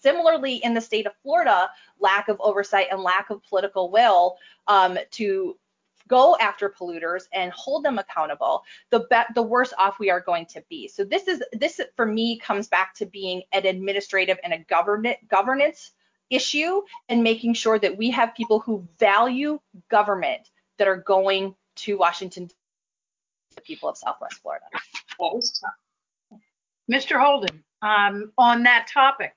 similarly 0.00 0.56
in 0.56 0.74
the 0.74 0.80
state 0.80 1.06
of 1.06 1.12
Florida, 1.22 1.70
lack 1.98 2.28
of 2.28 2.40
oversight 2.40 2.88
and 2.90 3.02
lack 3.02 3.30
of 3.30 3.42
political 3.44 3.90
will 3.90 4.36
um, 4.66 4.98
to 5.10 5.56
go 6.08 6.36
after 6.36 6.68
polluters 6.68 7.24
and 7.32 7.52
hold 7.52 7.84
them 7.84 7.98
accountable, 7.98 8.64
the 8.90 9.00
be- 9.10 9.34
the 9.34 9.42
worse 9.42 9.72
off 9.78 9.98
we 9.98 10.10
are 10.10 10.20
going 10.20 10.46
to 10.46 10.62
be. 10.68 10.88
So 10.88 11.04
this 11.04 11.28
is 11.28 11.42
this 11.52 11.80
for 11.96 12.06
me 12.06 12.38
comes 12.38 12.68
back 12.68 12.94
to 12.96 13.06
being 13.06 13.42
an 13.52 13.66
administrative 13.66 14.38
and 14.44 14.52
a 14.52 14.58
government 14.58 15.18
governance 15.28 15.92
issue 16.30 16.82
and 17.08 17.22
making 17.22 17.54
sure 17.54 17.78
that 17.78 17.96
we 17.96 18.10
have 18.10 18.34
people 18.34 18.60
who 18.60 18.86
value 18.98 19.60
government 19.90 20.48
that 20.78 20.88
are 20.88 20.96
going 20.96 21.54
to 21.76 21.96
Washington 21.96 22.50
the 23.54 23.62
people 23.62 23.88
of 23.88 23.96
Southwest 23.96 24.40
Florida. 24.42 24.64
Mr. 26.90 27.20
Holden, 27.20 27.62
um, 27.82 28.32
on 28.36 28.64
that 28.64 28.88
topic, 28.92 29.32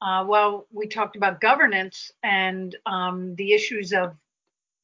uh, 0.00 0.24
well, 0.26 0.66
we 0.72 0.86
talked 0.86 1.16
about 1.16 1.40
governance 1.40 2.10
and 2.22 2.74
um, 2.86 3.34
the 3.36 3.52
issues 3.52 3.92
of 3.92 4.16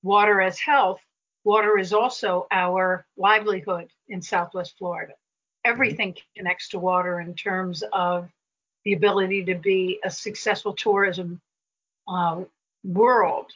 water 0.03 0.41
as 0.41 0.59
health 0.59 1.01
water 1.47 1.79
is 1.79 1.93
also 1.93 2.49
our 2.51 3.07
livelihood 3.17 3.89
in 4.09 4.21
Southwest 4.21 4.75
Florida. 4.77 5.13
Everything 5.65 6.17
connects 6.37 6.71
to 6.71 6.79
water 6.81 7.21
in 7.21 7.35
terms 7.35 7.85
of 7.93 8.29
the 8.85 8.95
ability 8.95 9.45
to 9.45 9.55
be 9.55 10.01
a 10.05 10.11
successful 10.11 10.75
tourism 10.75 11.41
uh, 12.09 12.43
world. 12.83 13.53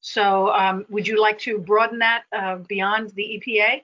So, 0.00 0.50
um, 0.52 0.86
would 0.88 1.06
you 1.06 1.20
like 1.20 1.38
to 1.40 1.58
broaden 1.58 1.98
that 1.98 2.22
uh, 2.32 2.56
beyond 2.66 3.10
the 3.10 3.42
EPA? 3.42 3.82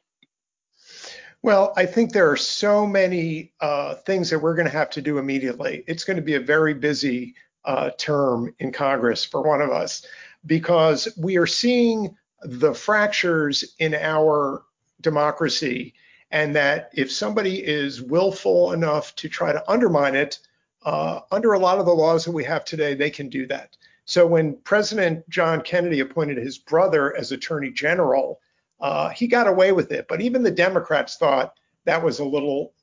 Well, 1.43 1.75
I 1.77 1.85
think 1.85 2.13
there 2.13 2.31
are 2.31 2.39
so 2.39 2.87
many 2.87 3.53
uh, 3.61 3.97
things 4.07 4.31
that 4.31 4.39
we're 4.39 4.55
going 4.55 4.69
to 4.69 4.73
have 4.73 4.91
to 4.91 5.03
do 5.03 5.19
immediately. 5.19 5.85
It's 5.87 6.05
going 6.05 6.17
to 6.17 6.23
be 6.23 6.37
a 6.37 6.41
very 6.41 6.73
busy 6.73 7.35
uh, 7.67 7.91
term 7.99 8.55
in 8.59 8.73
Congress 8.73 9.23
for 9.23 9.43
one 9.43 9.61
of 9.61 9.71
us 9.71 10.07
because 10.47 11.09
we 11.19 11.37
are 11.37 11.47
seeing 11.47 12.17
the 12.45 12.75
fractures 12.75 13.75
in 13.79 13.95
our 13.95 14.65
democracy, 15.01 15.95
and 16.31 16.55
that 16.55 16.91
if 16.95 17.11
somebody 17.11 17.65
is 17.65 18.03
willful 18.03 18.73
enough 18.73 19.15
to 19.17 19.29
try 19.29 19.53
to 19.53 19.71
undermine 19.71 20.15
it, 20.15 20.39
uh, 20.85 21.21
under 21.31 21.53
a 21.53 21.59
lot 21.59 21.79
of 21.79 21.87
the 21.87 21.95
laws 21.95 22.25
that 22.25 22.33
we 22.33 22.45
have 22.45 22.65
today, 22.65 22.95
they 22.95 23.11
can 23.11 23.29
do 23.29 23.47
that. 23.47 23.77
So 24.05 24.27
when 24.27 24.57
President 24.65 25.29
John 25.31 25.63
Kennedy 25.63 26.01
appointed 26.01 26.37
his 26.37 26.59
brother 26.59 27.17
as 27.17 27.33
Attorney 27.33 27.71
General, 27.71 28.41
uh, 28.81 29.09
he 29.09 29.27
got 29.27 29.49
away 29.49 29.73
with 29.73 29.93
it. 29.93 30.07
But 30.09 30.21
even 30.21 30.43
the 30.43 30.51
Democrats 30.51 31.17
thought 31.17 31.55
that 31.85 32.03
was 32.03 32.19
a 32.19 32.25
little 32.25 32.75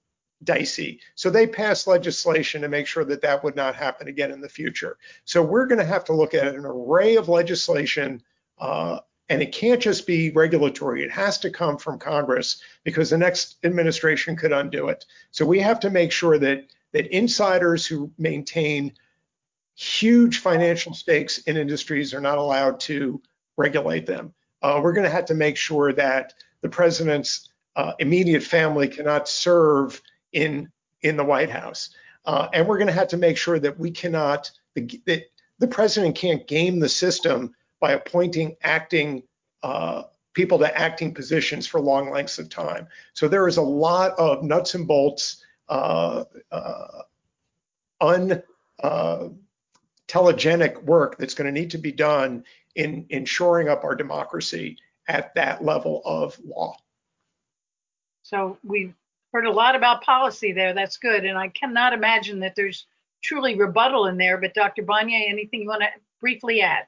dicey. 0.43 0.99
So 1.13 1.29
they 1.29 1.45
passed 1.45 1.85
legislation 1.85 2.61
to 2.61 2.67
make 2.67 2.87
sure 2.87 3.05
that 3.05 3.21
that 3.21 3.43
would 3.43 3.55
not 3.55 3.75
happen 3.75 4.07
again 4.07 4.31
in 4.31 4.41
the 4.41 4.49
future. 4.49 4.97
So 5.25 5.43
we're 5.43 5.67
going 5.67 5.77
to 5.79 5.85
have 5.85 6.03
to 6.05 6.13
look 6.13 6.33
at 6.33 6.55
an 6.55 6.65
array 6.65 7.17
of 7.17 7.29
legislation 7.29 8.23
uh, 8.59 8.99
and 9.29 9.41
it 9.41 9.53
can't 9.53 9.81
just 9.81 10.05
be 10.05 10.29
regulatory. 10.31 11.03
It 11.03 11.11
has 11.11 11.37
to 11.39 11.49
come 11.49 11.77
from 11.77 11.99
Congress 11.99 12.61
because 12.83 13.09
the 13.09 13.17
next 13.17 13.57
administration 13.63 14.35
could 14.35 14.51
undo 14.51 14.89
it. 14.89 15.05
So 15.31 15.45
we 15.45 15.59
have 15.59 15.79
to 15.81 15.89
make 15.89 16.11
sure 16.11 16.37
that 16.39 16.65
that 16.91 17.15
insiders 17.15 17.85
who 17.85 18.11
maintain 18.17 18.93
huge 19.75 20.39
financial 20.39 20.93
stakes 20.93 21.39
in 21.39 21.57
industries 21.57 22.13
are 22.13 22.21
not 22.21 22.37
allowed 22.37 22.79
to 22.81 23.21
regulate 23.57 24.05
them. 24.05 24.33
Uh, 24.61 24.79
we're 24.83 24.93
going 24.93 25.05
to 25.05 25.09
have 25.09 25.25
to 25.25 25.33
make 25.33 25.57
sure 25.57 25.93
that 25.93 26.33
the 26.61 26.69
president's 26.69 27.49
uh, 27.75 27.93
immediate 27.99 28.43
family 28.43 28.87
cannot 28.87 29.27
serve 29.27 30.01
in 30.33 30.69
in 31.01 31.17
the 31.17 31.23
White 31.23 31.49
House, 31.49 31.89
uh, 32.25 32.47
and 32.53 32.67
we're 32.67 32.77
going 32.77 32.87
to 32.87 32.93
have 32.93 33.07
to 33.07 33.17
make 33.17 33.37
sure 33.37 33.57
that 33.57 33.79
we 33.79 33.89
cannot 33.89 34.51
that 34.75 35.23
the 35.57 35.67
president 35.67 36.15
can't 36.15 36.47
game 36.47 36.79
the 36.79 36.89
system 36.89 37.55
by 37.81 37.91
appointing 37.91 38.55
acting 38.61 39.23
uh, 39.63 40.03
people 40.33 40.57
to 40.59 40.77
acting 40.77 41.13
positions 41.13 41.67
for 41.67 41.81
long 41.81 42.09
lengths 42.09 42.39
of 42.39 42.49
time. 42.49 42.87
So 43.13 43.27
there 43.27 43.47
is 43.47 43.57
a 43.57 43.61
lot 43.61 44.17
of 44.17 44.43
nuts 44.43 44.75
and 44.75 44.87
bolts, 44.87 45.43
uh, 45.67 46.23
uh, 46.51 47.01
uh, 48.81 49.29
work 50.83 51.17
that's 51.17 51.33
going 51.33 51.45
to 51.45 51.51
need 51.51 51.71
to 51.71 51.77
be 51.77 51.91
done 51.91 52.43
in, 52.75 53.05
in 53.09 53.25
shoring 53.25 53.67
up 53.67 53.83
our 53.83 53.95
democracy 53.95 54.77
at 55.07 55.35
that 55.35 55.63
level 55.63 56.01
of 56.05 56.39
law. 56.45 56.77
So 58.23 58.57
we've 58.63 58.93
heard 59.33 59.45
a 59.45 59.51
lot 59.51 59.75
about 59.75 60.03
policy 60.03 60.53
there. 60.53 60.73
That's 60.73 60.97
good. 60.97 61.25
And 61.25 61.37
I 61.37 61.49
cannot 61.49 61.93
imagine 61.93 62.39
that 62.41 62.55
there's 62.55 62.85
truly 63.21 63.55
rebuttal 63.55 64.07
in 64.07 64.17
there. 64.17 64.37
But 64.37 64.53
Dr. 64.53 64.83
Banyai, 64.83 65.29
anything 65.29 65.61
you 65.61 65.67
want 65.67 65.81
to 65.81 65.89
briefly 66.19 66.61
add? 66.61 66.85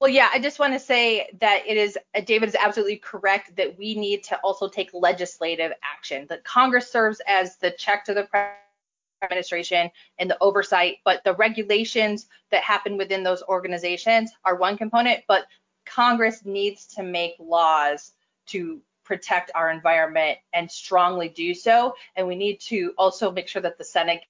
Well, 0.00 0.10
yeah, 0.10 0.30
I 0.32 0.38
just 0.38 0.58
want 0.58 0.72
to 0.72 0.78
say 0.78 1.28
that 1.40 1.62
it 1.66 1.76
is, 1.76 1.98
uh, 2.14 2.22
David 2.22 2.48
is 2.48 2.56
absolutely 2.58 2.96
correct 2.96 3.54
that 3.56 3.76
we 3.78 3.94
need 3.94 4.24
to 4.24 4.38
also 4.38 4.66
take 4.66 4.88
legislative 4.94 5.72
action. 5.82 6.26
That 6.30 6.42
Congress 6.42 6.90
serves 6.90 7.20
as 7.26 7.58
the 7.58 7.70
check 7.72 8.06
to 8.06 8.14
the 8.14 8.26
administration 9.22 9.90
and 10.18 10.30
the 10.30 10.38
oversight, 10.40 10.96
but 11.04 11.22
the 11.24 11.34
regulations 11.34 12.28
that 12.50 12.62
happen 12.62 12.96
within 12.96 13.22
those 13.22 13.42
organizations 13.42 14.32
are 14.46 14.56
one 14.56 14.78
component, 14.78 15.20
but 15.28 15.44
Congress 15.84 16.46
needs 16.46 16.86
to 16.86 17.02
make 17.02 17.34
laws 17.38 18.12
to 18.46 18.80
protect 19.04 19.50
our 19.54 19.70
environment 19.70 20.38
and 20.54 20.70
strongly 20.70 21.28
do 21.28 21.52
so. 21.52 21.94
And 22.16 22.26
we 22.26 22.36
need 22.36 22.60
to 22.62 22.94
also 22.96 23.30
make 23.30 23.48
sure 23.48 23.60
that 23.60 23.76
the 23.76 23.84
Senate 23.84 24.22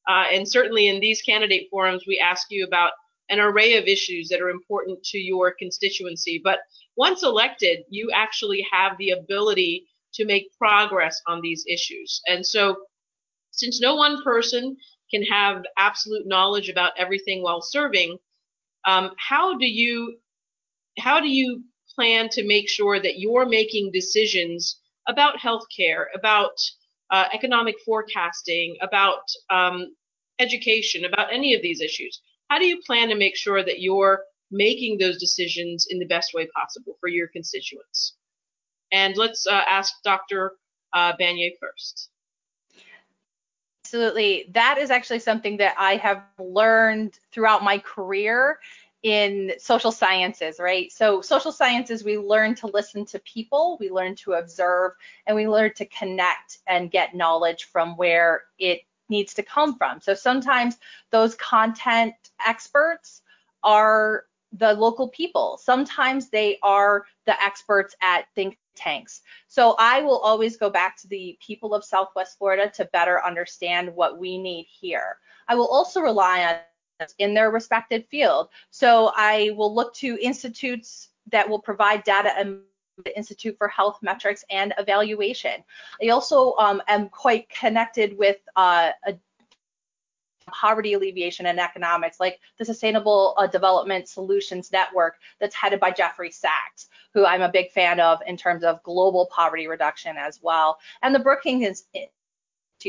Uh, 0.07 0.25
and 0.31 0.47
certainly 0.47 0.87
in 0.87 1.01
these 1.01 1.21
candidate 1.21 1.67
forums, 1.69 2.05
we 2.07 2.19
ask 2.19 2.47
you 2.49 2.65
about 2.65 2.93
an 3.29 3.39
array 3.39 3.75
of 3.75 3.85
issues 3.85 4.29
that 4.29 4.41
are 4.41 4.49
important 4.49 5.03
to 5.03 5.17
your 5.17 5.53
constituency. 5.59 6.39
But 6.41 6.59
once 6.95 7.21
elected, 7.21 7.79
you 7.89 8.11
actually 8.13 8.65
have 8.71 8.97
the 8.97 9.11
ability 9.11 9.85
to 10.13 10.25
make 10.25 10.57
progress 10.57 11.21
on 11.27 11.41
these 11.41 11.65
issues. 11.67 12.21
And 12.27 12.45
so, 12.45 12.77
since 13.51 13.81
no 13.81 13.95
one 13.95 14.23
person 14.23 14.77
can 15.13 15.23
have 15.23 15.63
absolute 15.77 16.25
knowledge 16.25 16.69
about 16.69 16.93
everything 16.97 17.43
while 17.43 17.61
serving, 17.61 18.17
um, 18.85 19.11
how 19.17 19.57
do 19.57 19.67
you 19.67 20.17
how 20.97 21.19
do 21.19 21.29
you 21.29 21.63
plan 22.01 22.29
to 22.29 22.47
make 22.47 22.67
sure 22.67 22.99
that 22.99 23.19
you're 23.19 23.45
making 23.45 23.91
decisions 23.91 24.77
about 25.07 25.37
healthcare, 25.37 26.05
about 26.15 26.57
uh, 27.11 27.25
economic 27.31 27.75
forecasting, 27.85 28.75
about 28.81 29.21
um, 29.51 29.93
education, 30.39 31.05
about 31.05 31.31
any 31.31 31.53
of 31.53 31.61
these 31.61 31.79
issues? 31.79 32.21
How 32.49 32.57
do 32.57 32.65
you 32.65 32.81
plan 32.87 33.09
to 33.09 33.15
make 33.15 33.35
sure 33.35 33.63
that 33.63 33.81
you're 33.81 34.23
making 34.49 34.97
those 34.97 35.19
decisions 35.19 35.85
in 35.91 35.99
the 35.99 36.05
best 36.05 36.33
way 36.33 36.47
possible 36.55 36.95
for 36.99 37.07
your 37.07 37.27
constituents? 37.27 38.15
And 38.91 39.15
let's 39.15 39.45
uh, 39.45 39.61
ask 39.69 39.93
Dr. 40.03 40.53
Uh, 40.93 41.13
first. 41.59 42.09
Absolutely. 43.85 44.49
That 44.53 44.79
is 44.79 44.89
actually 44.89 45.19
something 45.19 45.57
that 45.57 45.75
I 45.77 45.97
have 45.97 46.23
learned 46.39 47.19
throughout 47.31 47.63
my 47.63 47.77
career 47.77 48.57
in 49.03 49.53
social 49.57 49.91
sciences, 49.91 50.59
right? 50.59 50.91
So, 50.91 51.21
social 51.21 51.51
sciences, 51.51 52.03
we 52.03 52.17
learn 52.17 52.53
to 52.55 52.67
listen 52.67 53.05
to 53.07 53.19
people, 53.19 53.77
we 53.79 53.89
learn 53.89 54.15
to 54.17 54.33
observe, 54.33 54.91
and 55.25 55.35
we 55.35 55.47
learn 55.47 55.73
to 55.75 55.85
connect 55.85 56.59
and 56.67 56.91
get 56.91 57.15
knowledge 57.15 57.65
from 57.65 57.97
where 57.97 58.43
it 58.59 58.81
needs 59.09 59.33
to 59.35 59.43
come 59.43 59.75
from. 59.77 60.01
So, 60.01 60.13
sometimes 60.13 60.77
those 61.09 61.35
content 61.35 62.13
experts 62.45 63.21
are 63.63 64.25
the 64.53 64.73
local 64.73 65.07
people, 65.07 65.57
sometimes 65.57 66.29
they 66.29 66.59
are 66.61 67.05
the 67.25 67.41
experts 67.41 67.95
at 68.01 68.25
think 68.35 68.59
tanks. 68.75 69.21
So, 69.47 69.75
I 69.79 70.01
will 70.03 70.19
always 70.19 70.57
go 70.57 70.69
back 70.69 70.95
to 70.97 71.07
the 71.07 71.39
people 71.41 71.73
of 71.73 71.83
Southwest 71.83 72.37
Florida 72.37 72.71
to 72.75 72.85
better 72.93 73.25
understand 73.25 73.95
what 73.95 74.19
we 74.19 74.37
need 74.37 74.67
here. 74.69 75.17
I 75.47 75.55
will 75.55 75.67
also 75.67 76.01
rely 76.01 76.43
on 76.45 76.55
in 77.19 77.33
their 77.33 77.51
respected 77.51 78.05
field. 78.07 78.49
So 78.69 79.11
I 79.15 79.51
will 79.55 79.73
look 79.73 79.93
to 79.95 80.17
institutes 80.21 81.09
that 81.31 81.47
will 81.47 81.59
provide 81.59 82.03
data 82.03 82.31
and 82.37 82.59
the 83.03 83.17
Institute 83.17 83.57
for 83.57 83.67
Health 83.67 83.99
Metrics 84.01 84.43
and 84.49 84.73
Evaluation. 84.77 85.63
I 86.03 86.09
also 86.09 86.55
um, 86.57 86.81
am 86.87 87.09
quite 87.09 87.49
connected 87.49 88.17
with 88.17 88.37
uh, 88.55 88.91
poverty 90.47 90.93
alleviation 90.93 91.45
and 91.45 91.59
economics, 91.59 92.19
like 92.19 92.39
the 92.57 92.65
Sustainable 92.65 93.33
uh, 93.37 93.47
Development 93.47 94.07
Solutions 94.07 94.71
Network 94.71 95.15
that's 95.39 95.55
headed 95.55 95.79
by 95.79 95.91
Jeffrey 95.91 96.31
Sachs, 96.31 96.89
who 97.13 97.25
I'm 97.25 97.41
a 97.41 97.51
big 97.51 97.71
fan 97.71 97.99
of 97.99 98.19
in 98.27 98.37
terms 98.37 98.63
of 98.63 98.83
global 98.83 99.29
poverty 99.33 99.67
reduction 99.67 100.17
as 100.17 100.39
well, 100.41 100.77
and 101.01 101.15
the 101.15 101.19
Brookings 101.19 101.85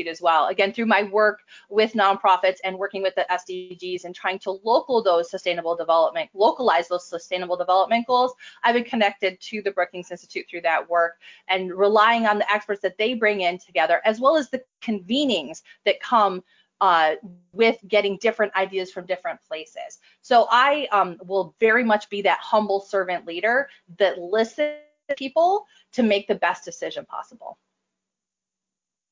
As 0.01 0.21
well. 0.21 0.47
Again, 0.47 0.73
through 0.73 0.87
my 0.87 1.03
work 1.03 1.41
with 1.69 1.93
nonprofits 1.93 2.57
and 2.63 2.77
working 2.77 3.03
with 3.03 3.13
the 3.15 3.25
SDGs 3.29 4.05
and 4.05 4.15
trying 4.15 4.39
to 4.39 4.59
local 4.63 5.03
those 5.03 5.29
sustainable 5.29 5.75
development, 5.75 6.29
localize 6.33 6.87
those 6.87 7.07
sustainable 7.07 7.55
development 7.55 8.07
goals, 8.07 8.33
I've 8.63 8.73
been 8.73 8.83
connected 8.83 9.39
to 9.39 9.61
the 9.61 9.71
Brookings 9.71 10.09
Institute 10.09 10.45
through 10.49 10.61
that 10.61 10.89
work 10.89 11.19
and 11.47 11.71
relying 11.71 12.25
on 12.25 12.39
the 12.39 12.51
experts 12.51 12.81
that 12.81 12.97
they 12.97 13.13
bring 13.13 13.41
in 13.41 13.59
together, 13.59 14.01
as 14.03 14.19
well 14.19 14.35
as 14.35 14.49
the 14.49 14.63
convenings 14.81 15.61
that 15.85 16.01
come 16.01 16.43
uh, 16.81 17.15
with 17.53 17.77
getting 17.87 18.17
different 18.17 18.53
ideas 18.55 18.91
from 18.91 19.05
different 19.05 19.39
places. 19.47 19.99
So 20.21 20.47
I 20.49 20.87
um, 20.91 21.17
will 21.23 21.55
very 21.59 21.83
much 21.83 22.09
be 22.09 22.21
that 22.23 22.39
humble 22.39 22.81
servant 22.81 23.25
leader 23.25 23.69
that 23.99 24.17
listens 24.17 24.79
to 25.07 25.15
people 25.15 25.65
to 25.93 26.03
make 26.03 26.27
the 26.27 26.35
best 26.35 26.65
decision 26.65 27.05
possible. 27.05 27.57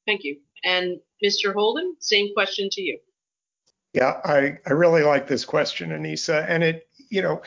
Thank 0.05 0.23
you. 0.23 0.37
And 0.63 0.99
Mr. 1.23 1.53
Holden, 1.53 1.95
same 1.99 2.33
question 2.33 2.69
to 2.71 2.81
you. 2.81 2.99
Yeah, 3.93 4.21
I, 4.23 4.57
I 4.65 4.73
really 4.73 5.03
like 5.03 5.27
this 5.27 5.43
question, 5.43 5.89
Annisa. 5.89 6.45
And 6.47 6.63
it, 6.63 6.87
you 7.09 7.21
know, 7.21 7.41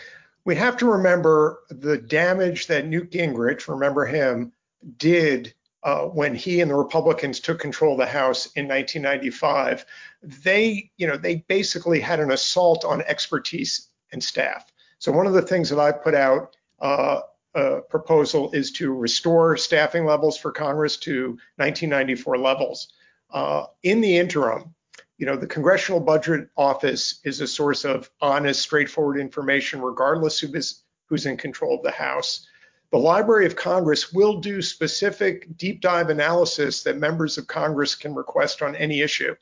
we 0.44 0.54
have 0.56 0.76
to 0.78 0.90
remember 0.90 1.60
the 1.70 1.96
damage 1.96 2.66
that 2.66 2.86
Newt 2.86 3.10
Gingrich, 3.10 3.66
remember 3.66 4.04
him, 4.04 4.52
did 4.98 5.54
uh, 5.84 6.02
when 6.02 6.34
he 6.34 6.60
and 6.60 6.70
the 6.70 6.74
Republicans 6.74 7.40
took 7.40 7.58
control 7.58 7.92
of 7.92 7.98
the 7.98 8.06
House 8.06 8.46
in 8.56 8.68
1995. 8.68 9.84
They, 10.22 10.90
you 10.96 11.06
know, 11.06 11.16
they 11.16 11.36
basically 11.48 12.00
had 12.00 12.20
an 12.20 12.30
assault 12.30 12.84
on 12.84 13.02
expertise 13.02 13.88
and 14.12 14.22
staff. 14.22 14.72
So 14.98 15.12
one 15.12 15.26
of 15.26 15.34
the 15.34 15.42
things 15.42 15.68
that 15.70 15.78
I 15.78 15.92
put 15.92 16.14
out 16.14 16.56
uh, 16.80 17.20
uh, 17.54 17.80
proposal 17.88 18.50
is 18.52 18.72
to 18.72 18.92
restore 18.92 19.56
staffing 19.56 20.04
levels 20.04 20.36
for 20.36 20.52
Congress 20.52 20.96
to 20.98 21.38
1994 21.56 22.38
levels. 22.38 22.88
Uh, 23.30 23.66
in 23.82 24.00
the 24.00 24.16
interim, 24.16 24.74
you 25.18 25.26
know, 25.26 25.36
the 25.36 25.46
Congressional 25.46 26.00
Budget 26.00 26.48
Office 26.56 27.20
is 27.24 27.40
a 27.40 27.46
source 27.46 27.84
of 27.84 28.10
honest, 28.20 28.60
straightforward 28.60 29.18
information, 29.18 29.80
regardless 29.80 30.40
who 30.40 30.52
is, 30.54 30.82
who's 31.06 31.26
in 31.26 31.36
control 31.36 31.76
of 31.76 31.82
the 31.82 31.90
House. 31.90 32.46
The 32.90 32.98
Library 32.98 33.46
of 33.46 33.56
Congress 33.56 34.12
will 34.12 34.40
do 34.40 34.62
specific 34.62 35.56
deep 35.56 35.80
dive 35.80 36.10
analysis 36.10 36.82
that 36.84 36.96
members 36.96 37.38
of 37.38 37.46
Congress 37.46 37.94
can 37.94 38.14
request 38.14 38.62
on 38.62 38.76
any 38.76 39.00
issue 39.00 39.34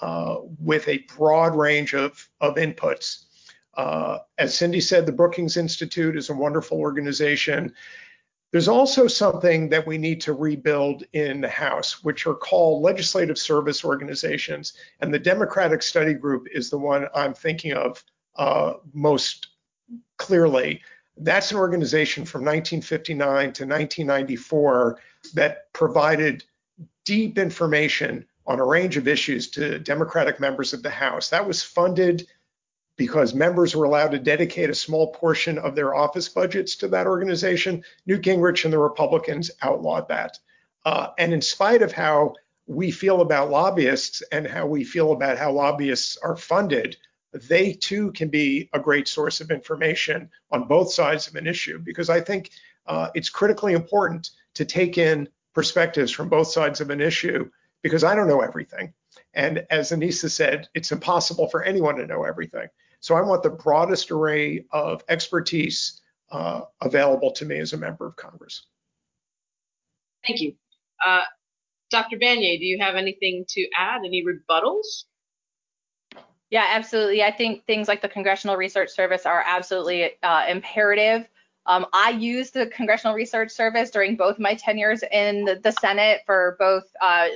uh, 0.00 0.36
with 0.58 0.88
a 0.88 1.04
broad 1.16 1.54
range 1.54 1.94
of, 1.94 2.28
of 2.40 2.56
inputs. 2.56 3.24
Uh, 3.76 4.18
as 4.38 4.56
Cindy 4.56 4.80
said, 4.80 5.06
the 5.06 5.12
Brookings 5.12 5.56
Institute 5.56 6.16
is 6.16 6.30
a 6.30 6.34
wonderful 6.34 6.78
organization. 6.78 7.74
There's 8.52 8.68
also 8.68 9.08
something 9.08 9.68
that 9.70 9.86
we 9.86 9.98
need 9.98 10.20
to 10.20 10.32
rebuild 10.32 11.02
in 11.12 11.40
the 11.40 11.48
House, 11.48 12.04
which 12.04 12.26
are 12.26 12.36
called 12.36 12.84
legislative 12.84 13.36
service 13.36 13.84
organizations. 13.84 14.74
And 15.00 15.12
the 15.12 15.18
Democratic 15.18 15.82
Study 15.82 16.14
Group 16.14 16.46
is 16.52 16.70
the 16.70 16.78
one 16.78 17.08
I'm 17.14 17.34
thinking 17.34 17.72
of 17.72 18.04
uh, 18.36 18.74
most 18.92 19.48
clearly. 20.18 20.82
That's 21.16 21.50
an 21.50 21.56
organization 21.56 22.24
from 22.24 22.42
1959 22.42 23.24
to 23.24 23.66
1994 23.66 25.00
that 25.34 25.72
provided 25.72 26.44
deep 27.04 27.38
information 27.38 28.24
on 28.46 28.60
a 28.60 28.64
range 28.64 28.96
of 28.96 29.08
issues 29.08 29.48
to 29.50 29.78
Democratic 29.78 30.38
members 30.38 30.72
of 30.72 30.82
the 30.82 30.90
House. 30.90 31.30
That 31.30 31.46
was 31.46 31.62
funded 31.62 32.28
because 32.96 33.34
members 33.34 33.74
were 33.74 33.84
allowed 33.84 34.12
to 34.12 34.18
dedicate 34.18 34.70
a 34.70 34.74
small 34.74 35.12
portion 35.12 35.58
of 35.58 35.74
their 35.74 35.94
office 35.94 36.28
budgets 36.28 36.76
to 36.76 36.88
that 36.88 37.06
organization. 37.06 37.82
Newt 38.06 38.22
Gingrich 38.22 38.64
and 38.64 38.72
the 38.72 38.78
Republicans 38.78 39.50
outlawed 39.62 40.08
that. 40.08 40.38
Uh, 40.84 41.08
and 41.18 41.32
in 41.32 41.40
spite 41.40 41.82
of 41.82 41.92
how 41.92 42.34
we 42.66 42.90
feel 42.90 43.20
about 43.20 43.50
lobbyists 43.50 44.22
and 44.32 44.46
how 44.46 44.66
we 44.66 44.84
feel 44.84 45.12
about 45.12 45.38
how 45.38 45.52
lobbyists 45.52 46.16
are 46.22 46.36
funded, 46.36 46.96
they 47.32 47.72
too 47.72 48.12
can 48.12 48.28
be 48.28 48.68
a 48.72 48.78
great 48.78 49.08
source 49.08 49.40
of 49.40 49.50
information 49.50 50.30
on 50.50 50.68
both 50.68 50.92
sides 50.92 51.26
of 51.26 51.34
an 51.34 51.46
issue 51.46 51.78
because 51.78 52.08
I 52.08 52.20
think 52.20 52.50
uh, 52.86 53.10
it's 53.14 53.28
critically 53.28 53.72
important 53.72 54.30
to 54.54 54.64
take 54.64 54.98
in 54.98 55.28
perspectives 55.52 56.12
from 56.12 56.28
both 56.28 56.48
sides 56.48 56.80
of 56.80 56.90
an 56.90 57.00
issue 57.00 57.50
because 57.82 58.04
I 58.04 58.14
don't 58.14 58.28
know 58.28 58.40
everything. 58.40 58.92
And 59.34 59.66
as 59.70 59.90
Annisa 59.90 60.30
said, 60.30 60.68
it's 60.74 60.92
impossible 60.92 61.48
for 61.48 61.62
anyone 61.64 61.96
to 61.96 62.06
know 62.06 62.24
everything. 62.24 62.68
So 63.04 63.14
I 63.14 63.20
want 63.20 63.42
the 63.42 63.50
broadest 63.50 64.10
array 64.10 64.64
of 64.72 65.04
expertise 65.10 66.00
uh, 66.32 66.62
available 66.80 67.32
to 67.32 67.44
me 67.44 67.58
as 67.58 67.74
a 67.74 67.76
member 67.76 68.06
of 68.06 68.16
Congress. 68.16 68.64
Thank 70.26 70.40
you. 70.40 70.54
Uh, 71.04 71.24
Dr. 71.90 72.16
Banyai, 72.16 72.58
do 72.58 72.64
you 72.64 72.78
have 72.80 72.94
anything 72.94 73.44
to 73.46 73.68
add? 73.76 74.00
Any 74.06 74.24
rebuttals? 74.24 75.04
Yeah, 76.48 76.64
absolutely. 76.66 77.22
I 77.22 77.30
think 77.30 77.66
things 77.66 77.88
like 77.88 78.00
the 78.00 78.08
Congressional 78.08 78.56
Research 78.56 78.88
Service 78.88 79.26
are 79.26 79.44
absolutely 79.46 80.12
uh, 80.22 80.46
imperative. 80.48 81.28
Um, 81.66 81.84
I 81.92 82.08
used 82.08 82.54
the 82.54 82.68
Congressional 82.68 83.14
Research 83.14 83.50
Service 83.50 83.90
during 83.90 84.16
both 84.16 84.38
my 84.38 84.54
tenures 84.54 85.02
in 85.12 85.44
the, 85.44 85.56
the 85.56 85.72
Senate 85.72 86.22
for 86.24 86.56
both 86.58 86.84
uh, 87.02 87.26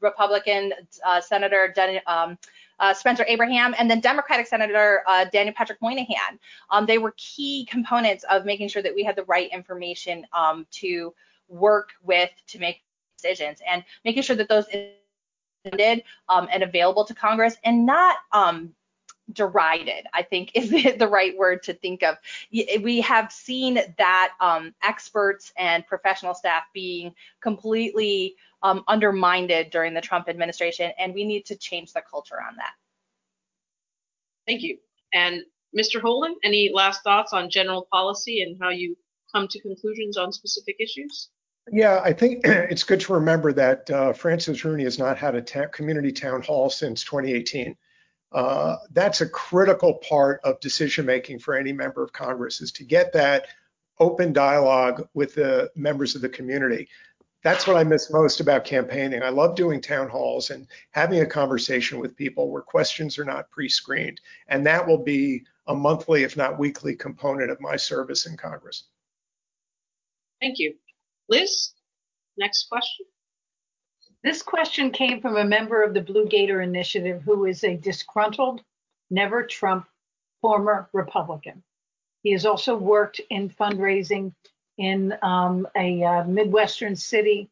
Republican 0.00 0.72
uh, 1.06 1.20
Senator 1.20 1.72
Den, 1.72 2.00
um, 2.08 2.36
uh, 2.80 2.94
Spencer 2.94 3.24
Abraham 3.28 3.74
and 3.78 3.90
then 3.90 4.00
Democratic 4.00 4.46
Senator 4.46 5.02
uh, 5.06 5.24
Daniel 5.32 5.54
Patrick 5.54 5.80
Moynihan. 5.80 6.38
Um, 6.70 6.86
they 6.86 6.98
were 6.98 7.14
key 7.16 7.66
components 7.70 8.24
of 8.30 8.44
making 8.44 8.68
sure 8.68 8.82
that 8.82 8.94
we 8.94 9.04
had 9.04 9.16
the 9.16 9.24
right 9.24 9.50
information 9.52 10.26
um, 10.32 10.66
to 10.72 11.14
work 11.48 11.90
with 12.02 12.30
to 12.48 12.58
make 12.58 12.82
decisions 13.16 13.60
and 13.68 13.84
making 14.04 14.22
sure 14.22 14.36
that 14.36 14.48
those 14.48 14.66
um, 16.28 16.48
and 16.52 16.62
available 16.62 17.04
to 17.04 17.14
Congress 17.14 17.56
and 17.64 17.86
not 17.86 18.18
um, 18.32 18.74
derided, 19.32 20.06
I 20.12 20.22
think 20.22 20.50
is 20.54 20.70
the 20.70 21.08
right 21.08 21.36
word 21.36 21.62
to 21.64 21.74
think 21.74 22.02
of. 22.02 22.16
We 22.52 23.00
have 23.00 23.32
seen 23.32 23.80
that 23.98 24.32
um, 24.40 24.74
experts 24.82 25.52
and 25.56 25.86
professional 25.86 26.34
staff 26.34 26.64
being 26.72 27.14
completely 27.40 28.36
um, 28.64 28.82
undermined 28.88 29.52
during 29.70 29.94
the 29.94 30.00
Trump 30.00 30.28
administration, 30.28 30.90
and 30.98 31.14
we 31.14 31.24
need 31.24 31.44
to 31.46 31.56
change 31.56 31.92
the 31.92 32.02
culture 32.10 32.36
on 32.36 32.56
that. 32.56 32.72
Thank 34.46 34.62
you. 34.62 34.78
And 35.12 35.42
Mr. 35.78 36.00
Holden, 36.00 36.36
any 36.42 36.70
last 36.74 37.02
thoughts 37.04 37.32
on 37.32 37.50
general 37.50 37.86
policy 37.92 38.42
and 38.42 38.56
how 38.60 38.70
you 38.70 38.96
come 39.32 39.46
to 39.48 39.60
conclusions 39.60 40.16
on 40.16 40.32
specific 40.32 40.76
issues? 40.80 41.28
Yeah, 41.70 42.00
I 42.02 42.12
think 42.12 42.40
it's 42.44 42.84
good 42.84 43.00
to 43.00 43.14
remember 43.14 43.52
that 43.52 43.90
uh, 43.90 44.12
Francis 44.14 44.64
Rooney 44.64 44.84
has 44.84 44.98
not 44.98 45.18
had 45.18 45.34
a 45.34 45.42
ta- 45.42 45.66
community 45.66 46.12
town 46.12 46.42
hall 46.42 46.70
since 46.70 47.04
2018. 47.04 47.76
Uh, 48.32 48.76
that's 48.92 49.20
a 49.20 49.28
critical 49.28 49.94
part 49.94 50.40
of 50.42 50.58
decision 50.60 51.06
making 51.06 51.38
for 51.38 51.54
any 51.54 51.72
member 51.72 52.02
of 52.02 52.12
Congress 52.12 52.60
is 52.60 52.72
to 52.72 52.84
get 52.84 53.12
that 53.12 53.46
open 54.00 54.32
dialogue 54.32 55.06
with 55.14 55.34
the 55.34 55.70
members 55.76 56.14
of 56.14 56.22
the 56.22 56.28
community. 56.28 56.88
That's 57.44 57.66
what 57.66 57.76
I 57.76 57.84
miss 57.84 58.10
most 58.10 58.40
about 58.40 58.64
campaigning. 58.64 59.22
I 59.22 59.28
love 59.28 59.54
doing 59.54 59.78
town 59.78 60.08
halls 60.08 60.48
and 60.48 60.66
having 60.92 61.20
a 61.20 61.26
conversation 61.26 62.00
with 62.00 62.16
people 62.16 62.50
where 62.50 62.62
questions 62.62 63.18
are 63.18 63.24
not 63.24 63.50
pre-screened. 63.50 64.18
And 64.48 64.66
that 64.66 64.86
will 64.86 65.04
be 65.04 65.44
a 65.66 65.74
monthly, 65.74 66.22
if 66.22 66.38
not 66.38 66.58
weekly, 66.58 66.96
component 66.96 67.50
of 67.50 67.60
my 67.60 67.76
service 67.76 68.24
in 68.24 68.38
Congress. 68.38 68.84
Thank 70.40 70.58
you. 70.58 70.74
Liz, 71.28 71.72
next 72.38 72.66
question. 72.70 73.04
This 74.22 74.42
question 74.42 74.90
came 74.90 75.20
from 75.20 75.36
a 75.36 75.44
member 75.44 75.82
of 75.82 75.92
the 75.92 76.00
Blue 76.00 76.26
Gator 76.26 76.62
Initiative 76.62 77.20
who 77.22 77.44
is 77.44 77.62
a 77.62 77.76
disgruntled, 77.76 78.62
never 79.10 79.44
Trump 79.44 79.86
former 80.40 80.88
Republican. 80.94 81.62
He 82.22 82.32
has 82.32 82.46
also 82.46 82.74
worked 82.74 83.20
in 83.28 83.50
fundraising 83.50 84.32
in 84.78 85.14
um, 85.22 85.66
a 85.76 86.02
uh, 86.02 86.24
Midwestern 86.24 86.96
city 86.96 87.48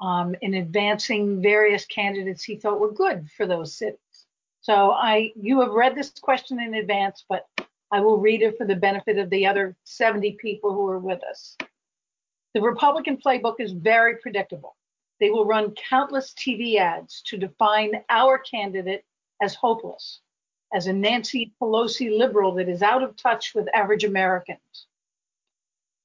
um, 0.00 0.34
in 0.42 0.54
advancing 0.54 1.42
various 1.42 1.84
candidates 1.86 2.44
he 2.44 2.56
thought 2.56 2.80
were 2.80 2.92
good 2.92 3.28
for 3.36 3.46
those 3.46 3.74
cities. 3.74 3.98
So 4.60 4.92
I, 4.92 5.32
you 5.34 5.60
have 5.60 5.70
read 5.70 5.94
this 5.94 6.10
question 6.10 6.60
in 6.60 6.74
advance, 6.74 7.24
but 7.28 7.46
I 7.90 8.00
will 8.00 8.18
read 8.18 8.42
it 8.42 8.58
for 8.58 8.66
the 8.66 8.76
benefit 8.76 9.18
of 9.18 9.30
the 9.30 9.46
other 9.46 9.76
70 9.84 10.32
people 10.32 10.72
who 10.72 10.86
are 10.88 10.98
with 10.98 11.22
us. 11.24 11.56
The 12.54 12.60
Republican 12.60 13.16
playbook 13.16 13.56
is 13.60 13.72
very 13.72 14.16
predictable. 14.16 14.76
They 15.20 15.30
will 15.30 15.46
run 15.46 15.74
countless 15.74 16.32
TV 16.34 16.76
ads 16.76 17.22
to 17.26 17.36
define 17.36 18.04
our 18.08 18.38
candidate 18.38 19.04
as 19.42 19.54
hopeless, 19.54 20.20
as 20.74 20.86
a 20.86 20.92
Nancy 20.92 21.52
Pelosi 21.60 22.16
liberal 22.16 22.54
that 22.54 22.68
is 22.68 22.82
out 22.82 23.02
of 23.02 23.16
touch 23.16 23.54
with 23.54 23.74
average 23.74 24.04
Americans. 24.04 24.86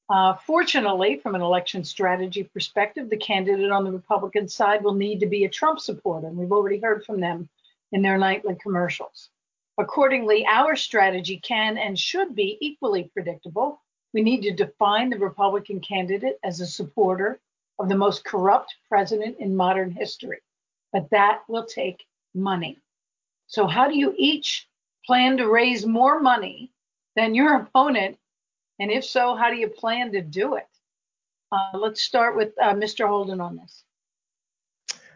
Uh, 0.10 0.36
fortunately, 0.46 1.18
from 1.18 1.34
an 1.36 1.42
election 1.42 1.84
strategy 1.84 2.44
perspective, 2.44 3.10
the 3.10 3.18
candidate 3.18 3.72
on 3.72 3.84
the 3.84 3.92
Republican 3.92 4.48
side 4.48 4.84
will 4.84 4.94
need 4.94 5.20
to 5.20 5.26
be 5.26 5.46
a 5.46 5.50
Trump 5.50 5.80
supporter, 5.80 6.28
and 6.28 6.38
we've 6.38 6.52
already 6.52 6.80
heard 6.80 7.06
from 7.06 7.20
them 7.20 7.50
in 7.92 8.02
their 8.02 8.18
nightly 8.18 8.56
commercials. 8.62 9.30
Accordingly, 9.78 10.46
our 10.46 10.76
strategy 10.76 11.38
can 11.38 11.78
and 11.78 11.98
should 11.98 12.36
be 12.36 12.58
equally 12.60 13.10
predictable 13.14 13.82
we 14.14 14.22
need 14.22 14.42
to 14.44 14.54
define 14.54 15.10
the 15.10 15.18
Republican 15.18 15.80
candidate 15.80 16.38
as 16.44 16.60
a 16.60 16.68
supporter 16.68 17.40
of 17.80 17.90
the 17.90 17.98
most 17.98 18.24
corrupt 18.24 18.76
president 18.88 19.38
in 19.40 19.56
modern 19.56 19.92
history. 19.92 20.40
But 20.92 21.10
that 21.10 21.42
will 21.48 21.66
take 21.66 22.06
money. 22.36 22.78
So, 23.48 23.66
how 23.66 23.88
do 23.88 23.98
you 23.98 24.14
each 24.18 24.68
plan 25.06 25.38
to 25.38 25.50
raise 25.50 25.86
more 25.86 26.20
money 26.20 26.72
than 27.16 27.36
your 27.36 27.56
opponent? 27.56 28.18
And 28.80 28.92
if 28.92 29.06
so, 29.06 29.36
how 29.36 29.50
do 29.50 29.56
you 29.56 29.68
plan 29.68 30.12
to 30.14 30.22
do 30.22 30.56
it? 30.56 30.68
Uh, 31.52 31.78
let's 31.78 32.02
start 32.02 32.36
with 32.36 32.54
uh, 32.62 32.74
Mr. 32.74 33.08
Holden 33.08 33.40
on 33.40 33.58
this. 33.58 33.84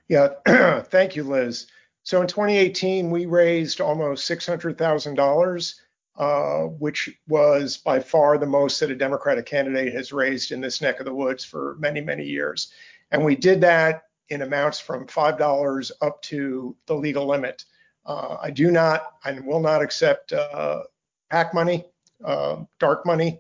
Yeah, 0.08 0.30
thank 0.86 1.16
you, 1.16 1.24
Liz. 1.24 1.68
So 2.04 2.22
in 2.22 2.28
2018, 2.28 3.10
we 3.10 3.26
raised 3.26 3.82
almost 3.82 4.30
$600,000 4.30 5.74
uh, 6.18 6.64
which 6.64 7.16
was 7.28 7.78
by 7.78 8.00
far 8.00 8.38
the 8.38 8.46
most 8.46 8.80
that 8.80 8.90
a 8.90 8.96
Democratic 8.96 9.46
candidate 9.46 9.94
has 9.94 10.12
raised 10.12 10.52
in 10.52 10.60
this 10.60 10.82
neck 10.82 11.00
of 11.00 11.06
the 11.06 11.14
woods 11.14 11.46
for 11.46 11.76
many, 11.80 12.02
many 12.02 12.26
years. 12.26 12.72
And 13.12 13.24
we 13.24 13.36
did 13.36 13.62
that 13.62 14.06
in 14.30 14.42
amounts 14.42 14.80
from 14.80 15.06
$5 15.06 15.92
up 16.02 16.22
to 16.24 16.76
the 16.88 16.96
legal 16.96 17.28
limit. 17.28 17.66
Uh, 18.06 18.38
I 18.42 18.50
do 18.50 18.72
not 18.72 19.14
and 19.26 19.46
will 19.46 19.60
not 19.60 19.84
accept 19.84 20.34
uh, 20.34 20.84
PAC 21.30 21.54
money, 21.54 21.86
uh, 22.26 22.64
dark 22.80 23.06
money. 23.06 23.40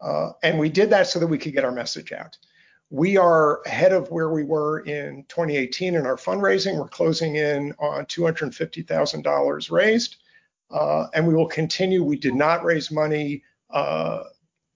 Uh, 0.00 0.30
and 0.42 0.58
we 0.58 0.68
did 0.68 0.90
that 0.90 1.06
so 1.06 1.18
that 1.18 1.26
we 1.26 1.38
could 1.38 1.52
get 1.52 1.64
our 1.64 1.72
message 1.72 2.12
out. 2.12 2.36
We 2.90 3.16
are 3.16 3.60
ahead 3.66 3.92
of 3.92 4.10
where 4.10 4.30
we 4.30 4.44
were 4.44 4.80
in 4.80 5.24
2018 5.28 5.94
in 5.94 6.06
our 6.06 6.16
fundraising. 6.16 6.78
We're 6.78 6.88
closing 6.88 7.36
in 7.36 7.74
on 7.78 8.06
$250,000 8.06 9.70
raised 9.70 10.16
uh, 10.70 11.06
and 11.14 11.26
we 11.26 11.34
will 11.34 11.48
continue. 11.48 12.04
We 12.04 12.16
did 12.16 12.34
not 12.34 12.64
raise 12.64 12.90
money 12.90 13.42
uh, 13.70 14.24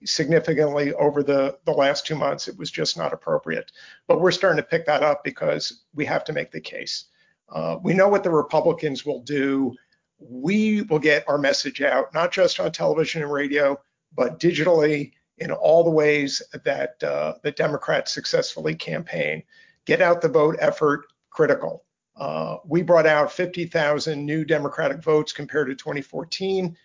significantly 0.04 0.92
over 0.94 1.22
the, 1.22 1.58
the 1.64 1.72
last 1.72 2.06
two 2.06 2.16
months. 2.16 2.48
It 2.48 2.58
was 2.58 2.70
just 2.70 2.96
not 2.96 3.12
appropriate. 3.12 3.72
But 4.08 4.20
we're 4.20 4.30
starting 4.30 4.56
to 4.56 4.68
pick 4.68 4.86
that 4.86 5.02
up 5.02 5.22
because 5.22 5.84
we 5.94 6.04
have 6.06 6.24
to 6.24 6.32
make 6.32 6.50
the 6.50 6.60
case. 6.60 7.04
Uh, 7.48 7.76
we 7.82 7.94
know 7.94 8.08
what 8.08 8.24
the 8.24 8.30
Republicans 8.30 9.04
will 9.04 9.20
do. 9.20 9.74
We 10.18 10.82
will 10.82 10.98
get 10.98 11.28
our 11.28 11.38
message 11.38 11.82
out, 11.82 12.14
not 12.14 12.32
just 12.32 12.58
on 12.58 12.72
television 12.72 13.22
and 13.22 13.32
radio, 13.32 13.78
but 14.14 14.38
digitally 14.38 15.12
in 15.38 15.50
all 15.50 15.82
the 15.82 15.90
ways 15.90 16.42
that 16.64 17.02
uh, 17.02 17.34
the 17.42 17.52
Democrats 17.52 18.12
successfully 18.12 18.74
campaign. 18.74 19.42
Get 19.84 20.00
out 20.00 20.20
the 20.20 20.28
vote 20.28 20.56
effort, 20.60 21.06
critical. 21.30 21.84
Uh, 22.16 22.58
we 22.64 22.82
brought 22.82 23.06
out 23.06 23.32
50,000 23.32 24.24
new 24.24 24.44
Democratic 24.44 25.02
votes 25.02 25.32
compared 25.32 25.68
to 25.68 25.74
2014. 25.74 26.76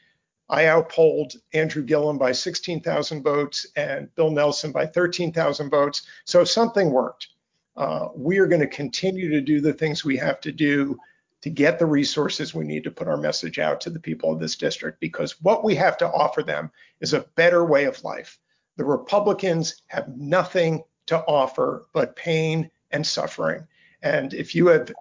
I 0.50 0.68
outpolled 0.68 1.34
Andrew 1.54 1.84
Gillum 1.84 2.18
by 2.18 2.32
16,000 2.32 3.22
votes 3.22 3.68
and 3.76 4.14
Bill 4.16 4.32
Nelson 4.32 4.72
by 4.72 4.86
13,000 4.86 5.70
votes. 5.70 6.04
So 6.26 6.44
something 6.44 6.90
worked. 6.90 7.28
Uh, 7.76 8.08
we 8.16 8.40
are 8.40 8.48
going 8.48 8.62
to 8.62 8.68
continue 8.68 9.30
to 9.30 9.42
do 9.42 9.62
the 9.62 9.74
things 9.74 10.04
we 10.04 10.18
have 10.18 10.40
to 10.42 10.52
do 10.52 10.98
to 11.42 11.50
get 11.50 11.78
the 11.80 11.86
resources 11.86 12.54
we 12.54 12.66
need 12.66 12.84
to 12.84 12.92
put 12.92 13.08
our 13.08 13.18
message 13.18 13.60
out 13.60 13.80
to 13.82 13.90
the 13.90 14.00
people 14.00 14.32
of 14.32 14.40
this 14.40 14.56
district 14.56 15.00
because 15.00 15.42
what 15.42 15.64
we 15.64 15.76
have 15.76 15.98
to 15.98 16.12
offer 16.12 16.42
them 16.42 16.72
is 17.00 17.14
a 17.14 17.26
better 17.36 17.64
way 17.64 17.86
of 17.86 18.04
life. 18.04 18.40
The 18.78 18.86
Republicans 18.86 19.82
have 19.88 20.08
nothing 20.18 20.84
to 21.08 21.20
offer 21.20 21.86
but 21.94 22.16
pain 22.16 22.70
and 22.92 23.06
suffering. 23.06 23.68
And 24.02 24.34
if 24.34 24.56
you 24.56 24.68
have 24.68 24.92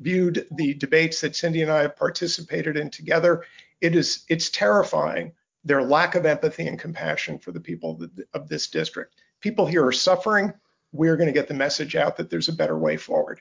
viewed 0.00 0.46
the 0.52 0.74
debates 0.74 1.20
that 1.20 1.36
Cindy 1.36 1.62
and 1.62 1.70
I 1.70 1.82
have 1.82 1.96
participated 1.96 2.76
in 2.76 2.90
together, 2.90 3.44
it 3.80 3.94
is 3.94 4.24
it's 4.28 4.50
terrifying 4.50 5.32
their 5.64 5.82
lack 5.82 6.14
of 6.14 6.24
empathy 6.24 6.66
and 6.66 6.78
compassion 6.78 7.38
for 7.38 7.52
the 7.52 7.60
people 7.60 8.00
of, 8.32 8.48
this 8.48 8.68
district. 8.68 9.16
People 9.40 9.66
here 9.66 9.84
are 9.84 9.92
suffering. 9.92 10.52
We're 10.92 11.16
going 11.16 11.26
to 11.26 11.32
get 11.32 11.48
the 11.48 11.54
message 11.54 11.96
out 11.96 12.16
that 12.16 12.30
there's 12.30 12.48
a 12.48 12.54
better 12.54 12.78
way 12.78 12.96
forward. 12.96 13.40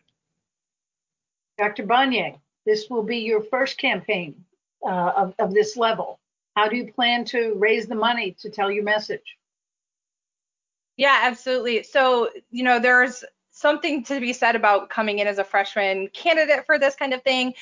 Dr. 1.58 1.84
Banyai, 1.84 2.40
this 2.66 2.90
will 2.90 3.04
be 3.04 3.18
your 3.18 3.42
first 3.42 3.78
campaign 3.78 4.46
uh, 4.86 5.12
of, 5.16 5.34
of 5.40 5.54
this 5.54 5.78
level? 5.78 6.20
How 6.56 6.68
do 6.68 6.76
you 6.76 6.92
plan 6.92 7.26
to 7.26 7.54
raise 7.56 7.88
the 7.88 7.96
money 7.96 8.36
to 8.42 8.50
tell 8.50 8.72
your 8.72 8.84
message? 8.84 9.38
Yeah, 10.98 11.22
absolutely. 11.24 11.84
So, 11.84 12.30
you 12.50 12.64
know, 12.64 12.80
there's 12.80 13.24
something 13.52 14.04
to 14.04 14.20
be 14.20 14.34
said 14.34 14.56
about 14.56 14.90
coming 14.90 15.20
in 15.20 15.28
as 15.28 15.38
a 15.38 15.44
freshman 15.44 16.08
candidate 16.10 16.66
for 16.66 16.80
this 16.80 16.96
kind 16.96 17.14
of 17.14 17.24
thing. 17.24 17.54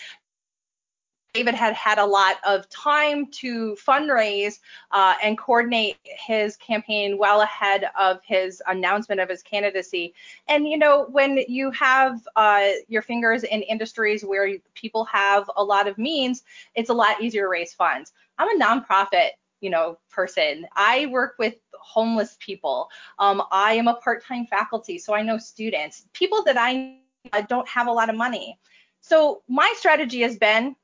David 1.36 1.53
had 1.53 1.73
had 1.73 1.97
a 1.97 2.05
lot 2.05 2.38
of 2.47 2.67
time 2.69 3.25
to 3.29 3.75
fundraise 3.75 4.59
uh, 4.91 5.15
and 5.21 5.38
coordinate 5.38 5.97
his 6.05 6.55
campaign 6.55 7.17
well 7.17 7.41
ahead 7.41 7.89
of 7.99 8.21
his 8.23 8.63
announcement 8.67 9.19
of 9.19 9.27
his 9.27 9.43
candidacy. 9.43 10.13
And 10.47 10.65
you 10.65 10.77
know, 10.77 11.07
when 11.11 11.39
you 11.49 11.71
have 11.71 12.25
uh, 12.38 12.69
your 12.88 13.01
fingers 13.01 13.43
in 13.43 13.63
industries 13.63 14.23
where 14.23 14.49
people 14.75 15.03
have 15.05 15.51
a 15.57 15.63
lot 15.63 15.89
of 15.89 15.97
means, 15.97 16.43
it's 16.73 16.89
a 16.89 16.93
lot 16.93 17.21
easier 17.21 17.43
to 17.43 17.49
raise 17.49 17.73
funds. 17.73 18.13
I'm 18.38 18.49
a 18.49 18.63
nonprofit 18.63 19.31
you 19.61 19.69
know 19.69 19.97
person 20.11 20.67
i 20.75 21.05
work 21.07 21.36
with 21.39 21.55
homeless 21.79 22.36
people 22.41 22.89
um, 23.19 23.41
i 23.53 23.71
am 23.73 23.88
a 23.88 23.93
part-time 23.95 24.45
faculty 24.45 24.97
so 24.99 25.15
i 25.15 25.21
know 25.21 25.38
students 25.38 26.05
people 26.11 26.43
that 26.43 26.57
i 26.57 26.99
don't 27.47 27.67
have 27.67 27.88
a 27.88 27.91
lot 27.91 28.09
of 28.09 28.17
money 28.17 28.59
so 28.99 29.41
my 29.47 29.73
strategy 29.77 30.21
has 30.21 30.36
been 30.38 30.75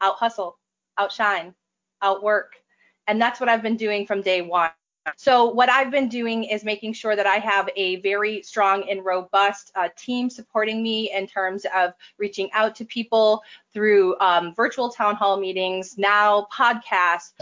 out 0.00 0.16
hustle, 0.16 0.58
outshine, 0.98 1.54
outwork. 2.02 2.56
And 3.06 3.20
that's 3.20 3.40
what 3.40 3.48
I've 3.48 3.62
been 3.62 3.76
doing 3.76 4.06
from 4.06 4.22
day 4.22 4.42
one. 4.42 4.70
So 5.16 5.44
what 5.44 5.70
I've 5.70 5.92
been 5.92 6.08
doing 6.08 6.44
is 6.44 6.64
making 6.64 6.92
sure 6.94 7.14
that 7.14 7.26
I 7.26 7.36
have 7.36 7.70
a 7.76 7.96
very 8.00 8.42
strong 8.42 8.88
and 8.90 9.04
robust 9.04 9.70
uh, 9.76 9.88
team 9.96 10.28
supporting 10.28 10.82
me 10.82 11.12
in 11.12 11.28
terms 11.28 11.64
of 11.74 11.92
reaching 12.18 12.50
out 12.52 12.74
to 12.76 12.84
people 12.84 13.42
through 13.72 14.18
um, 14.18 14.52
virtual 14.54 14.90
town 14.90 15.14
hall 15.14 15.38
meetings, 15.38 15.96
now 15.96 16.48
podcasts, 16.52 17.32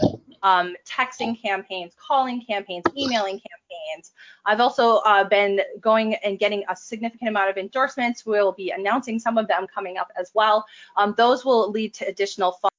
um, 0.45 0.75
texting 0.87 1.41
campaigns, 1.41 1.93
calling 1.97 2.45
campaigns, 2.45 2.83
emailing 2.95 3.41
campaigns. 3.41 4.11
I've 4.45 4.59
also 4.59 4.97
uh, 4.97 5.23
been 5.23 5.59
going 5.81 6.13
and 6.23 6.37
getting 6.37 6.63
a 6.69 6.75
significant 6.75 7.29
amount 7.29 7.49
of 7.49 7.57
endorsements. 7.57 8.27
We'll 8.27 8.51
be 8.51 8.69
announcing 8.69 9.17
some 9.17 9.39
of 9.39 9.47
them 9.47 9.65
coming 9.65 9.97
up 9.97 10.11
as 10.15 10.29
well. 10.35 10.63
Um, 10.97 11.15
those 11.17 11.43
will 11.43 11.71
lead 11.71 11.95
to 11.95 12.07
additional 12.07 12.51
funds 12.51 12.75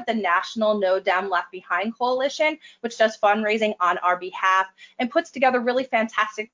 of 0.00 0.06
the 0.06 0.14
National 0.14 0.80
No 0.80 0.98
Dem 0.98 1.28
Left 1.28 1.52
Behind 1.52 1.94
Coalition, 1.94 2.58
which 2.80 2.96
does 2.96 3.18
fundraising 3.22 3.74
on 3.80 3.98
our 3.98 4.16
behalf 4.16 4.66
and 4.98 5.10
puts 5.10 5.30
together 5.30 5.60
really 5.60 5.84
fantastic 5.84 6.50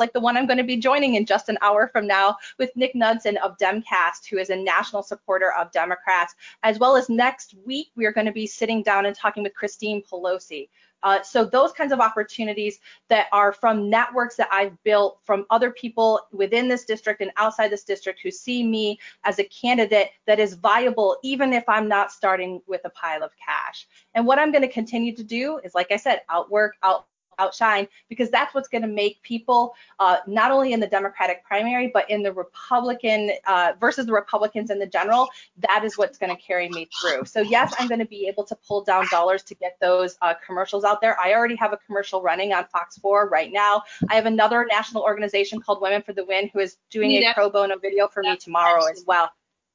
like 0.00 0.12
the 0.12 0.20
one 0.20 0.36
I'm 0.36 0.46
going 0.46 0.58
to 0.58 0.64
be 0.64 0.76
joining 0.76 1.14
in 1.14 1.26
just 1.26 1.48
an 1.48 1.58
hour 1.62 1.88
from 1.88 2.06
now 2.06 2.36
with 2.58 2.74
Nick 2.74 2.94
Knudsen 2.94 3.36
of 3.38 3.56
Demcast, 3.58 4.26
who 4.28 4.38
is 4.38 4.50
a 4.50 4.56
national 4.56 5.02
supporter 5.02 5.52
of 5.52 5.70
Democrats, 5.70 6.34
as 6.62 6.78
well 6.78 6.96
as 6.96 7.08
next 7.08 7.54
week 7.64 7.88
we 7.94 8.06
are 8.06 8.12
going 8.12 8.26
to 8.26 8.32
be 8.32 8.46
sitting 8.46 8.82
down 8.82 9.06
and 9.06 9.14
talking 9.14 9.42
with 9.42 9.54
Christine 9.54 10.02
Pelosi, 10.02 10.68
uh, 11.02 11.22
so 11.22 11.44
those 11.44 11.72
kinds 11.72 11.92
of 11.92 12.00
opportunities 12.00 12.80
that 13.08 13.26
are 13.32 13.52
from 13.52 13.88
networks 13.88 14.36
that 14.36 14.48
I've 14.52 14.80
built 14.82 15.20
from 15.24 15.46
other 15.50 15.70
people 15.70 16.20
within 16.32 16.68
this 16.68 16.84
district 16.84 17.20
and 17.20 17.30
outside 17.36 17.68
this 17.68 17.84
district 17.84 18.20
who 18.22 18.30
see 18.30 18.62
me 18.62 18.98
as 19.24 19.38
a 19.38 19.44
candidate 19.44 20.10
that 20.26 20.38
is 20.38 20.54
viable, 20.54 21.18
even 21.22 21.52
if 21.52 21.64
I'm 21.68 21.88
not 21.88 22.12
starting 22.12 22.60
with 22.66 22.82
a 22.84 22.90
pile 22.90 23.22
of 23.22 23.32
cash. 23.36 23.86
And 24.14 24.26
what 24.26 24.38
I'm 24.38 24.52
going 24.52 24.62
to 24.62 24.68
continue 24.68 25.14
to 25.16 25.24
do 25.24 25.58
is, 25.64 25.74
like 25.74 25.90
I 25.90 25.96
said, 25.96 26.22
outwork, 26.28 26.76
out 26.82 27.06
outshine 27.40 27.88
because 28.08 28.30
that's 28.30 28.54
what's 28.54 28.68
going 28.68 28.82
to 28.82 28.88
make 28.88 29.22
people 29.22 29.74
uh, 29.98 30.18
not 30.26 30.50
only 30.50 30.72
in 30.72 30.80
the 30.80 30.86
Democratic 30.86 31.42
primary 31.44 31.90
but 31.92 32.08
in 32.10 32.22
the 32.22 32.32
Republican 32.32 33.32
uh, 33.46 33.72
versus 33.80 34.06
the 34.06 34.12
Republicans 34.12 34.70
in 34.70 34.78
the 34.78 34.86
general. 34.86 35.28
That 35.58 35.84
is 35.84 35.96
what's 35.96 36.18
going 36.18 36.34
to 36.34 36.40
carry 36.40 36.68
me 36.68 36.88
through. 37.00 37.24
So 37.24 37.40
yes, 37.40 37.74
I'm 37.78 37.88
going 37.88 38.00
to 38.00 38.06
be 38.06 38.26
able 38.28 38.44
to 38.44 38.56
pull 38.66 38.84
down 38.84 39.06
dollars 39.10 39.42
to 39.44 39.54
get 39.54 39.76
those 39.80 40.16
uh, 40.22 40.34
commercials 40.46 40.84
out 40.84 41.00
there. 41.00 41.16
I 41.22 41.32
already 41.34 41.56
have 41.56 41.72
a 41.72 41.78
commercial 41.86 42.22
running 42.22 42.52
on 42.52 42.66
Fox 42.66 42.98
4 42.98 43.28
right 43.28 43.52
now. 43.52 43.82
I 44.08 44.14
have 44.14 44.26
another 44.26 44.66
national 44.70 45.02
organization 45.02 45.60
called 45.60 45.80
Women 45.80 46.02
for 46.02 46.12
the 46.12 46.24
Win 46.24 46.50
who 46.52 46.60
is 46.60 46.76
doing 46.90 47.10
a 47.12 47.32
pro 47.34 47.50
bono 47.50 47.78
video 47.78 48.08
for 48.08 48.22
me 48.22 48.36
tomorrow 48.36 48.84
as 48.86 49.04
well. 49.06 49.30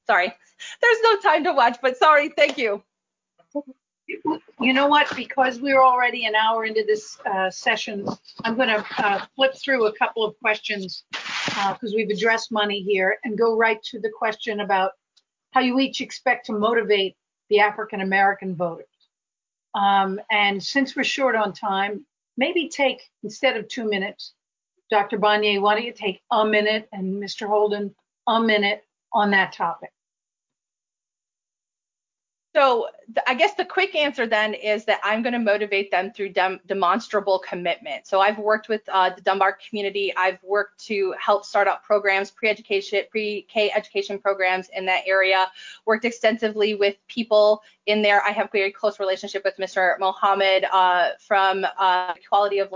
Sorry, 0.08 0.28
there's 0.82 0.98
no 1.04 1.20
time 1.20 1.44
to 1.46 1.54
watch, 1.54 1.78
but 1.82 1.98
sorry, 1.98 2.30
thank 2.30 2.58
you. 2.58 2.84
You 4.08 4.74
know 4.74 4.88
what? 4.88 5.14
Because 5.16 5.60
we're 5.60 5.82
already 5.82 6.26
an 6.26 6.36
hour 6.36 6.66
into 6.66 6.84
this 6.86 7.18
uh, 7.26 7.50
session, 7.50 8.08
I'm 8.44 8.56
going 8.56 8.70
to 8.70 8.86
uh, 8.98 9.26
flip 9.36 9.56
through 9.56 9.88
a 9.88 9.94
couple 9.94 10.24
of 10.24 10.38
questions 10.40 11.04
because 11.12 11.94
uh, 11.94 11.96
we've 11.96 12.10
addressed 12.10 12.52
money 12.52 12.82
here 12.82 13.18
and 13.24 13.38
go 13.38 13.58
right 13.58 13.82
to 13.84 14.00
the 14.00 14.12
question 14.16 14.62
about 14.62 14.92
how 15.52 15.62
you 15.62 15.80
each 15.80 16.02
expect 16.02 16.46
to 16.48 16.54
motivate 16.54 17.16
the 17.50 17.60
African 17.60 18.02
American 18.02 18.56
voters. 18.56 18.88
Um, 19.74 20.20
and 20.32 20.62
since 20.62 20.96
we're 20.96 21.04
short 21.04 21.36
on 21.36 21.54
time, 21.54 22.06
maybe 22.38 22.70
take 22.70 23.02
instead 23.24 23.58
of 23.58 23.68
two 23.68 23.90
minutes, 23.90 24.34
Dr. 24.90 25.18
Banyai, 25.18 25.62
why 25.62 25.76
don't 25.76 25.86
you 25.86 25.94
take 25.94 26.22
a 26.32 26.46
minute 26.46 26.88
and 26.92 27.22
Mr. 27.22 27.48
Holden 27.48 27.94
a 28.28 28.40
minute 28.40 28.84
on 29.12 29.32
that 29.32 29.54
topic? 29.54 29.92
So 32.56 32.88
I 33.28 33.34
guess 33.34 33.54
the 33.56 33.66
quick 33.66 33.96
answer 33.96 34.26
then 34.26 34.54
is 34.54 34.86
that 34.86 35.02
I'm 35.04 35.22
going 35.22 35.34
to 35.34 35.40
motivate 35.40 35.92
them 35.92 36.14
through 36.14 36.30
dem- 36.30 36.62
demonstrable 36.68 37.38
commitment. 37.40 38.08
So 38.08 38.22
I've 38.22 38.38
worked 38.38 38.70
with 38.70 38.80
uh, 38.88 39.10
the 39.10 39.20
Dunbar 39.20 39.58
community. 39.68 40.16
I've 40.16 40.42
worked 40.42 40.80
to 40.86 41.14
help 41.20 41.44
start 41.44 41.68
up 41.68 41.84
programs, 41.84 42.32
pre-education, 42.32 43.04
pre-K 43.12 43.72
education 43.76 44.20
programs 44.20 44.70
in 44.74 44.86
that 44.86 45.04
area. 45.06 45.48
Worked 45.86 46.06
extensively 46.06 46.76
with 46.76 46.96
people 47.10 47.62
in 47.88 48.02
there. 48.02 48.24
I 48.24 48.30
have 48.30 48.50
very 48.54 48.72
close 48.72 49.02
relationship 49.02 49.44
with 49.44 49.58
Mr. 49.58 50.00
Mohammed 50.00 50.64
uh, 50.72 51.10
from 51.20 51.66
uh, 51.78 52.14
Equality 52.16 52.60
of 52.60 52.74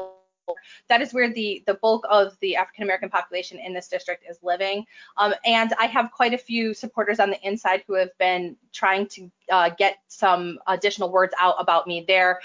that 0.88 1.02
is 1.02 1.14
where 1.14 1.32
the, 1.32 1.64
the 1.66 1.76
bulk 1.76 2.06
of 2.10 2.38
the 2.40 2.56
African 2.56 2.84
American 2.84 3.10
population 3.10 3.60
in 3.60 3.74
this 3.74 3.88
district 3.88 4.24
is 4.30 4.38
living. 4.42 4.86
Um, 5.18 5.34
and 5.46 5.74
I 5.80 5.86
have 5.86 6.12
quite 6.12 6.34
a 6.34 6.38
few 6.38 6.74
supporters 6.74 7.20
on 7.20 7.30
the 7.30 7.48
inside 7.48 7.84
who 7.88 7.94
have 7.94 8.16
been 8.18 8.56
trying 8.74 9.08
to 9.08 9.32
uh, 9.52 9.70
get 9.78 9.98
some 10.08 10.60
additional 10.68 11.12
words 11.12 11.34
out 11.40 11.56
about 11.60 11.88
me 11.88 12.06
there. 12.08 12.40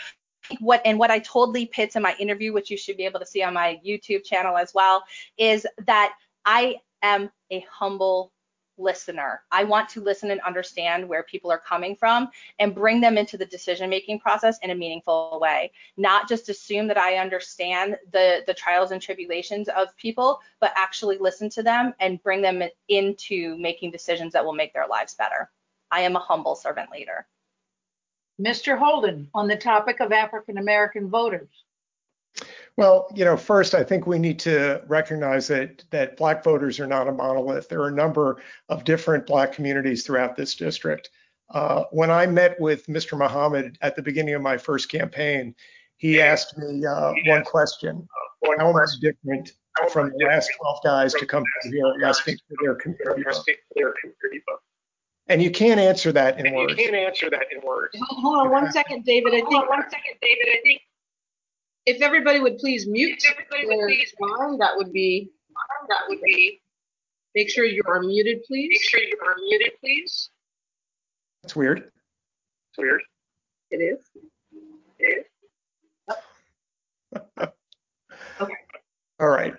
What 0.61 0.83
and 0.85 0.99
what 0.99 1.11
I 1.11 1.21
told 1.21 1.51
Lee 1.51 1.67
Pitts 1.67 1.97
in 1.97 2.03
my 2.03 2.15
interview, 2.19 2.53
which 2.53 2.71
you 2.71 2.77
should 2.77 2.99
be 2.99 3.07
able 3.07 3.21
to 3.21 3.27
see 3.27 3.43
on 3.43 3.55
my 3.55 3.81
YouTube 3.87 4.25
channel 4.25 4.59
as 4.59 4.75
well, 4.75 5.03
is 5.39 5.67
that 5.87 6.15
I 6.45 6.77
am 7.03 7.31
a 7.51 7.65
humble 7.71 8.34
listener. 8.79 9.43
I 9.51 9.65
want 9.65 9.89
to 9.91 10.01
listen 10.01 10.31
and 10.31 10.41
understand 10.41 11.09
where 11.09 11.23
people 11.23 11.51
are 11.51 11.59
coming 11.59 11.97
from 11.97 12.29
and 12.59 12.75
bring 12.75 13.01
them 13.01 13.19
into 13.19 13.37
the 13.37 13.47
decision 13.47 13.91
making 13.91 14.21
process 14.21 14.59
in 14.63 14.71
a 14.71 14.75
meaningful 14.75 15.39
way. 15.41 15.73
Not 15.97 16.29
just 16.29 16.49
assume 16.49 16.89
that 16.89 16.99
I 16.99 17.17
understand 17.17 17.97
the 18.13 18.43
the 18.47 18.55
trials 18.55 18.91
and 18.91 19.01
tribulations 19.01 19.69
of 19.69 19.97
people, 19.97 20.41
but 20.61 20.73
actually 20.77 21.19
listen 21.19 21.49
to 21.51 21.63
them 21.63 21.95
and 22.01 22.23
bring 22.23 22.43
them 22.43 22.63
into 22.89 23.57
making 23.59 23.91
decisions 23.91 24.33
that 24.33 24.45
will 24.45 24.53
make 24.53 24.73
their 24.73 24.87
lives 24.87 25.15
better. 25.15 25.51
I 25.91 26.01
am 26.01 26.17
a 26.17 26.21
humble 26.21 26.57
servant 26.57 26.91
leader. 26.91 27.27
Mr. 28.41 28.77
Holden, 28.77 29.31
on 29.33 29.47
the 29.47 29.57
topic 29.57 30.01
of 30.01 30.11
African 30.11 30.59
American 30.59 31.09
voters. 31.09 31.49
Well, 32.77 33.09
you 33.15 33.25
know, 33.25 33.37
first, 33.37 33.75
I 33.75 33.85
think 33.85 34.07
we 34.07 34.19
need 34.19 34.39
to 34.41 34.83
recognize 34.89 35.47
that 35.49 35.85
that 35.91 36.17
Black 36.17 36.43
voters 36.43 36.81
are 36.81 36.87
not 36.87 37.07
a 37.07 37.13
monolith. 37.13 37.69
There 37.69 37.81
are 37.83 37.89
a 37.89 37.93
number 37.93 38.43
of 38.69 38.85
different 38.85 39.27
Black 39.27 39.53
communities 39.53 40.05
throughout 40.05 40.37
this 40.37 40.55
district. 40.57 41.11
Uh, 41.51 41.85
when 41.93 42.11
I 42.11 42.27
met 42.27 42.59
with 42.61 42.87
Mr. 42.87 43.17
Muhammad 43.17 43.79
at 43.81 43.95
the 43.95 44.03
beginning 44.03 44.35
of 44.35 44.43
my 44.43 44.57
first 44.57 44.91
campaign, 44.91 45.55
he 45.99 46.21
asked 46.21 46.59
me 46.59 46.85
uh, 46.85 47.13
one 47.27 47.45
question: 47.45 48.09
How 48.59 48.71
am 48.71 48.77
I 48.77 48.85
different 49.01 49.53
from 49.91 50.11
the 50.17 50.27
last 50.27 50.51
12 50.61 50.79
guys 50.83 51.15
to 51.15 51.27
come 51.27 51.45
here 51.65 51.95
asking 52.05 52.39
for 52.49 52.57
their 52.61 52.75
community 52.75 53.23
vote? 54.49 54.61
And 55.29 55.43
you 55.43 55.51
can't 55.51 55.81
answer 55.81 56.13
that 56.13 56.39
in 56.45 56.53
words. 56.55 56.73
You 56.73 56.85
can't 56.85 56.97
answer 56.97 57.31
that 57.31 57.47
in 57.51 57.61
words. 57.67 57.97
Hold 57.99 58.47
on 58.47 58.51
one 58.51 58.71
second, 58.73 59.05
David. 59.05 59.33
I 59.33 59.41
think 59.49 59.71
one 59.71 59.83
second, 59.89 60.15
David. 60.21 60.49
I 60.49 60.61
think 60.63 60.83
if 61.87 62.01
everybody 62.03 62.41
would 62.41 62.59
please 62.59 62.87
mute 62.87 63.23
everybody 63.31 63.67
would 63.67 63.87
please 63.87 64.15
line, 64.21 64.59
that 64.59 64.77
would 64.77 64.93
be 64.93 65.31
that 65.89 66.01
would 66.09 66.21
be. 66.23 66.61
Make 67.35 67.51
sure 67.51 67.65
you 67.65 67.83
are 67.87 68.01
muted, 68.01 68.45
please. 68.45 68.69
Make 68.71 68.83
sure 68.83 69.01
you 69.01 69.19
are 69.27 69.35
muted, 69.37 69.73
please. 69.81 70.31
That's 71.43 71.57
weird. 71.57 71.79
It's 71.79 72.79
weird. 72.79 73.03
It 73.71 73.77
is. 73.79 73.99
It 74.99 75.27
is. 76.09 76.17
okay. 78.41 78.55
All 79.21 79.29
right. 79.29 79.55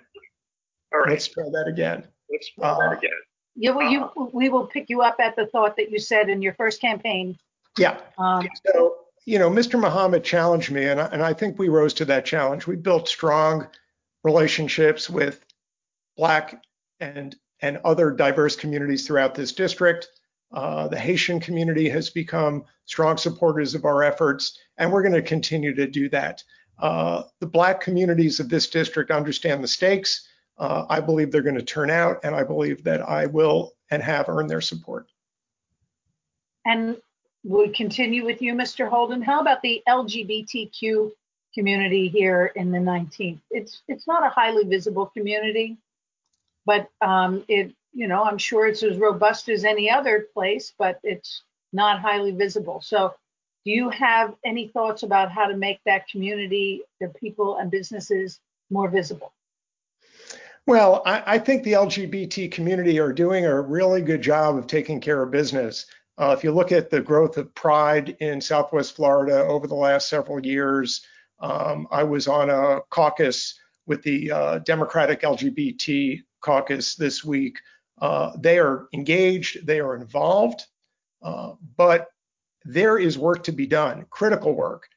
All 0.92 1.00
right. 1.00 1.10
Let's 1.10 1.28
try 1.28 1.44
that 1.44 1.66
again. 1.68 2.04
Let's 2.30 2.50
try 2.50 2.68
uh, 2.68 2.78
that 2.78 2.98
again. 2.98 3.10
You, 3.56 3.74
will, 3.76 3.90
you, 3.90 4.30
we 4.32 4.48
will 4.48 4.66
pick 4.66 4.88
you 4.88 5.02
up 5.02 5.16
at 5.20 5.36
the 5.36 5.46
thought 5.46 5.76
that 5.76 5.90
you 5.90 5.98
said 5.98 6.28
in 6.28 6.42
your 6.42 6.54
first 6.54 6.80
campaign. 6.80 7.38
Yeah. 7.78 7.98
Um, 8.18 8.48
so 8.66 8.96
you 9.26 9.40
know, 9.40 9.50
Mr. 9.50 9.78
Muhammad 9.78 10.22
challenged 10.22 10.70
me, 10.70 10.84
and 10.84 11.00
I, 11.00 11.06
and 11.06 11.22
I 11.22 11.32
think 11.32 11.58
we 11.58 11.68
rose 11.68 11.92
to 11.94 12.04
that 12.06 12.24
challenge. 12.24 12.66
We 12.66 12.76
built 12.76 13.08
strong 13.08 13.66
relationships 14.22 15.10
with 15.10 15.44
Black 16.16 16.62
and 17.00 17.36
and 17.60 17.78
other 17.84 18.10
diverse 18.10 18.54
communities 18.54 19.06
throughout 19.06 19.34
this 19.34 19.52
district. 19.52 20.08
Uh, 20.52 20.86
the 20.88 20.98
Haitian 20.98 21.40
community 21.40 21.88
has 21.88 22.10
become 22.10 22.64
strong 22.84 23.16
supporters 23.16 23.74
of 23.74 23.84
our 23.84 24.04
efforts, 24.04 24.58
and 24.78 24.92
we're 24.92 25.02
going 25.02 25.14
to 25.14 25.22
continue 25.22 25.74
to 25.74 25.86
do 25.86 26.08
that. 26.10 26.44
Uh, 26.78 27.22
the 27.40 27.46
Black 27.46 27.80
communities 27.80 28.38
of 28.38 28.48
this 28.48 28.68
district 28.68 29.10
understand 29.10 29.64
the 29.64 29.68
stakes. 29.68 30.28
Uh, 30.58 30.86
I 30.88 31.00
believe 31.00 31.32
they're 31.32 31.42
going 31.42 31.56
to 31.56 31.62
turn 31.62 31.90
out, 31.90 32.20
and 32.22 32.34
I 32.34 32.44
believe 32.44 32.84
that 32.84 33.02
I 33.02 33.26
will 33.26 33.72
and 33.90 34.02
have 34.02 34.28
earned 34.28 34.50
their 34.50 34.60
support. 34.60 35.08
And 36.64 36.98
we 37.46 37.68
continue 37.68 38.24
with 38.24 38.42
you, 38.42 38.54
Mr. 38.54 38.88
Holden. 38.88 39.22
How 39.22 39.40
about 39.40 39.62
the 39.62 39.80
LGBTQ 39.88 41.12
community 41.54 42.08
here 42.08 42.46
in 42.56 42.72
the 42.72 42.78
19th? 42.78 43.38
It's 43.50 43.82
it's 43.86 44.06
not 44.06 44.26
a 44.26 44.28
highly 44.28 44.64
visible 44.64 45.06
community, 45.06 45.76
but 46.64 46.88
um, 47.00 47.44
it 47.46 47.72
you 47.92 48.08
know 48.08 48.24
I'm 48.24 48.38
sure 48.38 48.66
it's 48.66 48.82
as 48.82 48.98
robust 48.98 49.48
as 49.48 49.64
any 49.64 49.88
other 49.88 50.26
place, 50.34 50.72
but 50.76 50.98
it's 51.04 51.42
not 51.72 52.00
highly 52.00 52.32
visible. 52.32 52.80
So, 52.80 53.14
do 53.64 53.70
you 53.70 53.90
have 53.90 54.34
any 54.44 54.66
thoughts 54.68 55.04
about 55.04 55.30
how 55.30 55.46
to 55.46 55.56
make 55.56 55.78
that 55.86 56.08
community, 56.08 56.82
the 57.00 57.08
people 57.10 57.58
and 57.58 57.70
businesses, 57.70 58.40
more 58.70 58.88
visible? 58.88 59.32
Well, 60.66 61.02
I, 61.06 61.22
I, 61.34 61.38
think 61.38 61.62
the 61.62 61.74
LGBT 61.74 62.50
community 62.50 62.98
are 62.98 63.12
doing 63.12 63.44
a 63.44 63.60
really 63.60 64.02
good 64.02 64.20
job 64.20 64.56
of 64.56 64.66
taking 64.66 65.00
care 65.00 65.22
of 65.22 65.30
business. 65.30 65.86
Uh, 66.18 66.34
if 66.36 66.42
you 66.42 66.50
look 66.50 66.72
at 66.72 66.88
the 66.88 67.00
growth 67.00 67.36
of 67.36 67.54
Pride 67.54 68.16
in 68.20 68.40
Southwest 68.40 68.96
Florida 68.96 69.44
over 69.44 69.66
the 69.66 69.74
last 69.74 70.08
several 70.08 70.44
years, 70.44 71.04
um, 71.40 71.86
I 71.90 72.04
was 72.04 72.26
on 72.26 72.48
a 72.48 72.80
caucus 72.88 73.58
with 73.86 74.02
the 74.02 74.32
uh, 74.32 74.58
Democratic 74.60 75.20
LGBT 75.22 76.22
caucus 76.40 76.94
this 76.94 77.22
week. 77.24 77.58
Uh, 78.00 78.32
they 78.38 78.58
are 78.58 78.88
engaged, 78.94 79.66
they 79.66 79.80
are 79.80 79.94
involved, 79.94 80.64
uh, 81.22 81.52
but 81.76 82.08
there 82.64 82.98
is 82.98 83.18
work 83.18 83.44
to 83.44 83.52
be 83.52 83.66
done, 83.66 84.06
critical 84.10 84.54
work. 84.54 84.88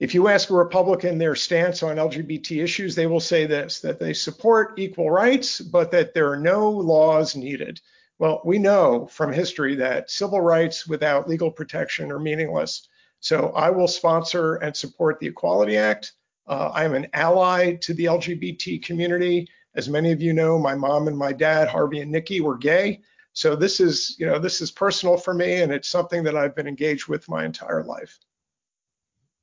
If 0.00 0.14
you 0.14 0.28
ask 0.28 0.50
a 0.50 0.54
Republican 0.54 1.18
their 1.18 1.36
stance 1.36 1.82
on 1.82 1.96
LGBT 1.96 2.62
issues, 2.62 2.94
they 2.94 3.06
will 3.06 3.20
say 3.20 3.46
this 3.46 3.80
that 3.80 4.00
they 4.00 4.12
support 4.12 4.78
equal 4.78 5.10
rights, 5.10 5.60
but 5.60 5.90
that 5.92 6.14
there 6.14 6.30
are 6.32 6.40
no 6.40 6.70
laws 6.70 7.36
needed. 7.36 7.80
Well, 8.18 8.40
we 8.44 8.58
know 8.58 9.06
from 9.06 9.32
history 9.32 9.74
that 9.76 10.10
civil 10.10 10.40
rights 10.40 10.86
without 10.86 11.28
legal 11.28 11.50
protection 11.50 12.12
are 12.12 12.20
meaningless. 12.20 12.88
So 13.20 13.50
I 13.50 13.70
will 13.70 13.88
sponsor 13.88 14.56
and 14.56 14.76
support 14.76 15.18
the 15.18 15.26
Equality 15.26 15.76
Act. 15.76 16.12
Uh, 16.46 16.70
I'm 16.74 16.94
an 16.94 17.08
ally 17.12 17.74
to 17.76 17.94
the 17.94 18.04
LGBT 18.04 18.84
community. 18.84 19.48
As 19.74 19.88
many 19.88 20.12
of 20.12 20.22
you 20.22 20.32
know, 20.32 20.58
my 20.58 20.74
mom 20.74 21.08
and 21.08 21.16
my 21.16 21.32
dad, 21.32 21.68
Harvey 21.68 22.00
and 22.00 22.12
Nikki, 22.12 22.40
were 22.40 22.56
gay. 22.56 23.00
So 23.32 23.56
this 23.56 23.80
is, 23.80 24.14
you 24.18 24.26
know, 24.26 24.38
this 24.38 24.60
is 24.60 24.70
personal 24.70 25.16
for 25.16 25.34
me, 25.34 25.62
and 25.62 25.72
it's 25.72 25.88
something 25.88 26.22
that 26.22 26.36
I've 26.36 26.54
been 26.54 26.68
engaged 26.68 27.08
with 27.08 27.28
my 27.28 27.44
entire 27.44 27.82
life. 27.82 28.20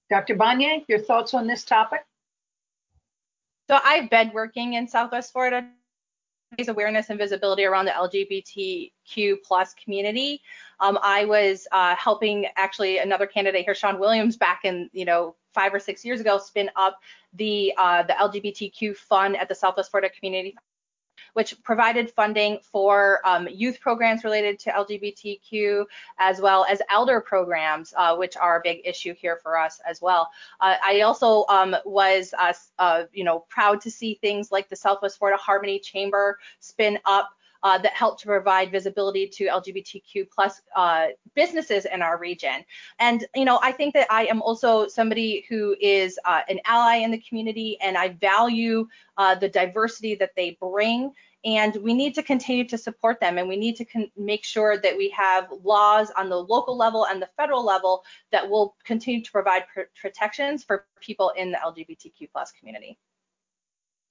Dr. 0.10 0.36
Banyai, 0.36 0.86
your 0.88 1.00
thoughts 1.00 1.34
on 1.34 1.48
this 1.48 1.66
topic? 1.66 2.06
So 3.70 3.80
I've 3.84 4.10
been 4.10 4.32
working 4.34 4.74
in 4.74 4.88
Southwest 4.88 5.34
Florida 5.34 5.68
raise 6.58 6.68
awareness 6.68 7.10
and 7.10 7.18
visibility 7.18 7.64
around 7.64 7.86
the 7.86 7.92
LGBTQ 7.92 9.38
plus 9.44 9.74
community. 9.74 10.42
Um, 10.80 10.98
I 11.02 11.26
was 11.26 11.68
uh, 11.72 11.96
helping 11.96 12.48
actually 12.58 12.98
another 12.98 13.26
candidate 13.26 13.66
here, 13.66 13.76
Sean 13.76 14.00
Williams, 14.00 14.38
back 14.38 14.62
in 14.64 14.90
you 14.94 15.06
know 15.06 15.36
five 15.54 15.74
or 15.74 15.80
six 15.80 16.04
years 16.04 16.20
ago, 16.20 16.38
spin 16.38 16.70
up 16.76 17.00
the 17.34 17.74
uh, 17.78 18.04
the 18.04 18.14
LGBTQ 18.14 18.96
fund 18.98 19.38
at 19.38 19.48
the 19.48 19.56
Southwest 19.56 19.92
Florida 19.92 20.14
Community 20.14 20.56
which 21.34 21.62
provided 21.64 22.12
funding 22.12 22.60
for 22.62 23.20
um, 23.26 23.48
youth 23.50 23.80
programs 23.80 24.24
related 24.24 24.60
to 24.60 24.70
LGBTQ, 24.72 25.86
as 26.20 26.42
well 26.42 26.66
as 26.70 26.82
elder 26.90 27.22
programs, 27.22 27.94
uh, 27.98 28.16
which 28.16 28.38
are 28.38 28.60
a 28.60 28.62
big 28.64 28.82
issue 28.86 29.14
here 29.14 29.40
for 29.42 29.58
us 29.58 29.80
as 29.88 30.02
well. 30.02 30.30
Uh, 30.60 30.76
I 30.84 31.02
also 31.02 31.46
um, 31.50 31.76
was, 31.86 32.34
uh, 32.38 32.54
uh 32.80 33.04
you 33.14 33.24
know, 33.24 33.46
proud 33.50 33.82
to 33.82 33.92
see 33.92 34.16
things 34.16 34.52
like 34.52 34.70
the 34.70 34.76
Southwest 34.76 35.20
Florida 35.20 35.38
Harmony 35.38 35.80
Chamber 35.80 36.40
spin 36.60 37.00
up 37.06 37.32
uh, 37.64 37.78
that 37.78 37.94
help 37.94 38.20
to 38.20 38.26
provide 38.26 38.72
visibility 38.72 39.28
to 39.28 39.46
LGBTQ 39.46 40.28
plus 40.34 40.62
uh, 40.76 41.08
businesses 41.36 41.86
in 41.86 42.02
our 42.02 42.18
region. 42.18 42.66
And 43.00 43.26
you 43.36 43.46
know, 43.46 43.60
I 43.62 43.72
think 43.72 43.94
that 43.94 44.08
I 44.10 44.26
am 44.26 44.42
also 44.42 44.88
somebody 44.88 45.46
who 45.50 45.76
is 45.80 46.20
uh, 46.26 46.42
an 46.50 46.60
ally 46.66 46.98
in 46.98 47.12
the 47.12 47.20
community, 47.20 47.78
and 47.82 47.98
I 47.98 48.10
value 48.10 48.88
uh, 49.18 49.36
the 49.36 49.50
diversity 49.50 50.16
that 50.16 50.32
they 50.36 50.58
bring. 50.62 51.12
And 51.44 51.76
we 51.78 51.96
need 51.96 52.14
to 52.16 52.24
continue 52.24 52.68
to 52.68 52.78
support 52.78 53.20
them, 53.20 53.40
and 53.40 53.48
we 53.50 53.58
need 53.58 53.76
to 53.78 53.86
make 54.16 54.44
sure 54.44 54.78
that 54.78 54.96
we 54.96 55.10
have 55.10 55.48
laws 55.64 56.12
on 56.16 56.30
the 56.30 56.38
local 56.38 56.78
level 56.78 57.08
and 57.08 57.20
the 57.20 57.30
federal 57.36 57.66
level 57.66 58.04
that 58.32 58.48
will 58.48 58.76
continue 58.84 59.24
to 59.24 59.32
provide 59.32 59.64
pr 59.74 59.82
protections 60.00 60.64
for 60.64 60.86
people 61.00 61.32
in 61.36 61.52
the 61.52 61.58
LGBTQ 61.58 62.30
plus 62.32 62.52
community. 62.52 63.00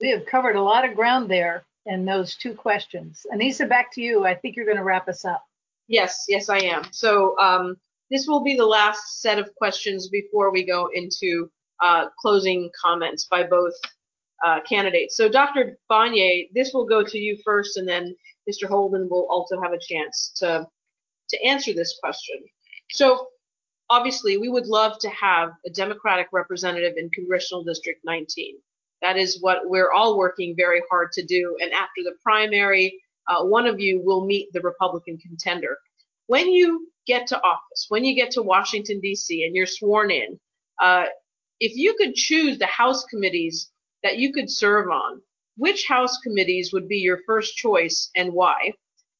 We 0.01 0.09
have 0.09 0.25
covered 0.25 0.55
a 0.55 0.61
lot 0.61 0.83
of 0.83 0.95
ground 0.95 1.29
there 1.29 1.63
in 1.85 2.05
those 2.05 2.35
two 2.35 2.53
questions. 2.55 3.25
Annisa, 3.33 3.69
back 3.69 3.93
to 3.93 4.01
you. 4.01 4.25
I 4.25 4.35
think 4.35 4.55
you're 4.55 4.65
going 4.65 4.77
to 4.77 4.83
wrap 4.83 5.07
us 5.07 5.25
up. 5.25 5.43
Yes, 5.87 6.25
yes, 6.27 6.49
I 6.49 6.59
am. 6.59 6.83
So 6.91 7.37
um, 7.37 7.75
this 8.09 8.27
will 8.27 8.43
be 8.43 8.55
the 8.55 8.65
last 8.65 9.21
set 9.21 9.37
of 9.37 9.53
questions 9.55 10.09
before 10.09 10.51
we 10.51 10.65
go 10.65 10.89
into 10.93 11.49
uh, 11.83 12.07
closing 12.19 12.69
comments 12.81 13.25
by 13.25 13.43
both 13.43 13.73
uh, 14.45 14.59
candidates. 14.67 15.15
So 15.15 15.29
Dr. 15.29 15.77
Banyai, 15.89 16.49
this 16.53 16.73
will 16.73 16.85
go 16.85 17.03
to 17.03 17.17
you 17.17 17.37
first, 17.45 17.77
and 17.77 17.87
then 17.87 18.15
Mr. 18.49 18.67
Holden 18.67 19.07
will 19.09 19.27
also 19.29 19.61
have 19.61 19.73
a 19.73 19.79
chance 19.79 20.31
to 20.37 20.67
to 21.29 21.45
answer 21.45 21.73
this 21.73 21.97
question. 22.03 22.35
So 22.89 23.27
obviously, 23.89 24.37
we 24.37 24.49
would 24.49 24.67
love 24.67 24.99
to 24.99 25.09
have 25.09 25.51
a 25.65 25.69
Democratic 25.69 26.27
representative 26.33 26.95
in 26.97 27.09
Congressional 27.11 27.63
District 27.63 28.01
19. 28.03 28.57
That 29.01 29.17
is 29.17 29.41
what 29.41 29.61
we're 29.65 29.91
all 29.91 30.17
working 30.17 30.55
very 30.55 30.81
hard 30.89 31.11
to 31.13 31.25
do. 31.25 31.57
And 31.61 31.71
after 31.71 32.03
the 32.03 32.15
primary, 32.23 33.01
uh, 33.27 33.43
one 33.43 33.67
of 33.67 33.79
you 33.79 34.01
will 34.03 34.25
meet 34.25 34.51
the 34.53 34.61
Republican 34.61 35.17
contender. 35.17 35.77
When 36.27 36.49
you 36.51 36.87
get 37.07 37.27
to 37.27 37.41
office, 37.41 37.87
when 37.89 38.05
you 38.05 38.15
get 38.15 38.31
to 38.31 38.41
Washington, 38.41 38.99
D.C., 38.99 39.43
and 39.43 39.55
you're 39.55 39.65
sworn 39.65 40.11
in, 40.11 40.39
uh, 40.79 41.05
if 41.59 41.75
you 41.75 41.95
could 41.95 42.15
choose 42.15 42.57
the 42.57 42.67
House 42.67 43.03
committees 43.05 43.71
that 44.03 44.17
you 44.17 44.33
could 44.33 44.49
serve 44.49 44.89
on, 44.89 45.21
which 45.57 45.87
House 45.87 46.17
committees 46.19 46.71
would 46.73 46.87
be 46.87 46.97
your 46.97 47.19
first 47.25 47.55
choice 47.55 48.09
and 48.15 48.33
why? 48.33 48.71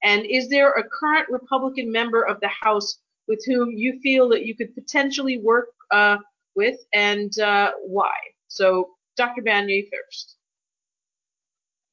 And 0.03 0.25
is 0.25 0.49
there 0.49 0.71
a 0.71 0.83
current 0.83 1.27
Republican 1.29 1.91
member 1.91 2.23
of 2.23 2.39
the 2.39 2.49
House 2.49 2.97
with 3.27 3.43
whom 3.45 3.71
you 3.71 3.99
feel 4.01 4.27
that 4.29 4.45
you 4.45 4.55
could 4.55 4.73
potentially 4.73 5.37
work 5.37 5.69
uh, 5.91 6.17
with 6.55 6.77
and 6.93 7.37
uh, 7.39 7.71
why? 7.85 8.13
So 8.47 8.89
Dr. 9.21 9.43
Banyai 9.43 9.87
first. 9.91 10.37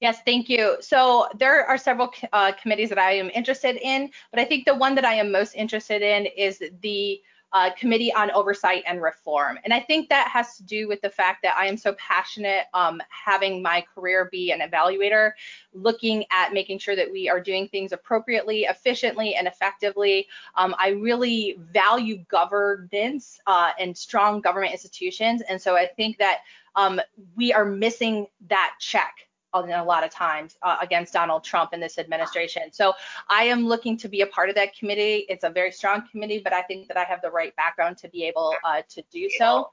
Yes, 0.01 0.21
thank 0.25 0.49
you. 0.49 0.77
So 0.81 1.29
there 1.39 1.67
are 1.67 1.77
several 1.77 2.11
uh, 2.33 2.53
committees 2.53 2.89
that 2.89 2.99
I 2.99 3.13
am 3.13 3.29
interested 3.35 3.77
in, 3.83 4.11
but 4.31 4.41
I 4.41 4.47
think 4.47 4.65
the 4.65 4.75
one 4.75 4.95
that 4.95 5.05
I 5.05 5.15
am 5.15 5.31
most 5.31 5.55
interested 5.55 6.01
in 6.01 6.25
is 6.25 6.63
the 6.81 7.21
uh, 7.53 7.71
Committee 7.79 8.13
on 8.13 8.31
Oversight 8.31 8.85
and 8.87 9.01
Reform. 9.01 9.59
And 9.65 9.73
I 9.73 9.81
think 9.81 10.09
that 10.09 10.29
has 10.29 10.57
to 10.57 10.63
do 10.63 10.87
with 10.87 11.01
the 11.01 11.09
fact 11.11 11.43
that 11.43 11.57
I 11.57 11.67
am 11.67 11.77
so 11.77 11.95
passionate 11.95 12.65
um, 12.75 13.01
having 13.09 13.63
my 13.63 13.85
career 13.95 14.29
be 14.31 14.53
an 14.53 14.61
evaluator, 14.61 15.33
looking 15.73 16.25
at 16.31 16.53
making 16.53 16.79
sure 16.79 16.95
that 16.95 17.11
we 17.11 17.29
are 17.29 17.41
doing 17.41 17.69
things 17.69 17.93
appropriately, 17.93 18.65
efficiently, 18.65 19.35
and 19.35 19.47
effectively. 19.47 20.29
Um, 20.57 20.75
I 20.79 20.91
really 20.91 21.59
value 21.73 22.19
governance 22.29 23.41
uh, 23.47 23.71
and 23.79 23.97
strong 23.97 24.41
government 24.41 24.73
institutions. 24.73 25.43
And 25.49 25.61
so 25.61 25.75
I 25.75 25.87
think 25.87 26.19
that 26.19 26.41
um, 26.79 27.01
we 27.37 27.53
are 27.53 27.65
missing 27.65 28.29
that 28.49 28.75
check 28.79 29.13
a 29.53 29.83
lot 29.83 30.05
of 30.05 30.11
times 30.11 30.57
uh, 30.63 30.77
against 30.81 31.13
Donald 31.13 31.43
Trump 31.43 31.71
and 31.73 31.83
this 31.83 31.99
administration. 31.99 32.63
So 32.71 32.93
I 33.29 33.45
am 33.45 33.67
looking 33.67 33.97
to 33.99 34.09
be 34.09 34.21
a 34.21 34.27
part 34.27 34.49
of 34.49 34.55
that 34.55 34.77
committee. 34.77 35.27
It's 35.29 35.43
a 35.43 35.51
very 35.51 35.73
strong 35.73 36.05
committee, 36.11 36.41
but 36.43 36.53
I 36.53 36.63
think 36.63 36.87
that 36.89 36.97
I 36.97 37.05
have 37.05 37.21
the 37.21 37.31
right 37.31 37.55
background 37.57 37.99
to 37.99 38.09
be 38.09 38.25
able 38.25 38.55
uh, 38.65 38.83
to 38.91 39.03
do 39.13 39.29
so. 39.37 39.69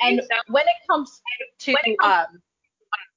And 0.00 0.22
when 0.48 0.64
it 0.64 0.88
comes 0.88 1.20
to 1.60 1.74
um, 2.04 2.26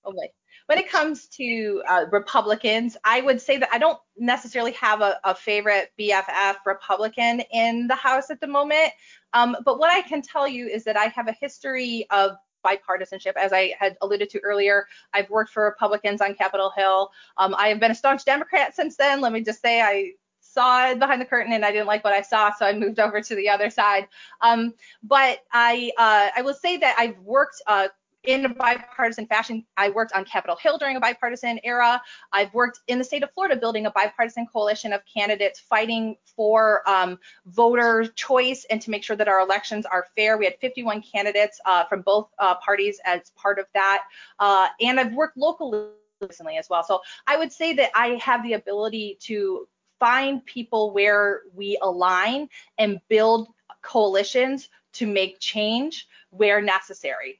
oh 0.05 0.13
wait, 0.15 0.31
when 0.67 0.77
it 0.77 0.89
comes 0.89 1.27
to 1.27 1.83
uh, 1.87 2.05
Republicans, 2.11 2.95
I 3.03 3.21
would 3.21 3.41
say 3.41 3.57
that 3.57 3.69
I 3.71 3.77
don't 3.77 3.99
necessarily 4.17 4.71
have 4.73 5.01
a, 5.01 5.19
a 5.23 5.35
favorite 5.35 5.91
BFF 5.99 6.55
Republican 6.65 7.41
in 7.51 7.87
the 7.87 7.95
House 7.95 8.31
at 8.31 8.39
the 8.39 8.47
moment. 8.47 8.91
Um, 9.33 9.57
but 9.65 9.77
what 9.77 9.91
I 9.91 10.01
can 10.01 10.21
tell 10.21 10.47
you 10.47 10.67
is 10.67 10.85
that 10.85 10.97
I 10.97 11.05
have 11.05 11.27
a 11.27 11.35
history 11.39 12.07
of 12.09 12.37
bipartisanship. 12.65 13.33
As 13.35 13.53
I 13.53 13.73
had 13.79 13.97
alluded 14.01 14.29
to 14.31 14.39
earlier, 14.39 14.87
I've 15.13 15.29
worked 15.29 15.51
for 15.51 15.63
Republicans 15.63 16.21
on 16.21 16.33
Capitol 16.35 16.71
Hill. 16.75 17.11
Um, 17.37 17.55
I 17.57 17.69
have 17.69 17.79
been 17.79 17.91
a 17.91 17.95
staunch 17.95 18.25
Democrat 18.25 18.75
since 18.75 18.95
then. 18.95 19.21
Let 19.21 19.31
me 19.31 19.41
just 19.41 19.61
say 19.61 19.81
I 19.81 20.11
saw 20.41 20.93
behind 20.95 21.21
the 21.21 21.25
curtain 21.25 21.53
and 21.53 21.63
I 21.63 21.71
didn't 21.71 21.87
like 21.87 22.03
what 22.03 22.13
I 22.13 22.21
saw, 22.21 22.51
so 22.53 22.65
I 22.65 22.73
moved 22.73 22.99
over 23.05 23.21
to 23.21 23.35
the 23.35 23.49
other 23.49 23.69
side. 23.69 24.07
Um, 24.41 24.73
but 25.03 25.39
I 25.51 25.91
uh, 25.97 26.29
I 26.35 26.41
will 26.41 26.53
say 26.53 26.77
that 26.77 26.95
I've 26.97 27.17
worked 27.19 27.61
uh, 27.67 27.87
in 28.23 28.45
a 28.45 28.49
bipartisan 28.49 29.25
fashion. 29.25 29.65
I 29.77 29.89
worked 29.89 30.11
on 30.13 30.25
Capitol 30.25 30.57
Hill 30.57 30.77
during 30.77 30.97
a 30.97 30.99
bipartisan 30.99 31.59
era. 31.63 32.01
I've 32.31 32.53
worked 32.53 32.79
in 32.87 32.97
the 32.97 33.03
state 33.03 33.23
of 33.23 33.31
Florida 33.31 33.55
building 33.55 33.85
a 33.85 33.91
bipartisan 33.91 34.45
coalition 34.51 34.91
of 34.93 35.01
candidates 35.05 35.59
fighting 35.59 36.17
for 36.35 36.87
um, 36.87 37.17
voter 37.45 38.07
choice 38.15 38.65
and 38.69 38.81
to 38.81 38.91
make 38.91 39.03
sure 39.03 39.15
that 39.15 39.27
our 39.27 39.39
elections 39.39 39.85
are 39.85 40.07
fair. 40.15 40.37
We 40.37 40.45
had 40.45 40.55
51 40.59 41.01
candidates 41.01 41.59
uh, 41.65 41.85
from 41.85 42.01
both 42.01 42.29
uh, 42.39 42.55
parties 42.55 42.99
as 43.05 43.31
part 43.35 43.59
of 43.59 43.65
that. 43.73 44.03
Uh, 44.37 44.67
and 44.81 44.99
I've 44.99 45.13
worked 45.13 45.37
locally 45.37 45.87
recently 46.21 46.57
as 46.57 46.69
well. 46.69 46.83
So 46.83 47.01
I 47.27 47.37
would 47.37 47.51
say 47.51 47.73
that 47.73 47.91
I 47.95 48.19
have 48.21 48.43
the 48.43 48.53
ability 48.53 49.17
to 49.21 49.67
find 49.99 50.45
people 50.45 50.91
where 50.91 51.41
we 51.53 51.77
align 51.81 52.49
and 52.77 52.99
build 53.09 53.47
coalitions 53.81 54.69
to 54.93 55.07
make 55.07 55.39
change 55.39 56.07
where 56.31 56.61
necessary, 56.61 57.39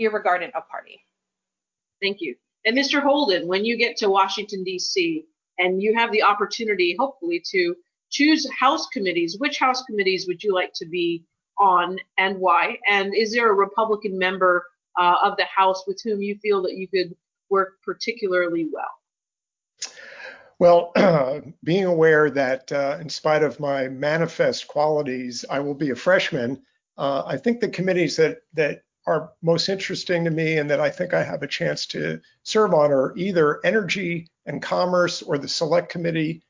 irregardless 0.00 0.52
of 0.54 0.68
party. 0.68 1.00
Thank 2.00 2.18
you. 2.20 2.34
And 2.64 2.76
Mr. 2.76 3.02
Holden, 3.02 3.46
when 3.46 3.64
you 3.64 3.76
get 3.76 3.96
to 3.98 4.10
Washington, 4.10 4.64
D.C., 4.64 5.26
and 5.58 5.82
you 5.82 5.94
have 5.94 6.10
the 6.12 6.22
opportunity, 6.22 6.96
hopefully, 6.98 7.42
to 7.50 7.74
choose 8.10 8.48
House 8.58 8.86
committees, 8.88 9.36
which 9.38 9.58
House 9.58 9.82
committees 9.84 10.26
would 10.26 10.42
you 10.42 10.54
like 10.54 10.72
to 10.74 10.86
be 10.86 11.24
on 11.58 11.98
and 12.18 12.38
why? 12.38 12.78
And 12.88 13.14
is 13.14 13.32
there 13.32 13.50
a 13.50 13.54
Republican 13.54 14.18
member 14.18 14.64
uh, 14.98 15.16
of 15.22 15.36
the 15.36 15.44
House 15.44 15.84
with 15.86 16.00
whom 16.02 16.22
you 16.22 16.36
feel 16.38 16.62
that 16.62 16.74
you 16.74 16.88
could 16.88 17.14
work 17.50 17.74
particularly 17.84 18.68
well? 18.72 19.92
Well, 20.58 20.92
uh, 20.96 21.40
being 21.64 21.84
aware 21.84 22.30
that 22.30 22.70
uh, 22.72 22.98
in 23.00 23.08
spite 23.08 23.42
of 23.42 23.60
my 23.60 23.88
manifest 23.88 24.68
qualities, 24.68 25.44
I 25.50 25.60
will 25.60 25.74
be 25.74 25.90
a 25.90 25.96
freshman, 25.96 26.62
uh, 26.96 27.22
I 27.26 27.36
think 27.36 27.60
the 27.60 27.68
committees 27.68 28.16
that, 28.16 28.38
that 28.54 28.82
are 29.06 29.32
most 29.42 29.68
interesting 29.68 30.24
to 30.24 30.30
me 30.30 30.58
and 30.58 30.70
that 30.70 30.80
I 30.80 30.90
think 30.90 31.12
I 31.14 31.24
have 31.24 31.42
a 31.42 31.48
chance 31.48 31.86
to 31.86 32.20
serve 32.44 32.72
on 32.72 32.92
are 32.92 33.16
either 33.16 33.64
energy 33.64 34.28
and 34.46 34.62
commerce 34.62 35.22
or 35.22 35.38
the 35.38 35.48
select 35.48 35.88
committee 35.88 36.42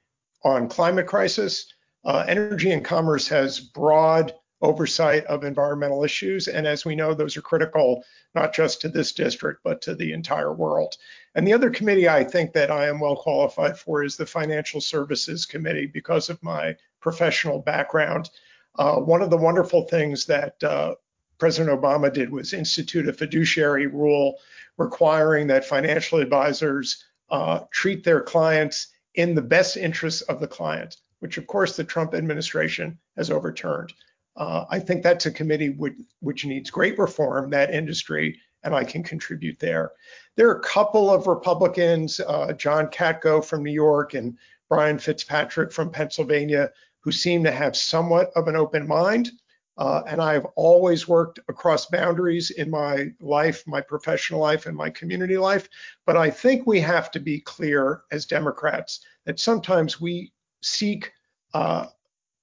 on 0.45 0.69
climate 0.69 1.07
crisis. 1.07 1.73
Uh, 2.05 2.25
energy 2.29 2.73
and 2.73 2.85
commerce 2.85 3.29
has 3.29 3.61
broad 3.61 4.35
oversight 4.61 5.25
of 5.27 5.45
environmental 5.45 6.05
issues. 6.05 6.47
And 6.47 6.67
as 6.67 6.85
we 6.85 6.95
know, 6.95 7.15
those 7.15 7.37
are 7.37 7.43
critical 7.43 8.05
not 8.35 8.55
just 8.55 8.81
to 8.81 8.89
this 8.89 9.13
district, 9.13 9.61
but 9.65 9.83
to 9.83 9.95
the 9.95 10.13
entire 10.13 10.53
world. 10.53 10.97
And 11.35 11.47
the 11.47 11.53
other 11.53 11.71
committee 11.71 12.09
I 12.09 12.25
think 12.25 12.53
that 12.53 12.71
I 12.71 12.87
am 12.87 13.01
well 13.01 13.17
qualified 13.17 13.77
for 13.77 14.05
is 14.05 14.17
the 14.17 14.27
Financial 14.27 14.81
Services 14.81 15.45
Committee 15.45 15.87
because 15.87 16.31
of 16.31 16.43
my 16.43 16.77
professional 17.01 17.59
background. 17.59 18.31
Uh, 18.79 18.97
one 18.97 19.21
of 19.21 19.31
the 19.31 19.37
wonderful 19.37 19.83
things 19.89 20.25
that 20.27 20.63
uh, 20.63 20.95
President 21.43 21.77
Obama 21.77 22.13
did 22.13 22.31
was 22.31 22.53
institute 22.53 23.09
a 23.09 23.13
fiduciary 23.13 23.89
rule 23.89 24.39
requiring 24.79 25.49
that 25.49 25.65
financial 25.65 26.21
advisors 26.21 27.05
uh, 27.33 27.59
treat 27.73 28.05
their 28.05 28.21
clients 28.21 28.93
in 29.17 29.35
the 29.35 29.43
best 29.43 29.77
interests 29.77 30.21
of 30.21 30.39
the 30.39 30.47
client, 30.47 30.99
which 31.19 31.39
of 31.39 31.49
course 31.49 31.75
the 31.77 31.83
Trump 31.83 32.15
administration 32.15 32.97
has 33.17 33.29
overturned. 33.29 33.93
Uh, 34.37 34.67
I 34.71 34.79
think 34.79 35.03
that's 35.03 35.27
a 35.27 35.33
committee 35.33 35.71
which, 35.71 35.95
which 36.21 36.45
needs 36.45 36.71
great 36.71 36.97
reform, 36.97 37.51
that 37.51 37.75
industry, 37.75 38.39
and 38.63 38.73
I 38.73 38.85
can 38.85 39.03
contribute 39.03 39.59
there. 39.59 39.91
There 40.37 40.49
are 40.49 40.61
a 40.61 40.63
couple 40.63 41.11
of 41.11 41.27
Republicans, 41.27 42.21
uh, 42.21 42.53
John 42.53 42.87
Katko 42.87 43.45
from 43.45 43.65
New 43.65 43.73
York 43.73 44.15
and 44.15 44.39
Brian 44.69 44.97
Fitzpatrick 44.97 45.73
from 45.73 45.91
Pennsylvania, 45.91 46.71
who 47.01 47.11
seem 47.11 47.43
to 47.43 47.51
have 47.51 47.77
somewhat 47.77 48.31
of 48.37 48.47
an 48.47 48.55
open 48.55 48.87
mind. 48.87 49.33
Uh, 49.79 50.03
and 50.07 50.21
I've 50.21 50.45
always 50.55 51.09
worked 51.09 51.39
across 51.49 51.87
boundaries 51.87 52.51
in 52.51 52.71
my 52.71 53.09
life, 53.21 53.65
my 53.67 53.81
professional 53.81 54.41
life, 54.41 54.67
and 54.67 54.77
my 54.77 54.91
community 54.91 55.39
life. 55.39 55.69
But 56.05 56.17
I 56.17 56.31
think 56.31 56.67
we 56.67 56.81
have 56.81 57.11
to 57.13 57.21
be 57.21 57.41
clear 57.41 58.03
as 58.11 58.27
Democrats 58.27 59.01
that 59.25 59.41
sometimes 59.41 60.01
we 60.01 60.33
seek 60.63 61.13
uh, 61.55 61.87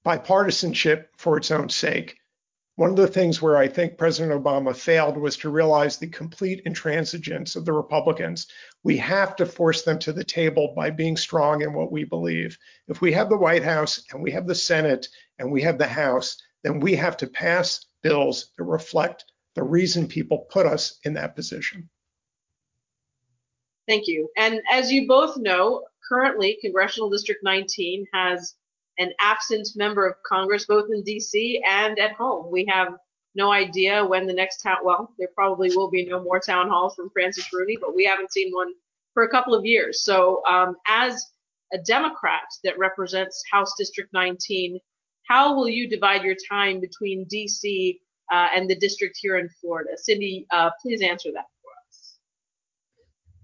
bipartisanship 0.04 1.06
for 1.16 1.36
its 1.36 1.50
own 1.50 1.68
sake. 1.68 2.16
One 2.76 2.90
of 2.90 2.96
the 2.96 3.06
things 3.06 3.42
where 3.42 3.58
I 3.58 3.68
think 3.68 3.98
President 3.98 4.42
Obama 4.42 4.74
failed 4.74 5.18
was 5.18 5.36
to 5.38 5.50
realize 5.50 5.98
the 5.98 6.06
complete 6.06 6.64
intransigence 6.64 7.54
of 7.54 7.66
the 7.66 7.74
Republicans. 7.74 8.46
We 8.82 8.96
have 8.96 9.36
to 9.36 9.44
force 9.44 9.82
them 9.82 9.98
to 9.98 10.14
the 10.14 10.24
table 10.24 10.72
by 10.74 10.88
being 10.88 11.18
strong 11.18 11.60
in 11.60 11.74
what 11.74 11.92
we 11.92 12.04
believe. 12.04 12.56
If 12.88 13.02
we 13.02 13.12
have 13.12 13.28
the 13.28 13.36
White 13.36 13.62
House 13.62 14.02
and 14.12 14.22
we 14.22 14.30
have 14.30 14.46
the 14.46 14.54
Senate 14.54 15.08
and 15.38 15.52
we 15.52 15.60
have 15.60 15.76
the 15.76 15.86
House, 15.86 16.38
then 16.62 16.80
we 16.80 16.94
have 16.94 17.16
to 17.18 17.26
pass 17.26 17.86
bills 18.02 18.52
that 18.56 18.64
reflect 18.64 19.24
the 19.54 19.62
reason 19.62 20.06
people 20.06 20.46
put 20.50 20.66
us 20.66 20.98
in 21.04 21.14
that 21.14 21.34
position. 21.34 21.88
Thank 23.88 24.06
you. 24.06 24.28
And 24.36 24.60
as 24.70 24.92
you 24.92 25.08
both 25.08 25.36
know, 25.36 25.84
currently 26.08 26.58
Congressional 26.60 27.10
District 27.10 27.42
19 27.42 28.06
has 28.14 28.54
an 28.98 29.12
absent 29.20 29.68
member 29.76 30.06
of 30.06 30.14
Congress, 30.26 30.66
both 30.66 30.90
in 30.92 31.02
DC 31.02 31.60
and 31.66 31.98
at 31.98 32.12
home. 32.12 32.50
We 32.50 32.66
have 32.66 32.94
no 33.34 33.52
idea 33.52 34.04
when 34.04 34.26
the 34.26 34.32
next 34.32 34.58
town, 34.58 34.78
well, 34.84 35.12
there 35.18 35.28
probably 35.34 35.74
will 35.74 35.90
be 35.90 36.04
no 36.04 36.22
more 36.22 36.40
town 36.40 36.68
halls 36.68 36.94
from 36.94 37.10
Francis 37.10 37.48
Rooney, 37.52 37.76
but 37.80 37.94
we 37.94 38.04
haven't 38.04 38.32
seen 38.32 38.52
one 38.52 38.72
for 39.14 39.22
a 39.22 39.28
couple 39.28 39.54
of 39.54 39.64
years. 39.64 40.04
So, 40.04 40.42
um, 40.46 40.76
as 40.86 41.24
a 41.72 41.78
Democrat 41.78 42.46
that 42.64 42.78
represents 42.78 43.42
House 43.50 43.72
District 43.78 44.12
19, 44.12 44.78
how 45.30 45.54
will 45.54 45.68
you 45.68 45.88
divide 45.88 46.24
your 46.24 46.34
time 46.50 46.80
between 46.80 47.24
DC 47.26 48.00
uh, 48.32 48.48
and 48.52 48.68
the 48.68 48.74
district 48.74 49.16
here 49.22 49.38
in 49.38 49.48
Florida? 49.60 49.90
Cindy, 49.96 50.44
uh, 50.50 50.70
please 50.82 51.02
answer 51.02 51.30
that. 51.32 51.44
For 51.62 51.70
us. 51.88 52.18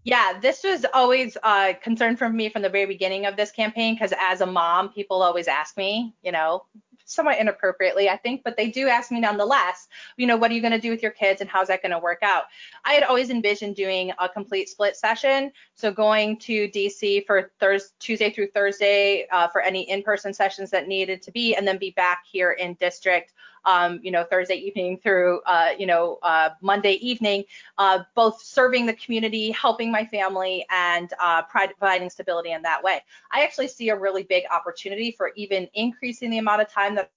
Yeah, 0.02 0.40
this 0.40 0.64
was 0.64 0.84
always 0.92 1.36
a 1.44 1.74
concern 1.80 2.16
for 2.16 2.28
me 2.28 2.48
from 2.48 2.62
the 2.62 2.68
very 2.68 2.86
beginning 2.86 3.24
of 3.26 3.36
this 3.36 3.52
campaign 3.52 3.94
because 3.94 4.12
as 4.20 4.40
a 4.40 4.46
mom, 4.46 4.88
people 4.88 5.22
always 5.22 5.46
ask 5.46 5.76
me, 5.76 6.12
you 6.22 6.32
know, 6.32 6.64
somewhat 7.06 7.38
inappropriately, 7.38 8.08
I 8.10 8.16
think, 8.16 8.42
but 8.44 8.56
they 8.56 8.70
do 8.70 8.88
ask 8.88 9.10
me 9.10 9.20
nonetheless, 9.20 9.88
you 10.16 10.26
know, 10.26 10.36
what 10.36 10.50
are 10.50 10.54
you 10.54 10.60
going 10.60 10.72
to 10.72 10.80
do 10.80 10.90
with 10.90 11.02
your 11.02 11.12
kids 11.12 11.40
and 11.40 11.48
how's 11.48 11.68
that 11.68 11.80
going 11.80 11.92
to 11.92 11.98
work 11.98 12.18
out? 12.22 12.44
I 12.84 12.92
had 12.92 13.04
always 13.04 13.30
envisioned 13.30 13.76
doing 13.76 14.12
a 14.18 14.28
complete 14.28 14.68
split 14.68 14.96
session. 14.96 15.52
So 15.74 15.90
going 15.90 16.38
to 16.40 16.68
DC 16.68 17.24
for 17.26 17.50
Thursday, 17.58 17.94
Tuesday 17.98 18.30
through 18.30 18.48
Thursday 18.48 19.26
uh, 19.30 19.48
for 19.48 19.62
any 19.62 19.88
in-person 19.88 20.34
sessions 20.34 20.70
that 20.70 20.88
needed 20.88 21.22
to 21.22 21.32
be, 21.32 21.54
and 21.54 21.66
then 21.66 21.78
be 21.78 21.90
back 21.92 22.24
here 22.30 22.52
in 22.52 22.74
district, 22.74 23.32
um, 23.66 24.00
you 24.02 24.10
know, 24.10 24.24
Thursday 24.24 24.54
evening 24.54 24.98
through, 25.02 25.40
uh, 25.44 25.70
you 25.78 25.86
know, 25.86 26.18
uh, 26.22 26.50
Monday 26.62 26.94
evening, 26.94 27.44
uh, 27.78 28.00
both 28.14 28.40
serving 28.42 28.86
the 28.86 28.94
community, 28.94 29.50
helping 29.50 29.90
my 29.90 30.04
family, 30.06 30.64
and 30.70 31.12
uh, 31.20 31.42
providing 31.42 32.08
stability 32.08 32.52
in 32.52 32.62
that 32.62 32.82
way. 32.82 33.02
I 33.32 33.42
actually 33.42 33.68
see 33.68 33.90
a 33.90 33.96
really 33.98 34.22
big 34.22 34.44
opportunity 34.50 35.10
for 35.10 35.32
even 35.36 35.68
increasing 35.74 36.30
the 36.30 36.38
amount 36.38 36.62
of 36.62 36.70
time 36.70 36.94
that 36.94 37.10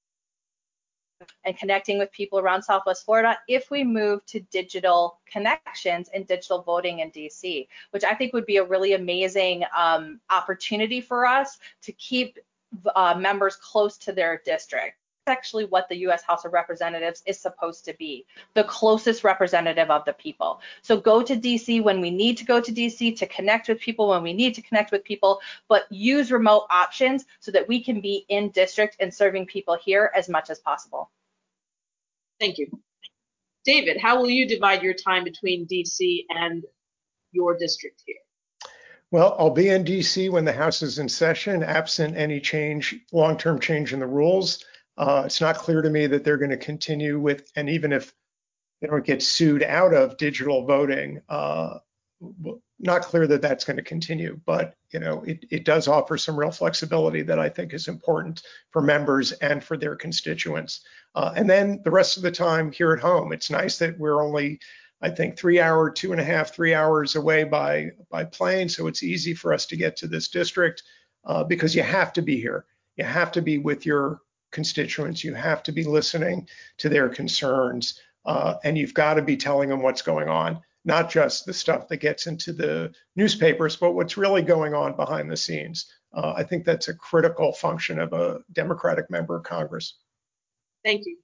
and 1.43 1.57
connecting 1.57 1.99
with 1.99 2.09
people 2.13 2.39
around 2.39 2.63
Southwest 2.63 3.03
Florida 3.03 3.37
if 3.49 3.69
we 3.69 3.83
move 3.83 4.25
to 4.27 4.39
digital 4.51 5.19
connections 5.29 6.09
and 6.13 6.25
digital 6.25 6.61
voting 6.61 6.99
in 6.99 7.11
DC, 7.11 7.67
which 7.91 8.05
I 8.05 8.13
think 8.13 8.31
would 8.31 8.45
be 8.45 8.55
a 8.55 8.63
really 8.63 8.93
amazing 8.93 9.65
um, 9.77 10.21
opportunity 10.29 11.01
for 11.01 11.25
us 11.25 11.57
to 11.81 11.91
keep 11.91 12.39
uh, 12.95 13.15
members 13.17 13.57
close 13.57 13.97
to 13.97 14.13
their 14.13 14.41
district 14.45 14.98
actually 15.29 15.65
what 15.65 15.87
the 15.87 15.97
US 16.07 16.23
House 16.23 16.43
of 16.43 16.53
Representatives 16.53 17.23
is 17.25 17.39
supposed 17.39 17.85
to 17.85 17.93
be, 17.93 18.25
the 18.53 18.65
closest 18.65 19.23
representative 19.23 19.89
of 19.89 20.03
the 20.05 20.13
people. 20.13 20.59
So 20.81 20.97
go 20.99 21.21
to 21.21 21.35
DC 21.35 21.81
when 21.81 22.01
we 22.01 22.11
need 22.11 22.37
to 22.39 22.45
go 22.45 22.59
to 22.59 22.71
DC 22.71 23.17
to 23.17 23.25
connect 23.27 23.69
with 23.69 23.79
people 23.79 24.09
when 24.09 24.23
we 24.23 24.33
need 24.33 24.55
to 24.55 24.61
connect 24.61 24.91
with 24.91 25.03
people, 25.03 25.39
but 25.67 25.85
use 25.89 26.31
remote 26.31 26.67
options 26.69 27.25
so 27.39 27.51
that 27.51 27.67
we 27.67 27.81
can 27.81 28.01
be 28.01 28.25
in 28.27 28.49
district 28.49 28.97
and 28.99 29.13
serving 29.13 29.45
people 29.45 29.77
here 29.81 30.11
as 30.15 30.27
much 30.27 30.49
as 30.49 30.59
possible. 30.59 31.09
Thank 32.39 32.57
you. 32.57 32.67
David, 33.65 33.97
how 34.01 34.19
will 34.19 34.29
you 34.29 34.47
divide 34.47 34.81
your 34.81 34.93
time 34.93 35.23
between 35.23 35.67
DC 35.67 36.25
and 36.29 36.63
your 37.31 37.57
district 37.57 38.01
here? 38.05 38.15
Well, 39.11 39.35
I'll 39.39 39.49
be 39.49 39.69
in 39.69 39.83
DC 39.83 40.29
when 40.29 40.45
the 40.45 40.53
House 40.53 40.83
is 40.83 40.99
in 40.99 41.09
session, 41.09 41.63
absent 41.63 42.15
any 42.15 42.39
change, 42.39 42.95
long-term 43.11 43.59
change 43.59 43.91
in 43.91 43.99
the 43.99 44.07
rules. 44.07 44.63
Uh, 44.99 45.23
it's 45.25 45.39
not 45.39 45.57
clear 45.57 45.81
to 45.81 45.89
me 45.89 46.07
that 46.07 46.25
they're 46.25 46.37
going 46.37 46.51
to 46.51 46.57
continue 46.57 47.19
with, 47.19 47.49
and 47.55 47.69
even 47.69 47.93
if 47.93 48.13
they 48.81 48.87
don't 48.87 49.05
get 49.05 49.23
sued 49.23 49.63
out 49.63 49.93
of 49.93 50.17
digital 50.17 50.65
voting, 50.65 51.21
uh, 51.29 51.79
not 52.79 53.01
clear 53.03 53.25
that 53.25 53.41
that's 53.41 53.63
going 53.63 53.77
to 53.77 53.83
continue. 53.83 54.37
But 54.45 54.75
you 54.91 54.99
know, 54.99 55.23
it, 55.23 55.45
it 55.49 55.63
does 55.63 55.87
offer 55.87 56.17
some 56.17 56.37
real 56.37 56.51
flexibility 56.51 57.21
that 57.23 57.39
I 57.39 57.47
think 57.47 57.73
is 57.73 57.87
important 57.87 58.43
for 58.71 58.81
members 58.81 59.31
and 59.31 59.63
for 59.63 59.77
their 59.77 59.95
constituents. 59.95 60.81
Uh, 61.15 61.31
and 61.33 61.49
then 61.49 61.81
the 61.85 61.91
rest 61.91 62.17
of 62.17 62.23
the 62.23 62.31
time 62.31 62.69
here 62.69 62.91
at 62.91 62.99
home, 62.99 63.31
it's 63.31 63.49
nice 63.49 63.77
that 63.79 63.97
we're 63.97 64.21
only 64.21 64.59
I 65.01 65.09
think 65.09 65.37
three 65.37 65.61
hour, 65.61 65.89
two 65.89 66.11
and 66.11 66.19
a 66.19 66.25
half, 66.25 66.53
three 66.53 66.73
hours 66.73 67.15
away 67.15 67.45
by 67.45 67.91
by 68.09 68.25
plane, 68.25 68.67
so 68.67 68.87
it's 68.87 69.01
easy 69.01 69.33
for 69.33 69.53
us 69.53 69.65
to 69.67 69.77
get 69.77 69.95
to 69.97 70.07
this 70.07 70.27
district 70.27 70.83
uh, 71.23 71.45
because 71.45 71.73
you 71.73 71.83
have 71.83 72.11
to 72.13 72.21
be 72.21 72.41
here. 72.41 72.65
You 72.97 73.05
have 73.05 73.31
to 73.31 73.41
be 73.41 73.59
with 73.59 73.85
your 73.85 74.19
constituents. 74.51 75.23
You 75.23 75.33
have 75.33 75.63
to 75.63 75.71
be 75.71 75.83
listening 75.83 76.47
to 76.77 76.89
their 76.89 77.09
concerns. 77.09 77.99
uh, 78.25 78.55
and 78.63 78.77
you've 78.77 78.93
got 78.93 79.15
to 79.15 79.21
be 79.21 79.37
telling 79.37 79.69
them 79.69 79.81
what's 79.81 80.01
going 80.01 80.29
on, 80.29 80.59
not 80.85 81.09
just 81.09 81.45
the 81.45 81.53
stuff 81.53 81.87
that 81.87 81.97
gets 81.97 82.27
into 82.27 82.53
the 82.53 82.91
newspapers, 83.15 83.75
but 83.75 83.93
what's 83.93 84.17
really 84.17 84.41
going 84.41 84.73
on 84.73 84.95
behind 84.95 85.31
the 85.31 85.37
scenes. 85.37 85.91
Uh, 86.13 86.33
I 86.35 86.43
think 86.43 86.65
that's 86.65 86.87
a 86.89 86.93
critical 86.93 87.53
function 87.53 87.99
of 87.99 88.13
a 88.13 88.39
Democratic 88.53 89.09
member 89.09 89.37
of 89.37 89.43
Congress. 89.43 89.95
Thank 90.83 91.05
you. 91.05 91.17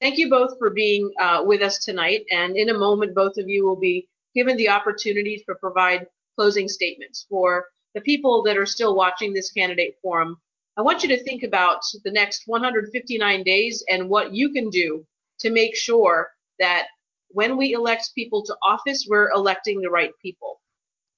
Thank 0.00 0.18
you 0.18 0.28
both 0.28 0.58
for 0.58 0.70
being 0.70 1.10
uh, 1.20 1.42
with 1.44 1.62
us 1.62 1.78
tonight. 1.78 2.24
And 2.30 2.56
in 2.56 2.70
a 2.70 2.78
moment, 2.78 3.14
both 3.14 3.38
of 3.38 3.48
you 3.48 3.64
will 3.64 3.78
be 3.78 4.08
given 4.34 4.56
the 4.56 4.68
opportunity 4.68 5.42
to 5.46 5.54
provide 5.56 6.06
closing 6.36 6.68
statements. 6.68 7.26
For 7.28 7.66
the 7.94 8.00
people 8.00 8.42
that 8.44 8.56
are 8.56 8.66
still 8.66 8.96
watching 8.96 9.32
this 9.32 9.52
candidate 9.52 9.96
forum, 10.02 10.38
I 10.76 10.82
want 10.82 11.02
you 11.02 11.08
to 11.10 11.22
think 11.22 11.42
about 11.42 11.82
the 12.02 12.10
next 12.10 12.44
159 12.46 13.42
days 13.42 13.84
and 13.90 14.08
what 14.08 14.32
you 14.32 14.50
can 14.50 14.70
do 14.70 15.06
to 15.40 15.50
make 15.50 15.76
sure 15.76 16.30
that 16.58 16.86
when 17.28 17.56
we 17.56 17.74
elect 17.74 18.14
people 18.14 18.42
to 18.44 18.56
office, 18.62 19.06
we're 19.08 19.30
electing 19.32 19.80
the 19.80 19.90
right 19.90 20.12
people. 20.22 20.60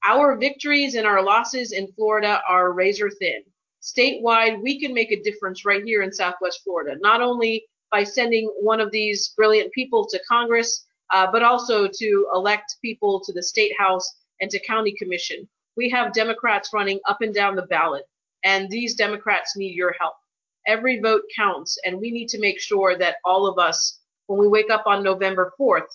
Our 0.06 0.36
victories 0.36 0.96
and 0.96 1.06
our 1.06 1.22
losses 1.22 1.72
in 1.72 1.92
Florida 1.92 2.42
are 2.48 2.72
razor 2.72 3.10
thin. 3.10 3.42
Statewide, 3.80 4.60
we 4.60 4.80
can 4.80 4.92
make 4.92 5.12
a 5.12 5.22
difference 5.22 5.64
right 5.64 5.84
here 5.84 6.02
in 6.02 6.12
Southwest 6.12 6.62
Florida, 6.64 6.98
not 7.00 7.20
only 7.20 7.64
by 7.92 8.02
sending 8.02 8.46
one 8.60 8.80
of 8.80 8.90
these 8.90 9.34
brilliant 9.36 9.72
people 9.72 10.06
to 10.06 10.20
Congress, 10.28 10.84
uh, 11.10 11.30
but 11.30 11.42
also 11.42 11.86
to 11.86 12.26
elect 12.34 12.76
people 12.82 13.20
to 13.20 13.32
the 13.32 13.42
State 13.42 13.72
House 13.78 14.16
and 14.40 14.50
to 14.50 14.58
County 14.66 14.94
Commission. 14.98 15.48
We 15.76 15.90
have 15.90 16.12
Democrats 16.12 16.70
running 16.72 16.98
up 17.06 17.20
and 17.20 17.34
down 17.34 17.54
the 17.54 17.62
ballot, 17.62 18.04
and 18.44 18.70
these 18.70 18.94
Democrats 18.94 19.56
need 19.56 19.74
your 19.74 19.94
help. 19.98 20.14
Every 20.66 21.00
vote 21.00 21.22
counts, 21.34 21.78
and 21.84 21.98
we 21.98 22.10
need 22.10 22.28
to 22.28 22.40
make 22.40 22.60
sure 22.60 22.96
that 22.98 23.16
all 23.24 23.46
of 23.46 23.58
us, 23.58 24.00
when 24.26 24.38
we 24.38 24.48
wake 24.48 24.70
up 24.70 24.84
on 24.86 25.02
November 25.02 25.52
4th, 25.58 25.88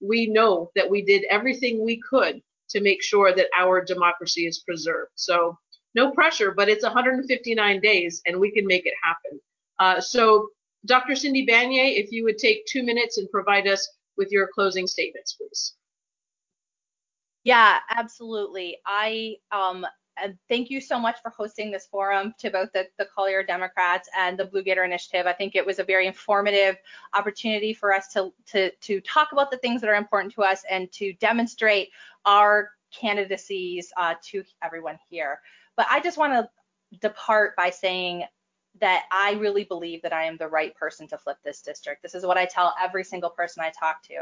we 0.00 0.26
know 0.26 0.70
that 0.74 0.88
we 0.90 1.02
did 1.02 1.24
everything 1.30 1.84
we 1.84 2.00
could 2.00 2.42
to 2.70 2.80
make 2.80 3.02
sure 3.02 3.34
that 3.34 3.48
our 3.56 3.84
democracy 3.84 4.46
is 4.46 4.60
preserved. 4.60 5.12
So 5.14 5.58
no 5.94 6.10
pressure, 6.10 6.52
but 6.52 6.68
it's 6.68 6.84
159 6.84 7.80
days 7.80 8.20
and 8.26 8.38
we 8.38 8.50
can 8.50 8.66
make 8.66 8.86
it 8.86 8.94
happen. 9.02 9.40
Uh, 9.78 10.00
so 10.00 10.48
Dr. 10.84 11.16
Cindy 11.16 11.46
Banyai, 11.46 11.98
if 11.98 12.12
you 12.12 12.24
would 12.24 12.38
take 12.38 12.66
two 12.66 12.82
minutes 12.82 13.18
and 13.18 13.30
provide 13.30 13.66
us 13.66 13.88
with 14.16 14.30
your 14.30 14.48
closing 14.54 14.86
statements, 14.86 15.34
please. 15.34 15.74
Yeah, 17.44 17.78
absolutely. 17.90 18.78
I 18.84 19.36
um, 19.52 19.86
and 20.22 20.36
thank 20.48 20.70
you 20.70 20.80
so 20.80 20.98
much 20.98 21.16
for 21.22 21.30
hosting 21.30 21.70
this 21.70 21.86
forum 21.86 22.34
to 22.38 22.50
both 22.50 22.72
the, 22.72 22.86
the 22.98 23.06
Collier 23.06 23.42
Democrats 23.42 24.08
and 24.16 24.38
the 24.38 24.44
Blue 24.44 24.62
Gator 24.62 24.84
Initiative. 24.84 25.26
I 25.26 25.32
think 25.32 25.54
it 25.54 25.64
was 25.64 25.78
a 25.78 25.84
very 25.84 26.06
informative 26.06 26.76
opportunity 27.14 27.72
for 27.72 27.92
us 27.92 28.08
to, 28.12 28.32
to, 28.52 28.70
to 28.70 29.00
talk 29.02 29.32
about 29.32 29.50
the 29.50 29.58
things 29.58 29.80
that 29.80 29.90
are 29.90 29.94
important 29.94 30.32
to 30.34 30.42
us 30.42 30.62
and 30.70 30.90
to 30.92 31.12
demonstrate 31.14 31.90
our 32.24 32.70
candidacies 32.92 33.92
uh, 33.96 34.14
to 34.22 34.42
everyone 34.62 34.98
here. 35.10 35.40
But 35.76 35.86
I 35.90 36.00
just 36.00 36.18
want 36.18 36.32
to 36.32 36.48
depart 37.00 37.56
by 37.56 37.70
saying 37.70 38.24
that 38.80 39.04
I 39.10 39.32
really 39.32 39.64
believe 39.64 40.02
that 40.02 40.12
I 40.12 40.24
am 40.24 40.36
the 40.36 40.48
right 40.48 40.74
person 40.74 41.08
to 41.08 41.18
flip 41.18 41.38
this 41.44 41.62
district. 41.62 42.02
This 42.02 42.14
is 42.14 42.26
what 42.26 42.36
I 42.36 42.44
tell 42.44 42.74
every 42.80 43.04
single 43.04 43.30
person 43.30 43.62
I 43.62 43.70
talk 43.70 44.02
to. 44.04 44.14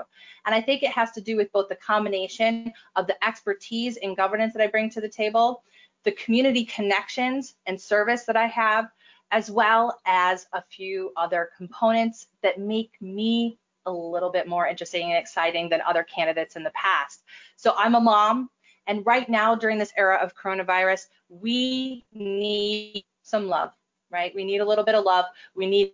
And 0.47 0.55
I 0.55 0.61
think 0.61 0.83
it 0.83 0.91
has 0.91 1.11
to 1.13 1.21
do 1.21 1.37
with 1.37 1.51
both 1.53 1.69
the 1.69 1.77
combination 1.77 2.73
of 2.97 3.07
the 3.07 3.23
expertise 3.25 3.97
in 3.97 4.15
governance 4.15 4.53
that 4.55 4.63
I 4.63 4.69
bring 4.69 4.91
to 4.91 5.01
the 5.01 5.09
table, 5.09 5.65
the 6.05 6.13
community 6.13 6.65
connections 6.65 7.55
and 7.67 7.81
service 7.81 8.25
that 8.25 8.37
I 8.37 8.47
have, 8.47 8.91
as 9.31 9.51
well 9.51 9.99
as 10.07 10.47
a 10.53 10.63
few 10.63 11.13
other 11.17 11.51
components 11.57 12.29
that 12.43 12.61
make 12.61 12.93
me 13.01 13.59
a 13.87 13.93
little 13.93 14.31
bit 14.31 14.47
more 14.47 14.67
interesting 14.67 15.11
and 15.11 15.19
exciting 15.19 15.69
than 15.69 15.81
other 15.83 16.05
candidates 16.05 16.57
in 16.57 16.63
the 16.63 16.71
past. 16.71 17.25
So 17.57 17.75
I'm 17.77 17.95
a 17.95 18.01
mom, 18.01 18.51
and 18.87 19.05
right 19.05 19.29
now 19.29 19.55
during 19.55 19.79
this 19.79 19.93
era 19.97 20.19
of 20.23 20.37
coronavirus, 20.37 21.07
we 21.29 22.05
need 22.13 23.05
some 23.23 23.49
love, 23.49 23.73
right? 24.11 24.35
We 24.35 24.45
need 24.45 24.59
a 24.59 24.65
little 24.65 24.85
bit 24.85 24.95
of 24.95 25.05
love. 25.05 25.27
We 25.55 25.67
need 25.67 25.93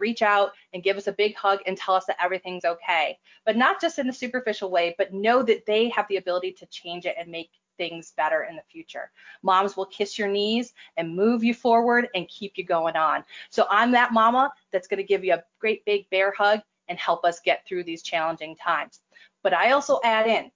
reach 0.00 0.22
out 0.22 0.52
and 0.72 0.82
give 0.82 0.96
us 0.96 1.06
a 1.06 1.12
big 1.12 1.36
hug 1.36 1.60
and 1.66 1.76
tell 1.76 1.94
us 1.94 2.06
that 2.06 2.16
everything's 2.18 2.64
okay. 2.64 3.18
But 3.44 3.56
not 3.56 3.78
just 3.78 3.98
in 3.98 4.08
a 4.08 4.12
superficial 4.12 4.70
way, 4.70 4.94
but 4.96 5.12
know 5.12 5.42
that 5.42 5.66
they 5.66 5.90
have 5.90 6.08
the 6.08 6.16
ability 6.16 6.52
to 6.52 6.66
change 6.66 7.04
it 7.04 7.14
and 7.18 7.30
make 7.30 7.50
things 7.88 8.12
better 8.16 8.44
in 8.44 8.54
the 8.54 8.62
future. 8.70 9.10
Moms 9.42 9.76
will 9.76 9.86
kiss 9.86 10.16
your 10.16 10.28
knees 10.28 10.72
and 10.96 11.16
move 11.16 11.42
you 11.42 11.52
forward 11.52 12.08
and 12.14 12.28
keep 12.28 12.56
you 12.56 12.64
going 12.64 12.94
on. 12.94 13.24
So 13.50 13.66
I'm 13.68 13.90
that 13.90 14.12
mama 14.12 14.52
that's 14.70 14.86
going 14.86 14.98
to 14.98 15.04
give 15.04 15.24
you 15.24 15.34
a 15.34 15.42
great 15.58 15.84
big 15.84 16.08
bear 16.10 16.32
hug 16.36 16.60
and 16.86 16.96
help 16.96 17.24
us 17.24 17.40
get 17.40 17.66
through 17.66 17.82
these 17.82 18.02
challenging 18.02 18.54
times. 18.54 19.00
But 19.42 19.52
I 19.52 19.72
also 19.72 19.98
add 20.04 20.28
in, 20.28 20.52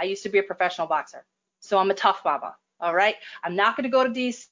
I 0.00 0.04
used 0.04 0.24
to 0.24 0.28
be 0.28 0.38
a 0.38 0.42
professional 0.42 0.88
boxer, 0.88 1.24
so 1.60 1.78
I'm 1.78 1.92
a 1.92 1.94
tough 1.94 2.22
mama. 2.24 2.56
All 2.80 2.94
right. 2.94 3.14
I'm 3.44 3.54
not 3.54 3.76
going 3.76 3.84
to 3.84 3.90
go 3.90 4.04
to 4.04 4.12
these 4.12 4.48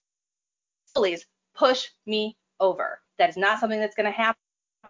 bullies 0.95 1.27
push 1.57 1.89
me 2.07 2.37
over. 2.61 3.01
That 3.19 3.29
is 3.29 3.37
not 3.37 3.59
something 3.59 3.81
that's 3.81 3.97
going 3.97 4.07
to 4.07 4.13
happen. 4.13 4.39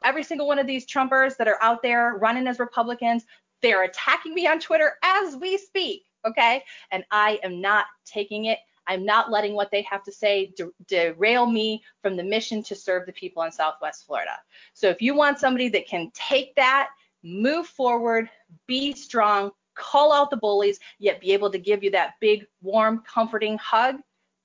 Every 0.02 0.22
single 0.22 0.46
one 0.46 0.58
of 0.58 0.66
these 0.66 0.86
Trumpers 0.86 1.36
that 1.38 1.48
are 1.48 1.58
out 1.62 1.82
there 1.82 2.16
running 2.18 2.46
as 2.46 2.58
Republicans, 2.58 3.24
they're 3.62 3.84
attacking 3.84 4.34
me 4.34 4.46
on 4.46 4.60
Twitter 4.60 4.92
as 5.02 5.36
we 5.36 5.56
speak 5.56 6.04
okay? 6.24 6.62
And 6.90 7.04
I 7.10 7.38
am 7.42 7.60
not 7.60 7.86
taking 8.04 8.46
it. 8.46 8.58
I'm 8.86 9.04
not 9.04 9.30
letting 9.30 9.54
what 9.54 9.70
they 9.70 9.82
have 9.82 10.02
to 10.04 10.12
say 10.12 10.52
de- 10.56 10.70
derail 10.86 11.46
me 11.46 11.82
from 12.02 12.16
the 12.16 12.22
mission 12.22 12.62
to 12.64 12.74
serve 12.74 13.06
the 13.06 13.12
people 13.12 13.42
in 13.42 13.52
Southwest 13.52 14.06
Florida. 14.06 14.38
So 14.74 14.88
if 14.88 15.00
you 15.00 15.14
want 15.14 15.38
somebody 15.38 15.68
that 15.70 15.88
can 15.88 16.10
take 16.14 16.54
that, 16.56 16.90
move 17.22 17.66
forward, 17.66 18.28
be 18.66 18.92
strong, 18.92 19.50
call 19.74 20.12
out 20.12 20.30
the 20.30 20.36
bullies, 20.36 20.78
yet 20.98 21.20
be 21.20 21.32
able 21.32 21.50
to 21.50 21.58
give 21.58 21.82
you 21.82 21.90
that 21.92 22.14
big, 22.20 22.46
warm, 22.62 23.02
comforting 23.06 23.58
hug, 23.58 23.96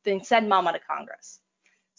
then 0.06 0.24
send 0.24 0.48
mama 0.48 0.74
to 0.74 0.80
Congress. 0.80 1.40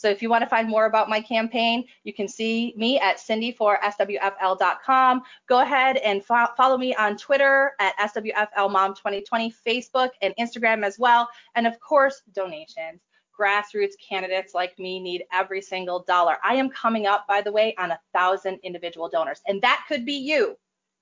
So 0.00 0.08
if 0.08 0.22
you 0.22 0.30
want 0.30 0.40
to 0.40 0.48
find 0.48 0.66
more 0.66 0.86
about 0.86 1.10
my 1.10 1.20
campaign, 1.20 1.84
you 2.04 2.14
can 2.14 2.26
see 2.26 2.72
me 2.74 2.98
at 2.98 3.18
cindy4swfl.com. 3.18 5.22
Go 5.46 5.60
ahead 5.60 5.98
and 5.98 6.24
fo- 6.24 6.48
follow 6.56 6.78
me 6.78 6.94
on 6.94 7.18
Twitter 7.18 7.72
at 7.78 7.94
swflmom2020, 7.98 9.52
Facebook 9.66 10.08
and 10.22 10.32
Instagram 10.40 10.86
as 10.86 10.98
well. 10.98 11.28
And 11.54 11.66
of 11.66 11.78
course, 11.80 12.22
donations. 12.32 13.02
Grassroots 13.38 13.92
candidates 14.06 14.54
like 14.54 14.78
me 14.78 15.00
need 15.00 15.24
every 15.34 15.60
single 15.60 16.02
dollar. 16.04 16.38
I 16.42 16.54
am 16.54 16.70
coming 16.70 17.06
up, 17.06 17.26
by 17.28 17.42
the 17.42 17.52
way, 17.52 17.74
on 17.78 17.90
a 17.90 18.00
thousand 18.14 18.58
individual 18.62 19.10
donors, 19.10 19.42
and 19.46 19.60
that 19.60 19.84
could 19.86 20.06
be 20.06 20.14
you. 20.14 20.56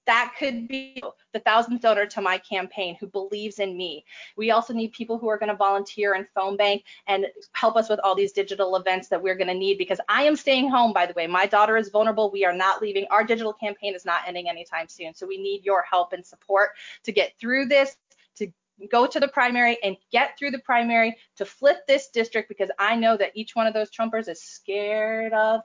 That 0.08 0.32
could 0.38 0.66
be 0.68 1.02
the 1.34 1.40
thousandth 1.40 1.82
donor 1.82 2.06
to 2.06 2.22
my 2.22 2.38
campaign 2.38 2.96
who 2.98 3.06
believes 3.06 3.58
in 3.58 3.76
me. 3.76 4.06
We 4.38 4.50
also 4.50 4.72
need 4.72 4.92
people 4.92 5.18
who 5.18 5.28
are 5.28 5.36
going 5.36 5.50
to 5.50 5.54
volunteer 5.54 6.14
in 6.14 6.26
phone 6.34 6.56
bank 6.56 6.84
and 7.06 7.26
help 7.52 7.76
us 7.76 7.90
with 7.90 8.00
all 8.02 8.14
these 8.14 8.32
digital 8.32 8.74
events 8.76 9.08
that 9.08 9.22
we're 9.22 9.34
going 9.34 9.48
to 9.48 9.54
need 9.54 9.76
because 9.76 10.00
I 10.08 10.22
am 10.22 10.34
staying 10.34 10.70
home, 10.70 10.94
by 10.94 11.04
the 11.04 11.12
way. 11.12 11.26
My 11.26 11.44
daughter 11.44 11.76
is 11.76 11.90
vulnerable. 11.90 12.30
We 12.30 12.46
are 12.46 12.54
not 12.54 12.80
leaving. 12.80 13.06
Our 13.10 13.22
digital 13.22 13.52
campaign 13.52 13.94
is 13.94 14.06
not 14.06 14.22
ending 14.26 14.48
anytime 14.48 14.88
soon. 14.88 15.12
So 15.12 15.26
we 15.26 15.36
need 15.36 15.62
your 15.62 15.82
help 15.82 16.14
and 16.14 16.24
support 16.24 16.70
to 17.04 17.12
get 17.12 17.34
through 17.38 17.66
this, 17.66 17.94
to 18.36 18.50
go 18.90 19.06
to 19.06 19.20
the 19.20 19.28
primary 19.28 19.76
and 19.82 19.94
get 20.10 20.38
through 20.38 20.52
the 20.52 20.60
primary 20.60 21.18
to 21.36 21.44
flip 21.44 21.86
this 21.86 22.08
district 22.08 22.48
because 22.48 22.70
I 22.78 22.96
know 22.96 23.18
that 23.18 23.32
each 23.34 23.54
one 23.54 23.66
of 23.66 23.74
those 23.74 23.90
Trumpers 23.90 24.26
is 24.26 24.40
scared 24.40 25.34
of 25.34 25.60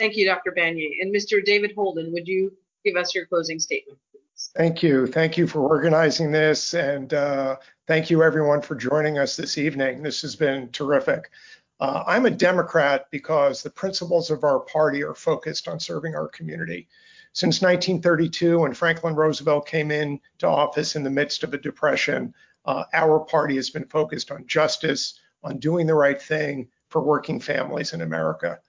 Thank 0.00 0.16
you, 0.16 0.24
Dr. 0.24 0.54
Banyai. 0.56 1.02
And 1.02 1.14
Mr. 1.14 1.44
David 1.44 1.74
Holden, 1.76 2.10
would 2.14 2.26
you 2.26 2.56
give 2.86 2.96
us 2.96 3.14
your 3.14 3.26
closing 3.26 3.58
statement, 3.58 3.98
please? 4.10 4.50
Thank 4.56 4.82
you. 4.82 5.06
Thank 5.06 5.36
you 5.36 5.46
for 5.46 5.60
organizing 5.60 6.32
this. 6.32 6.72
And 6.72 7.12
uh, 7.12 7.56
thank 7.86 8.08
you, 8.08 8.22
everyone, 8.22 8.62
for 8.62 8.74
joining 8.74 9.18
us 9.18 9.36
this 9.36 9.58
evening. 9.58 10.02
This 10.02 10.22
has 10.22 10.34
been 10.34 10.70
terrific. 10.70 11.30
Uh, 11.80 12.02
I'm 12.06 12.24
a 12.24 12.30
Democrat 12.30 13.08
because 13.10 13.62
the 13.62 13.68
principles 13.68 14.30
of 14.30 14.42
our 14.42 14.60
party 14.60 15.04
are 15.04 15.14
focused 15.14 15.68
on 15.68 15.78
serving 15.78 16.14
our 16.14 16.28
community. 16.28 16.88
Since 17.34 17.60
1932, 17.60 18.60
when 18.60 18.72
Franklin 18.72 19.14
Roosevelt 19.14 19.66
came 19.66 19.90
into 19.90 20.46
office 20.46 20.96
in 20.96 21.02
the 21.04 21.10
midst 21.10 21.44
of 21.44 21.52
a 21.52 21.58
depression, 21.58 22.32
uh, 22.64 22.84
our 22.94 23.20
party 23.20 23.56
has 23.56 23.68
been 23.68 23.84
focused 23.84 24.30
on 24.30 24.46
justice, 24.46 25.20
on 25.44 25.58
doing 25.58 25.86
the 25.86 25.94
right 25.94 26.20
thing 26.20 26.68
for 26.88 27.02
working 27.02 27.38
families 27.38 27.92
in 27.92 28.00
America. 28.00 28.60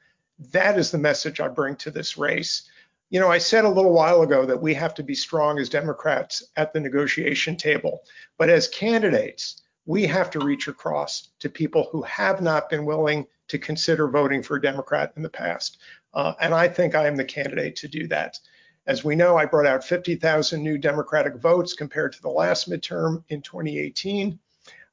That 0.50 0.80
is 0.80 0.90
the 0.90 0.98
message 0.98 1.40
I 1.40 1.48
bring 1.48 1.76
to 1.78 1.92
this 1.92 2.18
race. 2.18 2.64
You 3.12 3.20
know, 3.20 3.30
I 3.30 3.38
said 3.38 3.64
a 3.64 3.70
little 3.70 3.94
while 3.94 4.24
ago 4.24 4.46
that 4.46 4.62
we 4.62 4.74
have 4.74 4.96
to 4.96 5.04
be 5.04 5.14
strong 5.14 5.60
as 5.60 5.70
Democrats 5.70 6.44
at 6.56 6.74
the 6.74 6.80
negotiation 6.80 7.56
table, 7.56 8.02
but 8.40 8.50
as 8.50 8.68
candidates, 8.68 9.62
we 9.86 10.08
have 10.08 10.32
to 10.32 10.40
reach 10.40 10.68
across 10.68 11.30
to 11.40 11.50
people 11.50 11.90
who 11.92 12.02
have 12.04 12.42
not 12.42 12.70
been 12.70 12.86
willing 12.86 13.28
to 13.50 13.60
consider 13.60 14.08
voting 14.08 14.42
for 14.42 14.56
a 14.56 14.62
Democrat 14.62 15.14
in 15.16 15.22
the 15.22 15.30
past. 15.30 15.78
Uh, 16.14 16.34
and 16.40 16.54
I 16.54 16.68
think 16.68 16.96
I 16.96 17.06
am 17.06 17.16
the 17.16 17.26
candidate 17.26 17.76
to 17.78 17.88
do 17.88 18.08
that. 18.08 18.40
As 18.88 19.04
we 19.04 19.16
know, 19.16 19.38
I 19.38 19.46
brought 19.46 19.68
out 19.68 19.84
50,000 19.84 20.64
new 20.64 20.78
Democratic 20.78 21.36
votes 21.36 21.74
compared 21.74 22.14
to 22.14 22.22
the 22.22 22.30
last 22.30 22.70
midterm 22.70 23.24
in 23.30 23.42
2018. 23.42 24.40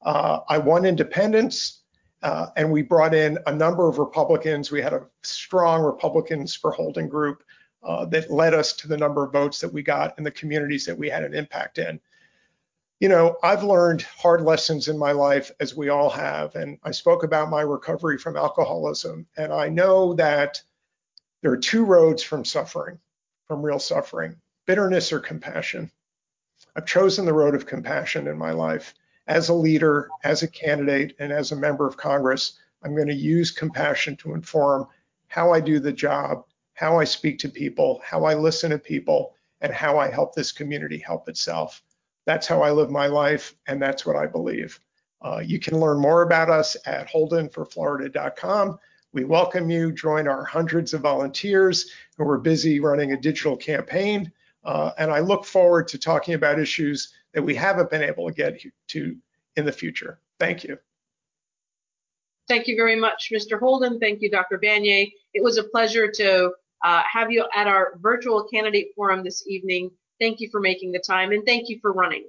Uh, 0.02 0.40
I 0.48 0.58
won 0.58 0.84
independence. 0.84 1.80
Uh, 2.22 2.46
and 2.56 2.70
we 2.72 2.82
brought 2.82 3.14
in 3.14 3.38
a 3.46 3.54
number 3.54 3.88
of 3.88 3.98
Republicans. 3.98 4.70
We 4.70 4.82
had 4.82 4.92
a 4.92 5.06
strong 5.22 5.82
Republicans 5.82 6.54
for 6.54 6.72
Holden 6.72 7.08
group. 7.08 7.44
uh, 7.82 8.04
that 8.06 8.30
led 8.30 8.54
us 8.54 8.72
to 8.74 8.88
the 8.88 8.96
number 8.96 9.24
of 9.24 9.32
votes 9.32 9.60
that 9.60 9.72
we 9.72 9.82
got 9.82 10.18
in 10.18 10.24
the 10.24 10.30
communities 10.30 10.84
that 10.86 10.98
we 10.98 11.08
had 11.08 11.24
an 11.24 11.34
impact 11.34 11.78
in. 11.78 12.00
You 13.00 13.08
know, 13.08 13.36
I've 13.44 13.62
learned 13.62 14.02
hard 14.02 14.42
lessons 14.42 14.88
in 14.88 14.98
my 14.98 15.12
life, 15.12 15.52
as 15.60 15.76
we 15.76 15.88
all 15.88 16.10
have, 16.10 16.56
and 16.56 16.78
I 16.82 16.90
spoke 16.90 17.22
about 17.22 17.50
my 17.50 17.60
recovery 17.60 18.18
from 18.18 18.36
alcoholism, 18.36 19.26
and 19.36 19.52
I 19.52 19.68
know 19.68 20.14
that 20.14 20.60
there 21.42 21.52
are 21.52 21.56
two 21.56 21.84
roads 21.84 22.22
from 22.22 22.44
suffering, 22.44 22.98
from 23.46 23.62
real 23.62 23.78
suffering 23.78 24.36
bitterness 24.66 25.12
or 25.14 25.20
compassion. 25.20 25.90
I've 26.76 26.84
chosen 26.84 27.24
the 27.24 27.32
road 27.32 27.54
of 27.54 27.64
compassion 27.64 28.26
in 28.26 28.36
my 28.36 28.50
life. 28.50 28.92
As 29.28 29.50
a 29.50 29.54
leader, 29.54 30.08
as 30.24 30.42
a 30.42 30.48
candidate, 30.48 31.14
and 31.18 31.30
as 31.32 31.52
a 31.52 31.56
member 31.56 31.86
of 31.86 31.96
Congress, 31.96 32.58
I'm 32.82 32.96
going 32.96 33.08
to 33.08 33.14
use 33.14 33.50
compassion 33.50 34.16
to 34.16 34.34
inform 34.34 34.86
how 35.28 35.52
I 35.52 35.60
do 35.60 35.78
the 35.78 35.92
job, 35.92 36.44
how 36.74 36.98
I 36.98 37.04
speak 37.04 37.38
to 37.40 37.48
people, 37.48 38.00
how 38.04 38.24
I 38.24 38.34
listen 38.34 38.70
to 38.70 38.78
people, 38.78 39.34
and 39.60 39.72
how 39.72 39.98
I 39.98 40.10
help 40.10 40.34
this 40.34 40.52
community 40.52 40.98
help 40.98 41.28
itself. 41.28 41.82
That's 42.24 42.46
how 42.46 42.62
I 42.62 42.70
live 42.70 42.90
my 42.90 43.06
life, 43.06 43.54
and 43.66 43.80
that's 43.80 44.06
what 44.06 44.16
I 44.16 44.26
believe. 44.26 44.80
Uh, 45.20 45.42
you 45.44 45.58
can 45.58 45.78
learn 45.78 46.00
more 46.00 46.22
about 46.22 46.50
us 46.50 46.76
at 46.86 47.08
holdenforflorida.com. 47.10 48.78
We 49.12 49.24
welcome 49.24 49.70
you. 49.70 49.92
Join 49.92 50.28
our 50.28 50.44
hundreds 50.44 50.94
of 50.94 51.00
volunteers 51.00 51.90
who 52.16 52.28
are 52.28 52.38
busy 52.38 52.80
running 52.80 53.12
a 53.12 53.20
digital 53.20 53.56
campaign. 53.56 54.30
Uh, 54.64 54.92
and 54.98 55.10
I 55.10 55.20
look 55.20 55.44
forward 55.44 55.88
to 55.88 55.98
talking 55.98 56.34
about 56.34 56.60
issues 56.60 57.12
that 57.34 57.42
we 57.42 57.54
haven't 57.54 57.90
been 57.90 58.02
able 58.02 58.26
to 58.28 58.34
get 58.34 58.60
to 58.88 59.16
in 59.56 59.64
the 59.64 59.72
future. 59.72 60.20
Thank 60.38 60.64
you. 60.64 60.78
Thank 62.48 62.66
you 62.66 62.76
very 62.76 62.96
much, 62.96 63.30
Mr. 63.32 63.58
Holden. 63.58 64.00
Thank 64.00 64.22
you, 64.22 64.30
Dr. 64.30 64.58
Banyai. 64.58 65.12
It 65.34 65.44
was 65.44 65.58
a 65.58 65.64
pleasure 65.64 66.10
to 66.12 66.52
uh, 66.82 67.02
have 67.12 67.30
you 67.30 67.46
at 67.54 67.66
our 67.66 67.98
virtual 68.00 68.44
candidate 68.44 68.88
forum 68.96 69.22
this 69.22 69.46
evening. 69.46 69.90
Thank 70.20 70.40
you 70.40 70.48
for 70.50 70.60
making 70.60 70.92
the 70.92 70.98
time 70.98 71.32
and 71.32 71.44
thank 71.44 71.68
you 71.68 71.78
for 71.80 71.92
running. 71.92 72.24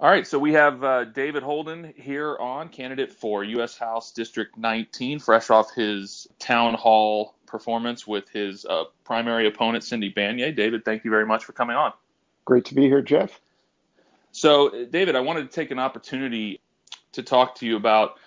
All 0.00 0.10
right, 0.10 0.26
so 0.26 0.38
we 0.38 0.52
have 0.52 0.82
uh, 0.84 1.04
David 1.04 1.42
Holden 1.42 1.94
here 1.96 2.36
on, 2.38 2.68
candidate 2.68 3.12
for 3.12 3.44
U.S. 3.44 3.78
House 3.78 4.12
District 4.12 4.58
19, 4.58 5.20
fresh 5.20 5.50
off 5.50 5.72
his 5.72 6.26
town 6.38 6.74
hall 6.74 7.36
performance 7.46 8.06
with 8.06 8.28
his 8.28 8.66
uh, 8.66 8.84
primary 9.04 9.46
opponent, 9.46 9.84
Cindy 9.84 10.12
Banyai. 10.12 10.54
David, 10.54 10.84
thank 10.84 11.04
you 11.04 11.10
very 11.10 11.24
much 11.24 11.44
for 11.44 11.52
coming 11.52 11.76
on. 11.76 11.92
Great 12.44 12.64
to 12.66 12.74
be 12.74 12.82
here, 12.82 13.00
Jeff. 13.00 13.40
So, 14.34 14.86
David, 14.86 15.14
I 15.14 15.20
wanted 15.20 15.48
to 15.48 15.54
take 15.54 15.70
an 15.70 15.78
opportunity 15.78 16.60
to 17.12 17.22
talk 17.22 17.54
to 17.60 17.66
you 17.66 17.76
about 17.76 18.18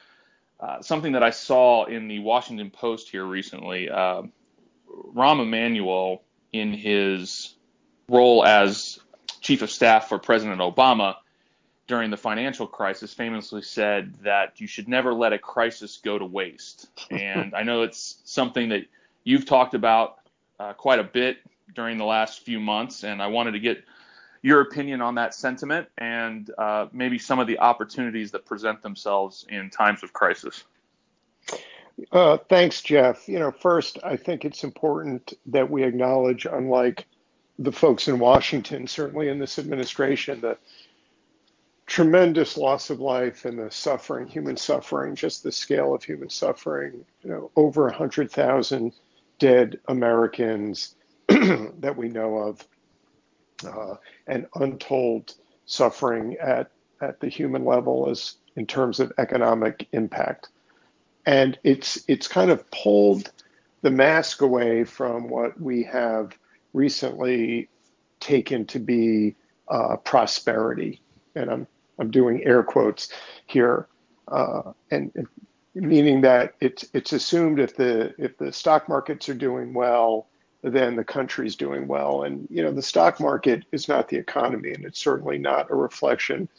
uh, 0.58 0.82
something 0.82 1.12
that 1.12 1.22
I 1.22 1.32
saw 1.32 1.84
in 1.84 2.08
the 2.08 2.20
Washington 2.20 2.72
Post 2.72 3.10
here 3.10 3.26
recently. 3.26 3.90
Uh, 3.90 4.24
Rahm 5.14 5.42
Emanuel, 5.42 6.24
in 6.54 6.72
his 6.72 7.56
role 8.08 8.46
as 8.46 9.00
chief 9.42 9.62
of 9.62 9.70
staff 9.70 10.08
for 10.08 10.18
President 10.18 10.62
Obama 10.62 11.16
during 11.88 12.10
the 12.10 12.16
financial 12.16 12.68
crisis, 12.68 13.14
famously 13.14 13.62
said 13.62 14.14
that 14.24 14.62
you 14.62 14.66
should 14.66 14.88
never 14.88 15.14
let 15.14 15.34
a 15.34 15.38
crisis 15.38 16.00
go 16.02 16.18
to 16.18 16.26
waste. 16.26 16.88
and 17.12 17.54
I 17.54 17.64
know 17.64 17.82
it's 17.82 18.22
something 18.24 18.70
that 18.70 18.86
you've 19.26 19.46
talked 19.46 19.74
about 19.74 20.20
uh, 20.58 20.72
quite 20.72 21.00
a 21.00 21.04
bit 21.04 21.40
during 21.76 21.98
the 21.98 22.06
last 22.06 22.46
few 22.46 22.62
months, 22.62 23.04
and 23.04 23.22
I 23.22 23.28
wanted 23.28 23.52
to 23.52 23.60
get 23.60 23.84
your 24.48 24.62
opinion 24.62 25.02
on 25.02 25.14
that 25.16 25.34
sentiment 25.34 25.90
and 25.98 26.52
uh, 26.58 26.88
maybe 26.94 27.20
some 27.20 27.38
of 27.38 27.48
the 27.48 27.60
opportunities 27.60 28.32
that 28.32 28.46
present 28.46 28.82
themselves 28.82 29.46
in 29.50 29.70
times 29.70 30.04
of 30.04 30.14
crisis. 30.14 30.64
Uh, 32.14 32.38
thanks, 32.48 32.82
Jeff. 32.82 33.28
You 33.28 33.40
know, 33.40 33.52
first, 33.52 34.00
I 34.06 34.16
think 34.16 34.46
it's 34.46 34.64
important 34.64 35.34
that 35.48 35.70
we 35.70 35.84
acknowledge, 35.84 36.46
unlike 36.46 37.06
the 37.60 37.74
folks 37.74 38.08
in 38.08 38.20
Washington, 38.20 38.88
certainly 38.88 39.28
in 39.28 39.38
this 39.38 39.60
administration, 39.60 40.40
the 40.40 40.58
tremendous 41.86 42.56
loss 42.56 42.90
of 42.90 43.02
life 43.02 43.44
and 43.44 43.60
the 43.60 43.70
suffering, 43.70 44.28
human 44.28 44.56
suffering, 44.56 45.14
just 45.14 45.44
the 45.44 45.52
scale 45.52 45.94
of 45.94 46.06
human 46.06 46.30
suffering, 46.30 47.04
you 47.22 47.30
know, 47.30 47.52
over 47.58 47.84
100,000 47.84 48.94
dead 49.40 49.78
Americans 49.90 50.96
that 51.28 51.98
we 51.98 52.08
know 52.08 52.38
of 52.38 52.66
uh, 53.66 53.96
and 54.28 54.48
untold 54.56 55.36
suffering 55.66 56.36
at, 56.38 56.72
at 57.02 57.20
the 57.20 57.30
human 57.30 57.66
level 57.66 58.10
as 58.10 58.36
in 58.56 58.66
terms 58.66 59.00
of 59.00 59.12
economic 59.18 59.88
impact. 59.94 60.50
And 61.26 61.58
it's 61.64 62.04
it's 62.08 62.28
kind 62.28 62.50
of 62.50 62.70
pulled 62.72 63.32
the 63.82 63.92
mask 63.92 64.42
away 64.42 64.84
from 64.84 65.30
what 65.30 65.60
we 65.60 65.84
have 65.84 66.32
recently 66.74 67.70
taken 68.20 68.66
to 68.66 68.80
be 68.80 69.36
uh, 69.68 69.98
prosperity. 69.98 71.02
And 71.36 71.52
I'm 71.52 71.68
I'm 72.00 72.12
doing 72.12 72.44
air 72.44 72.64
quotes 72.64 73.10
here, 73.46 73.88
uh, 74.28 74.72
and, 74.92 75.12
and 75.16 75.28
meaning 75.76 76.22
that 76.22 76.56
it's 76.60 76.86
it's 76.94 77.14
assumed 77.14 77.60
if 77.60 77.76
the 77.76 78.14
if 78.18 78.38
the 78.38 78.52
stock 78.52 78.88
markets 78.88 79.30
are 79.30 79.34
doing 79.34 79.74
well, 79.74 80.28
then 80.64 80.96
the 80.96 81.04
country's 81.04 81.56
doing 81.56 81.88
well. 81.88 82.24
And, 82.24 82.48
you 82.50 82.64
know, 82.64 82.72
the 82.72 82.82
stock 82.82 83.20
market 83.20 83.64
is 83.72 83.88
not 83.88 84.08
the 84.08 84.18
economy, 84.18 84.74
and 84.74 84.86
it's 84.86 85.00
certainly 85.00 85.38
not 85.38 85.72
a 85.72 85.76
reflection 85.76 86.50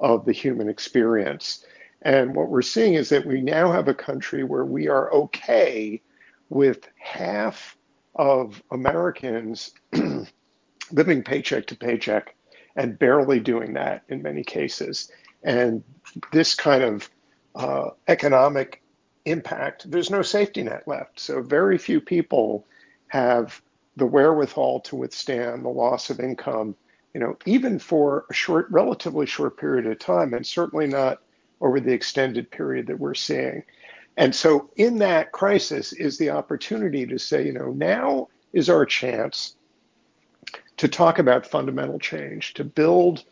of 0.00 0.24
the 0.24 0.32
human 0.32 0.68
experience. 0.68 1.64
And 2.02 2.34
what 2.34 2.48
we're 2.48 2.62
seeing 2.62 2.94
is 2.94 3.08
that 3.08 3.26
we 3.26 3.40
now 3.40 3.72
have 3.72 3.88
a 3.88 3.94
country 3.94 4.44
where 4.44 4.64
we 4.64 4.88
are 4.88 5.12
okay 5.12 6.00
with 6.48 6.88
half 6.96 7.76
of 8.14 8.62
Americans 8.70 9.72
living 10.92 11.22
paycheck 11.22 11.66
to 11.66 11.76
paycheck 11.76 12.34
and 12.76 12.98
barely 12.98 13.40
doing 13.40 13.74
that 13.74 14.02
in 14.08 14.22
many 14.22 14.44
cases. 14.44 15.10
And 15.42 15.82
this 16.32 16.54
kind 16.54 16.82
of 16.82 17.10
uh, 17.54 17.90
economic 18.06 18.82
impact, 19.24 19.90
there's 19.90 20.10
no 20.10 20.22
safety 20.22 20.62
net 20.62 20.86
left. 20.86 21.20
So 21.20 21.42
very 21.42 21.78
few 21.78 22.00
people 22.00 22.66
have 23.08 23.60
the 23.96 24.06
wherewithal 24.06 24.80
to 24.80 24.96
withstand 24.96 25.64
the 25.64 25.68
loss 25.68 26.10
of 26.10 26.20
income, 26.20 26.76
you 27.14 27.20
know, 27.20 27.36
even 27.46 27.78
for 27.78 28.24
a 28.30 28.34
short, 28.34 28.66
relatively 28.70 29.26
short 29.26 29.58
period 29.58 29.86
of 29.86 29.98
time, 29.98 30.34
and 30.34 30.46
certainly 30.46 30.86
not 30.86 31.20
over 31.60 31.80
the 31.80 31.92
extended 31.92 32.50
period 32.50 32.86
that 32.86 32.98
we're 32.98 33.14
seeing. 33.14 33.62
And 34.16 34.34
so, 34.34 34.70
in 34.76 34.98
that 34.98 35.32
crisis, 35.32 35.92
is 35.92 36.18
the 36.18 36.30
opportunity 36.30 37.06
to 37.06 37.18
say, 37.18 37.46
you 37.46 37.52
know, 37.52 37.72
now 37.72 38.28
is 38.52 38.68
our 38.68 38.84
chance 38.84 39.56
to 40.76 40.88
talk 40.88 41.18
about 41.18 41.46
fundamental 41.46 41.98
change, 41.98 42.54
to 42.54 42.64
build, 42.64 43.24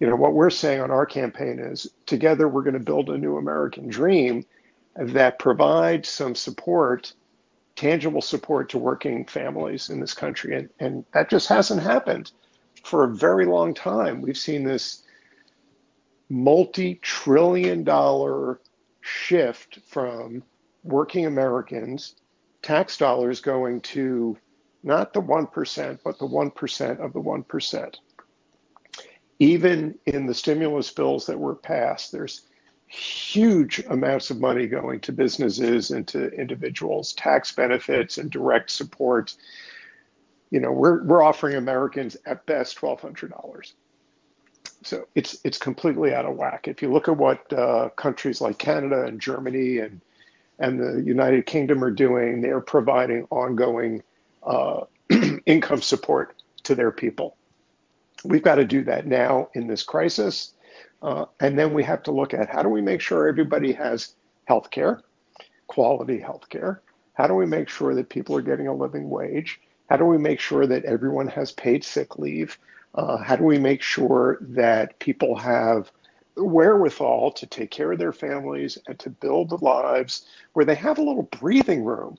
you 0.00 0.06
know, 0.06 0.16
what 0.16 0.34
we're 0.34 0.50
saying 0.50 0.80
on 0.80 0.90
our 0.90 1.06
campaign 1.06 1.58
is 1.58 1.88
together 2.06 2.48
we're 2.48 2.62
going 2.62 2.74
to 2.74 2.80
build 2.80 3.08
a 3.08 3.18
new 3.18 3.36
American 3.36 3.88
dream 3.88 4.44
that 4.96 5.38
provides 5.38 6.08
some 6.08 6.34
support 6.34 7.12
tangible 7.78 8.20
support 8.20 8.68
to 8.68 8.76
working 8.76 9.24
families 9.24 9.88
in 9.88 10.00
this 10.00 10.12
country. 10.12 10.56
And, 10.56 10.68
and 10.80 11.04
that 11.12 11.30
just 11.30 11.48
hasn't 11.48 11.80
happened 11.80 12.32
for 12.82 13.04
a 13.04 13.14
very 13.14 13.46
long 13.46 13.72
time. 13.72 14.20
We've 14.20 14.36
seen 14.36 14.64
this 14.64 15.04
multi 16.28 16.96
trillion 16.96 17.84
dollar 17.84 18.60
shift 19.00 19.78
from 19.86 20.42
working 20.82 21.26
Americans, 21.26 22.16
tax 22.62 22.98
dollars 22.98 23.40
going 23.40 23.80
to 23.82 24.36
not 24.82 25.12
the 25.12 25.22
1%, 25.22 25.98
but 26.04 26.18
the 26.18 26.26
1% 26.26 26.98
of 26.98 27.12
the 27.12 27.20
1%. 27.20 27.94
Even 29.38 29.94
in 30.06 30.26
the 30.26 30.34
stimulus 30.34 30.90
bills 30.90 31.26
that 31.26 31.38
were 31.38 31.54
passed, 31.54 32.10
there's 32.10 32.47
huge 32.88 33.84
amounts 33.88 34.30
of 34.30 34.40
money 34.40 34.66
going 34.66 35.00
to 35.00 35.12
businesses 35.12 35.90
and 35.90 36.08
to 36.08 36.28
individuals, 36.30 37.12
tax 37.12 37.52
benefits 37.52 38.18
and 38.18 38.30
direct 38.30 38.70
support. 38.70 39.34
You 40.50 40.60
know, 40.60 40.72
we're 40.72 41.04
we're 41.04 41.22
offering 41.22 41.56
Americans 41.56 42.16
at 42.26 42.46
best 42.46 42.76
twelve 42.76 43.00
hundred 43.00 43.30
dollars. 43.30 43.74
So 44.82 45.06
it's 45.14 45.38
it's 45.44 45.58
completely 45.58 46.14
out 46.14 46.24
of 46.24 46.36
whack. 46.36 46.68
If 46.68 46.82
you 46.82 46.90
look 46.90 47.08
at 47.08 47.16
what 47.16 47.52
uh, 47.52 47.90
countries 47.90 48.40
like 48.40 48.58
Canada 48.58 49.04
and 49.04 49.20
Germany 49.20 49.78
and 49.78 50.00
and 50.58 50.80
the 50.80 51.02
United 51.02 51.46
Kingdom 51.46 51.84
are 51.84 51.90
doing, 51.90 52.40
they're 52.40 52.60
providing 52.60 53.26
ongoing 53.30 54.02
uh, 54.42 54.80
income 55.46 55.82
support 55.82 56.42
to 56.64 56.74
their 56.74 56.90
people. 56.90 57.36
We've 58.24 58.42
got 58.42 58.56
to 58.56 58.64
do 58.64 58.82
that 58.84 59.06
now 59.06 59.50
in 59.54 59.66
this 59.68 59.82
crisis. 59.82 60.54
Uh, 61.02 61.26
and 61.40 61.58
then 61.58 61.72
we 61.72 61.84
have 61.84 62.02
to 62.02 62.12
look 62.12 62.34
at 62.34 62.48
how 62.48 62.62
do 62.62 62.68
we 62.68 62.80
make 62.80 63.00
sure 63.00 63.28
everybody 63.28 63.72
has 63.72 64.14
health 64.46 64.70
care, 64.70 65.00
quality 65.66 66.18
health 66.18 66.48
care? 66.48 66.82
How 67.14 67.26
do 67.26 67.34
we 67.34 67.46
make 67.46 67.68
sure 67.68 67.94
that 67.94 68.08
people 68.08 68.36
are 68.36 68.42
getting 68.42 68.68
a 68.68 68.74
living 68.74 69.08
wage? 69.08 69.60
How 69.88 69.96
do 69.96 70.04
we 70.04 70.18
make 70.18 70.40
sure 70.40 70.66
that 70.66 70.84
everyone 70.84 71.28
has 71.28 71.52
paid 71.52 71.84
sick 71.84 72.18
leave? 72.18 72.58
Uh, 72.94 73.18
how 73.18 73.36
do 73.36 73.44
we 73.44 73.58
make 73.58 73.82
sure 73.82 74.38
that 74.40 74.98
people 74.98 75.36
have 75.36 75.90
wherewithal 76.36 77.32
to 77.32 77.46
take 77.46 77.70
care 77.70 77.92
of 77.92 77.98
their 77.98 78.12
families 78.12 78.78
and 78.86 78.98
to 78.98 79.10
build 79.10 79.60
lives 79.62 80.26
where 80.52 80.64
they 80.64 80.74
have 80.74 80.98
a 80.98 81.02
little 81.02 81.24
breathing 81.24 81.84
room 81.84 82.16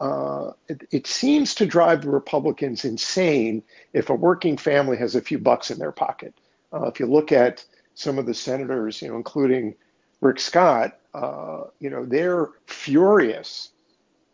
uh, 0.00 0.50
it, 0.68 0.82
it, 0.90 1.06
seems 1.06 1.54
to 1.54 1.66
drive 1.66 2.02
the 2.02 2.10
Republicans 2.10 2.84
insane 2.84 3.62
if 3.92 4.10
a 4.10 4.14
working 4.14 4.56
family 4.56 4.96
has 4.96 5.14
a 5.14 5.20
few 5.20 5.38
bucks 5.38 5.70
in 5.70 5.78
their 5.78 5.92
pocket. 5.92 6.34
Uh, 6.72 6.86
if 6.86 6.98
you 6.98 7.06
look 7.06 7.30
at 7.30 7.64
some 7.94 8.18
of 8.18 8.26
the 8.26 8.34
senators, 8.34 9.00
you 9.02 9.08
know, 9.08 9.16
including 9.16 9.74
Rick 10.20 10.40
Scott, 10.40 10.98
uh, 11.14 11.64
you 11.80 11.90
know, 11.90 12.04
they're 12.04 12.48
furious 12.66 13.70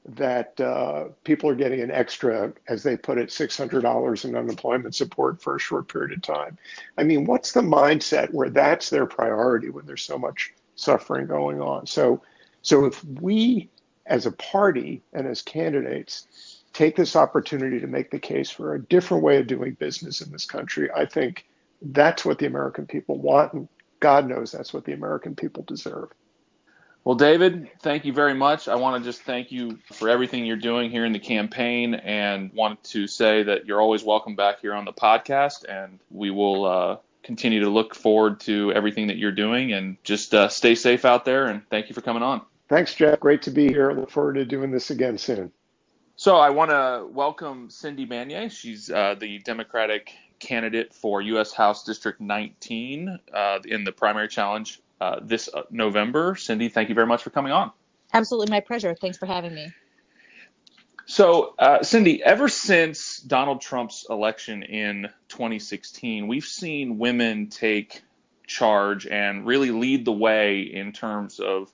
that 0.09 0.59
uh, 0.61 1.05
people 1.25 1.51
are 1.51 1.55
getting 1.55 1.81
an 1.81 1.91
extra, 1.91 2.53
as 2.69 2.83
they 2.83 2.97
put 2.97 3.19
it, 3.19 3.29
$600 3.29 4.25
in 4.25 4.37
unemployment 4.37 4.95
support 4.95 5.43
for 5.43 5.57
a 5.57 5.61
short 5.61 5.89
period 5.89 6.13
of 6.13 6.23
time. 6.23 6.57
I 6.97 7.03
mean, 7.03 7.25
what's 7.27 7.53
the 7.53 7.61
mindset 7.61 8.33
where 8.33 8.51
that's 8.51 8.89
their 8.91 9.07
priority 9.07 9.69
when 9.69 9.87
there's 9.87 10.03
so 10.03 10.19
much 10.19 10.55
suffering 10.75 11.27
going 11.27 11.61
on? 11.61 11.87
So, 11.87 12.23
so 12.63 12.87
if 12.87 13.05
we 13.05 13.69
as 14.07 14.27
a 14.27 14.33
party 14.33 15.03
and 15.13 15.27
as 15.27 15.43
candidates 15.43 16.63
take 16.73 16.97
this 16.97 17.15
opportunity 17.15 17.79
to 17.81 17.87
make 17.87 18.11
the 18.11 18.19
case 18.19 18.51
for 18.51 18.75
a 18.75 18.83
different 18.83 19.23
way 19.23 19.39
of 19.39 19.47
doing 19.47 19.75
business 19.75 20.21
in 20.21 20.33
this 20.33 20.47
country, 20.47 20.91
I 20.93 21.05
think 21.05 21.45
that's 21.83 22.25
what 22.25 22.39
the 22.39 22.47
American 22.47 22.87
people 22.87 23.19
want. 23.19 23.53
And 23.53 23.69
God 24.01 24.29
knows 24.29 24.53
that's 24.53 24.73
what 24.73 24.85
the 24.85 24.93
American 24.93 25.35
people 25.35 25.63
deserve. 25.63 26.11
Well, 27.05 27.15
David, 27.15 27.71
thank 27.81 28.05
you 28.05 28.13
very 28.13 28.35
much. 28.35 28.69
I 28.69 28.75
want 28.75 29.03
to 29.03 29.09
just 29.09 29.23
thank 29.23 29.51
you 29.51 29.79
for 29.93 30.11
everything 30.11 30.45
you're 30.45 30.57
doing 30.57 30.91
here 30.91 31.07
in 31.07 31.13
the 31.13 31.19
campaign 31.19 31.95
and 31.95 32.53
want 32.53 32.85
to 32.85 33.07
say 33.07 33.43
that 33.43 33.65
you're 33.65 33.81
always 33.81 34.05
welcome 34.05 34.37
back 34.37 34.61
here 34.61 34.75
on 34.75 34.85
the 34.85 34.93
podcast. 34.93 35.65
And 35.67 35.99
we 36.11 36.31
will 36.31 36.67
uh, 36.67 36.97
continue 37.23 37.61
to 37.61 37.71
look 37.71 37.95
forward 37.95 38.41
to 38.41 38.73
everything 38.75 39.07
that 39.07 39.17
you're 39.17 39.33
doing 39.33 39.73
and 39.73 39.97
just 40.05 40.35
uh, 40.35 40.49
stay 40.49 40.75
safe 40.75 41.07
out 41.07 41.25
there. 41.25 41.47
And 41.47 41.63
thank 41.71 41.89
you 41.89 41.95
for 41.95 42.03
coming 42.03 42.23
on. 42.23 42.43
Thanks, 42.69 42.95
Jeff. 42.95 43.19
Great 43.19 43.43
to 43.43 43.51
be 43.51 43.69
here. 43.69 43.93
Look 43.93 44.11
forward 44.11 44.35
to 44.35 44.45
doing 44.45 44.71
this 44.71 44.91
again 44.91 45.17
soon. 45.17 45.53
So 46.17 46.37
I 46.37 46.51
want 46.51 46.71
to 46.71 47.07
welcome 47.11 47.71
Cindy 47.71 48.07
Banyai. 48.07 48.51
She's 48.51 48.91
uh, 48.91 49.15
the 49.19 49.39
Democratic 49.39 50.13
candidate 50.41 50.93
for 50.93 51.23
U.S. 51.23 51.53
House 51.53 51.85
District 51.85 52.21
19 52.21 53.19
uh, 53.33 53.59
in 53.65 53.85
the 53.85 53.93
primary 53.93 54.29
challenge 54.29 54.81
uh, 55.01 55.21
this 55.23 55.49
uh, 55.53 55.63
November. 55.71 56.35
Cindy, 56.37 56.69
thank 56.69 56.89
you 56.89 56.95
very 56.95 57.07
much 57.07 57.23
for 57.23 57.31
coming 57.31 57.53
on. 57.53 57.71
Absolutely, 58.13 58.51
my 58.51 58.61
pleasure. 58.61 58.95
Thanks 58.95 59.19
for 59.19 59.27
having 59.27 59.55
me. 59.55 59.73
So, 61.07 61.55
uh, 61.59 61.83
Cindy, 61.83 62.23
ever 62.23 62.49
since 62.49 63.19
Donald 63.19 63.61
Trump's 63.61 64.07
election 64.09 64.63
in 64.63 65.09
2016, 65.29 66.29
we've 66.29 66.45
seen 66.45 66.99
women 66.99 67.49
take 67.49 68.03
charge 68.47 69.07
and 69.07 69.47
really 69.47 69.71
lead 69.71 70.05
the 70.05 70.13
way 70.13 70.61
in 70.61 70.93
terms 70.93 71.41
of 71.41 71.73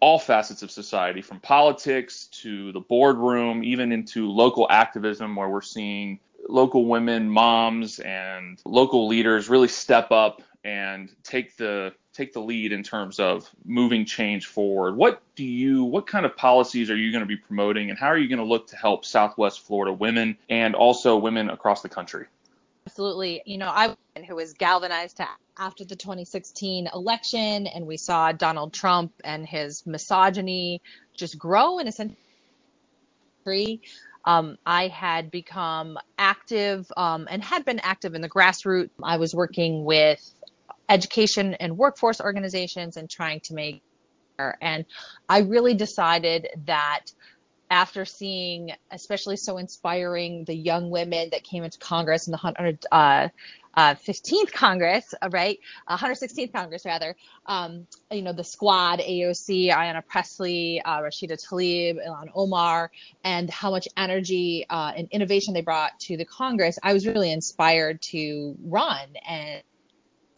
all 0.00 0.18
facets 0.18 0.62
of 0.62 0.70
society, 0.70 1.20
from 1.20 1.40
politics 1.40 2.26
to 2.26 2.70
the 2.72 2.80
boardroom, 2.80 3.64
even 3.64 3.90
into 3.90 4.30
local 4.30 4.66
activism, 4.70 5.34
where 5.34 5.48
we're 5.48 5.60
seeing 5.60 6.20
local 6.48 6.86
women, 6.86 7.28
moms, 7.28 7.98
and 8.00 8.60
local 8.64 9.06
leaders 9.06 9.48
really 9.48 9.68
step 9.68 10.10
up 10.10 10.42
and 10.64 11.10
take 11.22 11.56
the 11.56 11.92
take 12.12 12.32
the 12.32 12.40
lead 12.40 12.72
in 12.72 12.82
terms 12.82 13.20
of 13.20 13.48
moving 13.64 14.04
change 14.04 14.46
forward. 14.46 14.96
What 14.96 15.22
do 15.36 15.44
you 15.44 15.84
what 15.84 16.06
kind 16.06 16.26
of 16.26 16.36
policies 16.36 16.90
are 16.90 16.96
you 16.96 17.12
going 17.12 17.22
to 17.22 17.26
be 17.26 17.36
promoting 17.36 17.90
and 17.90 17.98
how 17.98 18.08
are 18.08 18.18
you 18.18 18.28
going 18.28 18.40
to 18.40 18.44
look 18.44 18.66
to 18.68 18.76
help 18.76 19.04
Southwest 19.04 19.60
Florida 19.60 19.92
women 19.92 20.36
and 20.48 20.74
also 20.74 21.16
women 21.16 21.50
across 21.50 21.82
the 21.82 21.88
country? 21.88 22.26
Absolutely. 22.86 23.42
You 23.44 23.58
know, 23.58 23.68
I 23.68 23.94
who 24.26 24.34
was 24.34 24.52
galvanized 24.54 25.20
after 25.58 25.84
the 25.84 25.94
2016 25.94 26.88
election 26.92 27.66
and 27.68 27.86
we 27.86 27.96
saw 27.96 28.32
Donald 28.32 28.72
Trump 28.72 29.12
and 29.22 29.46
his 29.46 29.86
misogyny 29.86 30.82
just 31.14 31.38
grow 31.38 31.78
in 31.78 31.86
a 31.86 31.92
sense. 31.92 32.14
Um, 34.28 34.58
I 34.66 34.88
had 34.88 35.30
become 35.30 35.98
active 36.18 36.86
um, 36.98 37.26
and 37.30 37.42
had 37.42 37.64
been 37.64 37.78
active 37.78 38.14
in 38.14 38.20
the 38.20 38.28
grassroots. 38.28 38.90
I 39.02 39.16
was 39.16 39.34
working 39.34 39.86
with 39.86 40.20
education 40.90 41.54
and 41.54 41.78
workforce 41.78 42.20
organizations 42.20 42.98
and 42.98 43.08
trying 43.08 43.40
to 43.44 43.54
make 43.54 43.82
and 44.60 44.84
I 45.28 45.40
really 45.40 45.74
decided 45.74 46.46
that 46.66 47.06
after 47.70 48.04
seeing, 48.04 48.70
especially 48.90 49.36
so 49.36 49.56
inspiring, 49.56 50.44
the 50.44 50.54
young 50.54 50.90
women 50.90 51.30
that 51.32 51.42
came 51.42 51.64
into 51.64 51.78
Congress 51.78 52.26
in 52.26 52.30
the 52.30 52.38
100, 52.38 52.84
uh, 52.92 53.28
uh, 53.74 53.94
15th 53.94 54.52
Congress, 54.52 55.14
uh, 55.20 55.28
right? 55.30 55.58
116th 55.88 56.52
Congress, 56.52 56.84
rather. 56.84 57.16
Um, 57.46 57.86
you 58.10 58.22
know, 58.22 58.32
the 58.32 58.44
squad, 58.44 59.00
AOC, 59.00 59.70
Ayanna 59.70 60.06
Pressley, 60.06 60.80
uh, 60.84 61.00
Rashida 61.00 61.42
Tlaib, 61.42 61.96
Ilhan 62.04 62.30
Omar, 62.34 62.90
and 63.24 63.48
how 63.50 63.70
much 63.70 63.88
energy 63.96 64.66
uh, 64.68 64.92
and 64.96 65.08
innovation 65.10 65.54
they 65.54 65.62
brought 65.62 65.98
to 66.00 66.16
the 66.16 66.24
Congress. 66.24 66.78
I 66.82 66.92
was 66.92 67.06
really 67.06 67.32
inspired 67.32 68.02
to 68.02 68.56
run 68.62 69.08
and 69.26 69.62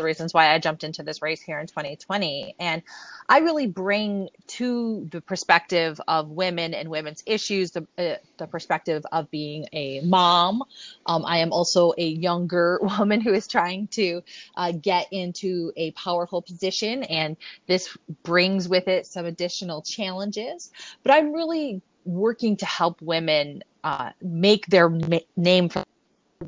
the 0.00 0.04
reasons 0.06 0.32
why 0.32 0.52
I 0.52 0.58
jumped 0.58 0.82
into 0.82 1.02
this 1.02 1.20
race 1.20 1.42
here 1.42 1.60
in 1.60 1.66
2020. 1.66 2.54
And 2.58 2.82
I 3.28 3.38
really 3.40 3.66
bring 3.66 4.30
to 4.48 5.06
the 5.10 5.20
perspective 5.20 6.00
of 6.08 6.30
women 6.30 6.72
and 6.72 6.88
women's 6.88 7.22
issues 7.26 7.72
the, 7.72 7.86
uh, 7.98 8.16
the 8.38 8.46
perspective 8.46 9.04
of 9.12 9.30
being 9.30 9.66
a 9.72 10.00
mom. 10.00 10.62
Um, 11.04 11.24
I 11.26 11.38
am 11.38 11.52
also 11.52 11.92
a 11.98 12.06
younger 12.06 12.80
woman 12.98 13.20
who 13.20 13.34
is 13.34 13.46
trying 13.46 13.88
to 13.88 14.22
uh, 14.56 14.72
get 14.72 15.06
into 15.12 15.72
a 15.76 15.90
powerful 15.92 16.40
position, 16.40 17.02
and 17.04 17.36
this 17.66 17.94
brings 18.24 18.68
with 18.68 18.88
it 18.88 19.06
some 19.06 19.26
additional 19.26 19.82
challenges. 19.82 20.70
But 21.02 21.12
I'm 21.12 21.32
really 21.32 21.82
working 22.04 22.56
to 22.56 22.66
help 22.66 23.02
women 23.02 23.62
uh, 23.84 24.10
make 24.22 24.66
their 24.66 24.88
ma- 24.88 25.18
name 25.36 25.68
for 25.68 25.84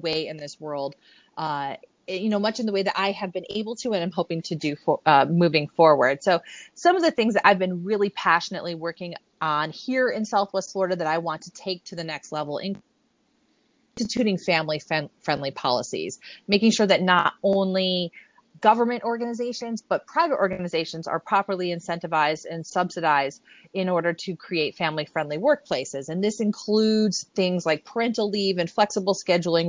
way 0.01 0.27
in 0.27 0.39
this 0.39 0.59
world 0.59 0.97
uh, 1.37 1.77
you 2.07 2.29
know, 2.29 2.39
much 2.39 2.61
in 2.61 2.67
the 2.67 2.73
way 2.73 2.83
that 2.83 2.99
I 2.99 3.13
have 3.13 3.33
been 3.33 3.45
able 3.51 3.77
to 3.77 3.93
and 3.93 4.03
I'm 4.03 4.11
hoping 4.11 4.43
to 4.43 4.55
do 4.55 4.77
for 4.77 5.01
uh, 5.07 5.27
moving 5.29 5.69
forward. 5.69 6.23
So 6.23 6.41
some 6.75 6.97
of 6.97 7.03
the 7.03 7.11
things 7.11 7.35
that 7.35 7.47
I've 7.47 7.59
been 7.59 7.85
really 7.85 8.11
passionately 8.11 8.75
working 8.75 9.15
on 9.41 9.71
here 9.71 10.09
in 10.09 10.25
Southwest 10.25 10.73
Florida 10.73 10.97
that 10.97 11.07
I 11.07 11.19
want 11.19 11.43
to 11.43 11.51
take 11.51 11.85
to 11.85 11.97
the 11.97 12.05
next 12.05 12.33
level, 12.33 12.59
in 12.59 12.81
instituting 13.97 14.39
family 14.39 14.81
friendly 15.21 15.51
policies, 15.51 16.19
making 16.49 16.71
sure 16.71 16.87
that 16.87 17.03
not 17.03 17.35
only 17.43 18.13
government 18.61 19.03
organizations, 19.03 19.83
but 19.83 20.07
private 20.07 20.37
organizations 20.37 21.07
are 21.07 21.19
properly 21.19 21.69
incentivized 21.69 22.47
and 22.49 22.67
subsidized 22.67 23.43
in 23.75 23.89
order 23.89 24.13
to 24.13 24.37
create 24.37 24.77
family 24.77 25.05
friendly 25.05 25.37
workplaces. 25.37 26.09
And 26.09 26.23
this 26.23 26.41
includes 26.41 27.27
things 27.35 27.67
like 27.67 27.85
parental 27.85 28.31
leave 28.31 28.59
and 28.59 28.71
flexible 28.71 29.15
scheduling 29.15 29.69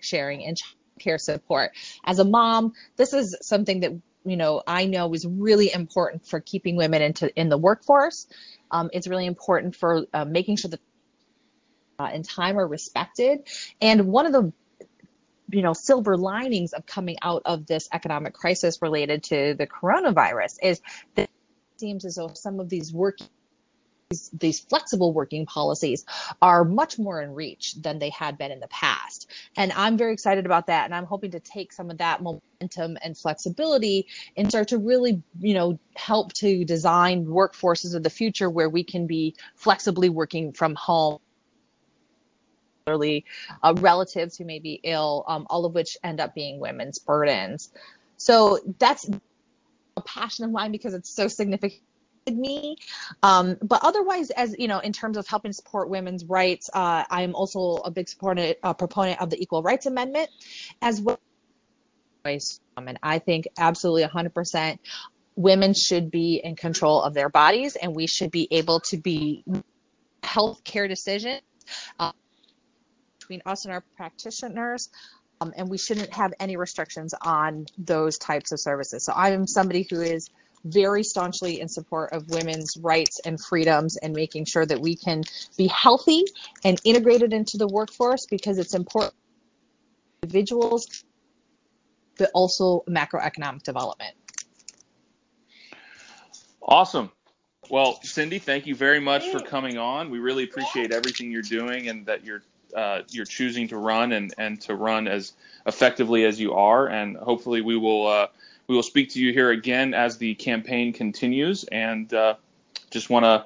sharing 0.00 0.44
and 0.44 0.60
care 0.98 1.18
support. 1.18 1.72
As 2.04 2.18
a 2.18 2.24
mom, 2.24 2.74
this 2.96 3.12
is 3.12 3.36
something 3.42 3.80
that 3.80 3.92
you 4.24 4.36
know 4.36 4.62
I 4.66 4.86
know 4.86 5.12
is 5.14 5.26
really 5.26 5.72
important 5.72 6.26
for 6.26 6.40
keeping 6.40 6.76
women 6.76 7.02
into 7.02 7.34
in 7.38 7.48
the 7.48 7.58
workforce. 7.58 8.26
Um, 8.70 8.90
it's 8.92 9.08
really 9.08 9.26
important 9.26 9.74
for 9.74 10.06
uh, 10.12 10.24
making 10.24 10.56
sure 10.56 10.70
that 10.70 10.80
uh, 11.98 12.10
and 12.12 12.24
time 12.24 12.58
are 12.58 12.66
respected. 12.66 13.40
And 13.80 14.06
one 14.06 14.26
of 14.26 14.32
the 14.32 14.52
you 15.50 15.62
know 15.62 15.72
silver 15.72 16.16
linings 16.16 16.72
of 16.72 16.86
coming 16.86 17.16
out 17.22 17.42
of 17.44 17.66
this 17.66 17.88
economic 17.92 18.34
crisis 18.34 18.80
related 18.80 19.24
to 19.24 19.54
the 19.54 19.66
coronavirus 19.66 20.58
is 20.62 20.80
that 21.16 21.24
it 21.24 21.80
seems 21.80 22.04
as 22.04 22.14
though 22.14 22.30
some 22.34 22.60
of 22.60 22.68
these 22.68 22.92
working 22.92 23.28
these, 24.32 24.58
flexible 24.58 25.12
working 25.12 25.46
policies 25.46 26.04
are 26.42 26.64
much 26.64 26.98
more 26.98 27.22
in 27.22 27.32
reach 27.32 27.74
than 27.74 28.00
they 28.00 28.10
had 28.10 28.36
been 28.36 28.50
in 28.50 28.58
the 28.58 28.68
past. 28.68 29.30
And 29.56 29.72
I'm 29.72 29.96
very 29.96 30.12
excited 30.12 30.46
about 30.46 30.66
that. 30.66 30.84
And 30.84 30.94
I'm 30.94 31.04
hoping 31.04 31.30
to 31.32 31.40
take 31.40 31.72
some 31.72 31.90
of 31.90 31.98
that 31.98 32.20
momentum 32.20 32.98
and 33.02 33.16
flexibility 33.16 34.08
and 34.36 34.48
start 34.48 34.68
to 34.68 34.78
really, 34.78 35.22
you 35.38 35.54
know, 35.54 35.78
help 35.94 36.32
to 36.34 36.64
design 36.64 37.26
workforces 37.26 37.94
of 37.94 38.02
the 38.02 38.10
future 38.10 38.50
where 38.50 38.68
we 38.68 38.82
can 38.82 39.06
be 39.06 39.36
flexibly 39.54 40.08
working 40.08 40.52
from 40.52 40.74
home 40.74 41.20
uh, 42.88 43.74
relatives 43.76 44.36
who 44.36 44.44
may 44.44 44.58
be 44.58 44.80
ill, 44.82 45.24
um, 45.28 45.46
all 45.48 45.64
of 45.64 45.74
which 45.74 45.96
end 46.02 46.18
up 46.18 46.34
being 46.34 46.58
women's 46.58 46.98
burdens. 46.98 47.70
So 48.16 48.58
that's 48.80 49.08
a 49.96 50.00
passion 50.00 50.46
of 50.46 50.50
mine 50.50 50.72
because 50.72 50.94
it's 50.94 51.10
so 51.10 51.28
significant 51.28 51.82
me. 52.26 52.76
Um, 53.22 53.56
but 53.62 53.80
otherwise, 53.82 54.30
as 54.30 54.54
you 54.58 54.68
know, 54.68 54.78
in 54.78 54.92
terms 54.92 55.16
of 55.16 55.26
helping 55.26 55.52
support 55.52 55.88
women's 55.88 56.24
rights, 56.24 56.68
uh, 56.72 57.04
I 57.10 57.22
am 57.22 57.34
also 57.34 57.76
a 57.84 57.90
big 57.90 58.08
supporter, 58.08 58.54
uh, 58.62 58.74
proponent 58.74 59.20
of 59.20 59.30
the 59.30 59.40
Equal 59.40 59.62
Rights 59.62 59.86
Amendment, 59.86 60.30
as 60.82 61.00
well. 61.00 61.18
And 62.24 62.98
I 63.02 63.18
think 63.18 63.48
absolutely 63.58 64.04
100% 64.04 64.78
women 65.36 65.74
should 65.74 66.10
be 66.10 66.40
in 66.42 66.56
control 66.56 67.02
of 67.02 67.14
their 67.14 67.28
bodies, 67.28 67.76
and 67.76 67.94
we 67.94 68.06
should 68.06 68.30
be 68.30 68.48
able 68.50 68.80
to 68.80 68.98
be 68.98 69.44
health 70.22 70.62
care 70.64 70.86
decisions 70.86 71.40
uh, 71.98 72.12
between 73.18 73.42
us 73.46 73.64
and 73.64 73.72
our 73.72 73.82
practitioners. 73.96 74.90
Um, 75.42 75.54
and 75.56 75.70
we 75.70 75.78
shouldn't 75.78 76.12
have 76.12 76.34
any 76.38 76.58
restrictions 76.58 77.14
on 77.22 77.64
those 77.78 78.18
types 78.18 78.52
of 78.52 78.60
services. 78.60 79.06
So 79.06 79.14
I'm 79.16 79.46
somebody 79.46 79.86
who 79.88 80.02
is 80.02 80.28
very 80.64 81.02
staunchly 81.02 81.60
in 81.60 81.68
support 81.68 82.12
of 82.12 82.28
women's 82.30 82.76
rights 82.76 83.20
and 83.24 83.40
freedoms 83.40 83.96
and 83.96 84.14
making 84.14 84.44
sure 84.44 84.66
that 84.66 84.80
we 84.80 84.94
can 84.94 85.22
be 85.56 85.66
healthy 85.66 86.24
and 86.64 86.80
integrated 86.84 87.32
into 87.32 87.56
the 87.56 87.66
workforce 87.66 88.26
because 88.26 88.58
it's 88.58 88.74
important 88.74 89.14
individuals 90.22 91.04
but 92.18 92.30
also 92.34 92.84
macroeconomic 92.86 93.62
development. 93.62 94.14
Awesome. 96.62 97.10
Well, 97.70 97.98
Cindy, 98.02 98.38
thank 98.38 98.66
you 98.66 98.74
very 98.74 99.00
much 99.00 99.30
for 99.30 99.40
coming 99.40 99.78
on. 99.78 100.10
We 100.10 100.18
really 100.18 100.44
appreciate 100.44 100.92
everything 100.92 101.30
you're 101.30 101.40
doing 101.40 101.88
and 101.88 102.04
that 102.06 102.24
you're 102.24 102.42
uh, 102.76 103.02
you're 103.08 103.24
choosing 103.24 103.66
to 103.68 103.76
run 103.76 104.12
and, 104.12 104.32
and 104.38 104.60
to 104.60 104.74
run 104.74 105.08
as 105.08 105.32
effectively 105.66 106.24
as 106.24 106.38
you 106.38 106.54
are. 106.54 106.88
And 106.88 107.16
hopefully, 107.16 107.62
we 107.62 107.76
will 107.76 108.06
uh, 108.06 108.26
we 108.70 108.76
will 108.76 108.84
speak 108.84 109.10
to 109.10 109.20
you 109.20 109.32
here 109.32 109.50
again 109.50 109.94
as 109.94 110.16
the 110.16 110.36
campaign 110.36 110.92
continues. 110.92 111.64
And 111.64 112.14
uh, 112.14 112.36
just 112.90 113.10
want 113.10 113.24
to 113.24 113.44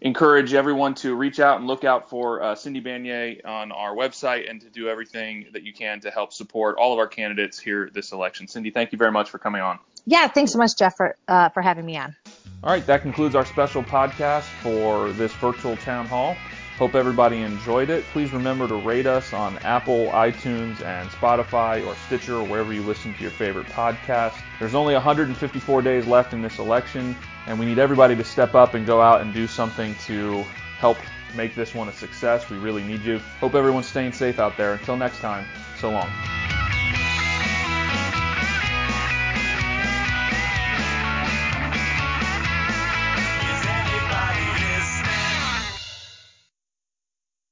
encourage 0.00 0.52
everyone 0.52 0.94
to 0.94 1.14
reach 1.14 1.38
out 1.38 1.58
and 1.58 1.68
look 1.68 1.84
out 1.84 2.10
for 2.10 2.42
uh, 2.42 2.56
Cindy 2.56 2.80
Banyai 2.80 3.46
on 3.46 3.70
our 3.70 3.94
website 3.94 4.50
and 4.50 4.60
to 4.62 4.68
do 4.68 4.88
everything 4.88 5.46
that 5.52 5.62
you 5.62 5.72
can 5.72 6.00
to 6.00 6.10
help 6.10 6.32
support 6.32 6.76
all 6.76 6.92
of 6.92 6.98
our 6.98 7.06
candidates 7.06 7.56
here 7.56 7.88
this 7.94 8.10
election. 8.10 8.48
Cindy, 8.48 8.72
thank 8.72 8.90
you 8.90 8.98
very 8.98 9.12
much 9.12 9.30
for 9.30 9.38
coming 9.38 9.60
on. 9.60 9.78
Yeah, 10.06 10.26
thanks 10.26 10.50
so 10.50 10.58
much, 10.58 10.72
Jeff, 10.76 10.96
for, 10.96 11.14
uh, 11.28 11.50
for 11.50 11.62
having 11.62 11.86
me 11.86 11.96
on. 11.96 12.16
All 12.64 12.70
right, 12.70 12.84
that 12.86 13.02
concludes 13.02 13.36
our 13.36 13.46
special 13.46 13.84
podcast 13.84 14.42
for 14.60 15.10
this 15.12 15.32
virtual 15.34 15.76
town 15.76 16.06
hall. 16.06 16.36
Hope 16.82 16.96
everybody 16.96 17.42
enjoyed 17.42 17.90
it. 17.90 18.02
Please 18.06 18.32
remember 18.32 18.66
to 18.66 18.74
rate 18.74 19.06
us 19.06 19.32
on 19.32 19.56
Apple, 19.58 20.06
iTunes, 20.06 20.82
and 20.82 21.08
Spotify 21.10 21.86
or 21.86 21.94
Stitcher 22.06 22.34
or 22.34 22.44
wherever 22.44 22.72
you 22.72 22.82
listen 22.82 23.14
to 23.14 23.22
your 23.22 23.30
favorite 23.30 23.68
podcast. 23.68 24.34
There's 24.58 24.74
only 24.74 24.92
154 24.94 25.80
days 25.82 26.08
left 26.08 26.32
in 26.32 26.42
this 26.42 26.58
election, 26.58 27.16
and 27.46 27.56
we 27.56 27.66
need 27.66 27.78
everybody 27.78 28.16
to 28.16 28.24
step 28.24 28.56
up 28.56 28.74
and 28.74 28.84
go 28.84 29.00
out 29.00 29.20
and 29.20 29.32
do 29.32 29.46
something 29.46 29.94
to 30.06 30.42
help 30.78 30.98
make 31.36 31.54
this 31.54 31.72
one 31.72 31.88
a 31.88 31.92
success. 31.92 32.50
We 32.50 32.56
really 32.56 32.82
need 32.82 33.02
you. 33.02 33.20
Hope 33.38 33.54
everyone's 33.54 33.86
staying 33.86 34.10
safe 34.10 34.40
out 34.40 34.56
there. 34.56 34.72
Until 34.72 34.96
next 34.96 35.20
time, 35.20 35.46
so 35.78 35.88
long. 35.88 36.10